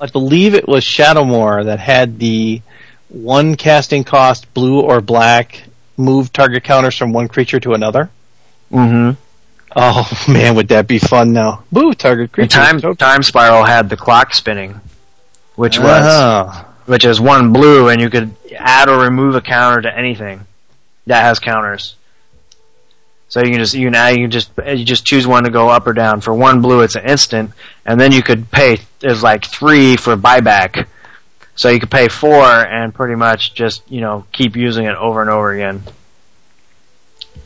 I 0.00 0.06
believe 0.08 0.54
it 0.54 0.66
was 0.68 0.84
Shadowmoor 0.84 1.66
that 1.66 1.78
had 1.78 2.18
the 2.18 2.60
one 3.08 3.54
casting 3.54 4.04
cost 4.04 4.52
blue 4.52 4.80
or 4.80 5.00
black 5.00 5.62
move 5.96 6.32
target 6.32 6.64
counters 6.64 6.96
from 6.96 7.12
one 7.12 7.28
creature 7.28 7.60
to 7.60 7.72
another. 7.74 8.10
Mm-hmm. 8.72 9.12
Oh 9.76 10.24
man, 10.28 10.56
would 10.56 10.68
that 10.68 10.86
be 10.88 10.98
fun 10.98 11.32
now? 11.32 11.62
Move 11.70 11.96
target 11.96 12.32
creature. 12.32 12.58
time, 12.58 12.80
time 12.96 13.22
spiral 13.22 13.64
had 13.64 13.88
the 13.88 13.96
Clockspinning, 13.96 14.80
which 15.54 15.78
was, 15.78 15.86
Uh-huh. 16.02 16.64
which 16.86 17.04
is 17.04 17.20
one 17.20 17.52
blue 17.52 17.88
and 17.88 18.00
you 18.00 18.10
could 18.10 18.34
add 18.58 18.88
or 18.88 18.98
remove 19.00 19.34
a 19.36 19.40
counter 19.40 19.82
to 19.82 19.96
anything 19.96 20.40
that 21.06 21.22
has 21.22 21.38
counters. 21.38 21.94
So 23.36 23.44
you 23.44 23.50
can 23.50 23.58
just 23.58 23.74
you 23.74 23.90
add, 23.90 24.16
you 24.16 24.28
just 24.28 24.50
you 24.64 24.82
just 24.82 25.04
choose 25.04 25.26
one 25.26 25.44
to 25.44 25.50
go 25.50 25.68
up 25.68 25.86
or 25.86 25.92
down. 25.92 26.22
For 26.22 26.32
one 26.32 26.62
blue, 26.62 26.80
it's 26.80 26.94
an 26.94 27.04
instant, 27.04 27.50
and 27.84 28.00
then 28.00 28.10
you 28.10 28.22
could 28.22 28.50
pay 28.50 28.78
there's 29.00 29.22
like 29.22 29.44
three 29.44 29.98
for 29.98 30.16
buyback. 30.16 30.86
So 31.54 31.68
you 31.68 31.78
could 31.78 31.90
pay 31.90 32.08
four 32.08 32.42
and 32.42 32.94
pretty 32.94 33.14
much 33.14 33.52
just 33.52 33.82
you 33.92 34.00
know 34.00 34.24
keep 34.32 34.56
using 34.56 34.86
it 34.86 34.96
over 34.96 35.20
and 35.20 35.28
over 35.28 35.52
again. 35.52 35.82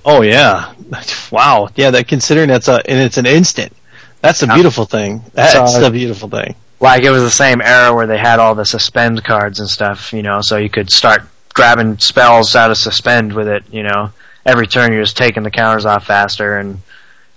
Oh 0.05 0.22
yeah, 0.22 0.74
wow. 1.32 1.68
Yeah, 1.74 1.91
that 1.91 2.07
considering 2.07 2.51
that's 2.51 2.68
a 2.68 2.74
and 2.88 3.01
it's 3.01 3.18
an 3.18 3.26
instant. 3.26 3.72
That's 4.20 4.45
a 4.45 4.47
beautiful 4.47 4.84
thing. 4.84 5.22
That's 5.34 5.74
So- 5.74 5.84
a 5.84 5.91
beautiful 5.91 6.28
thing. 6.28 6.55
Like 6.78 7.03
it 7.03 7.11
was 7.11 7.24
the 7.24 7.32
same 7.32 7.61
era 7.61 7.93
where 7.93 8.07
they 8.07 8.16
had 8.18 8.38
all 8.38 8.55
the 8.55 8.64
suspend 8.64 9.24
cards 9.24 9.59
and 9.59 9.68
stuff, 9.68 10.12
you 10.12 10.22
know, 10.22 10.41
so 10.41 10.57
you 10.57 10.70
could 10.70 10.88
start 10.93 11.22
grabbing 11.53 11.99
spells 11.99 12.55
out 12.55 12.70
of 12.70 12.76
suspend 12.78 13.32
with 13.32 13.49
it, 13.49 13.64
you 13.72 13.82
know. 13.82 14.12
Every 14.45 14.66
turn 14.66 14.93
you're 14.93 15.03
just 15.03 15.16
taking 15.16 15.43
the 15.43 15.51
counters 15.51 15.84
off 15.84 16.07
faster 16.07 16.59
and 16.59 16.80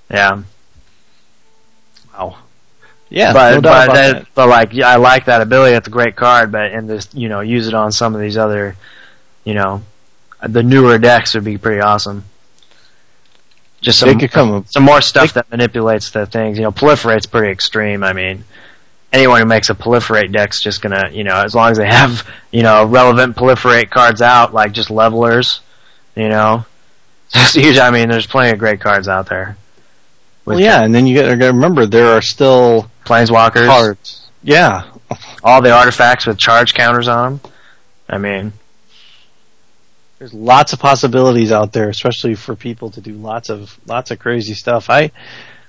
yeah. 0.10 0.44
Wow. 2.14 2.38
Yeah, 3.10 3.34
but 3.34 3.56
no 3.56 3.62
but 3.62 3.94
that, 3.94 4.14
that. 4.14 4.28
but 4.34 4.50
like 4.50 4.74
yeah, 4.74 4.90
I 4.90 4.96
like 4.96 5.26
that 5.26 5.42
ability. 5.42 5.76
It's 5.76 5.88
a 5.88 5.92
great 5.92 6.16
card, 6.16 6.52
but 6.52 6.72
and 6.72 6.90
this 6.90 7.10
you 7.14 7.30
know 7.30 7.42
use 7.42 7.68
it 7.68 7.74
on 7.74 7.92
some 7.92 8.16
of 8.16 8.22
these 8.22 8.38
other, 8.38 8.76
you 9.44 9.54
know, 9.54 9.84
the 10.42 10.64
newer 10.64 10.98
decks 10.98 11.36
would 11.36 11.44
be 11.44 11.58
pretty 11.58 11.80
awesome. 11.80 12.24
Just 13.82 14.02
They 14.02 14.12
some 14.12 14.20
could 14.20 14.32
come. 14.32 14.66
some 14.68 14.84
more 14.84 15.02
stuff 15.02 15.34
that 15.34 15.52
manipulates 15.52 16.10
the 16.12 16.26
things. 16.26 16.58
You 16.58 16.64
know, 16.64 16.72
proliferate's 16.72 17.28
pretty 17.28 17.52
extreme. 17.52 18.04
I 18.04 18.14
mean, 18.14 18.46
anyone 19.12 19.40
who 19.42 19.46
makes 19.46 19.70
a 19.70 19.76
proliferate 19.76 20.32
deck's 20.32 20.62
just 20.64 20.82
gonna, 20.82 21.10
you 21.12 21.24
know, 21.24 21.36
as 21.36 21.54
long 21.54 21.70
as 21.70 21.78
they 21.78 21.86
have, 21.86 22.28
you 22.52 22.64
know, 22.64 22.86
relevant 22.86 23.36
proliferate 23.36 23.90
cards 23.90 24.22
out, 24.22 24.54
like 24.54 24.72
just 24.72 24.90
levelers, 24.90 25.60
you 26.16 26.30
know. 26.30 26.66
Huge. 27.54 27.78
I 27.78 27.90
mean, 27.92 28.10
there's 28.10 28.28
plenty 28.28 28.52
of 28.54 28.60
great 28.60 28.80
cards 28.80 29.08
out 29.08 29.28
there. 29.30 29.58
Well, 30.46 30.60
yeah, 30.60 30.84
and 30.84 30.94
then 30.94 31.08
you 31.08 31.18
got 31.20 31.36
to 31.36 31.48
remember 31.48 31.86
there 31.86 32.10
are 32.10 32.22
still 32.22 32.90
Planeswalkers, 33.06 33.68
cards. 33.68 34.30
Yeah, 34.44 34.92
all 35.44 35.62
the 35.62 35.72
artifacts 35.72 36.26
with 36.26 36.38
charge 36.38 36.74
counters 36.74 37.08
on 37.08 37.40
them. 37.40 37.52
I 38.10 38.18
mean, 38.18 38.52
there's 40.20 40.34
lots 40.34 40.74
of 40.74 40.80
possibilities 40.80 41.52
out 41.52 41.72
there, 41.72 41.90
especially 41.90 42.36
for 42.36 42.56
people 42.56 42.92
to 42.92 43.02
do 43.02 43.14
lots 43.14 43.50
of 43.50 43.78
lots 43.86 44.12
of 44.12 44.20
crazy 44.20 44.54
stuff. 44.54 44.90
I, 44.90 45.12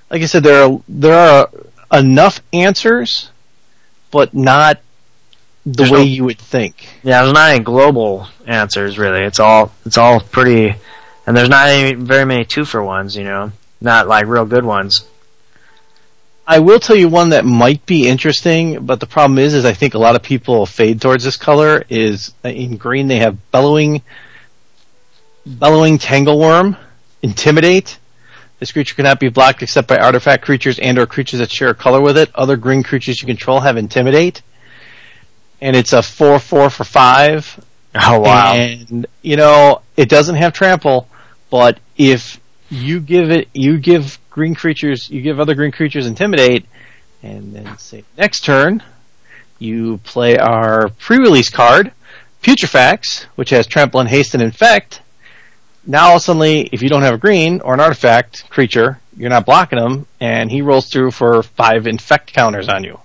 like 0.09 0.21
I 0.21 0.25
said, 0.25 0.43
there 0.43 0.65
are 0.65 0.79
there 0.89 1.13
are 1.15 1.49
enough 1.97 2.41
answers, 2.53 3.29
but 4.11 4.33
not 4.33 4.79
the 5.65 5.71
There's 5.77 5.91
way 5.91 5.99
no- 5.99 6.03
you 6.03 6.23
would 6.25 6.37
think. 6.39 6.87
yeah, 7.01 7.21
there's 7.23 7.33
not 7.33 7.49
any 7.51 7.63
global 7.63 8.27
answers 8.45 8.97
really. 8.97 9.21
It's 9.23 9.39
all 9.39 9.71
it's 9.85 9.97
all 9.97 10.19
pretty, 10.19 10.75
and 11.25 11.35
there's 11.35 11.49
not 11.49 11.67
any 11.67 11.93
very 11.95 12.25
many 12.25 12.45
two 12.45 12.65
for 12.65 12.83
ones. 12.83 13.15
You 13.15 13.23
know, 13.23 13.51
not 13.81 14.07
like 14.07 14.27
real 14.27 14.45
good 14.45 14.65
ones. 14.65 15.07
I 16.47 16.59
will 16.59 16.79
tell 16.79 16.95
you 16.95 17.09
one 17.09 17.29
that 17.29 17.43
might 17.43 17.85
be 17.87 18.07
interesting, 18.07 18.85
but 18.85 18.99
the 18.99 19.07
problem 19.07 19.39
is, 19.39 19.55
is 19.55 19.65
I 19.65 19.73
think 19.73 19.95
a 19.95 19.97
lot 19.97 20.15
of 20.15 20.21
people 20.21 20.67
fade 20.67 21.01
towards 21.01 21.23
this 21.23 21.37
color. 21.37 21.83
Is 21.89 22.33
uh, 22.43 22.49
in 22.49 22.77
green 22.77 23.07
they 23.07 23.17
have 23.17 23.51
bellowing, 23.51 24.03
bellowing 25.45 25.97
tangleworm, 25.97 26.77
intimidate. 27.23 27.97
This 28.59 28.71
creature 28.71 28.95
cannot 28.95 29.19
be 29.19 29.29
blocked 29.29 29.63
except 29.63 29.87
by 29.87 29.97
artifact 29.97 30.45
creatures 30.45 30.79
and/or 30.79 31.07
creatures 31.07 31.39
that 31.39 31.51
share 31.51 31.69
a 31.69 31.75
color 31.75 31.99
with 31.99 32.17
it. 32.17 32.29
Other 32.35 32.57
green 32.57 32.83
creatures 32.83 33.21
you 33.21 33.25
control 33.25 33.59
have 33.59 33.75
intimidate, 33.75 34.43
and 35.59 35.75
it's 35.75 35.93
a 35.93 36.03
four-four 36.03 36.69
for 36.69 36.83
five. 36.83 37.59
Oh 37.95 38.19
wow! 38.19 38.53
And 38.53 39.07
you 39.23 39.35
know 39.35 39.81
it 39.97 40.09
doesn't 40.09 40.35
have 40.35 40.53
trample, 40.53 41.09
but 41.49 41.79
if 41.97 42.39
you 42.69 42.99
give 42.99 43.31
it, 43.31 43.47
you 43.53 43.77
give 43.77 44.17
green 44.29 44.55
creatures, 44.55 45.09
you 45.09 45.21
give 45.21 45.39
other 45.39 45.55
green 45.55 45.71
creatures 45.71 46.07
intimidate, 46.07 46.65
and 47.23 47.53
then 47.53 47.77
say 47.77 48.03
next 48.17 48.43
turn, 48.43 48.83
you 49.59 49.97
play 50.03 50.37
our 50.37 50.89
pre-release 50.89 51.49
card, 51.49 51.91
Putrefax, 52.43 53.23
which 53.35 53.49
has 53.51 53.65
trample 53.67 53.99
and 53.99 54.09
haste 54.09 54.33
and 54.33 54.43
infect. 54.43 55.01
Now 55.87 56.17
suddenly, 56.17 56.69
if 56.71 56.81
you 56.81 56.89
don't 56.89 57.03
have 57.03 57.13
a 57.13 57.17
green 57.17 57.61
or 57.61 57.73
an 57.73 57.79
artifact 57.79 58.49
creature, 58.49 58.99
you're 59.17 59.29
not 59.29 59.45
blocking 59.45 59.79
him, 59.79 60.07
and 60.19 60.51
he 60.51 60.61
rolls 60.61 60.89
through 60.89 61.11
for 61.11 61.41
five 61.43 61.87
infect 61.87 62.33
counters 62.33 62.67
on 62.67 62.83
you. 62.83 62.99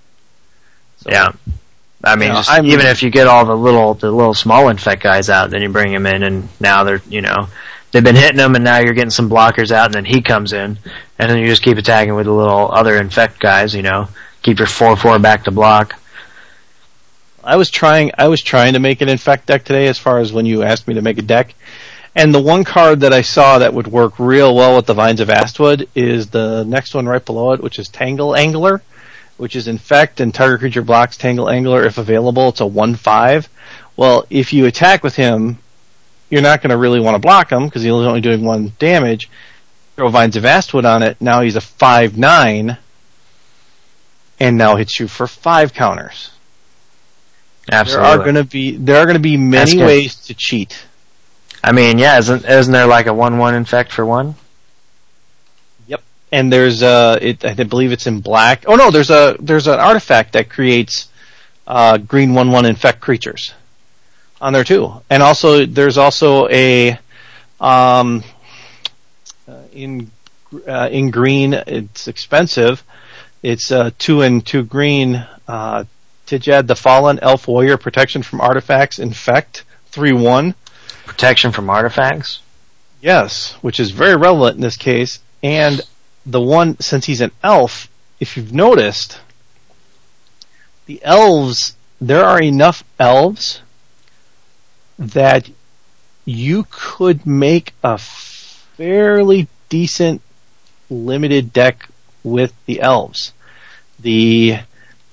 So, 0.97 1.09
yeah. 1.11 1.31
I 2.03 2.15
mean, 2.15 2.29
You 2.29 2.33
know, 2.33 2.39
just, 2.39 2.49
I'm- 2.51 2.65
even 2.65 2.85
if 2.87 3.03
you 3.03 3.11
get 3.11 3.27
all 3.27 3.45
the 3.45 3.55
little 3.55 3.93
the 3.93 4.11
little 4.11 4.33
small 4.33 4.69
infect 4.69 5.03
guys 5.03 5.29
out, 5.29 5.51
then 5.51 5.61
you 5.61 5.69
bring 5.69 5.93
them 5.93 6.07
in, 6.07 6.23
and 6.23 6.49
now 6.59 6.83
they're 6.83 7.01
you 7.09 7.21
know 7.21 7.47
they've 7.91 8.03
been 8.03 8.15
hitting 8.15 8.39
him, 8.39 8.55
and 8.55 8.63
now 8.63 8.79
you're 8.79 8.93
getting 8.93 9.09
some 9.09 9.29
blockers 9.29 9.71
out, 9.71 9.85
and 9.85 9.93
then 9.93 10.05
he 10.05 10.21
comes 10.21 10.53
in, 10.53 10.77
and 11.19 11.29
then 11.29 11.37
you 11.37 11.47
just 11.47 11.63
keep 11.63 11.77
attacking 11.77 12.15
with 12.15 12.25
the 12.25 12.31
little 12.31 12.71
other 12.71 12.97
infect 12.97 13.39
guys. 13.39 13.73
You 13.73 13.81
know, 13.81 14.07
keep 14.41 14.59
your 14.59 14.67
four 14.67 14.95
four 14.95 15.17
back 15.19 15.45
to 15.45 15.51
block. 15.51 15.95
I 17.43 17.55
was 17.55 17.69
trying 17.69 18.11
I 18.17 18.27
was 18.27 18.41
trying 18.41 18.73
to 18.73 18.79
make 18.79 19.01
an 19.01 19.09
infect 19.09 19.47
deck 19.47 19.63
today 19.63 19.87
as 19.87 19.97
far 19.97 20.19
as 20.19 20.31
when 20.31 20.45
you 20.45 20.63
asked 20.63 20.87
me 20.87 20.93
to 20.95 21.01
make 21.01 21.17
a 21.17 21.23
deck. 21.23 21.55
And 22.13 22.35
the 22.35 22.41
one 22.41 22.65
card 22.65 22.99
that 23.01 23.13
I 23.13 23.21
saw 23.21 23.59
that 23.59 23.73
would 23.73 23.87
work 23.87 24.19
real 24.19 24.53
well 24.53 24.75
with 24.75 24.85
the 24.85 24.93
Vines 24.93 25.21
of 25.21 25.29
Vastwood 25.29 25.87
is 25.95 26.27
the 26.27 26.65
next 26.65 26.93
one 26.93 27.07
right 27.07 27.25
below 27.25 27.53
it, 27.53 27.63
which 27.63 27.79
is 27.79 27.87
Tangle 27.87 28.35
Angler, 28.35 28.81
which 29.37 29.55
is 29.55 29.69
infect 29.69 30.19
and 30.19 30.33
target 30.33 30.59
creature 30.59 30.81
blocks 30.81 31.15
Tangle 31.15 31.49
Angler 31.49 31.85
if 31.85 31.97
available. 31.97 32.49
It's 32.49 32.59
a 32.59 32.65
one 32.65 32.95
five. 32.95 33.47
Well, 33.95 34.25
if 34.29 34.51
you 34.51 34.65
attack 34.65 35.03
with 35.03 35.15
him, 35.15 35.57
you're 36.31 36.41
not 36.41 36.61
going 36.61 36.71
to 36.71 36.77
really 36.77 36.99
want 36.99 37.15
to 37.15 37.19
block 37.19 37.51
him 37.51 37.65
because 37.65 37.83
he's 37.83 37.91
only 37.91 38.21
doing 38.21 38.43
one 38.43 38.71
damage. 38.79 39.29
Throw 39.95 40.07
Vines 40.07 40.37
of 40.37 40.43
Vastwood 40.43 40.85
on 40.85 41.03
it. 41.03 41.17
Now 41.19 41.41
he's 41.41 41.57
a 41.57 41.61
five 41.61 42.17
nine, 42.17 42.77
and 44.39 44.57
now 44.57 44.77
hits 44.77 44.99
you 44.99 45.07
for 45.07 45.27
five 45.27 45.73
counters. 45.73 46.31
Absolutely. 47.69 48.09
There 48.09 48.19
are 48.19 48.23
going 48.23 48.35
to 48.35 48.43
be 48.45 48.71
there 48.77 48.97
are 48.97 49.05
going 49.05 49.15
to 49.15 49.19
be 49.19 49.37
many 49.37 49.77
ways 49.77 50.15
to 50.27 50.33
cheat. 50.33 50.85
I 51.63 51.73
mean, 51.73 51.99
yeah, 51.99 52.17
isn't 52.17 52.45
isn't 52.45 52.73
there 52.73 52.87
like 52.87 53.05
a 53.05 53.13
one 53.13 53.37
one 53.37 53.53
infect 53.53 53.91
for 53.91 54.05
one? 54.05 54.35
Yep. 55.87 56.01
And 56.31 56.51
there's 56.51 56.81
uh 56.81 57.19
it 57.21 57.43
I 57.43 57.53
believe 57.55 57.91
it's 57.91 58.07
in 58.07 58.21
black. 58.21 58.63
Oh 58.67 58.75
no, 58.75 58.89
there's 58.89 59.09
a 59.09 59.35
there's 59.39 59.67
an 59.67 59.79
artifact 59.79 60.33
that 60.33 60.49
creates 60.49 61.09
uh 61.67 61.97
green 61.97 62.33
one 62.33 62.51
one 62.51 62.65
infect 62.65 63.01
creatures 63.01 63.53
on 64.41 64.53
there 64.53 64.63
too. 64.63 64.91
And 65.09 65.23
also 65.23 65.65
there's 65.65 65.97
also 65.97 66.49
a 66.49 66.97
um 67.59 68.23
uh, 69.47 69.61
in 69.71 70.11
uh, 70.67 70.89
in 70.91 71.11
green 71.11 71.53
it's 71.53 72.07
expensive. 72.07 72.83
It's 73.43 73.71
uh 73.71 73.91
2 73.97 74.23
and 74.23 74.45
2 74.45 74.63
green 74.63 75.25
uh 75.47 75.85
Tel-Jilad 76.25 76.67
the 76.67 76.75
Fallen 76.75 77.19
Elf 77.21 77.47
Warrior 77.47 77.77
protection 77.77 78.23
from 78.23 78.41
artifacts 78.41 78.99
infect 78.99 79.63
3 79.87 80.13
1. 80.13 80.55
Protection 81.05 81.51
from 81.51 81.69
artifacts. 81.69 82.41
Yes, 83.01 83.53
which 83.61 83.79
is 83.79 83.91
very 83.91 84.15
relevant 84.15 84.55
in 84.55 84.61
this 84.61 84.77
case. 84.77 85.19
And 85.43 85.81
the 86.25 86.39
one, 86.39 86.79
since 86.79 87.05
he's 87.05 87.21
an 87.21 87.31
elf, 87.43 87.89
if 88.19 88.37
you've 88.37 88.53
noticed, 88.53 89.19
the 90.85 90.99
elves, 91.03 91.75
there 91.99 92.23
are 92.23 92.39
enough 92.41 92.83
elves 92.99 93.61
that 94.99 95.49
you 96.25 96.65
could 96.69 97.25
make 97.25 97.73
a 97.83 97.97
fairly 97.97 99.47
decent 99.69 100.21
limited 100.89 101.53
deck 101.53 101.87
with 102.23 102.53
the 102.65 102.81
elves. 102.81 103.33
The 103.99 104.59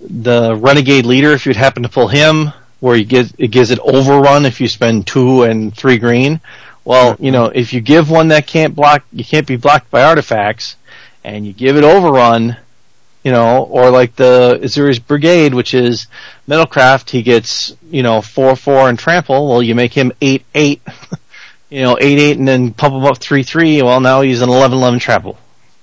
the 0.01 0.55
renegade 0.55 1.07
leader, 1.07 1.33
if 1.33 1.47
you'd 1.47 1.57
happen 1.57 1.83
to 1.83 1.89
pull 1.89 2.09
him, 2.09 2.53
where 2.81 2.97
you 2.97 3.05
get 3.05 3.33
it 3.39 3.49
gives 3.49 3.71
it 3.71 3.79
overrun 3.81 4.47
if 4.47 4.61
you 4.61 4.69
spend 4.69 5.07
two 5.07 5.43
and 5.43 5.75
three 5.75 5.99
green. 5.99 6.41
Well, 6.85 7.17
you 7.19 7.31
know, 7.31 7.47
if 7.47 7.73
you 7.73 7.81
give 7.81 8.11
one 8.11 8.29
that 8.29 8.47
can't 8.47 8.75
block, 8.75 9.05
you 9.13 9.25
can't 9.25 9.47
be 9.47 9.57
blocked 9.57 9.91
by 9.91 10.05
artifacts, 10.05 10.77
and 11.25 11.47
you 11.47 11.53
give 11.53 11.77
it 11.77 11.85
overrun, 11.85 12.57
you 13.25 13.33
know, 13.33 13.65
or 13.65 13.91
like 13.91 14.17
the 14.17 14.59
Ezuri's 14.63 14.99
Brigade, 14.99 15.55
which 15.55 15.75
is 15.75 16.07
Metalcraft, 16.49 17.11
he 17.11 17.23
gets, 17.23 17.77
you 17.91 18.03
know, 18.03 18.19
4-4 18.19 18.89
and 18.89 18.99
trample, 18.99 19.49
well, 19.49 19.63
you 19.63 19.75
make 19.75 19.93
him 19.93 20.13
8-8, 20.21 20.45
you 21.71 21.83
know, 21.83 21.97
8-8 21.97 22.33
and 22.33 22.49
then 22.49 22.73
pump 22.73 22.95
him 22.95 23.05
up 23.05 23.19
3-3, 23.19 23.83
well, 23.83 24.01
now 24.01 24.21
he's 24.23 24.41
an 24.41 24.49
11-11 24.49 25.01
trample. 25.01 25.39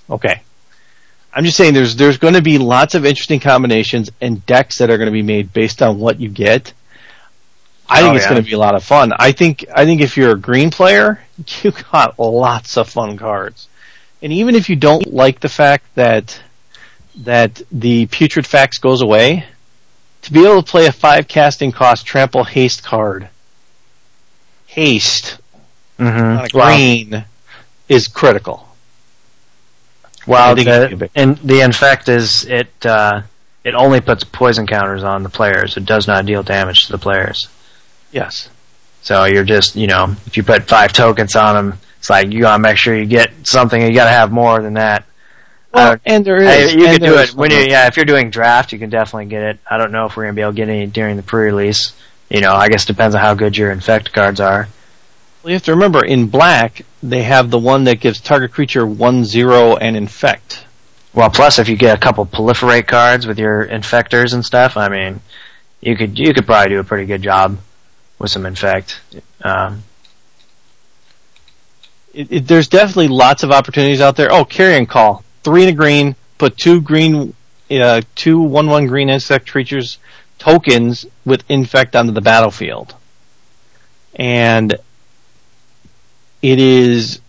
Okay. 0.09 0.41
I'm 1.33 1.43
just 1.43 1.57
saying 1.57 1.73
there's, 1.73 1.97
there's 1.97 2.17
going 2.17 2.35
to 2.35 2.41
be 2.41 2.57
lots 2.57 2.95
of 2.95 3.05
interesting 3.05 3.41
combinations 3.41 4.09
and 4.21 4.45
decks 4.45 4.77
that 4.77 4.89
are 4.89 4.97
going 4.97 5.07
to 5.07 5.11
be 5.11 5.21
made 5.21 5.51
based 5.51 5.81
on 5.81 5.99
what 5.99 6.19
you 6.19 6.29
get. 6.29 6.71
I 7.89 8.01
think 8.01 8.13
Oh, 8.13 8.15
it's 8.15 8.23
yeah. 8.25 8.29
going 8.31 8.41
to 8.41 8.49
be 8.49 8.55
a 8.55 8.57
lot 8.59 8.75
of 8.75 8.83
fun. 8.83 9.11
I 9.19 9.33
think, 9.33 9.65
I 9.75 9.85
think 9.85 10.01
if 10.01 10.15
you're 10.15 10.31
a 10.31 10.39
green 10.39 10.71
player, 10.71 11.21
you 11.61 11.71
got 11.91 12.17
lots 12.17 12.77
of 12.77 12.89
fun 12.89 13.17
cards. 13.17 13.67
And 14.21 14.31
even 14.31 14.55
if 14.55 14.69
you 14.69 14.75
don't 14.77 15.13
like 15.13 15.41
the 15.41 15.49
fact 15.49 15.83
that 15.95 16.41
that 17.17 17.61
the 17.71 18.07
Putrefax 18.07 18.79
goes 18.81 19.01
away, 19.01 19.45
to 20.23 20.33
be 20.33 20.43
able 20.45 20.61
to 20.61 20.69
play 20.69 20.85
a 20.87 20.91
five 20.91 21.27
casting 21.27 21.71
cost 21.71 22.05
trample 22.05 22.43
haste 22.43 22.83
card, 22.83 23.29
haste 24.67 25.37
Mm-hmm. 25.97 26.39
on 26.39 26.45
a 26.45 26.49
green 26.49 27.25
is 27.87 28.07
critical. 28.09 28.67
Well, 30.27 30.51
I 30.51 30.53
the, 30.55 30.95
big. 30.97 31.11
and 31.15 31.37
the 31.37 31.61
infect 31.61 32.09
is 32.09 32.43
it. 32.45 32.85
Uh, 32.85 33.21
it 33.63 33.75
only 33.75 34.01
puts 34.01 34.23
poison 34.23 34.67
counters 34.67 35.03
on 35.03 35.23
the 35.23 35.29
players. 35.29 35.77
It 35.77 35.85
does 35.85 36.07
not 36.07 36.25
deal 36.25 36.43
damage 36.43 36.87
to 36.87 36.91
the 36.91 36.97
players. 36.97 37.47
Yes. 38.11 38.49
So 39.03 39.23
you're 39.25 39.43
just, 39.43 39.75
you 39.75 39.87
know, 39.87 40.15
if 40.25 40.35
you 40.35 40.43
put 40.43 40.67
five 40.67 40.93
tokens 40.93 41.35
on 41.35 41.55
them, 41.55 41.79
it's 41.99 42.09
like 42.09 42.31
you 42.31 42.41
gotta 42.41 42.61
make 42.61 42.77
sure 42.77 42.95
you 42.95 43.05
get 43.05 43.31
something. 43.43 43.81
You 43.81 43.93
gotta 43.93 44.09
have 44.11 44.31
more 44.31 44.61
than 44.61 44.73
that. 44.73 45.05
Well, 45.75 45.91
Uh, 45.91 45.97
and 46.05 46.23
there 46.25 46.41
Hey, 46.41 46.63
is. 46.63 46.73
you 46.73 46.87
and 46.87 46.99
can 46.99 47.09
do 47.09 47.15
there's- 47.15 47.29
it 47.31 47.35
when 47.35 47.51
you, 47.51 47.57
yeah. 47.59 47.87
If 47.87 47.97
you're 47.97 48.05
doing 48.05 48.29
draft, 48.29 48.71
you 48.71 48.79
can 48.79 48.89
definitely 48.89 49.25
get 49.25 49.43
it. 49.43 49.59
I 49.69 49.77
don't 49.77 49.91
know 49.91 50.05
if 50.05 50.15
we're 50.15 50.23
gonna 50.23 50.33
be 50.33 50.41
able 50.41 50.53
to 50.53 50.55
get 50.55 50.69
any 50.69 50.85
during 50.87 51.17
the 51.17 51.21
pre-release. 51.23 51.91
You 52.29 52.39
know, 52.41 52.53
I 52.53 52.69
guess 52.69 52.83
it 52.85 52.87
depends 52.87 53.13
on 53.13 53.21
how 53.21 53.33
good 53.33 53.57
your 53.57 53.71
infect 53.71 54.13
cards 54.13 54.39
are. 54.39 54.69
Well, 55.43 55.51
you 55.51 55.55
have 55.55 55.63
to 55.63 55.73
remember 55.73 56.03
in 56.03 56.27
black 56.27 56.81
they 57.03 57.23
have 57.23 57.51
the 57.51 57.59
one 57.59 57.83
that 57.83 57.99
gives 57.99 58.19
target 58.21 58.51
creature 58.53 58.85
one 58.87 59.25
zero 59.25 59.75
and 59.75 59.95
infect. 59.97 60.63
Well, 61.13 61.29
plus 61.29 61.59
if 61.59 61.67
you 61.69 61.75
get 61.75 61.95
a 61.95 61.99
couple 61.99 62.25
proliferate 62.25 62.87
cards 62.87 63.27
with 63.27 63.37
your 63.37 63.65
infectors 63.67 64.33
and 64.33 64.43
stuff, 64.45 64.75
I 64.77 64.87
mean, 64.89 65.19
you 65.81 65.95
could 65.97 66.17
you 66.17 66.33
could 66.33 66.45
probably 66.45 66.69
do 66.73 66.79
a 66.79 66.83
pretty 66.85 67.05
good 67.05 67.21
job 67.21 67.57
with 68.17 68.31
some 68.31 68.45
infect. 68.45 69.01
Um, 69.43 69.83
It, 72.13 72.31
it, 72.31 72.47
there's 72.47 72.69
definitely 72.69 73.09
lots 73.09 73.43
of 73.43 73.51
opportunities 73.51 73.99
out 73.99 74.15
there. 74.15 74.31
Oh, 74.31 74.45
carrion 74.45 74.85
call, 74.85 75.24
three 75.45 75.63
in 75.63 75.69
a 75.69 75.73
green, 75.73 76.15
put 76.37 76.57
two 76.57 76.81
green, 76.81 77.33
uh, 77.71 78.01
two 78.15 78.41
one 78.41 78.67
one 78.67 78.87
green 78.87 79.09
insect 79.09 79.49
creatures 79.49 79.99
tokens 80.39 81.05
with 81.23 81.43
infect 81.49 81.95
onto 81.95 82.11
the 82.11 82.21
battlefield, 82.21 82.93
and 84.15 84.73
it 86.41 86.59
is. 86.59 87.21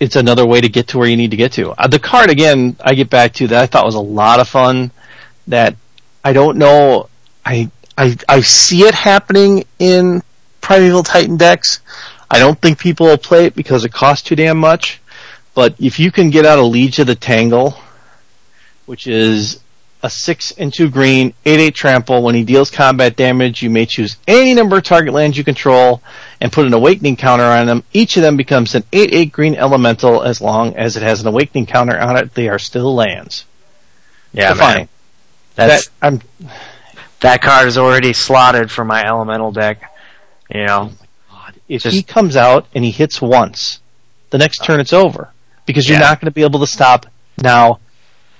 It's 0.00 0.16
another 0.16 0.44
way 0.44 0.60
to 0.60 0.68
get 0.68 0.88
to 0.88 0.98
where 0.98 1.06
you 1.06 1.16
need 1.16 1.30
to 1.30 1.36
get 1.36 1.52
to. 1.52 1.70
Uh, 1.72 1.86
the 1.86 2.00
card 2.00 2.28
again, 2.28 2.76
I 2.80 2.94
get 2.94 3.08
back 3.08 3.34
to 3.34 3.46
that 3.48 3.62
I 3.62 3.66
thought 3.66 3.84
was 3.84 3.94
a 3.94 4.00
lot 4.00 4.40
of 4.40 4.48
fun. 4.48 4.90
That 5.48 5.76
I 6.24 6.32
don't 6.32 6.56
know. 6.56 7.08
I 7.44 7.70
I 7.98 8.16
I 8.28 8.40
see 8.40 8.82
it 8.82 8.94
happening 8.94 9.64
in 9.78 10.22
Primeval 10.60 11.02
Titan 11.02 11.36
decks. 11.36 11.80
I 12.30 12.38
don't 12.38 12.58
think 12.60 12.78
people 12.78 13.06
will 13.06 13.18
play 13.18 13.46
it 13.46 13.54
because 13.54 13.84
it 13.84 13.92
costs 13.92 14.26
too 14.26 14.36
damn 14.36 14.56
much. 14.56 15.01
But 15.54 15.74
if 15.78 15.98
you 15.98 16.10
can 16.10 16.30
get 16.30 16.46
out 16.46 16.58
a 16.58 16.62
Liege 16.64 16.98
of 16.98 17.06
the 17.06 17.14
Tangle, 17.14 17.74
which 18.86 19.06
is 19.06 19.60
a 20.02 20.10
six 20.10 20.50
and 20.52 20.72
two 20.72 20.88
green, 20.90 21.34
eight 21.44 21.60
eight 21.60 21.74
trample, 21.74 22.22
when 22.22 22.34
he 22.34 22.42
deals 22.44 22.70
combat 22.70 23.16
damage, 23.16 23.62
you 23.62 23.70
may 23.70 23.86
choose 23.86 24.16
any 24.26 24.54
number 24.54 24.78
of 24.78 24.82
target 24.82 25.12
lands 25.12 25.36
you 25.36 25.44
control 25.44 26.02
and 26.40 26.50
put 26.50 26.66
an 26.66 26.72
awakening 26.74 27.16
counter 27.16 27.44
on 27.44 27.66
them. 27.66 27.84
Each 27.92 28.16
of 28.16 28.22
them 28.22 28.36
becomes 28.36 28.74
an 28.74 28.82
eight 28.92 29.12
eight 29.14 29.30
green 29.32 29.54
elemental 29.54 30.22
as 30.22 30.40
long 30.40 30.74
as 30.76 30.96
it 30.96 31.02
has 31.02 31.20
an 31.20 31.28
awakening 31.28 31.66
counter 31.66 31.98
on 31.98 32.16
it. 32.16 32.34
They 32.34 32.48
are 32.48 32.58
still 32.58 32.94
lands. 32.94 33.44
yeah, 34.32 34.54
Fine. 34.54 34.76
man. 34.76 34.88
That's 35.54 35.88
That 35.88 35.92
I'm 36.06 36.20
that 37.20 37.42
card 37.42 37.68
is 37.68 37.76
already 37.78 38.14
slotted 38.14 38.70
for 38.70 38.84
my 38.84 39.04
elemental 39.04 39.52
deck. 39.52 39.82
You 40.52 40.66
know, 40.66 40.92
if 41.68 41.82
Just- 41.82 41.94
he 41.94 42.02
comes 42.02 42.36
out 42.36 42.66
and 42.74 42.84
he 42.84 42.90
hits 42.90 43.20
once, 43.22 43.78
the 44.30 44.38
next 44.38 44.64
turn 44.64 44.80
it's 44.80 44.92
over 44.94 45.28
because 45.66 45.88
you're 45.88 45.98
Yeah. 45.98 46.08
not 46.08 46.20
going 46.20 46.26
to 46.30 46.34
be 46.34 46.42
able 46.42 46.60
to 46.60 46.66
stop 46.66 47.06
now 47.42 47.78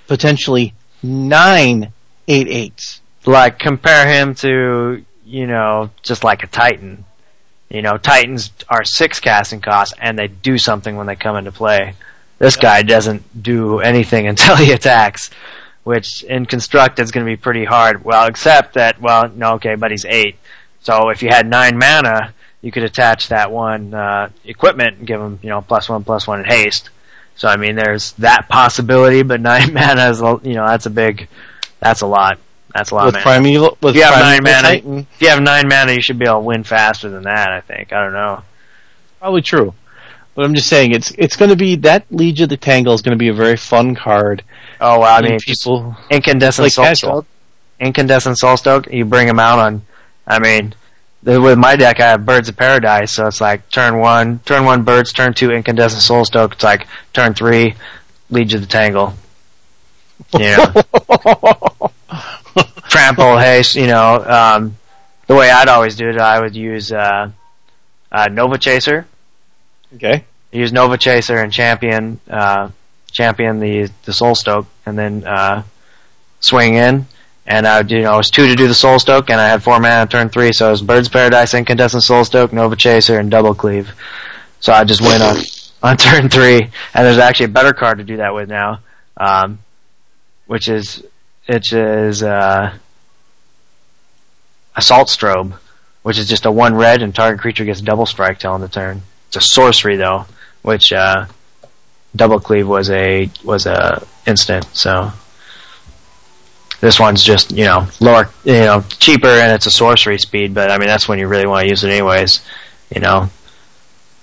potentially 0.07 0.73
nine 1.01 1.91
eight 2.27 2.47
eights. 2.47 3.01
like 3.25 3.59
compare 3.59 4.07
him 4.07 4.35
to 4.35 5.03
you 5.25 5.47
know 5.47 5.89
just 6.01 6.23
like 6.23 6.43
a 6.43 6.47
titan. 6.47 7.05
You 7.69 7.81
know 7.81 7.97
titans 7.97 8.51
are 8.69 8.83
six 8.83 9.19
casting 9.19 9.61
costs 9.61 9.95
and 9.99 10.17
they 10.17 10.27
do 10.27 10.57
something 10.57 10.95
when 10.95 11.07
they 11.07 11.15
come 11.15 11.35
into 11.37 11.51
play. 11.51 11.93
This 12.39 12.55
guy 12.57 12.81
doesn't 12.83 13.41
do 13.41 13.79
anything 13.79 14.27
until 14.33 14.55
he 14.55 14.71
attacks 14.71 15.29
which 15.83 16.23
in 16.23 16.45
construct 16.45 16.97
is 16.99 17.11
going 17.11 17.25
to 17.25 17.29
be 17.29 17.35
pretty 17.35 17.65
hard. 17.65 18.05
Well 18.05 18.27
except 18.27 18.75
that 18.75 19.01
well 19.01 19.29
no 19.29 19.53
okay 19.55 19.75
but 19.75 19.91
he's 19.91 20.05
eight. 20.05 20.35
So 20.81 21.09
if 21.09 21.23
you 21.23 21.29
had 21.29 21.47
nine 21.47 21.77
mana 21.77 22.33
you 22.61 22.71
could 22.71 22.83
attach 22.83 23.27
that 23.29 23.51
one 23.51 23.93
uh, 23.93 24.29
equipment 24.45 24.97
and 24.99 25.07
give 25.07 25.19
him 25.19 25.39
you 25.41 25.49
know 25.49 25.61
plus 25.61 25.89
one 25.89 26.03
plus 26.03 26.27
one 26.27 26.39
in 26.39 26.45
haste 26.45 26.89
so 27.35 27.47
i 27.47 27.55
mean 27.57 27.75
there's 27.75 28.13
that 28.13 28.47
possibility 28.49 29.23
but 29.23 29.41
nine 29.51 29.73
mana 29.73 30.09
is 30.09 30.21
a- 30.21 30.39
you 30.43 30.53
know 30.53 30.65
that's 30.67 30.85
a 30.85 30.89
big 30.89 31.27
that's 31.79 32.01
a 32.01 32.07
lot 32.07 32.37
that's 32.73 32.89
a 32.91 32.95
lot 32.95 33.05
with 33.05 33.13
man. 33.15 33.23
primeval 33.23 33.77
with 33.81 33.95
If 33.95 33.97
you 33.97 34.03
have 34.03 34.13
primeval 34.15 34.31
nine 34.31 34.43
mana, 34.43 34.67
Titan, 34.67 34.97
if 35.13 35.21
you 35.21 35.27
have 35.29 35.41
nine 35.41 35.67
mana, 35.67 35.91
you 35.93 36.01
should 36.01 36.17
be 36.17 36.25
able 36.25 36.39
to 36.39 36.45
win 36.45 36.63
faster 36.63 37.07
than 37.07 37.21
that. 37.23 37.49
I 37.51 37.61
think. 37.61 37.93
I 37.93 38.03
don't 38.03 38.13
know. 38.13 38.41
probably 39.19 39.43
true. 39.43 39.75
But 40.33 40.45
I'm 40.45 40.55
just 40.55 40.69
saying 40.69 40.91
it's 40.91 41.11
it's 41.11 41.35
going 41.35 41.49
to 41.51 41.55
be 41.55 41.75
that 41.77 42.05
Liege 42.09 42.41
of 42.41 42.49
the 42.49 42.57
Tangle 42.57 42.95
is 42.95 43.03
going 43.03 43.11
to 43.15 43.19
be 43.19 43.27
a 43.27 43.33
very 43.33 43.57
fun 43.57 43.93
card. 43.93 44.43
Oh 44.81 45.01
well, 45.01 45.15
I 45.15 45.21
mean, 45.21 45.37
people 45.39 45.95
incandescent 46.09 46.63
like 46.65 46.71
soul 46.71 46.85
casual. 46.85 47.09
stoke. 47.11 47.25
Incandescent 47.79 48.39
soul 48.39 48.57
stoke. 48.57 48.87
You 48.91 49.05
bring 49.05 49.27
them 49.27 49.39
out 49.39 49.59
on. 49.59 49.83
I 50.25 50.39
mean, 50.39 50.73
with 51.23 51.57
my 51.57 51.75
deck, 51.75 51.99
I 51.99 52.09
have 52.09 52.25
birds 52.25 52.49
of 52.49 52.57
paradise, 52.57 53.13
so 53.13 53.27
it's 53.27 53.41
like 53.41 53.69
turn 53.69 53.99
one, 53.99 54.39
turn 54.39 54.65
one 54.65 54.83
birds, 54.83 55.13
turn 55.13 55.33
two 55.33 55.51
incandescent 55.51 56.01
soul 56.01 56.25
stoke. 56.25 56.53
It's 56.53 56.63
like 56.63 56.87
turn 57.13 57.33
three, 57.33 57.75
Legion 58.29 58.57
of 58.57 58.67
the 58.67 58.71
Tangle. 58.71 59.13
Yeah. 60.37 60.67
trample 62.89 63.37
haste. 63.37 63.75
You 63.75 63.87
know, 63.87 64.23
um, 64.25 64.77
the 65.27 65.35
way 65.35 65.49
I'd 65.49 65.69
always 65.69 65.95
do 65.95 66.09
it, 66.09 66.17
I 66.17 66.39
would 66.39 66.55
use 66.55 66.91
uh, 66.91 67.31
uh, 68.11 68.27
Nova 68.31 68.57
Chaser. 68.57 69.05
okay. 69.95 70.25
use 70.51 70.71
Nova 70.71 70.97
Chaser 70.97 71.37
and 71.37 71.51
champion 71.51 72.19
uh, 72.29 72.69
champion 73.11 73.59
the 73.59 73.89
the 74.05 74.13
Soul 74.13 74.35
Stoke, 74.35 74.67
and 74.85 74.97
then 74.97 75.23
uh, 75.25 75.63
swing 76.39 76.75
in. 76.75 77.05
And 77.45 77.67
I 77.67 77.81
you 77.81 78.01
know, 78.01 78.13
it 78.13 78.17
was 78.17 78.29
two 78.29 78.47
to 78.47 78.55
do 78.55 78.67
the 78.67 78.73
Soul 78.73 78.99
Stoke, 78.99 79.29
and 79.29 79.39
I 79.39 79.47
had 79.47 79.63
four 79.63 79.79
mana 79.79 80.01
on 80.01 80.07
turn 80.07 80.29
three, 80.29 80.53
so 80.53 80.67
it 80.67 80.71
was 80.71 80.81
Bird's 80.81 81.09
Paradise, 81.09 81.53
Incandescent 81.53 82.03
Soul 82.03 82.23
Stoke, 82.23 82.53
Nova 82.53 82.75
Chaser, 82.75 83.19
and 83.19 83.29
Double 83.29 83.53
Cleave. 83.53 83.91
So 84.59 84.71
I 84.71 84.85
just 84.85 85.01
win 85.01 85.21
on 85.21 85.37
on 85.83 85.97
turn 85.97 86.29
three, 86.29 86.61
and 86.61 87.05
there's 87.05 87.17
actually 87.17 87.47
a 87.47 87.49
better 87.49 87.73
card 87.73 87.97
to 87.97 88.05
do 88.05 88.17
that 88.17 88.33
with 88.33 88.47
now, 88.47 88.79
um, 89.17 89.59
which 90.47 90.69
is 90.69 91.03
which 91.47 91.73
is 91.73 92.23
uh, 92.23 92.73
Assault 94.77 95.09
Strobe, 95.09 95.53
which 96.03 96.17
is 96.17 96.29
just 96.29 96.45
a 96.45 96.51
one 96.51 96.75
red, 96.75 97.01
and 97.01 97.13
target 97.13 97.41
creature 97.41 97.65
gets 97.65 97.81
double 97.81 98.05
strike 98.05 98.39
till 98.39 98.55
of 98.55 98.71
turn. 98.71 99.01
It's 99.27 99.35
a 99.35 99.41
sorcery 99.41 99.97
though, 99.97 100.25
which 100.61 100.93
uh, 100.93 101.25
double 102.15 102.39
cleave 102.39 102.67
was 102.67 102.89
a 102.89 103.29
was 103.43 103.65
a 103.65 104.05
instant. 104.25 104.65
So 104.73 105.11
this 106.83 106.99
one's 106.99 107.23
just 107.23 107.51
you 107.51 107.63
know 107.63 107.87
lower, 108.01 108.29
you 108.43 108.53
know 108.53 108.83
cheaper, 108.99 109.27
and 109.27 109.53
it's 109.53 109.65
a 109.65 109.71
sorcery 109.71 110.19
speed. 110.19 110.53
But 110.53 110.69
I 110.69 110.77
mean 110.77 110.87
that's 110.89 111.07
when 111.07 111.17
you 111.17 111.27
really 111.29 111.47
want 111.47 111.63
to 111.63 111.69
use 111.69 111.83
it 111.85 111.89
anyways. 111.89 112.45
You 112.93 112.99
know, 112.99 113.29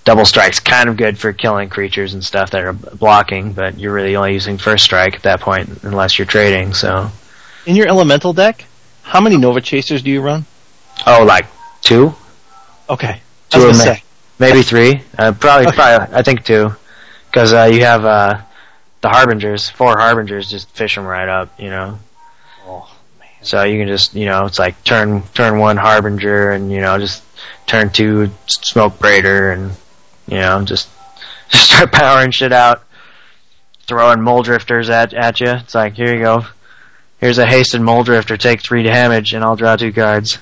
double 0.05 0.25
strike's 0.25 0.59
kind 0.59 0.87
of 0.87 0.95
good 0.95 1.17
for 1.17 1.33
killing 1.33 1.69
creatures 1.69 2.13
and 2.13 2.23
stuff 2.23 2.51
that 2.51 2.63
are 2.63 2.73
blocking, 2.73 3.51
but 3.53 3.79
you're 3.79 3.93
really 3.93 4.15
only 4.15 4.33
using 4.33 4.57
first 4.59 4.83
strike 4.83 5.15
at 5.15 5.23
that 5.23 5.41
point 5.41 5.83
unless 5.83 6.19
you're 6.19 6.27
trading. 6.27 6.73
So 6.75 7.09
In 7.65 7.75
your 7.75 7.87
elemental 7.87 8.31
deck, 8.31 8.65
how 9.01 9.19
many 9.19 9.37
Nova 9.37 9.59
Chasers 9.59 10.03
do 10.03 10.11
you 10.11 10.21
run? 10.21 10.45
oh, 11.07 11.23
like 11.27 11.47
two, 11.81 12.13
Okay. 12.89 13.21
Two 13.49 13.61
I 13.63 13.65
was 13.67 13.79
of 13.79 13.85
gonna 13.85 13.95
say. 13.97 14.03
maybe 14.39 14.61
three, 14.61 15.01
uh, 15.17 15.31
probably 15.33 15.67
Okay. 15.67 15.75
probably 15.75 16.15
I 16.15 16.21
think 16.21 16.45
two, 16.45 16.75
because 17.29 17.53
uh, 17.53 17.63
you 17.73 17.83
have 17.83 18.05
uh, 18.05 18.39
the 19.01 19.09
harbingers, 19.09 19.67
four 19.69 19.97
harbingers, 19.97 20.49
just 20.49 20.69
fish 20.75 20.93
them 20.95 21.05
right 21.05 21.27
up, 21.27 21.59
you 21.59 21.69
know. 21.71 21.97
Oh, 22.67 22.89
So 23.41 23.63
you 23.63 23.79
can 23.79 23.87
just, 23.87 24.13
you 24.13 24.25
know, 24.25 24.45
it's 24.45 24.59
like 24.59 24.81
turn 24.83 25.23
turn 25.33 25.59
one 25.59 25.77
harbinger, 25.77 26.51
and 26.51 26.71
you 26.71 26.79
know, 26.81 26.97
just 26.99 27.23
turn 27.67 27.89
two 27.89 28.31
smoke 28.47 28.97
braider, 28.99 29.53
and 29.53 29.71
you 30.27 30.37
know, 30.37 30.63
just 30.63 30.89
just 31.49 31.65
start 31.71 31.91
powering 31.91 32.31
shit 32.31 32.51
out. 32.53 32.83
throwing 33.87 34.19
Mulldrifters 34.19 34.89
at 34.89 35.13
at 35.13 35.39
you. 35.39 35.49
It's 35.51 35.75
like 35.75 35.93
here 35.93 36.13
you 36.15 36.21
go. 36.21 36.45
Here's 37.19 37.37
a 37.37 37.45
hasted 37.45 37.81
Mulldrifter. 37.81 38.37
Take 38.39 38.61
three 38.61 38.83
damage, 38.83 39.33
and 39.33 39.43
I'll 39.43 39.55
draw 39.55 39.75
two 39.75 39.93
cards. 39.93 40.37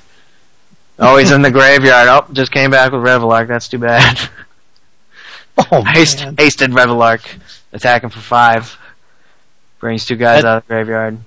Oh, 0.97 1.17
he's 1.17 1.31
in 1.31 1.41
the 1.41 1.51
graveyard. 1.59 2.07
Oh, 2.09 2.25
just 2.33 2.51
came 2.51 2.71
back 2.71 2.91
with 2.91 3.01
Revelark. 3.01 3.47
That's 3.47 3.67
too 3.67 3.79
bad. 3.79 4.19
Oh, 5.73 5.83
Haste, 5.83 6.19
hasted 6.37 6.71
Revelark, 6.71 7.19
attacking 7.73 8.09
for 8.11 8.19
five. 8.21 8.77
Brings 9.79 10.05
two 10.05 10.15
guys 10.15 10.43
That- 10.43 10.47
out 10.47 10.57
of 10.59 10.63
the 10.63 10.67
graveyard. 10.73 11.17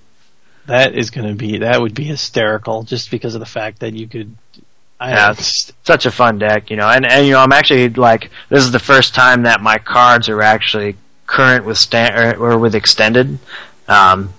That 0.67 0.95
is 0.95 1.11
going 1.11 1.29
to 1.29 1.35
be 1.35 1.59
that 1.59 1.81
would 1.81 1.95
be 1.95 2.05
hysterical 2.05 2.83
just 2.85 3.11
because 3.11 3.35
of 3.35 3.41
the 3.41 3.47
fact 3.47 3.81
that 3.81 3.95
you 3.95 4.07
could. 4.07 4.37
I 5.01 5.11
Yeah, 5.11 5.33
it's 5.33 5.73
such 5.83 6.07
a 6.07 6.13
fun 6.13 6.39
deck, 6.39 6.71
you 6.71 6.77
know. 6.77 6.89
And 6.89 7.05
and 7.05 7.27
you 7.27 7.33
know, 7.33 7.41
I'm 7.41 7.53
actually 7.53 7.89
like 7.91 8.31
this 8.49 8.63
is 8.63 8.71
the 8.71 8.79
first 8.79 9.15
time 9.15 9.43
that 9.43 9.61
my 9.61 9.79
cards 9.79 10.29
are 10.29 10.43
actually 10.43 10.97
current 11.27 11.65
with 11.65 11.79
stand 11.79 12.15
or, 12.15 12.53
or 12.53 12.59
with 12.59 12.75
extended. 12.75 13.39
Um, 13.89 14.33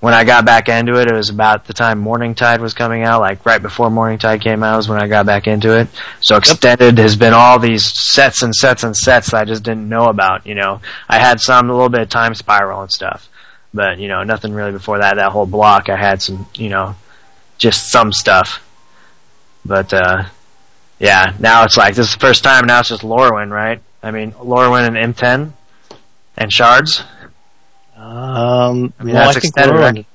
when 0.00 0.14
I 0.14 0.24
got 0.24 0.46
back 0.46 0.68
into 0.68 0.98
it, 0.98 1.08
it 1.08 1.14
was 1.14 1.28
about 1.28 1.66
the 1.66 1.74
time 1.74 2.02
Morningtide 2.02 2.60
was 2.60 2.72
coming 2.72 3.02
out, 3.02 3.20
like 3.20 3.44
right 3.44 3.60
before 3.60 3.90
Morningtide 3.90 4.40
came 4.40 4.62
out 4.62 4.78
was 4.78 4.88
when 4.88 5.00
I 5.00 5.06
got 5.06 5.26
back 5.26 5.46
into 5.46 5.78
it. 5.78 5.88
So 6.20 6.36
extended 6.36 6.96
has 6.98 7.16
been 7.16 7.34
all 7.34 7.58
these 7.58 7.84
sets 7.84 8.42
and 8.42 8.54
sets 8.54 8.82
and 8.82 8.96
sets 8.96 9.30
that 9.30 9.42
I 9.42 9.44
just 9.44 9.62
didn't 9.62 9.88
know 9.88 10.06
about. 10.06 10.46
You 10.46 10.54
know, 10.54 10.80
I 11.08 11.18
had 11.18 11.38
some 11.40 11.68
a 11.68 11.72
little 11.72 11.90
bit 11.90 12.00
of 12.00 12.08
Time 12.08 12.34
Spiral 12.34 12.80
and 12.80 12.90
stuff, 12.90 13.28
but 13.72 13.98
you 13.98 14.08
know, 14.08 14.22
nothing 14.24 14.52
really 14.52 14.72
before 14.72 14.98
that. 14.98 15.16
That 15.16 15.32
whole 15.32 15.46
block, 15.46 15.88
I 15.88 15.96
had 15.96 16.22
some, 16.22 16.46
you 16.54 16.68
know, 16.68 16.96
just 17.58 17.90
some 17.90 18.12
stuff. 18.12 18.66
But 19.64 19.92
uh 19.92 20.24
yeah, 20.98 21.34
now 21.38 21.64
it's 21.64 21.76
like 21.76 21.94
this 21.94 22.08
is 22.08 22.14
the 22.14 22.20
first 22.20 22.44
time. 22.44 22.66
Now 22.66 22.80
it's 22.80 22.88
just 22.88 23.02
Lorwyn, 23.02 23.50
right? 23.50 23.80
I 24.02 24.10
mean, 24.10 24.32
Lorwyn 24.32 24.86
and 24.86 25.14
M10 25.14 25.52
and 26.36 26.52
shards. 26.52 27.02
Um, 27.96 28.92
I 28.98 29.04
mean, 29.04 29.14
no, 29.14 29.20
that's 29.20 29.36
I 29.36 29.40
think 29.40 29.44
extended, 29.44 29.76
Lorwyn. 29.76 29.94
right? 29.96 30.06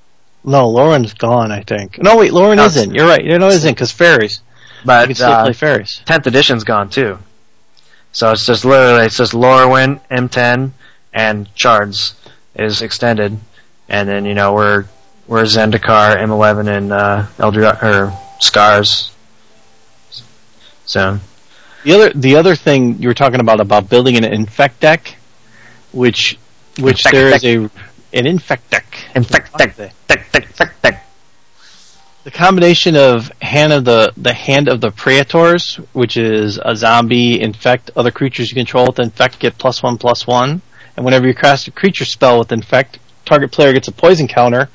No, 0.43 0.67
Lorwyn's 0.71 1.13
gone. 1.13 1.51
I 1.51 1.61
think. 1.61 2.01
No, 2.01 2.17
wait, 2.17 2.31
Lorwyn 2.31 2.57
No, 2.57 2.65
isn't. 2.65 2.93
You're 2.93 3.07
right. 3.07 3.23
You 3.23 3.37
know, 3.39 3.47
isn't 3.47 3.73
because 3.73 3.91
fairies. 3.91 4.41
But 4.83 5.01
You 5.01 5.07
can 5.07 5.15
still 5.15 5.31
uh, 5.31 5.43
play 5.43 5.53
fairies. 5.53 6.01
10th 6.05 6.27
edition's 6.27 6.63
gone 6.63 6.89
too. 6.89 7.17
So 8.11 8.31
it's 8.31 8.45
just 8.45 8.63
literally 8.63 9.05
it's 9.05 9.17
just 9.17 9.33
Lorwyn, 9.33 9.99
M10, 10.09 10.71
and 11.13 11.49
shards 11.55 12.15
is 12.55 12.81
extended, 12.81 13.37
and 13.89 14.07
then 14.09 14.25
you 14.25 14.33
know 14.33 14.53
we're 14.53 14.85
we're 15.27 15.43
Zendikar, 15.43 16.15
M11, 16.17 16.67
and 16.67 16.91
uh, 16.91 17.25
Eldra 17.37 17.81
or 17.81 18.13
Scars. 18.39 19.11
So 20.85 21.19
The 21.83 21.93
other 21.93 22.11
the 22.13 22.35
other 22.35 22.55
thing 22.55 23.01
you 23.01 23.07
were 23.07 23.13
talking 23.13 23.39
about 23.39 23.59
about 23.59 23.89
building 23.89 24.17
an 24.17 24.23
infect 24.23 24.79
deck, 24.81 25.15
which 25.91 26.37
which 26.79 27.05
Infect 27.05 27.13
there 27.13 27.29
deck. 27.31 27.43
is 27.43 27.45
a 27.45 27.69
an 28.13 28.27
infect 28.27 28.69
deck. 28.69 28.85
infect 29.15 29.57
deck, 29.57 29.75
deck, 29.75 30.31
deck, 30.31 30.31
deck, 30.31 30.81
deck. 30.81 31.05
The 32.23 32.31
combination 32.31 32.95
of 32.95 33.31
hand 33.41 33.71
of 33.73 33.85
the 33.85 34.11
the 34.17 34.33
hand 34.33 34.67
of 34.67 34.81
the 34.81 34.91
praetors, 34.91 35.75
which 35.93 36.17
is 36.17 36.59
a 36.63 36.75
zombie 36.75 37.39
infect 37.39 37.91
other 37.95 38.11
creatures 38.11 38.49
you 38.49 38.55
control 38.55 38.87
with 38.87 38.99
infect 38.99 39.39
get 39.39 39.57
plus 39.57 39.83
one 39.83 39.97
plus 39.97 40.25
one, 40.25 40.61
and 40.95 41.05
whenever 41.05 41.27
you 41.27 41.33
cast 41.33 41.67
a 41.67 41.71
creature 41.71 42.05
spell 42.05 42.39
with 42.39 42.51
infect, 42.51 42.99
target 43.25 43.51
player 43.51 43.73
gets 43.73 43.87
a 43.87 43.91
poison 43.91 44.27
counter. 44.27 44.69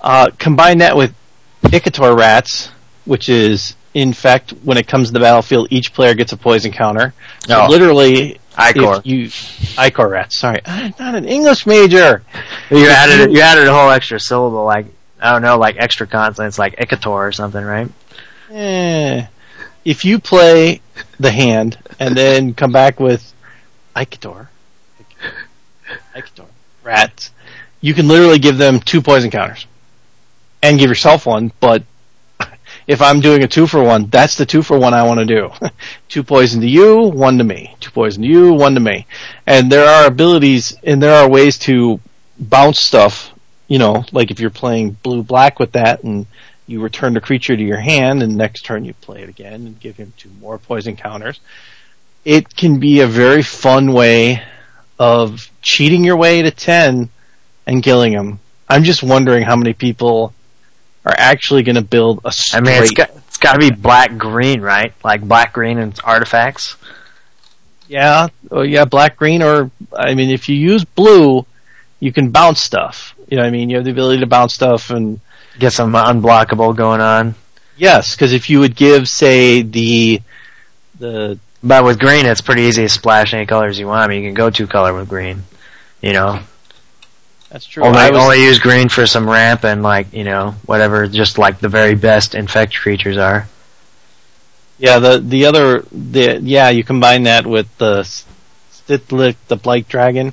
Uh, 0.00 0.30
combine 0.38 0.78
that 0.78 0.96
with 0.96 1.14
Icator 1.62 2.18
rats, 2.18 2.70
which 3.04 3.28
is 3.28 3.76
infect. 3.94 4.50
When 4.64 4.76
it 4.76 4.86
comes 4.88 5.08
to 5.08 5.12
the 5.12 5.20
battlefield, 5.20 5.68
each 5.70 5.92
player 5.94 6.14
gets 6.14 6.32
a 6.32 6.36
poison 6.36 6.72
counter. 6.72 7.14
So 7.46 7.62
Oh. 7.62 7.66
literally, 7.68 8.38
Ichor. 8.58 8.96
if 8.98 9.06
you 9.06 9.30
Ichor 9.78 10.08
rats. 10.08 10.36
Sorry, 10.36 10.60
I'm 10.66 10.92
not 10.98 11.14
an 11.14 11.24
English 11.24 11.66
major. 11.66 12.22
You 12.70 12.88
added 12.88 13.32
you 13.32 13.40
added 13.40 13.66
a 13.68 13.72
whole 13.72 13.90
extra 13.90 14.18
syllable, 14.20 14.64
like 14.64 14.86
I 15.20 15.32
don't 15.32 15.42
know, 15.42 15.56
like 15.56 15.76
extra 15.78 16.06
consonants, 16.06 16.58
like 16.58 16.76
Icator 16.76 17.06
or 17.28 17.32
something, 17.32 17.64
right? 17.64 17.88
Eh, 18.50 19.26
if 19.84 20.04
you 20.04 20.18
play 20.18 20.80
the 21.18 21.30
hand 21.30 21.78
and 22.00 22.16
then 22.16 22.54
come 22.54 22.72
back 22.72 22.98
with 23.00 23.32
Icator, 23.94 24.48
Icator, 26.14 26.46
rats, 26.82 27.30
you 27.80 27.94
can 27.94 28.08
literally 28.08 28.38
give 28.38 28.58
them 28.58 28.80
two 28.80 29.02
poison 29.02 29.30
counters. 29.30 29.66
And 30.62 30.78
give 30.78 30.88
yourself 30.88 31.26
one, 31.26 31.52
but 31.58 31.82
if 32.86 33.02
I'm 33.02 33.20
doing 33.20 33.42
a 33.42 33.48
two 33.48 33.66
for 33.66 33.82
one, 33.82 34.06
that's 34.06 34.36
the 34.36 34.46
two 34.46 34.62
for 34.62 34.78
one 34.78 34.94
I 34.94 35.02
want 35.02 35.20
to 35.20 35.26
do. 35.26 35.50
two 36.08 36.22
poison 36.22 36.60
to 36.60 36.68
you, 36.68 36.98
one 36.98 37.38
to 37.38 37.44
me. 37.44 37.76
Two 37.80 37.90
poison 37.90 38.22
to 38.22 38.28
you, 38.28 38.52
one 38.52 38.74
to 38.74 38.80
me. 38.80 39.06
And 39.46 39.70
there 39.70 39.86
are 39.86 40.06
abilities 40.06 40.76
and 40.82 41.02
there 41.02 41.14
are 41.14 41.28
ways 41.28 41.58
to 41.60 42.00
bounce 42.38 42.80
stuff, 42.80 43.32
you 43.68 43.78
know, 43.78 44.04
like 44.12 44.30
if 44.30 44.40
you're 44.40 44.50
playing 44.50 44.96
blue 45.02 45.22
black 45.22 45.58
with 45.58 45.72
that 45.72 46.02
and 46.02 46.26
you 46.66 46.80
return 46.80 47.14
the 47.14 47.20
creature 47.20 47.56
to 47.56 47.62
your 47.62 47.80
hand 47.80 48.22
and 48.22 48.36
next 48.36 48.64
turn 48.64 48.84
you 48.84 48.94
play 48.94 49.22
it 49.22 49.28
again 49.28 49.66
and 49.66 49.80
give 49.80 49.96
him 49.96 50.12
two 50.16 50.30
more 50.40 50.58
poison 50.58 50.96
counters. 50.96 51.40
It 52.24 52.54
can 52.54 52.78
be 52.78 53.00
a 53.00 53.06
very 53.06 53.42
fun 53.42 53.92
way 53.92 54.42
of 55.02 55.50
cheating 55.62 56.04
your 56.04 56.16
way 56.16 56.42
to 56.42 56.50
10 56.50 57.08
and 57.66 57.82
killing 57.82 58.12
him. 58.12 58.38
I'm 58.68 58.84
just 58.84 59.02
wondering 59.02 59.42
how 59.42 59.56
many 59.56 59.72
people 59.74 60.32
are 61.04 61.14
actually 61.16 61.62
going 61.64 61.76
to 61.76 61.82
build 61.82 62.20
a 62.24 62.28
I 62.28 62.30
straight. 62.30 62.62
mean, 62.62 62.82
it's 62.82 62.92
got 62.92 63.10
it's 63.28 63.36
got 63.38 63.54
to 63.54 63.58
be 63.58 63.70
black 63.70 64.16
green, 64.16 64.60
right? 64.60 64.92
Like 65.04 65.20
black 65.22 65.52
green 65.52 65.78
and 65.78 65.98
artifacts. 66.04 66.76
yeah, 67.88 68.28
oh 68.50 68.62
yeah, 68.62 68.84
black 68.84 69.16
green 69.16 69.42
or 69.42 69.70
I 69.96 70.14
mean, 70.14 70.30
if 70.30 70.48
you 70.48 70.56
use 70.56 70.84
blue, 70.84 71.44
you 72.00 72.12
can 72.12 72.30
bounce 72.30 72.62
stuff. 72.62 73.14
You 73.28 73.36
know, 73.36 73.42
what 73.42 73.48
I 73.48 73.50
mean, 73.52 73.68
you 73.70 73.76
have 73.76 73.84
the 73.84 73.90
ability 73.90 74.20
to 74.20 74.26
bounce 74.26 74.54
stuff 74.54 74.90
and 74.90 75.20
Get 75.58 75.72
some 75.74 75.92
unblockable 75.92 76.74
going 76.74 77.00
on. 77.02 77.34
yes, 77.76 78.14
because 78.14 78.32
if 78.32 78.48
you 78.48 78.60
would 78.60 78.74
give, 78.74 79.06
say, 79.08 79.60
the 79.62 80.22
the 80.98 81.38
But 81.62 81.84
with 81.84 81.98
green, 81.98 82.26
it's 82.26 82.40
pretty 82.40 82.62
easy 82.62 82.82
to 82.82 82.88
splash 82.88 83.34
any 83.34 83.46
colors 83.46 83.78
you 83.78 83.86
want. 83.86 84.04
I 84.04 84.08
mean, 84.08 84.22
you 84.22 84.28
can 84.28 84.34
go 84.34 84.50
two 84.50 84.66
color 84.66 84.92
with 84.94 85.08
green. 85.08 85.44
You 86.00 86.12
know, 86.12 86.40
that's 87.50 87.66
true. 87.66 87.84
only 87.84 87.98
I 87.98 88.10
was- 88.10 88.20
only 88.20 88.42
use 88.44 88.58
green 88.58 88.88
for 88.88 89.06
some 89.06 89.28
ramp 89.30 89.64
and 89.64 89.82
like 89.82 90.12
you 90.12 90.24
know 90.24 90.56
whatever, 90.66 91.06
just 91.06 91.38
like 91.38 91.60
the 91.60 91.68
very 91.68 91.94
best 91.94 92.34
infect 92.34 92.76
creatures 92.76 93.16
are. 93.16 93.48
Yeah, 94.78 94.98
the 94.98 95.18
the 95.20 95.46
other 95.46 95.84
the 95.92 96.40
yeah, 96.42 96.70
you 96.70 96.82
combine 96.82 97.22
that 97.24 97.46
with 97.46 97.68
the 97.78 98.02
Skithiryx, 98.72 99.36
the 99.46 99.54
Blight 99.56 99.88
Dragon, 99.88 100.32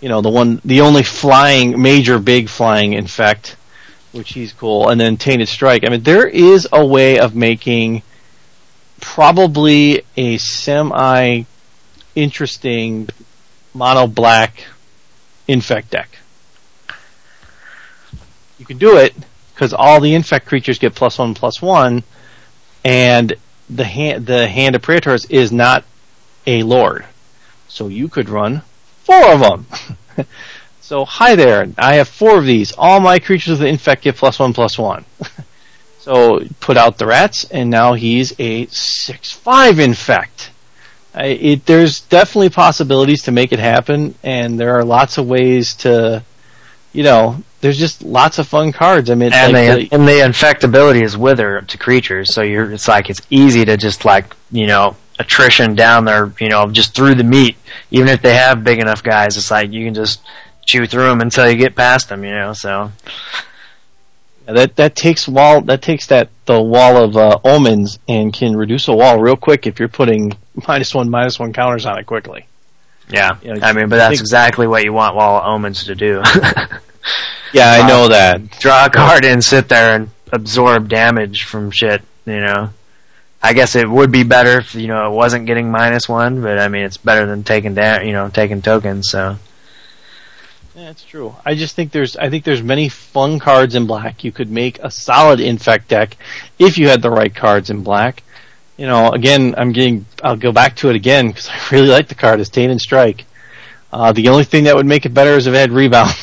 you 0.00 0.08
know, 0.08 0.20
the 0.20 0.30
one 0.30 0.60
the 0.64 0.82
only 0.82 1.02
flying 1.02 1.82
major 1.82 2.20
big 2.20 2.48
flying 2.48 2.92
infect, 2.92 3.56
which 4.12 4.32
he's 4.34 4.52
cool, 4.52 4.88
and 4.90 5.00
then 5.00 5.16
Tainted 5.16 5.48
Strike. 5.48 5.84
I 5.84 5.88
mean, 5.88 6.04
there 6.04 6.28
is 6.28 6.68
a 6.72 6.86
way 6.86 7.18
of 7.18 7.34
making 7.34 8.02
probably 9.00 10.02
a 10.16 10.38
semi 10.38 11.42
interesting 12.14 13.08
mono 13.74 14.06
black 14.06 14.66
infect 15.48 15.90
deck. 15.90 16.18
You 18.58 18.66
can 18.66 18.78
do 18.78 18.96
it 18.96 19.14
because 19.54 19.72
all 19.72 20.00
the 20.00 20.14
infect 20.14 20.46
creatures 20.46 20.78
get 20.78 20.94
plus 20.94 21.18
one 21.18 21.34
plus 21.34 21.60
one, 21.60 22.02
and 22.84 23.34
the 23.68 23.84
hand 23.84 24.26
the 24.26 24.48
hand 24.48 24.74
of 24.74 24.82
praetors 24.82 25.24
is 25.26 25.52
not 25.52 25.84
a 26.46 26.62
lord, 26.62 27.04
so 27.68 27.88
you 27.88 28.08
could 28.08 28.28
run 28.28 28.62
four 29.04 29.32
of 29.32 29.40
them. 29.40 29.66
so 30.80 31.04
hi 31.04 31.34
there, 31.34 31.68
I 31.78 31.96
have 31.96 32.08
four 32.08 32.38
of 32.38 32.44
these. 32.44 32.72
All 32.72 33.00
my 33.00 33.18
creatures 33.18 33.58
with 33.58 33.68
infect 33.68 34.04
get 34.04 34.16
plus 34.16 34.38
one 34.38 34.52
plus 34.52 34.78
one. 34.78 35.04
so 36.00 36.40
put 36.60 36.76
out 36.76 36.98
the 36.98 37.06
rats, 37.06 37.44
and 37.50 37.70
now 37.70 37.94
he's 37.94 38.32
a 38.38 38.66
six 38.66 39.30
five 39.30 39.78
infect. 39.78 40.50
I, 41.14 41.26
it, 41.26 41.66
there's 41.66 42.00
definitely 42.00 42.50
possibilities 42.50 43.24
to 43.24 43.32
make 43.32 43.52
it 43.52 43.58
happen, 43.58 44.14
and 44.22 44.58
there 44.58 44.76
are 44.76 44.84
lots 44.84 45.18
of 45.18 45.26
ways 45.26 45.74
to, 45.76 46.22
you 46.92 47.02
know, 47.02 47.42
there's 47.60 47.78
just 47.78 48.02
lots 48.02 48.38
of 48.38 48.48
fun 48.48 48.72
cards. 48.72 49.10
I 49.10 49.14
mean, 49.14 49.32
and 49.32 49.52
like 49.52 49.90
the 49.90 49.94
and 49.94 50.08
the 50.08 50.12
infectability 50.12 51.02
is 51.02 51.16
wither 51.16 51.60
to 51.60 51.78
creatures, 51.78 52.32
so 52.32 52.42
you're 52.42 52.72
it's 52.72 52.88
like 52.88 53.10
it's 53.10 53.20
easy 53.28 53.64
to 53.64 53.76
just 53.76 54.04
like 54.04 54.34
you 54.50 54.66
know 54.66 54.96
attrition 55.18 55.74
down 55.74 56.06
there, 56.06 56.32
you 56.40 56.48
know, 56.48 56.70
just 56.70 56.94
through 56.94 57.14
the 57.14 57.24
meat. 57.24 57.56
Even 57.90 58.08
if 58.08 58.22
they 58.22 58.34
have 58.34 58.64
big 58.64 58.78
enough 58.78 59.02
guys, 59.02 59.36
it's 59.36 59.50
like 59.50 59.70
you 59.70 59.84
can 59.84 59.94
just 59.94 60.22
chew 60.64 60.86
through 60.86 61.08
them 61.08 61.20
until 61.20 61.48
you 61.48 61.56
get 61.56 61.76
past 61.76 62.08
them, 62.08 62.24
you 62.24 62.30
know. 62.30 62.54
So 62.54 62.90
that 64.52 64.76
that 64.76 64.94
takes 64.96 65.26
wall 65.28 65.60
that 65.62 65.82
takes 65.82 66.06
that 66.06 66.28
the 66.46 66.60
wall 66.60 66.96
of 66.96 67.16
uh, 67.16 67.38
omens 67.44 67.98
and 68.08 68.32
can 68.32 68.56
reduce 68.56 68.88
a 68.88 68.92
wall 68.92 69.18
real 69.20 69.36
quick 69.36 69.66
if 69.66 69.78
you're 69.78 69.88
putting 69.88 70.32
minus 70.68 70.94
one 70.94 71.10
minus 71.10 71.38
one 71.38 71.52
counters 71.52 71.86
on 71.86 71.98
it 71.98 72.06
quickly. 72.06 72.46
yeah, 73.08 73.30
Yeah, 73.42 73.56
I 73.62 73.72
mean, 73.72 73.88
but 73.88 73.96
that's 73.96 74.10
think- 74.12 74.20
exactly 74.20 74.66
what 74.66 74.84
you 74.84 74.92
want 74.92 75.14
Wall 75.16 75.38
of 75.38 75.44
Omens 75.46 75.84
to 75.84 75.94
do. 75.94 76.22
Yeah, 77.52 77.72
I 77.72 77.88
know 77.88 78.06
that. 78.08 78.48
Draw 78.60 78.84
a 78.86 78.90
card 78.90 79.24
and 79.24 79.42
sit 79.42 79.68
there 79.68 79.96
and 79.96 80.10
absorb 80.32 80.88
damage 80.88 81.42
from 81.44 81.72
shit, 81.72 82.00
you 82.24 82.38
know. 82.40 82.70
I 83.42 83.54
guess 83.54 83.74
it 83.74 83.88
would 83.90 84.12
be 84.12 84.22
better 84.22 84.58
if 84.58 84.74
you 84.76 84.86
know 84.86 85.10
it 85.10 85.14
wasn't 85.16 85.46
getting 85.46 85.68
minus 85.70 86.08
one, 86.08 86.42
but 86.42 86.60
I 86.60 86.68
mean 86.68 86.82
it's 86.84 86.98
better 86.98 87.26
than 87.26 87.42
taking 87.42 87.74
down, 87.74 88.06
you 88.06 88.12
know, 88.12 88.28
taking 88.28 88.62
tokens. 88.62 89.10
So 89.10 89.36
that's 90.74 91.02
true. 91.04 91.34
I 91.44 91.54
just 91.54 91.74
think 91.74 91.92
there's 91.92 92.16
I 92.16 92.30
think 92.30 92.44
there's 92.44 92.62
many 92.62 92.88
fun 92.88 93.38
cards 93.38 93.74
in 93.74 93.86
black. 93.86 94.24
You 94.24 94.32
could 94.32 94.50
make 94.50 94.78
a 94.78 94.90
solid 94.90 95.40
infect 95.40 95.88
deck 95.88 96.16
if 96.58 96.78
you 96.78 96.88
had 96.88 97.02
the 97.02 97.10
right 97.10 97.34
cards 97.34 97.70
in 97.70 97.82
black. 97.82 98.22
You 98.76 98.86
know, 98.86 99.10
again, 99.10 99.54
I'm 99.58 99.72
getting 99.72 100.06
I'll 100.22 100.36
go 100.36 100.52
back 100.52 100.76
to 100.76 100.88
it 100.90 100.96
again 100.96 101.28
because 101.28 101.48
I 101.50 101.58
really 101.72 101.88
like 101.88 102.08
the 102.08 102.14
card. 102.14 102.40
is 102.40 102.48
Tainted 102.48 102.80
Strike. 102.80 103.24
Uh, 103.92 104.12
the 104.12 104.28
only 104.28 104.44
thing 104.44 104.64
that 104.64 104.76
would 104.76 104.86
make 104.86 105.04
it 105.04 105.12
better 105.12 105.32
is 105.32 105.46
if 105.46 105.54
it 105.54 105.58
had 105.58 105.72
rebound. 105.72 106.14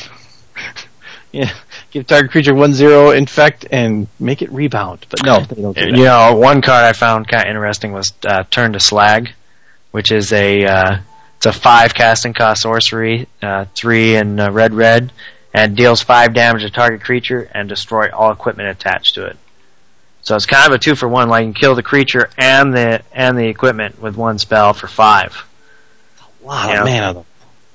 yeah, 1.32 1.52
give 1.90 2.06
target 2.06 2.30
creature 2.30 2.54
one 2.54 2.72
zero 2.72 3.10
infect 3.10 3.66
and 3.70 4.08
make 4.18 4.40
it 4.40 4.50
rebound. 4.50 5.06
But 5.10 5.24
no, 5.24 5.40
they 5.40 5.60
don't 5.60 5.76
do. 5.76 5.86
You 5.86 6.04
know, 6.04 6.34
one 6.34 6.62
card 6.62 6.84
I 6.84 6.94
found 6.94 7.28
kind 7.28 7.44
of 7.44 7.48
interesting 7.50 7.92
was 7.92 8.12
uh, 8.26 8.44
Turn 8.50 8.72
to 8.72 8.80
Slag, 8.80 9.32
which 9.90 10.10
is 10.10 10.32
a 10.32 10.64
uh, 10.64 10.98
it's 11.38 11.46
a 11.46 11.52
five 11.52 11.94
casting 11.94 12.34
cost 12.34 12.62
sorcery, 12.62 13.26
uh, 13.42 13.64
three 13.74 14.16
in 14.16 14.38
uh, 14.38 14.50
red 14.50 14.74
red, 14.74 15.12
and 15.54 15.76
deals 15.76 16.02
five 16.02 16.34
damage 16.34 16.62
to 16.62 16.70
target 16.70 17.00
creature 17.02 17.48
and 17.54 17.68
destroy 17.68 18.10
all 18.10 18.30
equipment 18.30 18.68
attached 18.68 19.14
to 19.14 19.24
it. 19.24 19.36
So 20.22 20.36
it's 20.36 20.46
kind 20.46 20.66
of 20.68 20.74
a 20.74 20.78
two 20.78 20.94
for 20.94 21.08
one. 21.08 21.28
Like 21.28 21.46
you 21.46 21.52
can 21.52 21.60
kill 21.60 21.74
the 21.74 21.82
creature 21.82 22.28
and 22.36 22.74
the 22.74 23.02
and 23.12 23.38
the 23.38 23.46
equipment 23.46 24.00
with 24.02 24.16
one 24.16 24.38
spell 24.38 24.74
for 24.74 24.86
five. 24.88 25.44
Wow, 26.42 26.68
Yeah. 26.72 26.84
man, 26.84 27.02
of 27.04 27.14
them. 27.16 27.24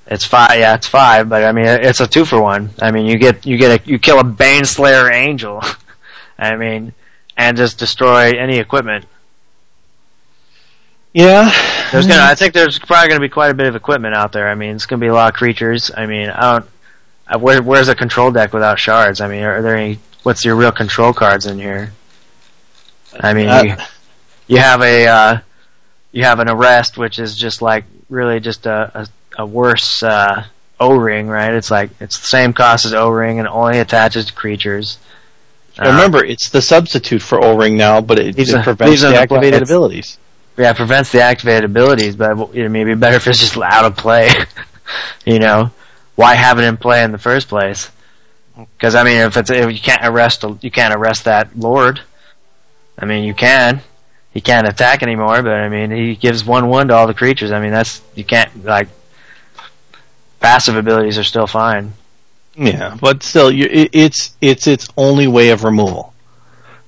It's 0.08 0.26
five, 0.26 0.60
yeah, 0.60 0.76
it's 0.76 0.88
five, 0.88 1.30
but 1.30 1.44
I 1.46 1.54
mean, 1.54 1.66
it's 1.66 2.02
a 2.02 2.08
two 2.08 2.26
for 2.26 2.42
one. 2.42 2.70
I 2.82 2.92
mean, 2.92 3.06
you 3.06 3.18
get 3.18 3.46
you 3.46 3.58
get 3.58 3.82
a 3.82 3.90
you 3.90 3.98
kill 3.98 4.20
a 4.20 4.24
Baneslayer 4.24 5.12
Angel, 5.14 5.64
I 6.38 6.58
mean, 6.58 6.94
and 7.38 7.56
just 7.56 7.80
destroy 7.80 8.32
any 8.32 8.58
equipment. 8.58 9.06
Yeah, 11.14 11.50
There's 11.94 12.08
gonna, 12.08 12.24
I 12.24 12.36
think 12.36 12.54
there's 12.54 12.80
probably 12.80 13.08
gonna 13.10 13.20
be 13.22 13.30
quite 13.30 13.52
a 13.52 13.54
bit 13.54 13.68
of 13.68 13.76
equipment 13.76 14.16
out 14.16 14.32
there. 14.32 14.50
I 14.50 14.56
mean, 14.56 14.76
it's 14.76 14.86
gonna 14.86 15.00
be 15.00 15.08
a 15.08 15.14
lot 15.14 15.30
of 15.34 15.38
creatures. 15.38 15.92
I 15.96 16.06
mean, 16.06 16.30
I 16.30 16.54
don't. 16.60 16.70
I, 17.26 17.38
where, 17.38 17.62
where's 17.62 17.88
a 17.88 17.96
control 17.96 18.32
deck 18.32 18.52
without 18.52 18.80
shards? 18.80 19.22
I 19.22 19.28
mean, 19.28 19.44
are 19.44 19.62
there 19.62 19.78
any? 19.78 20.00
What's 20.24 20.44
your 20.44 20.56
real 20.56 20.72
control 20.72 21.14
cards 21.14 21.46
in 21.46 21.58
here? 21.60 21.94
I 23.20 23.34
mean, 23.34 23.48
Uh, 23.48 23.64
you, 23.64 23.76
you 24.56 24.58
have 24.58 24.82
a 24.82 25.08
uh, 25.08 25.40
you 26.12 26.24
have 26.24 26.40
an 26.40 26.50
arrest, 26.50 26.98
which 26.98 27.20
is 27.20 27.36
just 27.38 27.62
like 27.62 27.86
really 28.10 28.40
just 28.40 28.66
a 28.66 28.92
a, 29.38 29.44
a 29.44 29.46
worse 29.46 30.02
uh, 30.04 30.46
O 30.80 30.96
ring, 30.96 31.28
right? 31.28 31.54
It's 31.54 31.72
like 31.72 31.92
it's 32.02 32.20
the 32.20 32.28
same 32.28 32.54
cost 32.54 32.86
as 32.86 32.94
O 32.94 33.10
ring 33.10 33.40
and 33.40 33.48
only 33.48 33.80
attaches 33.80 34.26
to 34.26 34.34
creatures. 34.34 34.98
Uh, 35.80 35.86
Remember, 35.86 36.24
it's 36.24 36.50
the 36.50 36.62
substitute 36.62 37.24
for 37.24 37.44
O-ring 37.44 37.76
now, 37.78 38.00
but 38.00 38.20
it, 38.20 38.38
it 38.38 38.64
prevents 38.64 38.92
these 38.92 39.02
the 39.02 39.10
the- 39.10 39.18
activated 39.18 39.56
it's- 39.56 39.70
abilities. 39.70 40.20
Yeah, 40.58 40.72
it 40.72 40.78
prevents 40.78 41.12
the 41.12 41.22
activated 41.22 41.66
abilities, 41.66 42.16
but 42.16 42.38
it 42.54 42.70
may 42.70 42.84
be 42.84 42.96
better 42.96 43.16
if 43.16 43.28
it's 43.28 43.40
just 43.40 43.58
out 43.58 43.86
of 43.86 43.96
play. 43.98 44.30
you 45.26 45.40
know, 45.40 45.72
why 46.16 46.36
have 46.36 46.60
it 46.60 46.64
in 46.64 46.78
play 46.78 47.04
in 47.04 47.12
the 47.12 47.18
first 47.18 47.48
place? 47.48 47.90
Because 48.56 48.96
I 48.96 49.04
mean, 49.04 49.18
if 49.18 49.36
it's 49.36 49.50
if 49.50 49.72
you 49.72 49.80
can't 49.80 50.06
arrest 50.06 50.44
a- 50.44 50.58
you 50.62 50.70
can't 50.72 50.94
arrest 50.94 51.26
that 51.26 51.58
lord. 51.58 52.02
I 52.98 53.06
mean, 53.06 53.24
you 53.24 53.34
can. 53.34 53.82
He 54.32 54.42
can't 54.42 54.68
attack 54.68 55.04
anymore, 55.04 55.42
but 55.42 55.54
I 55.54 55.70
mean, 55.70 55.92
he 55.92 56.16
gives 56.16 56.46
one 56.46 56.68
one 56.68 56.88
to 56.88 56.94
all 56.96 57.08
the 57.08 57.14
creatures. 57.14 57.52
I 57.52 57.60
mean, 57.60 57.72
that's 57.72 58.02
you 58.16 58.24
can't 58.24 58.64
like 58.64 58.88
passive 60.40 60.76
abilities 60.76 61.18
are 61.18 61.24
still 61.24 61.48
fine. 61.48 61.94
Yeah, 62.56 62.96
but 63.00 63.24
still, 63.24 63.52
you, 63.52 63.68
it, 63.70 63.90
it's 63.94 64.36
it's 64.42 64.68
its 64.68 64.88
only 64.98 65.28
way 65.28 65.50
of 65.50 65.64
removal. 65.64 66.14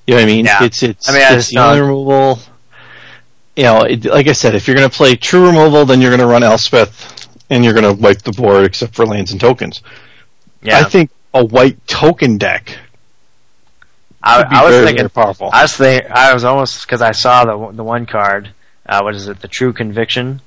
You 0.06 0.14
know 0.14 0.20
what 0.20 0.24
I 0.24 0.26
mean? 0.26 0.44
Yeah. 0.44 0.64
It's 0.64 0.82
it's 0.84 1.08
I 1.08 1.12
mean, 1.12 1.38
it's 1.38 1.50
the 1.50 1.58
only 1.58 1.80
removal. 1.80 2.38
You 3.56 3.64
know, 3.64 3.80
it, 3.82 4.04
like 4.04 4.28
I 4.28 4.32
said, 4.32 4.54
if 4.54 4.68
you're 4.68 4.76
going 4.76 4.88
to 4.88 4.94
play 4.94 5.16
true 5.16 5.46
removal, 5.46 5.86
then 5.86 6.00
you're 6.00 6.10
going 6.10 6.20
to 6.20 6.26
run 6.26 6.42
Elspeth, 6.42 7.28
and 7.50 7.64
you're 7.64 7.74
going 7.74 7.96
to 7.96 8.00
wipe 8.00 8.22
the 8.22 8.32
board 8.32 8.66
except 8.66 8.94
for 8.94 9.06
lands 9.06 9.32
and 9.32 9.40
tokens. 9.40 9.82
Yeah, 10.62 10.78
I 10.78 10.84
think 10.84 11.10
a 11.32 11.44
white 11.44 11.86
token 11.86 12.38
deck 12.38 12.78
I, 14.26 14.44
I 14.48 14.64
was 14.64 14.74
very, 14.74 14.86
thinking 14.86 15.08
powerful. 15.08 15.50
I 15.52 15.62
was 15.62 15.76
think 15.76 16.04
I 16.10 16.34
was 16.34 16.44
almost 16.44 16.84
because 16.84 17.00
I 17.00 17.12
saw 17.12 17.44
the 17.44 17.72
the 17.72 17.84
one 17.84 18.06
card. 18.06 18.50
Uh, 18.84 19.00
what 19.02 19.14
is 19.14 19.28
it? 19.28 19.40
The 19.40 19.48
True 19.48 19.72
Conviction, 19.72 20.40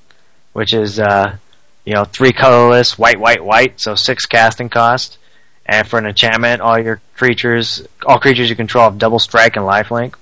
which 0.52 0.74
is 0.74 1.00
uh, 1.00 1.38
you 1.86 1.94
know 1.94 2.04
three 2.04 2.34
colorless, 2.34 2.98
white, 2.98 3.20
white, 3.20 3.44
white, 3.44 3.80
so 3.80 3.96
six 3.96 4.26
casting 4.26 4.70
cost. 4.70 5.18
And 5.66 5.88
for 5.88 6.00
an 6.00 6.08
enchantment, 6.08 6.62
all 6.62 6.80
your 6.80 7.00
creatures, 7.16 7.88
all 8.06 8.20
creatures 8.20 8.50
you 8.50 8.56
control 8.56 8.86
have 8.86 8.98
double 8.98 9.20
strike 9.20 9.56
and 9.56 9.66
lifelink. 9.66 10.16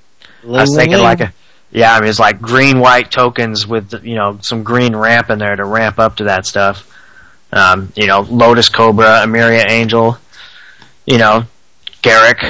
I 0.43 0.47
was 0.47 0.75
thinking 0.75 0.99
like 0.99 1.21
a, 1.21 1.33
yeah, 1.71 1.93
I 1.93 1.99
mean 1.99 2.09
it's 2.09 2.19
like 2.19 2.41
green 2.41 2.79
white 2.79 3.11
tokens 3.11 3.67
with 3.67 3.93
you 4.03 4.15
know 4.15 4.39
some 4.41 4.63
green 4.63 4.95
ramp 4.95 5.29
in 5.29 5.39
there 5.39 5.55
to 5.55 5.65
ramp 5.65 5.99
up 5.99 6.17
to 6.17 6.25
that 6.25 6.45
stuff. 6.45 6.89
Um, 7.51 7.91
you 7.95 8.07
know, 8.07 8.21
Lotus 8.21 8.69
Cobra, 8.69 9.21
Emeria 9.23 9.65
Angel, 9.69 10.17
you 11.05 11.17
know, 11.17 11.45
Garruk, 12.03 12.43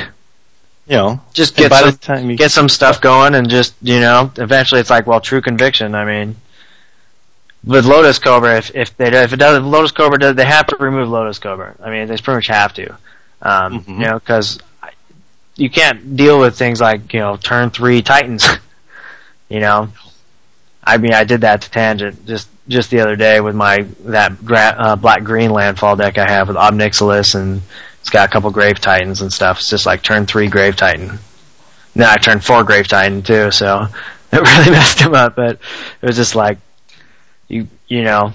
you 0.87 0.95
know, 0.97 1.21
just 1.33 1.55
get 1.55 1.69
by 1.69 1.81
some 1.81 1.91
the 1.91 1.97
time 1.97 2.29
you 2.29 2.37
get 2.37 2.51
some 2.51 2.69
stuff 2.69 3.01
going 3.01 3.35
and 3.35 3.49
just 3.49 3.75
you 3.81 3.99
know 3.99 4.31
eventually 4.37 4.81
it's 4.81 4.89
like 4.89 5.05
well 5.07 5.19
true 5.21 5.41
conviction 5.41 5.95
i 5.95 6.05
mean. 6.05 6.35
With 7.65 7.85
lotus 7.85 8.19
cobra 8.19 8.57
if 8.57 8.73
if 8.75 8.95
they 8.95 9.07
if 9.23 9.33
it 9.33 9.37
does 9.37 9.57
if 9.57 9.63
lotus 9.63 9.91
cobra 9.91 10.17
does 10.17 10.35
they 10.35 10.45
have 10.45 10.67
to 10.67 10.77
remove 10.79 11.09
lotus 11.09 11.39
cobra. 11.39 11.75
I 11.83 11.89
mean 11.89 12.07
they 12.07 12.15
pretty 12.17 12.37
much 12.37 12.47
have 12.47 12.73
to. 12.75 12.91
Um 13.41 13.83
Mhm. 13.83 13.87
you 13.99 14.05
know 14.05 14.19
because 14.19 14.59
you 15.55 15.69
can't 15.69 16.15
deal 16.15 16.39
with 16.39 16.57
things 16.57 16.79
like 16.79 17.13
you 17.13 17.19
know 17.19 17.35
turn 17.35 17.69
three 17.69 18.01
titans 18.01 18.47
you 19.49 19.59
know 19.59 19.89
i 20.83 20.97
mean 20.97 21.13
i 21.13 21.23
did 21.23 21.41
that 21.41 21.61
to 21.61 21.71
tangent 21.71 22.25
just 22.25 22.49
just 22.67 22.89
the 22.89 22.99
other 22.99 23.15
day 23.15 23.39
with 23.39 23.55
my 23.55 23.77
that 24.05 24.43
gra- 24.43 24.75
uh, 24.77 24.95
black 24.95 25.23
green 25.23 25.51
landfall 25.51 25.95
deck 25.95 26.17
i 26.17 26.29
have 26.29 26.47
with 26.47 26.57
Ob 26.57 26.73
Nixilis 26.73 27.35
and 27.35 27.61
it's 28.01 28.09
got 28.09 28.27
a 28.27 28.31
couple 28.31 28.51
grave 28.51 28.79
titans 28.79 29.21
and 29.21 29.31
stuff 29.31 29.59
it's 29.59 29.69
just 29.69 29.85
like 29.85 30.01
turn 30.01 30.25
three 30.25 30.47
grave 30.47 30.75
titan 30.75 31.19
no, 31.97 32.07
I 32.07 32.17
turned 32.17 32.45
four 32.45 32.63
Grave 32.63 32.87
Titan 32.87 33.23
too, 33.23 33.49
so 33.49 33.87
it 34.31 34.37
really 34.37 34.71
messed 34.77 34.99
him 34.99 35.15
up. 35.15 35.35
But 35.35 35.59
it 36.01 36.05
was 36.05 36.15
just 36.15 36.35
like, 36.35 36.59
you 37.47 37.67
you 37.87 38.03
know, 38.03 38.33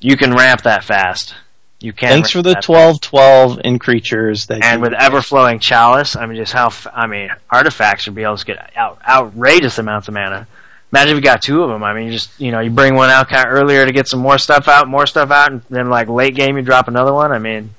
you 0.00 0.16
can 0.16 0.34
ramp 0.34 0.62
that 0.62 0.82
fast. 0.82 1.34
You 1.80 1.92
can. 1.92 2.10
Thanks 2.10 2.30
for 2.30 2.42
the 2.42 2.54
that 2.54 2.62
twelve 2.62 3.00
twelve 3.00 3.60
in 3.62 3.78
creatures 3.78 4.46
that 4.46 4.64
and 4.64 4.78
you- 4.78 4.82
with 4.82 4.94
ever-flowing 4.94 5.60
chalice, 5.60 6.16
I 6.16 6.26
mean, 6.26 6.36
just 6.36 6.52
how 6.52 6.66
f- 6.66 6.88
I 6.92 7.06
mean, 7.06 7.30
artifacts 7.50 8.06
would 8.06 8.16
be 8.16 8.24
able 8.24 8.36
to 8.36 8.44
get 8.44 8.72
out, 8.76 8.98
outrageous 9.08 9.78
amounts 9.78 10.08
of 10.08 10.14
mana. 10.14 10.48
Imagine 10.92 11.10
if 11.10 11.16
you 11.16 11.22
got 11.22 11.42
two 11.42 11.62
of 11.62 11.68
them. 11.68 11.84
I 11.84 11.92
mean, 11.94 12.06
you 12.06 12.12
just 12.12 12.30
you 12.40 12.50
know, 12.50 12.58
you 12.60 12.70
bring 12.70 12.94
one 12.96 13.10
out 13.10 13.28
kind 13.28 13.46
of 13.46 13.52
earlier 13.52 13.86
to 13.86 13.92
get 13.92 14.08
some 14.08 14.18
more 14.20 14.38
stuff 14.38 14.66
out, 14.66 14.88
more 14.88 15.06
stuff 15.06 15.30
out, 15.30 15.52
and 15.52 15.62
then 15.70 15.88
like 15.88 16.08
late 16.08 16.34
game 16.34 16.56
you 16.56 16.62
drop 16.62 16.88
another 16.88 17.12
one. 17.12 17.30
I 17.30 17.38
mean, 17.38 17.70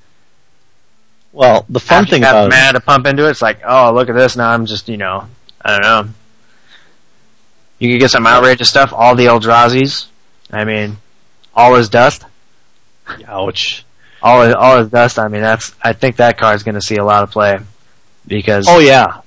well, 1.34 1.66
the 1.68 1.80
fun 1.82 2.04
after 2.04 2.12
thing 2.12 2.22
you 2.22 2.26
got 2.26 2.36
about 2.48 2.50
mana 2.52 2.74
to 2.74 2.80
pump 2.80 3.06
into 3.06 3.28
it, 3.28 3.32
it's 3.32 3.42
like, 3.42 3.60
oh, 3.68 3.92
look 3.94 4.08
at 4.10 4.16
this. 4.16 4.38
Now 4.38 4.52
I'm 4.52 4.66
just 4.66 4.88
you 4.88 4.96
know, 4.98 5.28
I 5.62 5.72
don't 5.72 5.82
know. 5.82 6.14
You 7.80 7.92
could 7.94 8.00
get 8.00 8.12
some 8.12 8.26
outrageous 8.28 8.70
stuff. 8.70 8.94
All 8.94 9.16
the 9.16 9.26
Eldrazi's. 9.26 10.08
I 10.52 10.64
mean, 10.64 10.98
all 11.54 11.76
is 11.76 11.90
dust. 11.90 12.24
ouch. 13.28 13.84
All 14.22 14.42
is, 14.42 14.54
all 14.54 14.78
is 14.80 14.90
dust. 14.90 15.18
I 15.20 15.28
mean, 15.28 15.42
that's. 15.42 15.74
I 15.82 15.94
think 15.94 16.18
that 16.18 16.38
card's 16.38 16.64
going 16.64 16.76
to 16.76 16.82
see 16.82 16.98
a 16.98 17.06
lot 17.06 17.24
of 17.24 17.32
play 17.32 17.60
because. 18.28 18.66
Oh 18.68 18.80
yeah, 18.80 19.22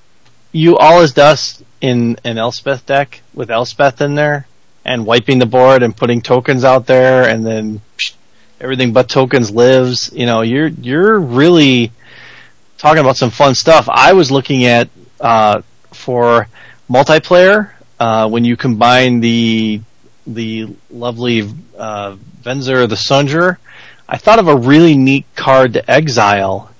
you 0.52 0.76
all 0.76 1.00
is 1.00 1.12
dust 1.12 1.62
in 1.80 2.18
an 2.24 2.38
Elspeth 2.38 2.86
deck 2.86 3.22
with 3.34 3.50
Elspeth 3.50 4.00
in 4.00 4.14
there, 4.14 4.46
and 4.84 5.06
wiping 5.06 5.38
the 5.38 5.46
board 5.46 5.82
and 5.82 5.96
putting 5.96 6.20
tokens 6.20 6.64
out 6.64 6.86
there, 6.86 7.28
and 7.28 7.44
then 7.46 7.80
psh, 7.96 8.14
everything 8.60 8.92
but 8.92 9.08
tokens 9.08 9.50
lives. 9.50 10.12
You 10.12 10.26
know, 10.26 10.42
you're 10.42 10.68
you're 10.68 11.18
really 11.18 11.90
talking 12.78 13.00
about 13.00 13.16
some 13.16 13.30
fun 13.30 13.54
stuff. 13.54 13.88
I 13.90 14.12
was 14.12 14.30
looking 14.30 14.64
at 14.64 14.88
uh, 15.20 15.62
for 15.92 16.48
multiplayer 16.90 17.70
uh, 17.98 18.28
when 18.28 18.44
you 18.44 18.56
combine 18.56 19.20
the 19.20 19.80
the 20.26 20.68
lovely 20.90 21.48
uh, 21.78 22.16
Venser 22.42 22.88
the 22.88 22.96
Sojourner. 22.96 23.58
I 24.08 24.18
thought 24.18 24.38
of 24.38 24.48
a 24.48 24.56
really 24.56 24.96
neat 24.96 25.26
card 25.34 25.74
to 25.74 25.90
exile 25.90 26.70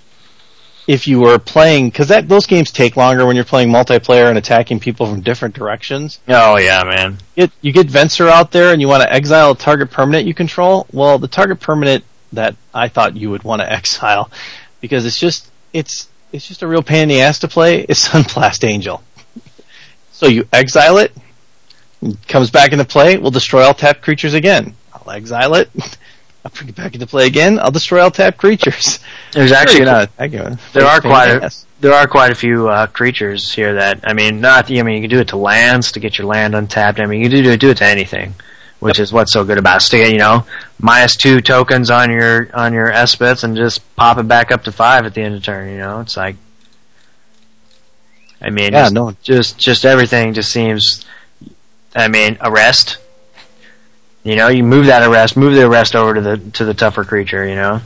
if 0.87 1.07
you 1.07 1.21
were 1.21 1.39
playing 1.39 1.89
because 1.89 2.09
that 2.09 2.29
those 2.29 2.47
games 2.47 2.71
take 2.71 2.97
longer 2.97 3.25
when 3.25 3.37
you're 3.37 3.45
playing 3.45 3.69
multiplayer 3.69 4.29
and 4.29 4.37
attacking 4.37 4.81
people 4.81 5.07
from 5.07 5.21
different 5.21 5.55
directions. 5.55 6.21
Oh 6.29 6.59
yeah, 6.59 6.83
man. 6.85 7.19
You 7.37 7.47
get, 7.47 7.53
you 7.61 7.73
get 7.73 7.87
Venser 7.87 8.29
out 8.29 8.51
there 8.51 8.73
and 8.73 8.81
you 8.81 8.89
want 8.89 9.03
to 9.03 9.13
exile 9.13 9.53
a 9.53 9.57
target 9.57 9.91
permanent 9.91 10.27
you 10.27 10.35
control. 10.35 10.87
Well, 10.93 11.19
the 11.19 11.29
target 11.29 11.61
permanent 11.61 12.05
that 12.33 12.57
I 12.75 12.89
thought 12.89 13.17
you 13.17 13.31
would 13.31 13.45
want 13.45 13.63
to 13.63 13.73
exile 13.79 14.31
because 14.81 15.07
it's 15.07 15.19
just 15.19 15.51
it's 15.73 16.09
it's 16.33 16.49
just 16.49 16.63
a 16.63 16.67
real 16.67 16.83
pain 16.83 17.03
in 17.05 17.09
the 17.09 17.21
ass 17.21 17.39
to 17.41 17.49
play 17.49 17.83
is 17.83 17.99
Sunblast 17.99 18.65
Angel. 18.65 19.03
so 20.13 20.27
you 20.27 20.49
exile 20.53 20.99
it, 20.99 21.13
it 22.01 22.27
comes 22.27 22.51
back 22.51 22.73
into 22.73 22.85
play. 22.85 23.19
We'll 23.19 23.31
destroy 23.31 23.63
all 23.63 23.75
tap 23.75 24.01
creatures 24.01 24.35
again. 24.35 24.75
I'll 24.93 25.11
exile 25.11 25.55
it. 25.55 25.71
I'll 26.45 26.51
bring 26.51 26.69
it 26.71 26.75
back 26.75 26.95
into 26.95 27.07
play 27.07 27.27
again. 27.27 27.59
I'll 27.61 27.71
destroy 27.71 28.01
all 28.03 28.11
tapped 28.11 28.39
creatures. 28.39 28.99
There's 29.33 29.53
actually 29.53 29.81
not. 29.85 30.11
There 30.73 30.85
are 30.87 31.01
quite 31.01 31.29
a, 31.29 31.41
there 31.81 31.93
are 31.95 32.07
quite 32.09 32.33
a 32.33 32.35
few 32.35 32.69
uh, 32.69 32.87
creatures 32.89 33.53
here 33.53 33.75
that 33.75 34.01
I 34.05 34.13
mean 34.13 34.41
not 34.41 34.71
I 34.71 34.83
mean 34.83 34.97
you 34.97 35.01
can 35.03 35.11
do 35.11 35.21
it 35.21 35.29
to 35.29 35.37
lands 35.37 35.93
to 35.93 36.01
get 36.01 36.19
your 36.19 36.27
land 36.27 36.55
untapped. 36.55 36.99
I 37.01 37.07
mean 37.07 37.21
you 37.23 37.31
can 37.31 37.43
do 37.45 37.57
do 37.57 37.71
it 37.71 37.77
to 37.79 37.85
anything, 37.85 38.35
which 38.81 38.99
is 38.99 39.13
what's 39.13 39.33
so 39.33 39.45
good 39.45 39.59
about 39.59 39.93
it. 39.93 40.13
You 40.13 40.19
know, 40.19 40.45
minus 40.81 41.17
two 41.17 41.41
tokens 41.41 41.91
on 41.91 42.11
your 42.11 42.51
on 42.55 42.73
your 42.73 42.91
Elspeths 42.91 43.45
and 43.45 43.57
just 43.57 43.81
pop 43.95 44.19
it 44.19 44.27
back 44.27 44.51
up 44.51 44.65
to 44.65 44.73
five 44.73 45.07
at 45.07 45.15
the 45.15 45.23
end 45.23 45.37
of 45.37 45.43
turn. 45.45 45.71
You 45.71 45.79
know, 45.79 46.01
it's 46.01 46.17
like, 46.17 46.35
I 48.41 48.51
mean, 48.51 48.73
Yeah, 48.73 48.83
just, 48.83 48.95
no. 48.95 49.17
just 49.23 49.59
just 49.59 49.85
everything 49.85 50.35
just 50.35 50.51
seems. 50.51 51.05
I 51.95 52.09
mean, 52.09 52.39
arrest. 52.41 52.99
You 54.25 54.37
know, 54.37 54.49
you 54.49 54.63
move 54.63 54.87
that 54.87 55.09
arrest, 55.09 55.37
move 55.37 55.55
the 55.55 55.67
arrest 55.67 55.97
over 55.97 56.15
to 56.15 56.21
the 56.21 56.39
to 56.53 56.65
the 56.65 56.75
tougher 56.75 57.05
creature. 57.05 57.47
You 57.47 57.57
know, 57.57 57.81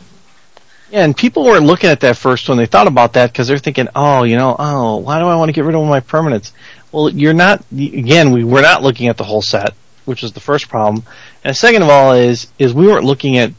Yeah, 0.90 1.04
and 1.04 1.16
people 1.16 1.44
weren't 1.44 1.64
looking 1.64 1.88
at 1.88 2.00
that 2.00 2.16
first 2.16 2.48
when 2.48 2.58
they 2.58 2.66
thought 2.66 2.86
about 2.86 3.14
that 3.14 3.32
because 3.32 3.48
they're 3.48 3.58
thinking, 3.58 3.88
oh, 3.94 4.24
you 4.24 4.36
know, 4.36 4.54
oh, 4.58 4.96
why 4.98 5.18
do 5.18 5.26
I 5.26 5.36
want 5.36 5.48
to 5.48 5.52
get 5.54 5.64
rid 5.64 5.74
of 5.74 5.86
my 5.86 6.00
permanents? 6.00 6.52
Well, 6.92 7.08
you're 7.08 7.32
not. 7.32 7.64
Again, 7.72 8.32
we 8.32 8.44
were 8.44 8.62
not 8.62 8.82
looking 8.82 9.08
at 9.08 9.16
the 9.16 9.24
whole 9.24 9.42
set, 9.42 9.74
which 10.04 10.22
was 10.22 10.32
the 10.32 10.40
first 10.40 10.68
problem. 10.68 11.04
And 11.42 11.56
second 11.56 11.82
of 11.82 11.88
all, 11.88 12.12
is 12.12 12.48
is 12.58 12.74
we 12.74 12.86
weren't 12.86 13.04
looking 13.04 13.38
at 13.38 13.52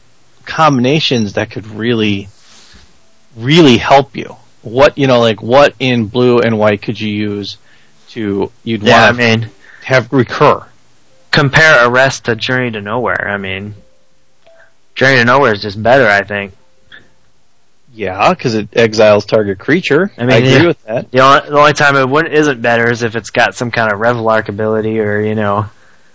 combinations 0.44 1.32
that 1.32 1.50
could 1.50 1.66
really, 1.66 2.28
really 3.36 3.76
help 3.76 4.16
you. 4.16 4.36
What 4.62 4.96
you 4.96 5.08
know, 5.08 5.18
like 5.20 5.42
what 5.42 5.74
in 5.80 6.06
blue 6.06 6.38
and 6.38 6.58
white 6.58 6.82
could 6.82 7.00
you 7.00 7.12
use 7.12 7.58
to 8.10 8.52
you'd 8.62 8.82
yeah. 8.84 9.06
Want 9.06 9.16
to 9.16 9.22
mean, 9.38 9.50
have 9.84 10.12
recur? 10.12 10.67
Compare 11.30 11.88
arrest 11.88 12.26
to 12.26 12.36
Journey 12.36 12.70
to 12.72 12.80
Nowhere. 12.80 13.28
I 13.28 13.36
mean, 13.36 13.74
Journey 14.94 15.18
to 15.18 15.24
Nowhere 15.24 15.54
is 15.54 15.62
just 15.62 15.82
better. 15.82 16.06
I 16.06 16.22
think. 16.22 16.54
Yeah, 17.92 18.32
because 18.32 18.54
it 18.54 18.68
exiles 18.76 19.26
target 19.26 19.58
creature. 19.58 20.12
I, 20.16 20.22
I 20.22 20.26
mean, 20.26 20.36
agree 20.36 20.50
yeah. 20.50 20.66
with 20.66 20.82
that. 20.84 21.10
The 21.10 21.20
only, 21.20 21.50
the 21.50 21.58
only 21.58 21.72
time 21.72 21.96
it 21.96 22.08
wouldn't, 22.08 22.32
isn't 22.32 22.62
better 22.62 22.88
is 22.90 23.02
if 23.02 23.16
it's 23.16 23.30
got 23.30 23.56
some 23.56 23.70
kind 23.70 23.92
of 23.92 23.98
Revelark 23.98 24.48
ability, 24.48 25.00
or 25.00 25.20
you 25.20 25.34
know, 25.34 25.66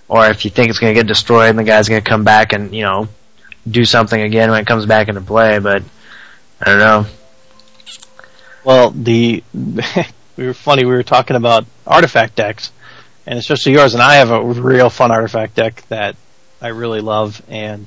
or 0.07 0.27
if 0.27 0.45
you 0.45 0.52
think 0.52 0.69
it's 0.69 0.80
going 0.80 0.94
to 0.94 0.99
get 0.99 1.07
destroyed 1.07 1.49
and 1.49 1.60
the 1.60 1.64
guy's 1.64 1.90
going 1.90 2.02
to 2.02 2.10
come 2.10 2.23
back 2.23 2.53
and 2.53 2.73
you 2.73 2.84
know 2.84 3.10
do 3.69 3.84
something 3.84 4.22
again 4.22 4.49
when 4.52 4.61
it 4.61 4.68
comes 4.68 4.85
back 4.85 5.07
into 5.07 5.22
play. 5.22 5.60
But 5.60 5.84
I 6.61 6.65
don't 6.65 6.80
know. 6.80 7.06
Well, 8.64 8.91
the 8.91 9.44
we 10.38 10.45
were 10.45 10.53
funny. 10.53 10.85
We 10.85 10.94
were 10.94 11.03
talking 11.03 11.35
about 11.35 11.65
artifact 11.85 12.35
decks, 12.35 12.72
and 13.25 13.39
especially 13.39 13.73
yours. 13.73 13.93
And 13.93 14.01
I 14.03 14.15
have 14.15 14.31
a 14.31 14.41
real 14.43 14.89
fun 14.89 15.11
artifact 15.11 15.55
deck 15.55 15.83
that 15.89 16.15
I 16.61 16.69
really 16.69 17.01
love, 17.01 17.41
and 17.47 17.85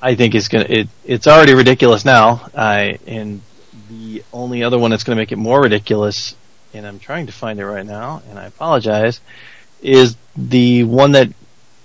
I 0.00 0.14
think 0.14 0.34
is 0.34 0.48
gonna. 0.48 0.66
It, 0.68 0.88
it's 1.04 1.26
already 1.26 1.54
ridiculous 1.54 2.04
now. 2.04 2.48
I 2.54 2.98
and 3.06 3.42
the 3.88 4.22
only 4.32 4.62
other 4.62 4.78
one 4.78 4.90
that's 4.90 5.04
to 5.04 5.14
make 5.14 5.32
it 5.32 5.36
more 5.36 5.60
ridiculous, 5.60 6.34
and 6.74 6.86
I'm 6.86 6.98
trying 6.98 7.26
to 7.26 7.32
find 7.32 7.60
it 7.60 7.66
right 7.66 7.86
now, 7.86 8.22
and 8.28 8.38
I 8.38 8.46
apologize, 8.46 9.20
is 9.82 10.16
the 10.36 10.84
one 10.84 11.12
that 11.12 11.28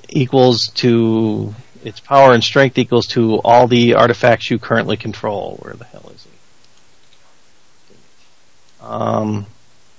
equals 0.10 0.68
to 0.76 1.54
its 1.84 2.00
power 2.00 2.34
and 2.34 2.44
strength 2.44 2.78
equals 2.78 3.08
to 3.08 3.36
all 3.44 3.68
the 3.68 3.96
artifacts 3.96 4.50
you 4.52 4.60
currently 4.60 4.98
control. 4.98 5.58
Where 5.62 5.74
the 5.74 5.86
hell 5.86 6.12
is 6.14 6.26
it? 6.26 6.32
Um, 8.84 9.46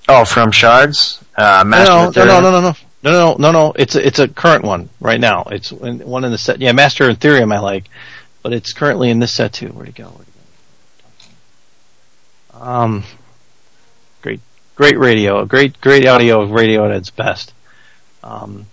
Oh, 0.09 0.25
from 0.25 0.51
shards, 0.51 1.22
uh, 1.37 1.65
Master 1.67 2.25
no, 2.25 2.41
no, 2.41 2.41
no, 2.41 2.51
no, 2.51 2.51
no, 2.51 2.61
no, 2.61 2.77
no, 3.03 3.11
no, 3.11 3.37
no, 3.39 3.51
no. 3.53 3.73
It's 3.77 3.95
a, 3.95 4.07
it's 4.07 4.19
a 4.19 4.29
current 4.29 4.65
one 4.65 4.89
right 5.01 5.21
now. 5.21 5.45
It's 5.51 5.73
one 5.73 6.25
in 6.25 6.31
the 6.31 6.39
set. 6.39 6.61
Yeah, 6.61 6.73
Master 6.73 7.09
of 7.09 7.19
Etherium 7.19 7.55
I 7.55 7.61
like, 7.61 7.85
but 8.43 8.53
it's 8.53 8.73
currently 8.73 9.11
in 9.11 9.19
this 9.19 9.33
set 9.33 9.53
too. 9.53 9.69
Where'd 9.69 9.89
it 9.89 9.95
go? 9.95 10.05
Where'd 10.05 10.29
it 10.29 10.35
go? 12.55 12.61
Um, 12.61 13.05
great, 14.21 14.41
great 14.77 14.99
radio, 14.99 15.45
great, 15.45 15.81
great 15.81 16.07
audio, 16.07 16.43
of 16.43 16.51
radio 16.51 16.85
at 16.85 16.93
its 16.93 17.11
best. 17.11 17.53
Um, 18.23 18.67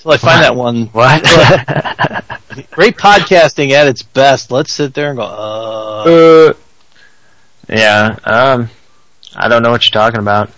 till 0.00 0.12
I 0.12 0.16
find 0.16 0.42
that 0.42 0.56
one. 0.56 0.86
What? 0.86 1.22
Great 2.72 2.96
podcasting 2.96 3.70
at 3.70 3.86
its 3.86 4.02
best. 4.02 4.50
Let's 4.50 4.72
sit 4.74 4.92
there 4.92 5.10
and 5.10 5.18
go. 5.18 5.22
Uh, 5.22 6.04
Uh, 6.04 6.54
yeah. 7.68 8.16
Um, 8.24 8.70
I 9.36 9.48
don't 9.48 9.62
know 9.62 9.70
what 9.70 9.84
you're 9.84 9.92
talking 9.92 10.18
about. 10.18 10.50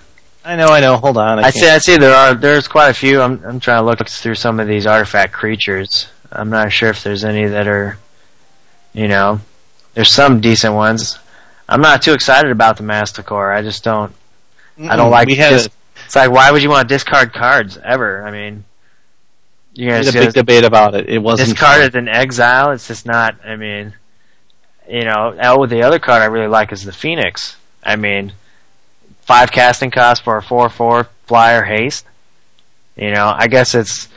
I 0.45 0.57
know, 0.57 0.67
I 0.67 0.81
know. 0.81 0.97
Hold 0.97 1.17
on. 1.17 1.39
I, 1.39 1.45
I 1.45 1.51
see. 1.51 1.69
I 1.69 1.79
see. 1.79 1.97
There 1.97 2.15
are. 2.15 2.35
There's 2.35 2.67
quite 2.67 2.89
a 2.89 2.95
few. 2.95 3.21
I'm. 3.21 3.43
I'm 3.45 3.61
trying 3.61 3.81
to 3.81 3.87
look 3.87 4.07
through 4.09 4.35
some 4.35 4.59
of 4.59 4.67
these 4.67 4.87
artifact 4.87 5.33
creatures. 5.33 6.09
I'm 6.31 6.51
not 6.51 6.73
sure 6.73 6.91
if 6.91 7.03
there's 7.03 7.25
any 7.25 7.47
that 7.47 7.69
are. 7.69 7.99
You 8.93 9.09
know, 9.09 9.41
there's 9.95 10.11
some 10.11 10.41
decent 10.41 10.75
ones. 10.75 11.19
I'm 11.69 11.81
not 11.81 12.03
too 12.03 12.13
excited 12.13 12.51
about 12.51 12.77
the 12.77 12.83
Masticore. 12.83 13.53
I 13.53 13.63
just 13.63 13.85
don't. 13.85 14.13
I 14.79 14.97
don't 14.97 15.11
like. 15.11 15.29
We 15.29 15.37
dis- 15.37 15.69
it's 16.05 16.17
like 16.17 16.31
why 16.31 16.51
would 16.51 16.63
you 16.63 16.71
want 16.71 16.89
to 16.89 16.95
discard 16.95 17.33
cards 17.33 17.79
ever? 17.79 18.27
I 18.27 18.31
mean, 18.31 18.65
you're 19.75 19.95
had 19.95 20.09
a 20.09 20.13
big 20.13 20.33
debate 20.33 20.65
about 20.65 20.95
it. 20.95 21.09
It 21.09 21.19
wasn't 21.19 21.51
discarded 21.51 21.95
in 21.95 22.09
exile. 22.09 22.73
It's 22.73 22.89
just 22.89 23.07
not. 23.07 23.37
I 23.45 23.57
mean, 23.57 23.95
you 24.89 25.05
know. 25.05 25.37
Oh, 25.41 25.67
the 25.67 25.83
other 25.83 25.99
card 25.99 26.23
I 26.23 26.27
really 26.27 26.49
like 26.49 26.73
is 26.73 26.85
the 26.85 26.93
Phoenix. 26.93 27.57
I 27.83 27.97
mean, 27.97 28.33
five 29.23 29.51
casting 29.51 29.91
cost 29.91 30.23
for 30.23 30.37
a 30.37 30.43
four-four 30.43 31.09
flyer 31.27 31.63
haste. 31.63 32.07
You 32.97 33.11
know, 33.13 33.33
I 33.35 33.49
guess 33.49 33.75
it's. 33.75 34.09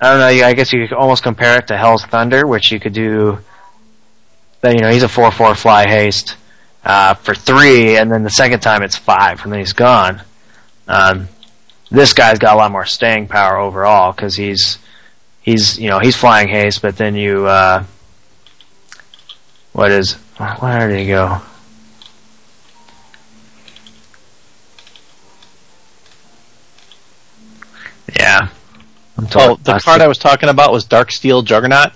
I 0.00 0.10
don't 0.10 0.20
know. 0.20 0.46
I 0.46 0.52
guess 0.54 0.72
you 0.72 0.86
could 0.86 0.96
almost 0.96 1.22
compare 1.22 1.58
it 1.58 1.68
to 1.68 1.76
Hell's 1.76 2.04
Thunder, 2.04 2.46
which 2.46 2.72
you 2.72 2.80
could 2.80 2.92
do. 2.92 3.38
But 4.60 4.74
you 4.74 4.80
know, 4.80 4.90
he's 4.90 5.02
a 5.02 5.08
four-four 5.08 5.54
fly 5.54 5.88
haste 5.88 6.36
uh, 6.84 7.14
for 7.14 7.34
three, 7.34 7.96
and 7.96 8.10
then 8.10 8.22
the 8.22 8.30
second 8.30 8.60
time 8.60 8.82
it's 8.82 8.96
five, 8.96 9.42
and 9.42 9.52
then 9.52 9.60
he's 9.60 9.72
gone. 9.72 10.22
Um, 10.88 11.28
this 11.90 12.12
guy's 12.12 12.38
got 12.38 12.54
a 12.54 12.56
lot 12.56 12.72
more 12.72 12.86
staying 12.86 13.28
power 13.28 13.58
overall 13.58 14.12
because 14.12 14.34
he's 14.34 14.78
he's 15.42 15.78
you 15.78 15.88
know 15.88 15.98
he's 15.98 16.16
flying 16.16 16.48
haste, 16.48 16.82
but 16.82 16.96
then 16.96 17.14
you 17.14 17.46
uh, 17.46 17.84
what 19.72 19.90
is 19.90 20.14
where 20.58 20.88
did 20.88 21.00
he 21.00 21.06
go? 21.06 21.40
Yeah, 28.18 28.48
I'm 29.18 29.24
Oh, 29.24 29.28
told- 29.28 29.64
the 29.64 29.78
card 29.78 30.00
I 30.02 30.08
was 30.08 30.18
talking 30.18 30.48
about 30.48 30.72
was 30.72 30.84
Darksteel 30.86 31.44
Juggernaut. 31.44 31.92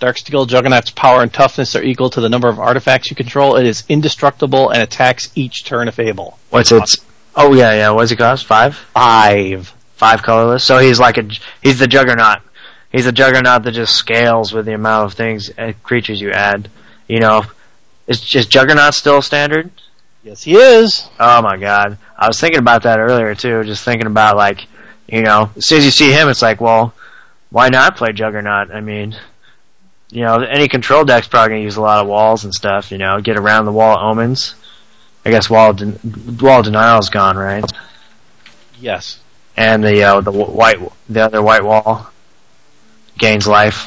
Darksteel 0.00 0.48
Juggernaut's 0.48 0.90
power 0.90 1.22
and 1.22 1.32
toughness 1.32 1.76
are 1.76 1.82
equal 1.82 2.10
to 2.10 2.20
the 2.20 2.28
number 2.28 2.48
of 2.48 2.58
artifacts 2.58 3.08
you 3.10 3.14
control. 3.16 3.56
It 3.56 3.66
is 3.66 3.84
indestructible 3.88 4.70
and 4.70 4.82
attacks 4.82 5.30
each 5.36 5.64
turn 5.64 5.86
if 5.86 5.98
able. 6.00 6.38
What's 6.50 6.72
its? 6.72 6.96
Oh 7.36 7.54
yeah, 7.54 7.72
yeah. 7.72 7.90
What's 7.90 8.10
it 8.10 8.16
cost? 8.16 8.44
Five. 8.46 8.74
Five. 8.76 9.72
Five 9.94 10.22
colorless. 10.22 10.64
So 10.64 10.78
he's 10.78 10.98
like 10.98 11.18
a 11.18 11.28
he's 11.62 11.78
the 11.78 11.86
juggernaut. 11.86 12.38
He's 12.90 13.06
a 13.06 13.12
juggernaut 13.12 13.62
that 13.62 13.70
just 13.72 13.94
scales 13.94 14.52
with 14.52 14.66
the 14.66 14.74
amount 14.74 15.06
of 15.06 15.14
things 15.14 15.50
uh, 15.56 15.72
creatures 15.84 16.20
you 16.20 16.32
add. 16.32 16.68
You 17.08 17.20
know, 17.20 17.44
is 18.08 18.20
just 18.20 18.50
juggernaut 18.50 18.94
still 18.94 19.22
standard? 19.22 19.70
Yes, 20.24 20.42
he 20.42 20.56
is. 20.56 21.08
Oh 21.20 21.40
my 21.42 21.56
god. 21.56 21.96
I 22.18 22.26
was 22.26 22.40
thinking 22.40 22.58
about 22.58 22.82
that 22.82 22.98
earlier 22.98 23.34
too, 23.36 23.62
just 23.64 23.84
thinking 23.84 24.06
about 24.06 24.36
like, 24.36 24.66
you 25.08 25.22
know, 25.22 25.50
as 25.56 25.66
soon 25.66 25.78
as 25.78 25.84
you 25.84 25.90
see 25.90 26.12
him 26.12 26.28
it's 26.28 26.42
like, 26.42 26.60
well, 26.60 26.94
why 27.50 27.68
not 27.68 27.96
play 27.96 28.12
Juggernaut? 28.12 28.70
I 28.70 28.80
mean, 28.80 29.16
you 30.10 30.22
know, 30.22 30.36
any 30.36 30.68
control 30.68 31.04
deck's 31.04 31.28
probably 31.28 31.50
gonna 31.50 31.62
use 31.62 31.76
a 31.76 31.82
lot 31.82 32.00
of 32.00 32.06
walls 32.08 32.44
and 32.44 32.54
stuff, 32.54 32.90
you 32.90 32.98
know, 32.98 33.20
get 33.20 33.38
around 33.38 33.66
the 33.66 33.72
wall 33.72 33.96
of 33.96 34.02
omens. 34.02 34.54
I 35.24 35.30
guess 35.30 35.48
wall 35.48 35.70
of 35.70 35.76
Den- 35.76 36.38
wall 36.40 36.60
of 36.60 36.64
denial's 36.64 37.08
gone, 37.08 37.36
right? 37.36 37.64
Yes. 38.80 39.20
And 39.56 39.84
the 39.84 40.02
uh, 40.02 40.20
the 40.20 40.32
white 40.32 40.78
the 41.08 41.20
other 41.20 41.42
white 41.42 41.62
wall 41.62 42.08
gains 43.18 43.46
life. 43.46 43.86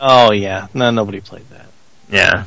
Oh 0.00 0.32
yeah. 0.32 0.68
No, 0.72 0.90
nobody 0.90 1.20
played 1.20 1.48
that. 1.50 1.66
Yeah. 2.08 2.44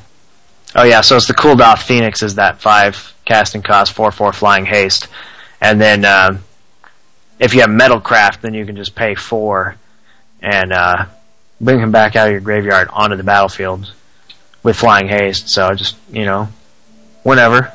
Oh 0.75 0.83
yeah, 0.83 1.01
so 1.01 1.17
it's 1.17 1.27
the 1.27 1.33
Kuldotha 1.33 1.81
Phoenix 1.81 2.21
is 2.21 2.35
that 2.35 2.61
five 2.61 3.13
casting 3.25 3.61
cost, 3.61 3.93
four 3.93 4.11
four 4.11 4.31
flying 4.33 4.65
haste, 4.65 5.07
and 5.61 5.81
then 5.81 6.05
um, 6.05 6.43
if 7.39 7.53
you 7.53 7.61
have 7.61 7.69
Metalcraft, 7.69 8.41
then 8.41 8.53
you 8.53 8.65
can 8.65 8.75
just 8.75 8.95
pay 8.95 9.15
four 9.15 9.75
and 10.41 10.71
uh, 10.73 11.05
bring 11.61 11.79
him 11.79 11.91
back 11.91 12.15
out 12.15 12.27
of 12.27 12.31
your 12.31 12.41
graveyard 12.41 12.89
onto 12.91 13.15
the 13.15 13.23
battlefield 13.23 13.91
with 14.63 14.75
flying 14.75 15.07
haste. 15.07 15.49
So 15.49 15.73
just 15.73 15.95
you 16.11 16.25
know, 16.25 16.49
whenever. 17.23 17.71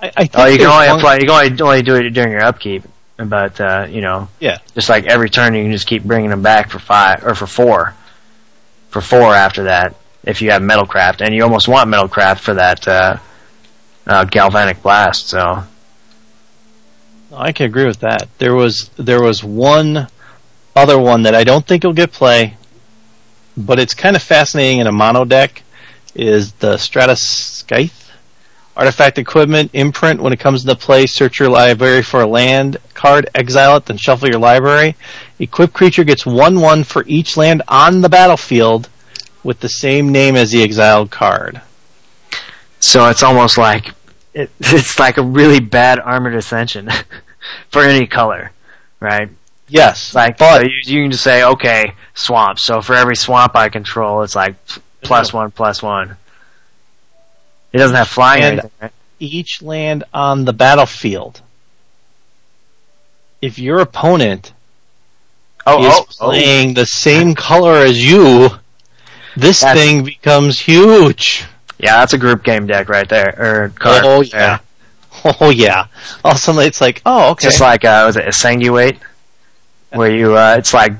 I, 0.00 0.12
I 0.16 0.20
think 0.26 0.30
Oh, 0.36 0.46
you 0.46 0.58
can 0.58 0.66
only 0.66 0.86
apply. 0.88 1.14
You 1.16 1.20
can 1.26 1.30
only, 1.30 1.60
only 1.62 1.82
do 1.82 1.94
it 1.96 2.08
during 2.10 2.30
your 2.30 2.44
upkeep, 2.44 2.84
but 3.16 3.60
uh, 3.60 3.86
you 3.90 4.00
know, 4.00 4.28
Yeah. 4.38 4.58
just 4.74 4.88
like 4.88 5.06
every 5.06 5.28
turn, 5.28 5.54
you 5.54 5.64
can 5.64 5.72
just 5.72 5.86
keep 5.88 6.04
bringing 6.04 6.30
them 6.30 6.42
back 6.42 6.70
for 6.70 6.78
five 6.78 7.26
or 7.26 7.34
for 7.34 7.46
four, 7.48 7.94
for 8.90 9.00
four 9.00 9.34
after 9.34 9.64
that. 9.64 9.94
If 10.24 10.42
you 10.42 10.50
have 10.50 10.62
Metalcraft, 10.62 11.20
and 11.24 11.34
you 11.34 11.42
almost 11.42 11.68
want 11.68 11.88
Metalcraft 11.90 12.40
for 12.40 12.54
that 12.54 12.86
uh, 12.86 13.16
uh, 14.06 14.24
Galvanic 14.24 14.82
Blast, 14.82 15.28
so 15.28 15.64
I 17.32 17.52
can 17.52 17.66
agree 17.66 17.86
with 17.86 18.00
that. 18.00 18.28
There 18.38 18.54
was 18.54 18.90
there 18.96 19.22
was 19.22 19.44
one 19.44 20.08
other 20.74 20.98
one 20.98 21.22
that 21.22 21.34
I 21.34 21.44
don't 21.44 21.66
think 21.66 21.84
will 21.84 21.92
get 21.92 22.12
play, 22.12 22.56
but 23.56 23.78
it's 23.78 23.94
kind 23.94 24.16
of 24.16 24.22
fascinating 24.22 24.80
in 24.80 24.86
a 24.86 24.92
mono 24.92 25.24
deck. 25.24 25.62
Is 26.14 26.52
the 26.52 26.78
Strata 26.78 27.14
Scythe 27.14 28.08
Artifact 28.78 29.18
equipment, 29.18 29.72
imprint. 29.72 30.22
When 30.22 30.32
it 30.32 30.38
comes 30.38 30.62
into 30.62 30.76
play, 30.76 31.06
search 31.06 31.40
your 31.40 31.48
library 31.48 32.00
for 32.00 32.20
a 32.20 32.26
land 32.28 32.76
card, 32.94 33.28
exile 33.34 33.76
it, 33.76 33.86
then 33.86 33.96
shuffle 33.96 34.28
your 34.28 34.38
library. 34.38 34.94
Equipped 35.40 35.72
creature 35.72 36.04
gets 36.04 36.24
one 36.24 36.60
one 36.60 36.84
for 36.84 37.02
each 37.08 37.36
land 37.36 37.60
on 37.66 38.02
the 38.02 38.08
battlefield 38.08 38.88
with 39.42 39.58
the 39.58 39.68
same 39.68 40.12
name 40.12 40.36
as 40.36 40.52
the 40.52 40.62
exiled 40.62 41.10
card. 41.10 41.60
So 42.78 43.08
it's 43.08 43.24
almost 43.24 43.58
like 43.58 43.94
it, 44.34 44.50
it's 44.60 44.98
like 44.98 45.16
a 45.18 45.22
really 45.22 45.60
bad 45.60 45.98
armored 45.98 46.34
ascension 46.34 46.88
for 47.70 47.82
any 47.82 48.06
color, 48.06 48.52
right? 49.00 49.28
Yes, 49.68 50.14
Like 50.14 50.38
but 50.38 50.62
so 50.62 50.66
you, 50.66 50.70
you 50.84 51.04
can 51.04 51.10
just 51.10 51.22
say 51.24 51.44
okay 51.44 51.92
swamp. 52.14 52.58
So 52.58 52.80
for 52.80 52.94
every 52.94 53.16
swamp 53.16 53.54
I 53.54 53.68
control, 53.68 54.22
it's 54.22 54.34
like 54.34 54.54
plus 55.02 55.32
one 55.32 55.50
plus 55.50 55.82
one. 55.82 56.16
It 57.72 57.78
doesn't 57.78 57.96
have 57.96 58.08
flying 58.08 58.42
anything, 58.44 58.70
right? 58.80 58.92
each 59.20 59.60
land 59.60 60.04
on 60.14 60.46
the 60.46 60.54
battlefield. 60.54 61.42
If 63.42 63.58
your 63.58 63.80
opponent 63.80 64.52
Oh, 65.66 65.76
oh 65.76 65.86
is 65.86 65.94
oh, 65.94 66.06
oh. 66.20 66.28
playing 66.30 66.72
the 66.74 66.86
same 66.86 67.34
color 67.34 67.74
as 67.74 68.02
you, 68.02 68.48
this 69.36 69.60
That's- 69.60 69.76
thing 69.76 70.02
becomes 70.04 70.58
huge. 70.60 71.44
Yeah, 71.78 71.98
that's 71.98 72.12
a 72.12 72.18
group 72.18 72.42
game 72.42 72.66
deck 72.66 72.88
right 72.88 73.08
there 73.08 73.34
or 73.38 73.68
card. 73.70 74.02
Oh 74.04 74.22
there. 74.24 74.40
yeah. 74.40 74.58
Oh 75.40 75.50
yeah. 75.50 75.86
All 76.24 76.32
of 76.32 76.36
a 76.36 76.40
sudden 76.40 76.62
it's 76.62 76.80
like, 76.80 77.02
oh 77.04 77.30
okay. 77.32 77.46
Just 77.46 77.60
like 77.60 77.84
uh, 77.84 78.04
was 78.06 78.16
it 78.16 78.24
Sanguate, 78.26 78.98
where 79.92 80.10
you 80.10 80.36
uh, 80.36 80.56
it's 80.58 80.72
like 80.72 80.92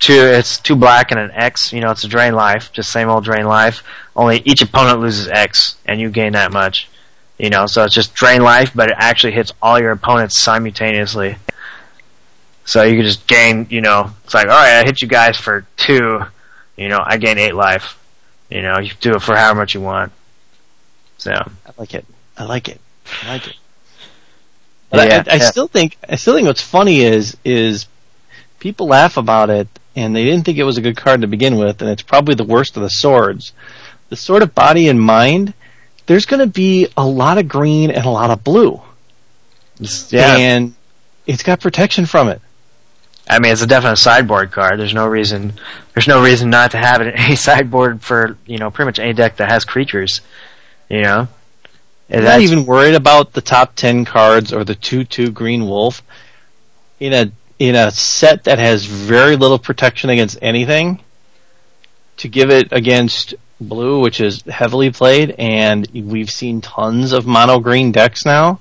two 0.00 0.12
it's 0.12 0.58
two 0.58 0.74
black 0.74 1.12
and 1.12 1.20
an 1.20 1.30
X. 1.32 1.72
You 1.72 1.80
know, 1.80 1.90
it's 1.90 2.04
a 2.04 2.08
drain 2.08 2.34
life, 2.34 2.72
just 2.72 2.90
same 2.90 3.08
old 3.08 3.24
drain 3.24 3.46
life. 3.46 3.84
Only 4.16 4.42
each 4.44 4.62
opponent 4.62 5.00
loses 5.00 5.28
X, 5.28 5.76
and 5.86 6.00
you 6.00 6.10
gain 6.10 6.32
that 6.32 6.52
much. 6.52 6.88
You 7.38 7.48
know, 7.48 7.66
so 7.66 7.84
it's 7.84 7.94
just 7.94 8.12
drain 8.14 8.42
life, 8.42 8.72
but 8.74 8.90
it 8.90 8.96
actually 8.98 9.32
hits 9.32 9.52
all 9.62 9.80
your 9.80 9.92
opponents 9.92 10.38
simultaneously. 10.40 11.36
So 12.64 12.82
you 12.82 12.96
can 12.96 13.04
just 13.04 13.26
gain. 13.26 13.66
You 13.70 13.80
know, 13.80 14.10
it's 14.24 14.34
like 14.34 14.46
all 14.46 14.52
right, 14.52 14.80
I 14.80 14.84
hit 14.84 15.00
you 15.00 15.08
guys 15.08 15.36
for 15.36 15.66
two. 15.76 16.20
You 16.76 16.88
know, 16.88 17.02
I 17.04 17.18
gain 17.18 17.38
eight 17.38 17.54
life. 17.54 17.98
You 18.50 18.62
know, 18.62 18.78
you 18.78 18.90
do 19.00 19.14
it 19.14 19.22
for 19.22 19.36
however 19.36 19.60
much 19.60 19.74
you 19.74 19.80
want. 19.80 20.12
So 21.20 21.32
I 21.32 21.70
like 21.76 21.94
it. 21.94 22.06
I 22.38 22.44
like 22.44 22.68
it. 22.68 22.80
I 23.22 23.28
like 23.28 23.46
it. 23.46 23.56
But 24.90 25.06
Yeah, 25.06 25.22
I, 25.28 25.34
I 25.34 25.36
yeah. 25.36 25.44
still 25.44 25.68
think 25.68 25.96
I 26.08 26.16
still 26.16 26.34
think 26.34 26.48
what's 26.48 26.60
funny 26.60 27.02
is 27.02 27.36
is 27.44 27.86
people 28.58 28.88
laugh 28.88 29.16
about 29.16 29.48
it 29.48 29.68
and 29.94 30.16
they 30.16 30.24
didn't 30.24 30.44
think 30.44 30.58
it 30.58 30.64
was 30.64 30.78
a 30.78 30.80
good 30.80 30.96
card 30.96 31.20
to 31.20 31.26
begin 31.26 31.58
with, 31.58 31.80
and 31.80 31.90
it's 31.90 32.02
probably 32.02 32.34
the 32.34 32.44
worst 32.44 32.76
of 32.76 32.82
the 32.82 32.88
swords. 32.88 33.52
The 34.08 34.16
sword 34.16 34.42
of 34.42 34.54
body 34.54 34.88
and 34.88 35.00
mind, 35.00 35.54
there's 36.06 36.26
going 36.26 36.40
to 36.40 36.46
be 36.46 36.88
a 36.96 37.06
lot 37.06 37.38
of 37.38 37.46
green 37.48 37.90
and 37.90 38.04
a 38.04 38.10
lot 38.10 38.30
of 38.30 38.42
blue, 38.42 38.80
yeah, 40.08 40.36
and 40.36 40.74
it's 41.26 41.42
got 41.42 41.60
protection 41.60 42.06
from 42.06 42.28
it. 42.28 42.40
I 43.28 43.38
mean, 43.38 43.52
it's 43.52 43.62
a 43.62 43.66
definite 43.66 43.96
sideboard 43.96 44.50
card. 44.50 44.80
There's 44.80 44.94
no 44.94 45.06
reason. 45.06 45.52
There's 45.94 46.08
no 46.08 46.22
reason 46.22 46.50
not 46.50 46.72
to 46.72 46.78
have 46.78 47.00
it 47.00 47.08
in 47.08 47.14
any 47.16 47.36
sideboard 47.36 48.02
for 48.02 48.36
you 48.46 48.58
know 48.58 48.70
pretty 48.70 48.86
much 48.86 48.98
any 48.98 49.12
deck 49.12 49.36
that 49.36 49.50
has 49.50 49.64
creatures. 49.64 50.20
You 50.90 51.02
know, 51.02 51.20
I'm 51.20 51.28
And 52.10 52.24
not 52.24 52.40
even 52.40 52.66
worried 52.66 52.96
about 52.96 53.32
the 53.32 53.40
top 53.40 53.76
ten 53.76 54.04
cards 54.04 54.52
or 54.52 54.64
the 54.64 54.74
two 54.74 55.04
two 55.04 55.30
green 55.30 55.66
wolf 55.66 56.02
in 56.98 57.12
a 57.12 57.32
in 57.58 57.74
a 57.76 57.90
set 57.90 58.44
that 58.44 58.58
has 58.58 58.84
very 58.84 59.36
little 59.36 59.58
protection 59.58 60.10
against 60.10 60.38
anything. 60.42 61.02
To 62.18 62.28
give 62.28 62.50
it 62.50 62.68
against 62.72 63.34
blue, 63.60 64.00
which 64.00 64.20
is 64.20 64.42
heavily 64.42 64.90
played, 64.90 65.34
and 65.38 65.86
we've 65.94 66.30
seen 66.30 66.60
tons 66.60 67.12
of 67.12 67.26
mono 67.26 67.60
green 67.60 67.92
decks 67.92 68.26
now 68.26 68.60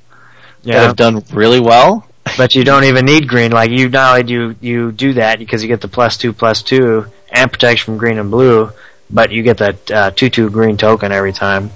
that 0.63 0.75
have 0.75 0.95
done 0.95 1.23
really 1.31 1.59
well. 1.59 2.05
But 2.37 2.53
you 2.53 2.63
don't 2.63 2.83
even 2.83 3.05
need 3.05 3.27
green. 3.27 3.51
Like 3.51 3.71
you 3.71 3.89
not 3.89 4.11
only 4.11 4.23
do 4.23 4.33
you, 4.33 4.55
you 4.61 4.91
do 4.91 5.13
that 5.13 5.39
because 5.39 5.63
you 5.63 5.67
get 5.67 5.81
the 5.81 5.87
plus 5.87 6.15
two 6.15 6.31
plus 6.31 6.61
two 6.61 7.07
and 7.31 7.51
protection 7.51 7.85
from 7.85 7.97
green 7.97 8.19
and 8.19 8.29
blue, 8.29 8.71
but 9.09 9.31
you 9.31 9.41
get 9.41 9.57
that 9.57 9.91
uh, 9.91 10.11
two 10.11 10.29
two 10.29 10.49
green 10.51 10.77
token 10.77 11.11
every 11.11 11.33
time. 11.33 11.71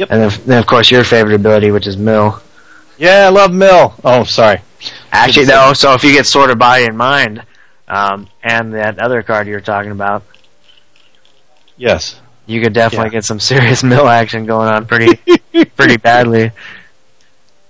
Yep. 0.00 0.08
And 0.10 0.22
then, 0.22 0.40
then 0.46 0.58
of 0.58 0.66
course 0.66 0.90
your 0.90 1.04
favorite 1.04 1.34
ability, 1.34 1.70
which 1.72 1.86
is 1.86 1.98
mill. 1.98 2.40
Yeah, 2.96 3.26
I 3.26 3.28
love 3.28 3.52
Mill. 3.52 3.94
Oh, 4.04 4.24
sorry. 4.24 4.60
Actually, 5.12 5.44
though, 5.46 5.72
so 5.74 5.92
if 5.94 6.02
you 6.04 6.12
get 6.12 6.26
sort 6.26 6.50
of 6.50 6.58
body 6.58 6.84
and 6.86 6.96
mind, 6.96 7.42
um, 7.88 8.28
and 8.42 8.72
that 8.74 8.98
other 8.98 9.22
card 9.22 9.46
you 9.46 9.52
were 9.54 9.60
talking 9.60 9.90
about, 9.90 10.22
Yes. 11.76 12.20
you 12.46 12.60
could 12.62 12.72
definitely 12.72 13.08
Yeah. 13.08 13.12
get 13.20 13.24
some 13.24 13.40
serious 13.40 13.82
mill 13.92 14.08
action 14.08 14.46
going 14.46 14.68
on 14.68 14.86
pretty 14.86 15.16
pretty 15.76 15.96
badly. 16.08 16.50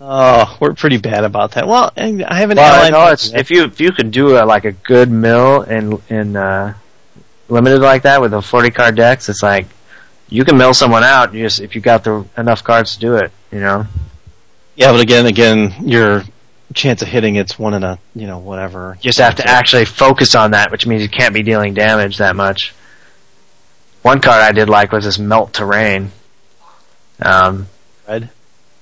Oh, 0.00 0.56
we're 0.60 0.72
pretty 0.74 0.96
bad 0.98 1.24
about 1.24 1.52
that. 1.52 1.66
Well, 1.66 1.92
I 1.96 2.24
I 2.26 2.36
have 2.40 2.50
an 2.50 2.56
Well, 2.56 2.90
no, 2.90 3.06
it's 3.12 3.32
if 3.34 3.50
you 3.50 3.64
if 3.64 3.80
you 3.80 3.92
could 3.92 4.10
do 4.12 4.36
a, 4.38 4.44
like 4.44 4.64
a 4.64 4.72
good 4.72 5.10
mill 5.10 5.62
in 5.62 6.00
in 6.08 6.36
uh, 6.36 6.74
limited 7.48 7.80
like 7.82 8.02
that 8.02 8.20
with 8.20 8.32
a 8.34 8.40
forty 8.42 8.70
card 8.70 8.94
decks, 8.96 9.28
it's 9.28 9.42
like 9.42 9.66
you 10.30 10.44
can 10.44 10.56
mill 10.56 10.72
someone 10.72 11.04
out. 11.04 11.34
You 11.34 11.44
just 11.44 11.60
if 11.60 11.74
you 11.74 11.80
got 11.80 12.04
the 12.04 12.24
enough 12.36 12.64
cards 12.64 12.94
to 12.94 13.00
do 13.00 13.16
it, 13.16 13.30
you 13.52 13.60
know. 13.60 13.86
yeah, 14.76 14.92
but 14.92 15.00
again, 15.00 15.26
again, 15.26 15.74
your 15.82 16.24
chance 16.72 17.02
of 17.02 17.08
hitting 17.08 17.34
it's 17.34 17.58
one 17.58 17.74
in 17.74 17.82
a 17.82 17.98
you 18.14 18.26
know 18.26 18.38
whatever. 18.38 18.96
You 19.00 19.10
just 19.10 19.18
have 19.18 19.34
to 19.36 19.48
actually 19.48 19.84
focus 19.84 20.34
on 20.34 20.52
that, 20.52 20.70
which 20.70 20.86
means 20.86 21.02
you 21.02 21.08
can't 21.08 21.34
be 21.34 21.42
dealing 21.42 21.74
damage 21.74 22.18
that 22.18 22.36
much. 22.36 22.74
One 24.02 24.20
card 24.20 24.40
I 24.42 24.52
did 24.52 24.70
like 24.70 24.92
was 24.92 25.04
this 25.04 25.18
melt 25.18 25.52
terrain. 25.52 26.10
Um, 27.20 27.68
Red? 28.08 28.30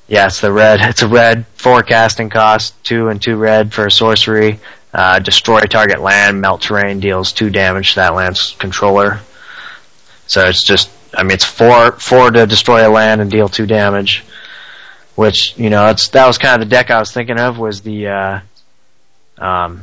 Yeah, 0.06 0.26
it's 0.26 0.40
the 0.40 0.50
red. 0.50 0.80
It's 0.80 1.02
a 1.02 1.08
red 1.08 1.46
forecasting 1.54 2.30
cost 2.30 2.82
two 2.82 3.08
and 3.08 3.20
two 3.20 3.36
red 3.36 3.74
for 3.74 3.86
a 3.86 3.90
sorcery. 3.90 4.58
Uh, 4.92 5.18
destroy 5.18 5.60
target 5.60 6.00
land, 6.00 6.40
melt 6.40 6.62
terrain, 6.62 6.98
deals 6.98 7.32
two 7.32 7.50
damage 7.50 7.90
to 7.90 7.96
that 7.96 8.14
land's 8.14 8.56
controller. 8.58 9.20
So 10.26 10.48
it's 10.48 10.62
just, 10.62 10.90
I 11.14 11.22
mean, 11.22 11.32
it's 11.32 11.44
four 11.44 11.92
four 11.92 12.30
to 12.30 12.46
destroy 12.46 12.86
a 12.86 12.90
land 12.90 13.20
and 13.20 13.30
deal 13.30 13.48
two 13.48 13.66
damage. 13.66 14.24
Which 15.14 15.58
you 15.58 15.68
know, 15.70 15.88
it's 15.88 16.08
that 16.08 16.26
was 16.26 16.38
kind 16.38 16.62
of 16.62 16.68
the 16.68 16.70
deck 16.74 16.90
I 16.90 16.98
was 17.00 17.10
thinking 17.12 17.40
of 17.40 17.58
was 17.58 17.80
the, 17.80 18.06
uh, 18.08 18.40
um, 19.38 19.82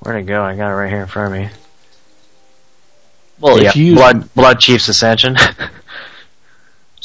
where'd 0.00 0.20
it 0.22 0.26
go? 0.26 0.42
I 0.42 0.56
got 0.56 0.70
it 0.70 0.74
right 0.74 0.90
here 0.90 1.02
in 1.02 1.06
front 1.06 1.34
of 1.34 1.40
me. 1.40 1.48
Well, 3.38 3.62
Yeah, 3.62 3.72
you 3.74 3.94
blood 3.94 4.34
blood 4.34 4.58
chief's 4.60 4.88
ascension. 4.88 5.36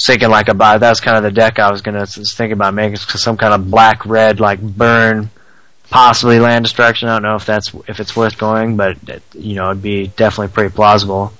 Thinking 0.03 0.29
like 0.29 0.47
about 0.47 0.79
that 0.79 0.89
was 0.89 0.99
kind 0.99 1.17
of 1.17 1.21
the 1.23 1.31
deck 1.31 1.59
I 1.59 1.69
was 1.69 1.81
gonna 1.81 2.01
s- 2.01 2.33
think 2.33 2.51
about 2.53 2.73
making 2.73 2.95
some 2.97 3.37
kind 3.37 3.53
of 3.53 3.69
black 3.69 4.03
red 4.05 4.39
like 4.39 4.59
burn, 4.59 5.29
possibly 5.91 6.39
land 6.39 6.65
destruction. 6.65 7.07
I 7.07 7.13
don't 7.13 7.21
know 7.23 7.35
if 7.35 7.45
that's 7.45 7.71
if 7.87 7.99
it's 7.99 8.15
worth 8.15 8.37
going, 8.39 8.77
but 8.77 8.97
it, 9.07 9.21
you 9.35 9.53
know 9.55 9.69
it'd 9.69 9.83
be 9.83 10.07
definitely 10.07 10.53
pretty 10.53 10.73
plausible. 10.73 11.33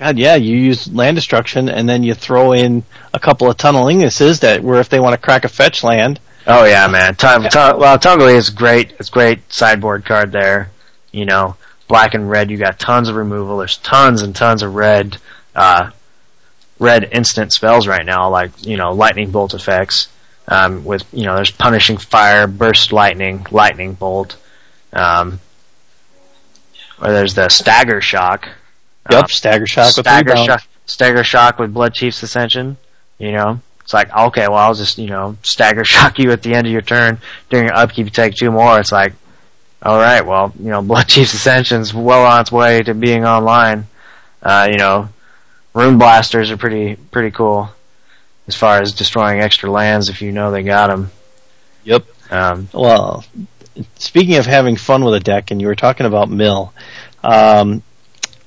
God, 0.00 0.18
yeah, 0.18 0.34
you 0.34 0.56
use 0.56 0.92
land 0.92 1.14
destruction, 1.14 1.68
and 1.68 1.88
then 1.88 2.02
you 2.02 2.14
throw 2.14 2.52
in 2.52 2.82
a 3.14 3.20
couple 3.20 3.48
of 3.48 3.56
Tunnel 3.56 3.84
Ignuses 3.84 4.40
that 4.40 4.64
where 4.64 4.80
if 4.80 4.88
they 4.88 4.98
want 4.98 5.12
to 5.14 5.20
crack 5.20 5.44
a 5.44 5.48
fetch 5.48 5.84
land, 5.84 6.18
Oh 6.46 6.64
yeah, 6.64 6.86
man. 6.88 7.14
Well, 7.78 7.98
Tungly 7.98 8.34
is 8.34 8.50
great. 8.50 8.94
It's 8.98 9.10
great 9.10 9.52
sideboard 9.52 10.04
card 10.04 10.32
there. 10.32 10.70
You 11.12 11.24
know, 11.24 11.56
black 11.86 12.14
and 12.14 12.30
red. 12.30 12.50
You 12.50 12.56
got 12.56 12.78
tons 12.78 13.08
of 13.08 13.16
removal. 13.16 13.58
There's 13.58 13.76
tons 13.76 14.22
and 14.22 14.34
tons 14.34 14.62
of 14.62 14.74
red, 14.74 15.18
uh, 15.54 15.90
red 16.78 17.08
instant 17.12 17.52
spells 17.52 17.86
right 17.86 18.04
now, 18.04 18.30
like 18.30 18.66
you 18.66 18.76
know, 18.76 18.92
lightning 18.92 19.30
bolt 19.30 19.54
effects. 19.54 20.08
Um, 20.48 20.84
with 20.84 21.04
you 21.12 21.24
know, 21.24 21.36
there's 21.36 21.50
punishing 21.50 21.98
fire, 21.98 22.46
burst 22.46 22.92
lightning, 22.92 23.46
lightning 23.50 23.94
bolt. 23.94 24.36
Um, 24.92 25.40
or 27.00 27.12
there's 27.12 27.34
the 27.34 27.48
stagger 27.48 28.00
shock. 28.00 28.48
Yep, 29.08 29.24
Um, 29.24 29.28
stagger 29.28 29.66
shock 29.66 29.96
with 29.96 30.06
stagger 30.06 30.30
rebound. 30.30 30.46
shock, 30.46 30.62
stagger 30.86 31.24
shock 31.24 31.58
with 31.58 31.72
Blood 31.72 31.94
Chief's 31.94 32.22
Ascension. 32.22 32.76
You 33.18 33.32
know, 33.32 33.60
it's 33.80 33.92
like 33.92 34.14
okay, 34.16 34.46
well, 34.48 34.58
I'll 34.58 34.74
just 34.74 34.98
you 34.98 35.08
know 35.08 35.36
stagger 35.42 35.84
shock 35.94 36.18
you 36.18 36.30
at 36.32 36.42
the 36.42 36.54
end 36.54 36.66
of 36.66 36.72
your 36.72 36.82
turn 36.82 37.18
during 37.48 37.66
your 37.66 37.74
upkeep. 37.76 38.06
You 38.06 38.10
take 38.10 38.34
two 38.34 38.50
more. 38.50 38.78
It's 38.80 38.92
like, 38.92 39.12
all 39.82 39.98
right, 39.98 40.24
well, 40.24 40.52
you 40.58 40.70
know, 40.70 40.82
Blood 40.90 41.08
Chief's 41.08 41.34
Ascension's 41.34 41.92
well 41.94 42.24
on 42.26 42.40
its 42.42 42.52
way 42.52 42.82
to 42.82 42.94
being 42.94 43.24
online. 43.24 43.86
Uh, 44.42 44.68
you 44.70 44.78
know, 44.78 45.08
Rune 45.74 45.98
Blasters 45.98 46.50
are 46.50 46.56
pretty 46.56 46.96
pretty 46.96 47.30
cool 47.30 47.68
as 48.48 48.56
far 48.56 48.80
as 48.80 48.92
destroying 48.94 49.40
extra 49.40 49.70
lands 49.70 50.08
if 50.08 50.22
you 50.22 50.32
know 50.32 50.50
they 50.50 50.62
got 50.62 50.88
them. 50.88 51.10
Yep. 51.84 52.04
Um, 52.30 52.68
Well, 52.72 53.24
speaking 53.96 54.36
of 54.36 54.46
having 54.46 54.76
fun 54.76 55.04
with 55.04 55.14
a 55.14 55.20
deck, 55.20 55.50
and 55.50 55.60
you 55.60 55.66
were 55.66 55.74
talking 55.74 56.06
about 56.06 56.30
Mill, 56.30 56.72
um, 57.22 57.82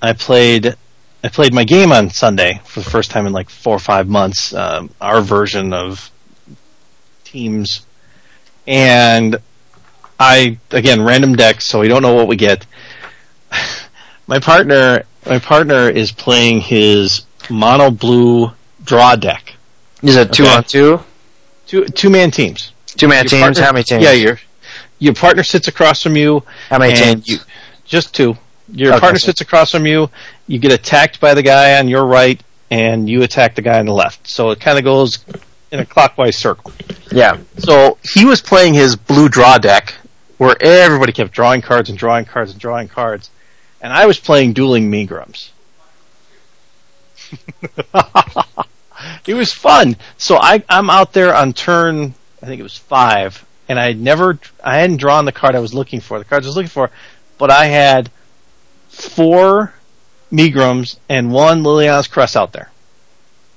I 0.04 0.12
played 0.14 0.76
I 1.24 1.30
played 1.30 1.54
my 1.54 1.64
game 1.64 1.94
on 1.94 2.10
Sunday 2.10 2.60
for 2.66 2.82
the 2.82 2.90
first 2.90 3.10
time 3.10 3.26
in 3.26 3.32
like 3.32 3.50
four 3.50 3.74
or 3.76 3.80
five 3.80 4.10
months. 4.10 4.54
Um, 4.54 4.90
our 5.00 5.22
version 5.22 5.72
of 5.72 6.12
teams, 7.24 7.86
and 8.68 9.38
I 10.20 10.58
again 10.72 11.02
random 11.02 11.36
decks, 11.38 11.66
so 11.66 11.80
we 11.80 11.88
don't 11.88 12.02
know 12.02 12.14
what 12.14 12.28
we 12.28 12.36
get. 12.36 12.66
my 14.28 14.40
partner, 14.40 15.04
my 15.26 15.40
partner 15.40 15.90
is 15.90 16.12
playing 16.12 16.60
his 16.60 17.26
mono 17.50 17.90
blue 17.90 18.52
draw 18.84 19.16
deck, 19.16 19.56
Is 20.02 20.18
it 20.18 20.34
two 20.34 20.44
Okay. 20.44 20.54
on 20.56 20.64
two? 20.66 21.00
Two 21.66 21.86
two 21.86 22.10
man 22.10 22.30
teams. 22.30 22.74
Two 22.88 23.08
man 23.08 23.24
Your 23.24 23.30
teams? 23.30 23.42
partner- 23.42 23.64
How 23.64 23.72
many 23.72 23.84
teams? 23.86 24.04
Yeah, 24.04 24.12
your 24.12 24.40
your 25.00 25.14
partner 25.14 25.44
sits 25.44 25.70
across 25.70 26.04
from 26.04 26.18
you. 26.18 26.44
How 26.70 26.78
many 26.80 26.92
and 26.94 27.24
teams? 27.24 27.28
You, 27.30 27.38
just 27.86 28.14
two. 28.14 28.38
Your 28.72 28.92
Okay, 28.94 29.00
partner 29.00 29.20
so- 29.20 29.26
sits 29.28 29.42
across 29.42 29.72
from 29.72 29.86
you. 29.86 30.10
You 30.48 30.60
get 30.60 30.72
attacked 30.72 31.20
by 31.20 31.34
the 31.34 31.42
guy 31.44 31.80
on 31.80 31.88
your 31.88 32.06
right, 32.06 32.42
and 32.72 33.10
you 33.10 33.24
attack 33.24 33.56
the 33.56 33.62
guy 33.62 33.80
on 33.80 33.86
the 33.86 33.94
left. 33.94 34.28
So 34.28 34.52
it 34.52 34.60
kind 34.60 34.78
of 34.78 34.84
goes 34.84 35.24
in 35.72 35.80
a 35.80 35.86
clockwise 35.86 36.36
circle. 36.36 36.72
Yeah. 37.12 37.38
So 37.58 37.98
he 38.04 38.26
was 38.26 38.42
playing 38.42 38.74
his 38.74 38.96
blue 38.96 39.30
draw 39.30 39.58
deck, 39.58 39.94
where 40.38 40.56
everybody 40.62 41.12
kept 41.12 41.32
drawing 41.32 41.62
cards 41.62 41.90
and 41.90 41.98
drawing 41.98 42.26
cards 42.26 42.52
and 42.52 42.60
drawing 42.60 42.88
cards, 42.88 43.30
and 43.82 43.92
I 43.94 44.06
was 44.06 44.20
playing 44.20 44.54
dueling 44.54 44.90
Megrims. 44.92 45.50
it 49.26 49.34
was 49.34 49.52
fun. 49.52 49.96
So 50.18 50.38
I, 50.38 50.64
I'm 50.70 50.90
out 50.90 51.14
there 51.14 51.36
on 51.36 51.54
turn, 51.54 52.14
I 52.42 52.46
think 52.46 52.60
it 52.60 52.64
was 52.64 52.78
five, 52.78 53.46
and 53.68 53.80
I 53.80 53.94
never, 53.94 54.40
I 54.64 54.78
hadn't 54.78 54.98
drawn 54.98 55.26
the 55.26 55.32
card 55.32 55.56
I 55.56 55.60
was 55.60 55.74
looking 55.74 56.00
for, 56.00 56.20
the 56.20 56.26
cards 56.26 56.46
I 56.46 56.50
was 56.50 56.56
looking 56.56 56.70
for, 56.70 56.92
but 57.38 57.50
I 57.52 57.66
had 57.66 58.12
four 58.94 59.74
Megrims 60.32 60.98
and 61.10 61.32
one 61.32 61.64
Liliana's 61.64 62.08
Caress 62.08 62.36
out 62.36 62.54
there. 62.54 62.72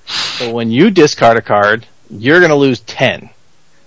So 0.07 0.53
when 0.53 0.71
you 0.71 0.91
discard 0.91 1.37
a 1.37 1.43
card, 1.43 1.87
you're 2.11 2.41
going 2.41 2.51
to 2.51 2.57
lose 2.57 2.81
10. 2.81 3.31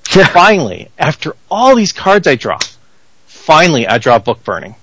finally, 0.04 0.90
after 0.98 1.36
all 1.50 1.76
these 1.76 1.92
cards 1.92 2.28
I 2.28 2.36
draw, 2.36 2.60
finally 3.26 3.88
I 3.88 3.98
draw 3.98 4.20
Book 4.20 4.44
Burning. 4.44 4.76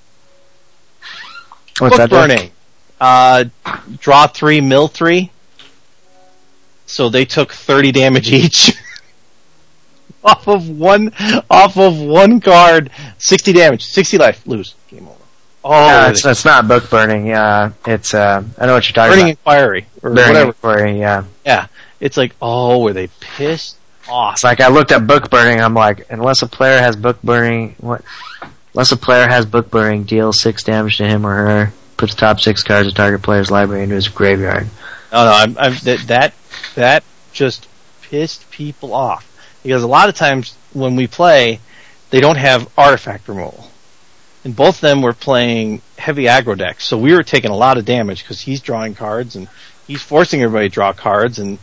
What's 1.78 1.96
Book 1.96 2.10
that? 2.10 2.10
Burning. 2.10 2.50
Uh, 3.00 3.44
draw 3.98 4.26
three, 4.26 4.60
mill 4.60 4.88
three. 4.88 5.30
So 6.86 7.08
they 7.08 7.24
took 7.24 7.52
30 7.52 7.92
damage 7.92 8.32
each. 8.32 8.72
off 10.24 10.46
of 10.48 10.68
one, 10.68 11.12
off 11.50 11.76
of 11.76 11.98
one 11.98 12.40
card. 12.40 12.90
60 13.18 13.52
damage, 13.52 13.84
60 13.84 14.18
life, 14.18 14.46
lose. 14.46 14.74
Game 14.88 15.08
over. 15.08 15.25
Oh, 15.68 16.04
they- 16.04 16.10
it's, 16.10 16.24
it's 16.24 16.44
not 16.44 16.68
book 16.68 16.88
burning. 16.90 17.26
Yeah, 17.26 17.72
it's 17.86 18.14
uh, 18.14 18.42
I 18.58 18.66
know 18.66 18.74
what 18.74 18.88
you're 18.88 18.94
talking 18.94 19.18
Burning 19.18 19.36
about. 19.42 19.54
Inquiry. 19.54 19.86
Or 20.02 20.10
Burning 20.14 20.28
whatever. 20.28 20.48
Inquiry, 20.50 20.98
yeah. 21.00 21.24
Yeah. 21.44 21.66
It's 21.98 22.16
like, 22.16 22.34
oh, 22.40 22.80
were 22.82 22.92
they 22.92 23.08
pissed 23.20 23.76
off? 24.08 24.34
It's 24.34 24.44
like 24.44 24.60
I 24.60 24.68
looked 24.68 24.92
at 24.92 25.06
book 25.06 25.30
burning. 25.30 25.60
I'm 25.60 25.74
like, 25.74 26.06
unless 26.10 26.42
a 26.42 26.46
player 26.46 26.78
has 26.78 26.94
book 26.94 27.20
burning, 27.22 27.74
what? 27.78 28.02
Unless 28.74 28.92
a 28.92 28.96
player 28.96 29.26
has 29.26 29.46
book 29.46 29.70
burning, 29.70 30.04
deal 30.04 30.32
six 30.32 30.62
damage 30.62 30.98
to 30.98 31.06
him 31.06 31.26
or 31.26 31.34
her. 31.34 31.72
Puts 31.96 32.14
top 32.14 32.40
six 32.40 32.62
cards 32.62 32.86
of 32.86 32.94
target 32.94 33.22
player's 33.22 33.50
library 33.50 33.82
into 33.84 33.94
his 33.94 34.08
graveyard. 34.08 34.66
Oh 35.12 35.24
no, 35.24 35.32
I'm, 35.32 35.58
I'm, 35.58 35.74
that, 35.84 36.00
that, 36.08 36.34
that 36.74 37.04
just 37.32 37.66
pissed 38.02 38.50
people 38.50 38.92
off. 38.94 39.32
Because 39.62 39.82
a 39.82 39.86
lot 39.88 40.10
of 40.10 40.14
times 40.14 40.54
when 40.74 40.94
we 40.94 41.06
play, 41.06 41.58
they 42.10 42.20
don't 42.20 42.36
have 42.36 42.70
artifact 42.76 43.26
removal. 43.28 43.70
And 44.46 44.54
both 44.54 44.76
of 44.76 44.80
them 44.82 45.02
were 45.02 45.12
playing 45.12 45.82
heavy 45.98 46.26
aggro 46.26 46.56
decks, 46.56 46.86
so 46.86 46.96
we 46.96 47.12
were 47.12 47.24
taking 47.24 47.50
a 47.50 47.56
lot 47.56 47.78
of 47.78 47.84
damage 47.84 48.22
because 48.22 48.40
he's 48.40 48.60
drawing 48.60 48.94
cards 48.94 49.34
and 49.34 49.48
he's 49.88 50.02
forcing 50.02 50.40
everybody 50.40 50.68
to 50.68 50.72
draw 50.72 50.92
cards 50.92 51.40
and, 51.40 51.58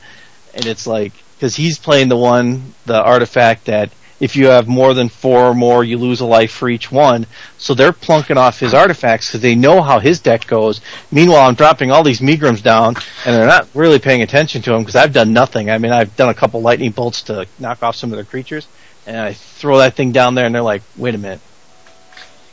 and 0.54 0.66
it's 0.66 0.86
like, 0.86 1.14
because 1.38 1.56
he's 1.56 1.80
playing 1.80 2.10
the 2.10 2.18
one, 2.18 2.74
the 2.86 3.02
artifact 3.02 3.68
that 3.68 3.90
if 4.20 4.36
you 4.36 4.48
have 4.48 4.68
more 4.68 4.94
than 4.94 5.08
four 5.08 5.46
or 5.46 5.54
more, 5.54 5.82
you 5.82 5.98
lose 5.98 6.20
a 6.20 6.26
life 6.26 6.52
for 6.52 6.68
each 6.68 6.92
one. 6.92 7.26
So 7.58 7.74
they're 7.74 7.94
plunking 7.94 8.36
off 8.36 8.60
his 8.60 8.74
artifacts 8.74 9.28
because 9.28 9.40
they 9.40 9.56
know 9.56 9.82
how 9.82 10.00
his 10.00 10.20
deck 10.20 10.46
goes. 10.46 10.82
Meanwhile, 11.10 11.48
I'm 11.48 11.56
dropping 11.56 11.90
all 11.90 12.04
these 12.04 12.20
Megrims 12.20 12.62
down, 12.62 12.98
and 13.26 13.34
they're 13.34 13.48
not 13.48 13.70
really 13.74 14.00
paying 14.00 14.24
attention 14.24 14.62
to 14.64 14.72
them 14.72 14.82
because 14.82 14.98
I've 14.98 15.14
done 15.14 15.32
nothing. 15.32 15.72
I 15.72 15.78
mean, 15.78 15.94
I've 15.94 16.18
done 16.18 16.28
a 16.28 16.34
couple 16.34 16.62
lightning 16.62 16.92
bolts 16.92 17.22
to 17.24 17.48
knock 17.60 17.82
off 17.82 17.96
some 17.96 18.12
of 18.12 18.18
their 18.18 18.26
creatures, 18.26 18.68
and 19.08 19.16
I 19.16 19.32
throw 19.32 19.78
that 19.78 19.94
thing 19.94 20.12
down 20.12 20.36
there, 20.36 20.46
and 20.46 20.54
they're 20.54 20.62
like, 20.62 20.84
"Wait 20.98 21.16
a 21.16 21.18
minute, 21.18 21.40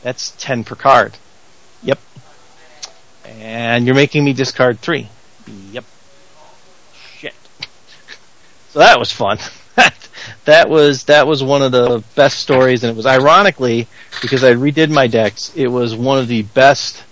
that's 0.01 0.31
ten 0.31 0.63
per 0.63 0.75
card." 0.75 1.17
Yep. 1.83 1.99
And 3.25 3.85
you're 3.85 3.95
making 3.95 4.23
me 4.23 4.33
discard 4.33 4.79
three. 4.79 5.07
Yep. 5.71 5.85
Shit. 7.17 7.33
So 8.69 8.79
that 8.79 8.99
was 8.99 9.11
fun. 9.11 9.39
that 10.45 10.69
was 10.69 11.05
that 11.05 11.27
was 11.27 11.43
one 11.43 11.61
of 11.61 11.71
the 11.71 12.03
best 12.15 12.39
stories, 12.39 12.83
and 12.83 12.91
it 12.91 12.95
was 12.95 13.05
ironically 13.05 13.87
because 14.21 14.43
I 14.43 14.53
redid 14.53 14.89
my 14.89 15.07
decks. 15.07 15.51
It 15.55 15.67
was 15.67 15.95
one 15.95 16.17
of 16.17 16.27
the 16.27 16.43
best 16.43 17.03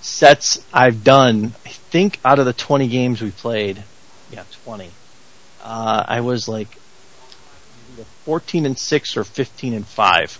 sets 0.00 0.64
I've 0.72 1.04
done. 1.04 1.52
I 1.66 1.68
think 1.68 2.20
out 2.24 2.38
of 2.38 2.46
the 2.46 2.52
20 2.52 2.88
games 2.88 3.20
we 3.20 3.30
played, 3.30 3.82
yeah, 4.30 4.44
20. 4.64 4.90
Uh, 5.62 6.04
I 6.06 6.20
was 6.20 6.48
like 6.48 6.68
14 8.24 8.66
and 8.66 8.78
six 8.78 9.16
or 9.16 9.24
15 9.24 9.74
and 9.74 9.86
five. 9.86 10.38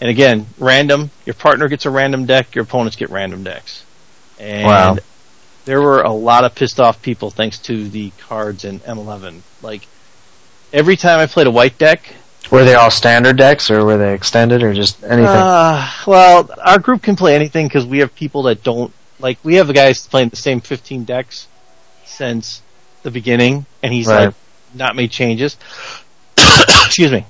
And 0.00 0.10
again, 0.10 0.46
random. 0.58 1.10
Your 1.24 1.34
partner 1.34 1.68
gets 1.68 1.86
a 1.86 1.90
random 1.90 2.26
deck. 2.26 2.54
Your 2.54 2.64
opponents 2.64 2.96
get 2.96 3.10
random 3.10 3.44
decks. 3.44 3.84
And 4.38 4.64
Wow. 4.66 4.96
there 5.64 5.80
were 5.80 6.02
a 6.02 6.12
lot 6.12 6.44
of 6.44 6.54
pissed 6.54 6.80
off 6.80 7.00
people 7.00 7.30
thanks 7.30 7.58
to 7.60 7.88
the 7.88 8.10
cards 8.28 8.64
in 8.64 8.80
M11. 8.80 9.40
Like 9.62 9.86
every 10.72 10.96
time 10.96 11.20
I 11.20 11.26
played 11.26 11.46
a 11.46 11.50
white 11.50 11.78
deck, 11.78 12.02
Were 12.50 12.64
they 12.64 12.74
all 12.74 12.90
standard 12.90 13.36
decks, 13.38 13.70
or 13.70 13.84
were 13.84 13.96
they 13.96 14.12
extended, 14.14 14.62
or 14.62 14.74
just 14.74 15.02
anything? 15.02 15.26
uh, 15.26 15.88
well, 16.06 16.50
our 16.62 16.78
group 16.78 17.00
can 17.02 17.16
play 17.16 17.34
anything 17.34 17.66
because 17.68 17.86
we 17.86 18.00
have 18.00 18.14
people 18.14 18.42
that 18.44 18.62
don't 18.62 18.92
like. 19.18 19.38
We 19.42 19.54
have 19.54 19.72
guys 19.72 20.06
playing 20.06 20.28
the 20.28 20.36
same 20.36 20.60
15 20.60 21.04
decks 21.04 21.46
since 22.04 22.60
the 23.02 23.10
beginning, 23.10 23.64
and 23.82 23.92
he's 23.94 24.08
Right. 24.08 24.26
like 24.26 24.34
not 24.74 24.94
made 24.96 25.10
changes. 25.10 25.56
Excuse 26.36 27.12
me. 27.12 27.24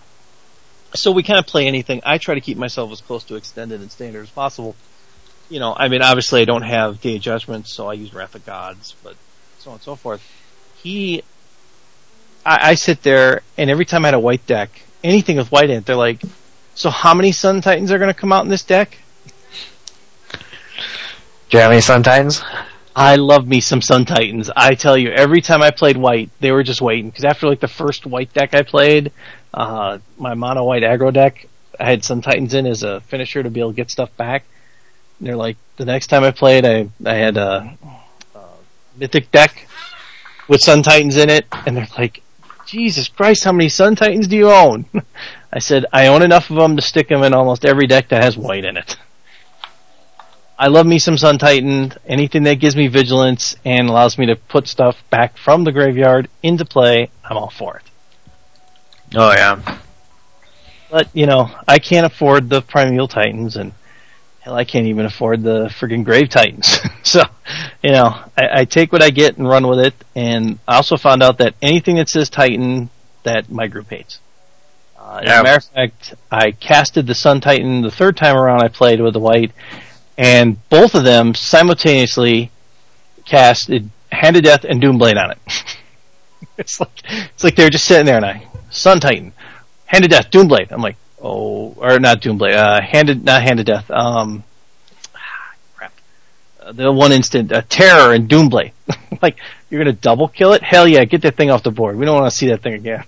So 0.94 1.10
we 1.10 1.22
kind 1.22 1.38
of 1.38 1.46
play 1.46 1.66
anything. 1.66 2.00
I 2.06 2.18
try 2.18 2.34
to 2.34 2.40
keep 2.40 2.56
myself 2.56 2.92
as 2.92 3.00
close 3.00 3.24
to 3.24 3.34
extended 3.34 3.80
and 3.80 3.90
standard 3.90 4.22
as 4.22 4.30
possible. 4.30 4.76
You 5.50 5.60
know, 5.60 5.74
I 5.76 5.88
mean, 5.88 6.02
obviously 6.02 6.40
I 6.40 6.44
don't 6.44 6.62
have 6.62 7.00
Day 7.00 7.16
of 7.16 7.22
Judgment, 7.22 7.66
so 7.66 7.88
I 7.88 7.94
use 7.94 8.14
Wrath 8.14 8.34
of 8.34 8.46
Gods, 8.46 8.94
but 9.02 9.16
so 9.58 9.70
on 9.70 9.74
and 9.74 9.82
so 9.82 9.96
forth. 9.96 10.22
He, 10.76 11.22
I, 12.46 12.70
I 12.70 12.74
sit 12.74 13.02
there, 13.02 13.42
and 13.58 13.70
every 13.70 13.84
time 13.84 14.04
I 14.04 14.08
had 14.08 14.14
a 14.14 14.20
white 14.20 14.46
deck, 14.46 14.70
anything 15.02 15.36
with 15.36 15.50
white 15.50 15.68
in 15.68 15.78
it, 15.78 15.86
they're 15.86 15.96
like, 15.96 16.22
so 16.74 16.90
how 16.90 17.12
many 17.12 17.32
Sun 17.32 17.60
Titans 17.60 17.90
are 17.92 17.98
going 17.98 18.12
to 18.12 18.18
come 18.18 18.32
out 18.32 18.44
in 18.44 18.50
this 18.50 18.64
deck? 18.64 18.98
Do 20.30 21.58
you 21.58 21.58
have 21.58 21.72
any 21.72 21.80
Sun 21.80 22.02
Titans? 22.04 22.42
I 22.96 23.16
love 23.16 23.46
me 23.46 23.60
some 23.60 23.82
Sun 23.82 24.04
Titans. 24.04 24.50
I 24.54 24.74
tell 24.74 24.96
you, 24.96 25.10
every 25.10 25.40
time 25.40 25.62
I 25.62 25.70
played 25.72 25.96
white, 25.96 26.30
they 26.40 26.52
were 26.52 26.62
just 26.62 26.80
waiting. 26.80 27.10
Because 27.10 27.24
after 27.24 27.48
like 27.48 27.60
the 27.60 27.68
first 27.68 28.06
white 28.06 28.32
deck 28.32 28.54
I 28.54 28.62
played, 28.62 29.12
uh, 29.54 29.98
my 30.18 30.34
mono 30.34 30.64
white 30.64 30.82
aggro 30.82 31.12
deck, 31.12 31.46
I 31.78 31.88
had 31.88 32.04
Sun 32.04 32.22
Titans 32.22 32.54
in 32.54 32.66
as 32.66 32.82
a 32.82 33.00
finisher 33.02 33.42
to 33.42 33.50
be 33.50 33.60
able 33.60 33.70
to 33.70 33.76
get 33.76 33.90
stuff 33.90 34.14
back. 34.16 34.44
And 35.18 35.28
they're 35.28 35.36
like, 35.36 35.56
the 35.76 35.84
next 35.84 36.08
time 36.08 36.24
I 36.24 36.32
played, 36.32 36.66
I 36.66 36.88
I 37.04 37.14
had 37.14 37.36
a, 37.36 37.78
a 38.34 38.40
mythic 38.96 39.30
deck 39.30 39.68
with 40.48 40.60
Sun 40.60 40.82
Titans 40.82 41.16
in 41.16 41.30
it, 41.30 41.46
and 41.66 41.76
they're 41.76 41.86
like, 41.96 42.22
Jesus 42.66 43.08
Christ, 43.08 43.44
how 43.44 43.52
many 43.52 43.68
Sun 43.68 43.96
Titans 43.96 44.26
do 44.26 44.36
you 44.36 44.50
own? 44.50 44.86
I 45.52 45.60
said, 45.60 45.86
I 45.92 46.08
own 46.08 46.22
enough 46.22 46.50
of 46.50 46.56
them 46.56 46.74
to 46.76 46.82
stick 46.82 47.08
them 47.08 47.22
in 47.22 47.32
almost 47.32 47.64
every 47.64 47.86
deck 47.86 48.08
that 48.08 48.24
has 48.24 48.36
white 48.36 48.64
in 48.64 48.76
it. 48.76 48.96
I 50.58 50.66
love 50.66 50.86
me 50.86 50.98
some 50.98 51.16
Sun 51.16 51.38
Titan. 51.38 51.92
Anything 52.06 52.42
that 52.44 52.54
gives 52.54 52.74
me 52.74 52.88
vigilance 52.88 53.56
and 53.64 53.88
allows 53.88 54.18
me 54.18 54.26
to 54.26 54.36
put 54.36 54.66
stuff 54.66 54.96
back 55.10 55.36
from 55.36 55.62
the 55.62 55.72
graveyard 55.72 56.28
into 56.42 56.64
play, 56.64 57.10
I'm 57.24 57.36
all 57.36 57.50
for 57.50 57.76
it. 57.76 57.84
Oh 59.14 59.32
yeah. 59.32 59.78
But, 60.90 61.08
you 61.12 61.26
know, 61.26 61.50
I 61.66 61.80
can't 61.80 62.06
afford 62.06 62.48
the 62.48 62.62
Primeval 62.62 63.08
Titans 63.08 63.56
and 63.56 63.72
hell, 64.38 64.54
I 64.54 64.64
can't 64.64 64.86
even 64.86 65.06
afford 65.06 65.42
the 65.42 65.66
friggin' 65.66 66.04
Grave 66.04 66.28
Titans. 66.28 66.78
so, 67.02 67.22
you 67.82 67.90
know, 67.90 68.14
I, 68.38 68.60
I 68.60 68.64
take 68.64 68.92
what 68.92 69.02
I 69.02 69.10
get 69.10 69.36
and 69.36 69.48
run 69.48 69.66
with 69.66 69.80
it. 69.80 69.94
And 70.14 70.60
I 70.68 70.76
also 70.76 70.96
found 70.96 71.22
out 71.22 71.38
that 71.38 71.54
anything 71.60 71.96
that 71.96 72.08
says 72.08 72.30
Titan, 72.30 72.90
that 73.24 73.50
my 73.50 73.66
group 73.66 73.90
hates. 73.90 74.20
Uh, 74.96 75.20
As 75.24 75.40
a 75.40 75.42
matter 75.42 75.56
of 75.56 75.64
fact, 75.64 76.14
I 76.30 76.52
casted 76.52 77.08
the 77.08 77.14
Sun 77.16 77.40
Titan 77.40 77.82
the 77.82 77.90
third 77.90 78.16
time 78.16 78.36
around 78.36 78.62
I 78.62 78.68
played 78.68 79.00
with 79.00 79.14
the 79.14 79.20
white, 79.20 79.50
and 80.16 80.56
both 80.68 80.94
of 80.94 81.02
them 81.02 81.34
simultaneously 81.34 82.52
casted 83.24 83.90
Hand 84.12 84.36
of 84.36 84.44
Death 84.44 84.64
and 84.64 84.80
Doomblade 84.80 85.20
on 85.20 85.32
it. 85.32 85.38
it's 86.58 86.78
like 86.78 87.02
it's 87.10 87.42
like 87.42 87.56
they're 87.56 87.68
just 87.68 87.84
sitting 87.84 88.06
there 88.06 88.16
and 88.16 88.24
I 88.24 88.46
Sun 88.74 89.00
Titan, 89.00 89.32
Hand 89.86 90.04
of 90.04 90.10
Death, 90.10 90.30
Doomblade. 90.30 90.72
I'm 90.72 90.82
like, 90.82 90.96
oh, 91.22 91.74
or 91.76 91.98
not 91.98 92.20
Doomblade, 92.20 92.54
uh, 92.54 92.80
Handed, 92.80 93.24
not 93.24 93.42
Hand 93.42 93.60
of 93.60 93.66
Death. 93.66 93.90
Um, 93.90 94.44
ah, 95.14 95.54
crap. 95.76 95.92
Uh, 96.60 96.72
the 96.72 96.92
one 96.92 97.12
instant, 97.12 97.52
uh, 97.52 97.62
Terror 97.68 98.12
and 98.14 98.28
Doomblade. 98.28 98.72
like 99.22 99.36
you're 99.70 99.80
gonna 99.82 99.92
double 99.92 100.28
kill 100.28 100.52
it? 100.52 100.62
Hell 100.62 100.86
yeah, 100.86 101.04
get 101.04 101.22
that 101.22 101.36
thing 101.36 101.50
off 101.50 101.62
the 101.62 101.70
board. 101.70 101.96
We 101.96 102.04
don't 102.04 102.14
want 102.14 102.30
to 102.30 102.36
see 102.36 102.48
that 102.48 102.62
thing 102.62 102.74
again. 102.74 103.04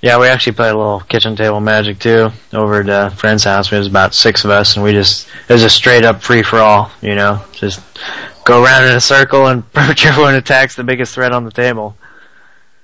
Yeah, 0.00 0.18
we 0.18 0.26
actually 0.26 0.54
played 0.54 0.72
a 0.72 0.76
little 0.76 1.00
kitchen 1.00 1.36
table 1.36 1.60
magic 1.60 2.00
too 2.00 2.30
over 2.52 2.80
at 2.80 2.88
a 2.88 3.14
friend's 3.14 3.44
house. 3.44 3.72
It 3.72 3.78
was 3.78 3.86
about 3.86 4.14
six 4.14 4.44
of 4.44 4.50
us, 4.50 4.74
and 4.74 4.84
we 4.84 4.90
just 4.90 5.28
it 5.48 5.52
was 5.52 5.62
a 5.62 5.70
straight 5.70 6.04
up 6.04 6.22
free 6.22 6.42
for 6.42 6.58
all. 6.58 6.90
You 7.00 7.14
know, 7.14 7.40
just 7.52 7.80
go 8.44 8.64
around 8.64 8.84
in 8.84 8.96
a 8.96 9.00
circle 9.00 9.46
and 9.46 9.62
whichever 9.88 10.22
one 10.22 10.34
attacks 10.34 10.74
the 10.74 10.82
biggest 10.84 11.14
threat 11.14 11.32
on 11.32 11.44
the 11.44 11.52
table. 11.52 11.96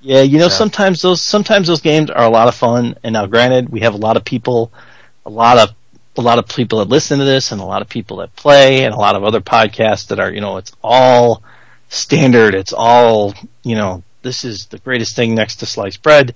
Yeah, 0.00 0.22
you 0.22 0.38
know, 0.38 0.48
So- 0.48 0.56
sometimes 0.58 1.02
those 1.02 1.22
sometimes 1.22 1.66
those 1.66 1.80
games 1.80 2.10
are 2.10 2.24
a 2.24 2.30
lot 2.30 2.48
of 2.48 2.54
fun. 2.54 2.96
And 3.02 3.12
now, 3.12 3.26
granted, 3.26 3.68
we 3.68 3.80
have 3.80 3.94
a 3.94 3.98
lot 3.98 4.16
of 4.16 4.24
people, 4.24 4.72
a 5.26 5.30
lot 5.30 5.58
of 5.58 5.74
a 6.16 6.20
lot 6.20 6.38
of 6.38 6.48
people 6.48 6.80
that 6.80 6.88
listen 6.88 7.20
to 7.20 7.24
this, 7.24 7.52
and 7.52 7.60
a 7.60 7.64
lot 7.64 7.80
of 7.80 7.88
people 7.88 8.16
that 8.18 8.34
play, 8.34 8.84
and 8.84 8.92
a 8.92 8.98
lot 8.98 9.14
of 9.14 9.22
other 9.22 9.40
podcasts 9.40 10.08
that 10.08 10.18
are, 10.18 10.32
you 10.32 10.40
know, 10.40 10.56
it's 10.56 10.72
all 10.82 11.42
standard. 11.90 12.54
It's 12.54 12.72
all, 12.72 13.34
you 13.62 13.76
know, 13.76 14.02
this 14.22 14.44
is 14.44 14.66
the 14.66 14.78
greatest 14.78 15.14
thing 15.14 15.34
next 15.36 15.56
to 15.56 15.66
sliced 15.66 16.02
bread. 16.02 16.34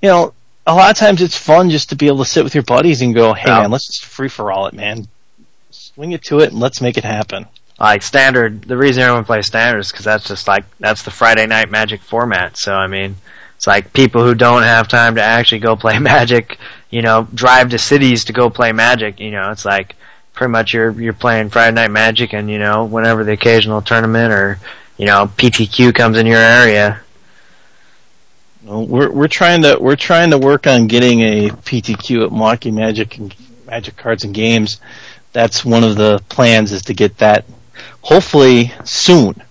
You 0.00 0.08
know, 0.08 0.32
a 0.68 0.74
lot 0.74 0.90
of 0.90 0.96
times 0.96 1.20
it's 1.20 1.36
fun 1.36 1.70
just 1.70 1.88
to 1.88 1.96
be 1.96 2.06
able 2.06 2.18
to 2.18 2.24
sit 2.30 2.44
with 2.44 2.54
your 2.54 2.62
buddies 2.62 3.02
and 3.02 3.12
go, 3.14 3.32
"Hey, 3.34 3.48
Yeah. 3.48 3.62
man, 3.62 3.70
let's 3.72 3.88
just 3.88 4.04
free 4.04 4.28
for 4.28 4.52
all 4.52 4.66
it, 4.66 4.74
man. 4.74 5.08
Swing 5.70 6.12
it 6.12 6.22
to 6.26 6.38
it, 6.38 6.50
and 6.52 6.60
let's 6.60 6.80
make 6.80 6.96
it 6.96 7.04
happen." 7.04 7.46
Like 7.78 8.02
standard 8.02 8.62
the 8.62 8.76
reason 8.76 9.02
everyone 9.02 9.24
plays 9.24 9.46
standard 9.46 9.78
is 9.78 9.90
because 9.90 10.04
that's 10.04 10.26
just 10.26 10.48
like 10.48 10.64
that's 10.78 11.02
the 11.02 11.10
friday 11.10 11.46
night 11.46 11.70
magic 11.70 12.00
format 12.00 12.56
so 12.56 12.74
i 12.74 12.86
mean 12.86 13.16
it's 13.56 13.66
like 13.66 13.92
people 13.92 14.22
who 14.22 14.34
don't 14.34 14.62
have 14.62 14.88
time 14.88 15.14
to 15.14 15.22
actually 15.22 15.58
go 15.58 15.76
play 15.76 15.98
magic 16.00 16.58
you 16.90 17.02
know 17.02 17.26
drive 17.34 17.70
to 17.70 17.78
cities 17.78 18.24
to 18.24 18.32
go 18.32 18.50
play 18.50 18.72
magic 18.72 19.20
you 19.20 19.30
know 19.30 19.50
it's 19.50 19.64
like 19.64 19.94
pretty 20.32 20.50
much 20.50 20.72
you're 20.72 20.90
you're 20.92 21.12
playing 21.12 21.48
friday 21.48 21.74
night 21.74 21.90
magic 21.90 22.32
and 22.32 22.50
you 22.50 22.58
know 22.58 22.84
whenever 22.84 23.24
the 23.24 23.32
occasional 23.32 23.82
tournament 23.82 24.32
or 24.32 24.58
you 24.96 25.06
know 25.06 25.30
ptq 25.36 25.94
comes 25.94 26.16
in 26.16 26.26
your 26.26 26.38
area 26.38 27.00
we're 28.68 29.10
we're 29.10 29.28
trying 29.28 29.62
to 29.62 29.78
we're 29.80 29.96
trying 29.96 30.30
to 30.30 30.38
work 30.38 30.66
on 30.66 30.86
getting 30.88 31.20
a 31.20 31.48
PTQ 31.48 32.26
at 32.26 32.32
Milwaukee 32.32 32.70
Magic 32.70 33.16
and 33.16 33.34
Magic 33.66 33.96
Cards 33.96 34.24
and 34.24 34.34
Games. 34.34 34.80
That's 35.32 35.64
one 35.64 35.84
of 35.84 35.96
the 35.96 36.22
plans 36.28 36.72
is 36.72 36.82
to 36.82 36.94
get 36.94 37.18
that 37.18 37.44
hopefully 38.02 38.72
soon. 38.84 39.42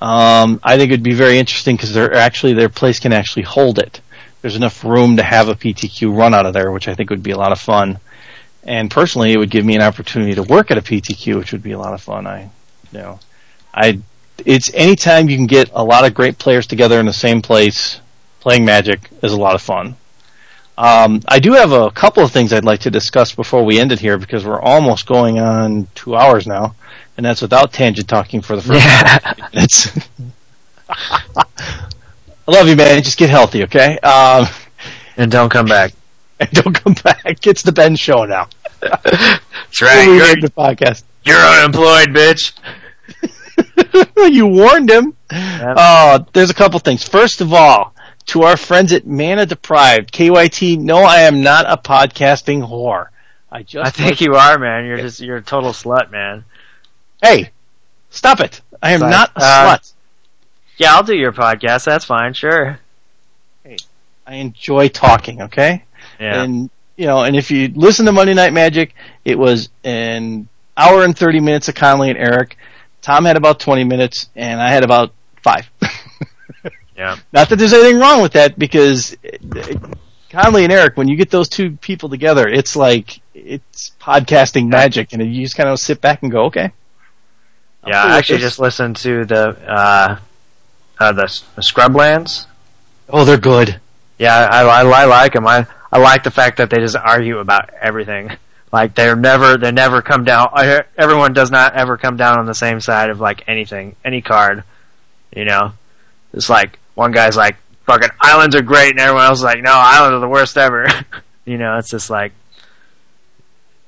Um, 0.00 0.60
I 0.62 0.78
think 0.78 0.90
it'd 0.92 1.02
be 1.02 1.14
very 1.14 1.38
interesting 1.38 1.76
because 1.76 1.92
they're 1.92 2.14
actually 2.14 2.54
their 2.54 2.68
place 2.68 2.98
can 2.98 3.12
actually 3.12 3.42
hold 3.42 3.78
it. 3.78 4.00
There's 4.40 4.56
enough 4.56 4.84
room 4.84 5.16
to 5.18 5.22
have 5.22 5.48
a 5.48 5.54
PTQ 5.54 6.16
run 6.16 6.32
out 6.32 6.46
of 6.46 6.54
there, 6.54 6.72
which 6.72 6.88
I 6.88 6.94
think 6.94 7.10
would 7.10 7.22
be 7.22 7.32
a 7.32 7.36
lot 7.36 7.52
of 7.52 7.60
fun. 7.60 7.98
And 8.62 8.90
personally, 8.90 9.32
it 9.32 9.38
would 9.38 9.50
give 9.50 9.64
me 9.64 9.76
an 9.76 9.82
opportunity 9.82 10.34
to 10.34 10.42
work 10.42 10.70
at 10.70 10.78
a 10.78 10.82
PTQ, 10.82 11.36
which 11.36 11.52
would 11.52 11.62
be 11.62 11.72
a 11.72 11.78
lot 11.78 11.92
of 11.92 12.00
fun. 12.00 12.26
I, 12.26 12.50
you 12.92 12.98
know, 12.98 13.20
I, 13.74 14.00
it's 14.44 14.72
anytime 14.72 15.28
you 15.28 15.36
can 15.36 15.46
get 15.46 15.70
a 15.72 15.84
lot 15.84 16.06
of 16.06 16.14
great 16.14 16.38
players 16.38 16.66
together 16.66 16.98
in 16.98 17.06
the 17.06 17.12
same 17.12 17.42
place 17.42 18.00
playing 18.40 18.64
Magic 18.64 19.00
is 19.22 19.32
a 19.32 19.36
lot 19.38 19.54
of 19.54 19.62
fun. 19.62 19.96
Um, 20.80 21.20
I 21.28 21.40
do 21.40 21.52
have 21.52 21.72
a 21.72 21.90
couple 21.90 22.24
of 22.24 22.32
things 22.32 22.54
I'd 22.54 22.64
like 22.64 22.80
to 22.80 22.90
discuss 22.90 23.34
before 23.34 23.64
we 23.64 23.78
end 23.78 23.92
it 23.92 24.00
here 24.00 24.16
because 24.16 24.46
we're 24.46 24.60
almost 24.60 25.06
going 25.06 25.38
on 25.38 25.88
two 25.94 26.16
hours 26.16 26.46
now, 26.46 26.74
and 27.18 27.26
that's 27.26 27.42
without 27.42 27.72
tangent 27.72 28.08
talking 28.08 28.40
for 28.40 28.56
the 28.56 28.62
first 28.62 28.82
Yeah. 28.82 29.34
minutes. 29.52 29.90
I 30.88 31.44
love 32.46 32.66
you, 32.66 32.76
man. 32.76 33.02
Just 33.02 33.18
get 33.18 33.28
healthy, 33.28 33.64
okay? 33.64 33.98
Um, 33.98 34.46
and 35.18 35.30
don't 35.30 35.50
come 35.50 35.66
back 35.66 35.92
and 36.40 36.50
don't 36.50 36.72
come 36.72 36.94
back. 37.04 37.46
It's 37.46 37.62
the 37.62 37.72
Ben 37.72 37.94
Show 37.94 38.24
now. 38.24 38.48
that's 38.80 39.82
right 39.82 40.06
you're, 40.06 40.40
the 40.40 40.52
podcast. 40.56 41.02
you're 41.24 41.36
unemployed 41.36 42.08
bitch 42.08 42.52
you 44.16 44.46
warned 44.46 44.90
him. 44.90 45.14
Uh, 45.30 46.20
there's 46.32 46.50
a 46.50 46.54
couple 46.54 46.78
things. 46.78 47.06
First 47.06 47.40
of 47.40 47.52
all, 47.52 47.94
to 48.26 48.42
our 48.42 48.56
friends 48.56 48.92
at 48.92 49.06
Mana 49.06 49.46
Deprived, 49.46 50.12
KYT, 50.12 50.78
no, 50.78 50.98
I 50.98 51.20
am 51.22 51.42
not 51.42 51.64
a 51.68 51.76
podcasting 51.76 52.68
whore. 52.68 53.08
I 53.52 53.64
just 53.64 53.84
i 53.84 53.90
think 53.90 54.20
you 54.20 54.34
are 54.36 54.58
man 54.60 54.84
you're 54.86 54.98
just 54.98 55.20
you're 55.20 55.38
a 55.38 55.42
total 55.42 55.70
slut 55.72 56.12
man 56.12 56.44
Hey, 57.20 57.50
stop 58.10 58.38
it. 58.38 58.60
I 58.80 58.92
am 58.92 59.00
Sorry. 59.00 59.10
not 59.10 59.30
a 59.34 59.40
Uh, 59.42 59.76
slut. 59.76 59.92
yeah 60.76 60.94
i'll 60.94 61.02
do 61.02 61.16
your 61.16 61.32
podcast 61.32 61.84
that's 61.84 62.04
fine 62.04 62.32
sure 62.32 62.78
Hey, 63.64 63.76
I 64.26 64.36
enjoy 64.36 64.86
talking, 64.88 65.42
okay? 65.42 65.82
yeah 66.20 66.42
And, 66.44 66.70
you 66.96 67.06
know, 67.06 67.24
and 67.24 67.34
if 67.34 67.50
you 67.50 67.72
listen 67.74 68.06
to 68.06 68.12
Monday 68.12 68.34
Night 68.34 68.52
Magic, 68.52 68.94
it 69.24 69.36
was 69.38 69.68
an 69.82 70.48
hour 70.76 71.02
and 71.04 71.16
30 71.18 71.40
minutes 71.40 71.66
of 71.68 71.74
Conley 71.74 72.10
and 72.10 72.18
Eric. 72.18 72.56
Tom 73.02 73.24
had 73.24 73.36
about 73.36 73.58
20 73.58 73.82
minutes, 73.84 74.28
and 74.36 74.60
I 74.60 74.68
had 74.70 74.84
about 74.84 75.12
five. 75.42 75.68
yeah 77.00 77.16
Not 77.32 77.48
that 77.48 77.56
there's 77.56 77.72
anything 77.72 77.98
wrong 77.98 78.20
with 78.20 78.32
that, 78.32 78.58
because 78.58 79.16
Conley 80.28 80.64
and 80.64 80.72
Eric, 80.72 80.96
when 80.96 81.08
you 81.08 81.16
get 81.16 81.30
those 81.30 81.48
two 81.48 81.72
people 81.76 82.08
together, 82.08 82.46
it's 82.46 82.76
like, 82.76 83.20
it's 83.34 83.92
podcasting 84.00 84.68
magic, 84.68 85.12
and 85.12 85.34
you 85.34 85.42
just 85.42 85.56
kind 85.56 85.68
of 85.68 85.78
sit 85.80 86.00
back 86.00 86.22
and 86.22 86.30
go, 86.30 86.44
okay. 86.44 86.72
I'm 87.82 87.90
Yeah, 87.90 88.04
I 88.04 88.18
actually 88.18 88.36
this. 88.40 88.50
just 88.50 88.58
listened 88.60 88.96
to 88.96 89.24
the 89.24 89.48
uh, 89.66 90.18
uh 90.98 91.12
the, 91.12 91.42
the 91.56 91.62
Scrublands. 91.62 92.46
Oh, 93.08 93.24
they're 93.24 93.38
good. 93.38 93.80
Yeah, 94.18 94.36
I, 94.36 94.60
I, 94.62 94.82
I 94.84 95.04
like 95.06 95.32
them. 95.32 95.46
I 95.46 95.66
I 95.90 95.98
like 95.98 96.22
the 96.22 96.30
fact 96.30 96.58
that 96.58 96.68
they 96.68 96.78
just 96.78 96.96
argue 96.96 97.38
about 97.38 97.70
everything. 97.80 98.36
Like 98.70 98.94
they're 98.94 99.16
never 99.16 99.56
they 99.56 99.72
never 99.72 100.02
come 100.02 100.24
down. 100.24 100.50
Everyone 100.98 101.32
does 101.32 101.50
not 101.50 101.74
ever 101.74 101.96
come 101.96 102.16
down 102.18 102.38
on 102.38 102.46
the 102.46 102.54
same 102.54 102.80
side 102.80 103.08
of 103.10 103.18
like 103.18 103.42
anything, 103.48 103.96
any 104.04 104.20
card. 104.20 104.62
You 105.34 105.46
know, 105.46 105.72
it's 106.34 106.50
like 106.50 106.78
one 107.00 107.12
guy's 107.12 107.34
like 107.36 107.56
fucking 107.86 108.10
islands 108.20 108.54
are 108.54 108.62
great, 108.62 108.90
and 108.90 109.00
everyone 109.00 109.24
else 109.24 109.38
is 109.38 109.44
like 109.44 109.62
no, 109.62 109.72
islands 109.72 110.14
are 110.16 110.20
the 110.20 110.28
worst 110.28 110.58
ever. 110.58 110.86
you 111.46 111.56
know, 111.56 111.78
it's 111.78 111.88
just 111.90 112.10
like 112.10 112.32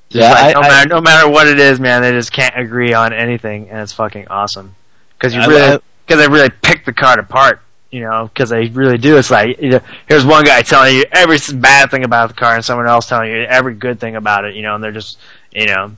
just 0.09 0.21
Yeah, 0.23 0.31
like, 0.31 0.55
I- 0.55 0.59
no 0.59 0.61
I- 0.61 0.67
matter 0.69 0.89
no 0.89 1.01
matter 1.01 1.29
what 1.29 1.47
it 1.47 1.59
is, 1.59 1.79
man, 1.79 2.01
they 2.01 2.11
just 2.11 2.31
can't 2.31 2.57
agree 2.57 2.93
on 2.93 3.13
anything, 3.13 3.69
and 3.69 3.79
it's 3.79 3.93
fucking 3.93 4.27
awesome. 4.29 4.75
Because 5.17 5.33
you 5.35 5.41
I- 5.41 5.45
really 5.47 5.79
because 6.05 6.21
they 6.25 6.27
really 6.31 6.49
pick 6.49 6.85
the 6.85 6.93
card 6.93 7.19
apart. 7.19 7.61
You 7.91 8.01
know, 8.01 8.27
because 8.33 8.49
they 8.49 8.69
really 8.69 8.97
do. 8.97 9.17
It's 9.17 9.29
like 9.29 9.61
you 9.61 9.69
know, 9.69 9.79
here's 10.07 10.25
one 10.25 10.43
guy 10.43 10.63
telling 10.63 10.95
you 10.95 11.03
every 11.11 11.37
bad 11.53 11.91
thing 11.91 12.03
about 12.03 12.29
the 12.29 12.33
car, 12.33 12.55
and 12.55 12.65
someone 12.65 12.87
else 12.87 13.05
telling 13.07 13.29
you 13.29 13.43
every 13.43 13.75
good 13.75 13.99
thing 13.99 14.15
about 14.15 14.45
it. 14.45 14.55
You 14.55 14.63
know, 14.63 14.73
and 14.73 14.83
they're 14.83 14.91
just 14.91 15.19
you 15.51 15.67
know 15.67 15.91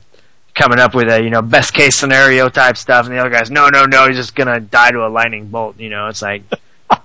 coming 0.53 0.79
up 0.79 0.93
with 0.93 1.09
a 1.09 1.23
you 1.23 1.29
know 1.29 1.41
best 1.41 1.73
case 1.73 1.95
scenario 1.95 2.49
type 2.49 2.75
stuff, 2.75 3.05
and 3.05 3.15
the 3.15 3.19
other 3.19 3.29
guy's 3.29 3.49
no, 3.49 3.69
no, 3.69 3.85
no, 3.85 4.07
he's 4.07 4.17
just 4.17 4.35
gonna 4.35 4.59
die 4.59 4.91
to 4.91 5.05
a 5.05 5.07
lightning 5.07 5.47
bolt. 5.47 5.79
You 5.79 5.89
know, 5.89 6.07
it's 6.07 6.21
like 6.21 6.43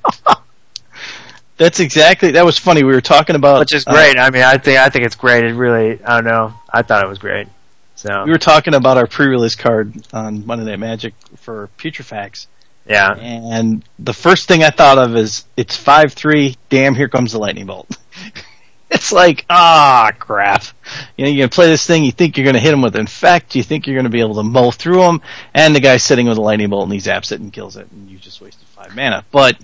That's 1.57 1.79
exactly, 1.79 2.31
that 2.33 2.45
was 2.47 2.59
funny. 2.59 2.85
We 2.85 2.95
were 2.95 3.03
talking 3.03 3.37
about. 3.37 3.61
which 3.61 3.75
is 3.75 3.85
uh, 3.87 3.93
great. 3.93 4.19
I 4.19 4.31
mean, 4.31 4.43
I 4.43 4.57
think 4.57 4.79
I 4.79 4.89
think 4.89 5.05
it's 5.05 5.15
great. 5.15 5.45
It 5.45 5.53
really, 5.53 6.03
I 6.03 6.15
don't 6.15 6.25
know. 6.25 6.55
I 6.73 6.81
thought 6.81 7.05
it 7.05 7.09
was 7.09 7.19
great. 7.19 7.49
So 7.97 8.25
we 8.25 8.31
were 8.31 8.39
talking 8.39 8.73
about 8.73 8.97
our 8.97 9.07
pre-release 9.07 9.57
card 9.57 9.95
on 10.15 10.47
Monday 10.47 10.65
Night 10.65 10.79
Magic 10.79 11.13
for 11.37 11.69
Putrefax, 11.77 12.47
yeah, 12.87 13.15
and 13.15 13.85
the 13.99 14.15
first 14.15 14.49
thing 14.49 14.65
I 14.65 14.71
thought 14.71 14.97
of 14.97 15.15
is 15.17 15.45
it's 15.57 15.77
five 15.77 16.15
three. 16.15 16.57
Damn, 16.71 16.95
here 16.95 17.09
comes 17.09 17.33
the 17.33 17.39
lightning 17.39 17.67
bolt. 17.67 17.95
it's 18.91 19.13
like 19.13 19.45
ah 19.51 20.13
crap. 20.19 20.65
You 21.17 21.25
know, 21.25 21.31
you're 21.31 21.43
gonna 21.47 21.55
play 21.55 21.67
this 21.67 21.87
thing. 21.87 22.05
You 22.05 22.13
think 22.13 22.39
you're 22.39 22.47
gonna 22.47 22.59
hit 22.59 22.73
him 22.73 22.81
with 22.81 22.97
infect. 22.97 23.55
You 23.55 23.63
think 23.63 23.87
you're 23.87 23.97
gonna 23.97 24.09
be 24.09 24.21
able 24.21 24.37
to 24.37 24.43
mow 24.43 24.71
through 24.71 25.03
him, 25.03 25.21
and 25.53 25.77
the 25.77 25.81
guy's 25.81 26.03
sitting 26.03 26.27
with 26.27 26.39
a 26.39 26.41
lightning 26.41 26.71
bolt 26.71 26.85
and 26.85 26.93
he 26.93 26.99
zaps 26.99 27.33
it 27.33 27.41
and 27.41 27.53
kills 27.53 27.77
it, 27.77 27.87
and 27.91 28.09
you 28.09 28.17
just 28.17 28.41
wasted 28.41 28.67
five 28.69 28.97
mana. 28.97 29.27
But 29.31 29.59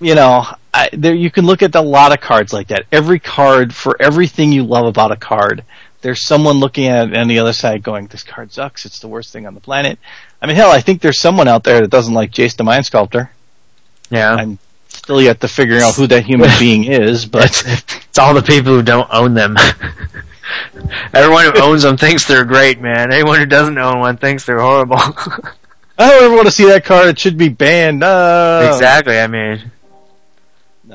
you 0.00 0.14
know, 0.14 0.46
I, 0.72 0.90
there 0.92 1.14
you 1.14 1.30
can 1.30 1.46
look 1.46 1.62
at 1.62 1.74
a 1.74 1.80
lot 1.80 2.12
of 2.12 2.20
cards 2.20 2.52
like 2.52 2.68
that. 2.68 2.86
Every 2.92 3.18
card 3.18 3.74
for 3.74 4.00
everything 4.00 4.52
you 4.52 4.64
love 4.64 4.86
about 4.86 5.12
a 5.12 5.16
card, 5.16 5.64
there's 6.02 6.22
someone 6.24 6.58
looking 6.58 6.86
at 6.86 7.08
it 7.08 7.16
on 7.16 7.28
the 7.28 7.38
other 7.40 7.52
side 7.52 7.82
going, 7.82 8.06
"This 8.06 8.22
card 8.22 8.52
sucks. 8.52 8.86
It's 8.86 9.00
the 9.00 9.08
worst 9.08 9.32
thing 9.32 9.46
on 9.46 9.54
the 9.54 9.60
planet." 9.60 9.98
I 10.40 10.46
mean, 10.46 10.56
hell, 10.56 10.70
I 10.70 10.80
think 10.80 11.00
there's 11.02 11.20
someone 11.20 11.48
out 11.48 11.64
there 11.64 11.80
that 11.80 11.90
doesn't 11.90 12.14
like 12.14 12.30
Jace 12.30 12.56
the 12.56 12.64
Mind 12.64 12.86
Sculptor. 12.86 13.30
yeah. 14.10 14.34
I'm 14.34 14.58
still 14.88 15.20
yet 15.20 15.40
to 15.40 15.48
figure 15.48 15.80
out 15.80 15.94
who 15.96 16.06
that 16.06 16.24
human 16.24 16.50
being 16.58 16.84
is, 16.84 17.26
but 17.26 17.62
It's 18.08 18.18
all 18.18 18.34
the 18.34 18.42
people 18.42 18.72
who 18.74 18.82
don't 18.82 19.08
own 19.12 19.34
them. 19.34 19.56
Everyone 21.12 21.44
who 21.44 21.60
owns 21.60 21.82
them 21.82 21.96
thinks 21.96 22.26
they're 22.26 22.44
great, 22.44 22.80
man. 22.80 23.12
Anyone 23.12 23.38
who 23.38 23.46
doesn't 23.46 23.76
own 23.76 23.98
one 24.00 24.16
thinks 24.16 24.46
they're 24.46 24.60
horrible. 24.60 24.96
I 25.98 26.08
don't 26.10 26.24
ever 26.24 26.34
want 26.34 26.46
to 26.46 26.52
see 26.52 26.66
that 26.66 26.84
card. 26.84 27.08
It 27.08 27.18
should 27.18 27.36
be 27.36 27.48
banned. 27.48 28.00
No. 28.00 28.70
exactly. 28.72 29.18
I 29.18 29.26
mean, 29.26 29.70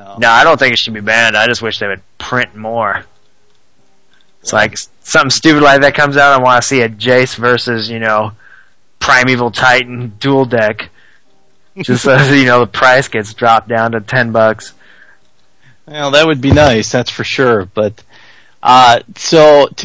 No. 0.04 0.16
no, 0.18 0.28
I 0.28 0.44
don't 0.44 0.58
think 0.58 0.74
it 0.74 0.78
should 0.78 0.92
be 0.92 1.00
banned. 1.00 1.34
I 1.34 1.46
just 1.46 1.62
wish 1.62 1.78
they 1.78 1.86
would 1.86 2.02
print 2.18 2.54
more. 2.54 3.04
It's 4.42 4.52
like 4.52 4.76
something 5.00 5.30
stupid 5.30 5.62
like 5.62 5.80
that 5.80 5.94
comes 5.94 6.18
out. 6.18 6.38
I 6.38 6.42
want 6.42 6.60
to 6.60 6.68
see 6.68 6.82
a 6.82 6.88
Jace 6.90 7.36
versus 7.36 7.88
you 7.88 7.98
know 7.98 8.32
Primeval 9.00 9.50
Titan 9.50 10.12
dual 10.20 10.44
deck. 10.44 10.90
Just 11.78 12.04
so 12.04 12.16
you 12.32 12.44
know 12.44 12.60
the 12.60 12.66
price 12.66 13.08
gets 13.08 13.32
dropped 13.32 13.68
down 13.68 13.92
to 13.92 14.02
ten 14.02 14.30
bucks. 14.30 14.74
Well, 15.86 16.10
that 16.10 16.26
would 16.26 16.42
be 16.42 16.52
nice. 16.52 16.92
That's 16.92 17.10
for 17.10 17.24
sure. 17.24 17.64
But 17.64 18.02
uh, 18.62 19.00
so 19.16 19.68
to 19.68 19.82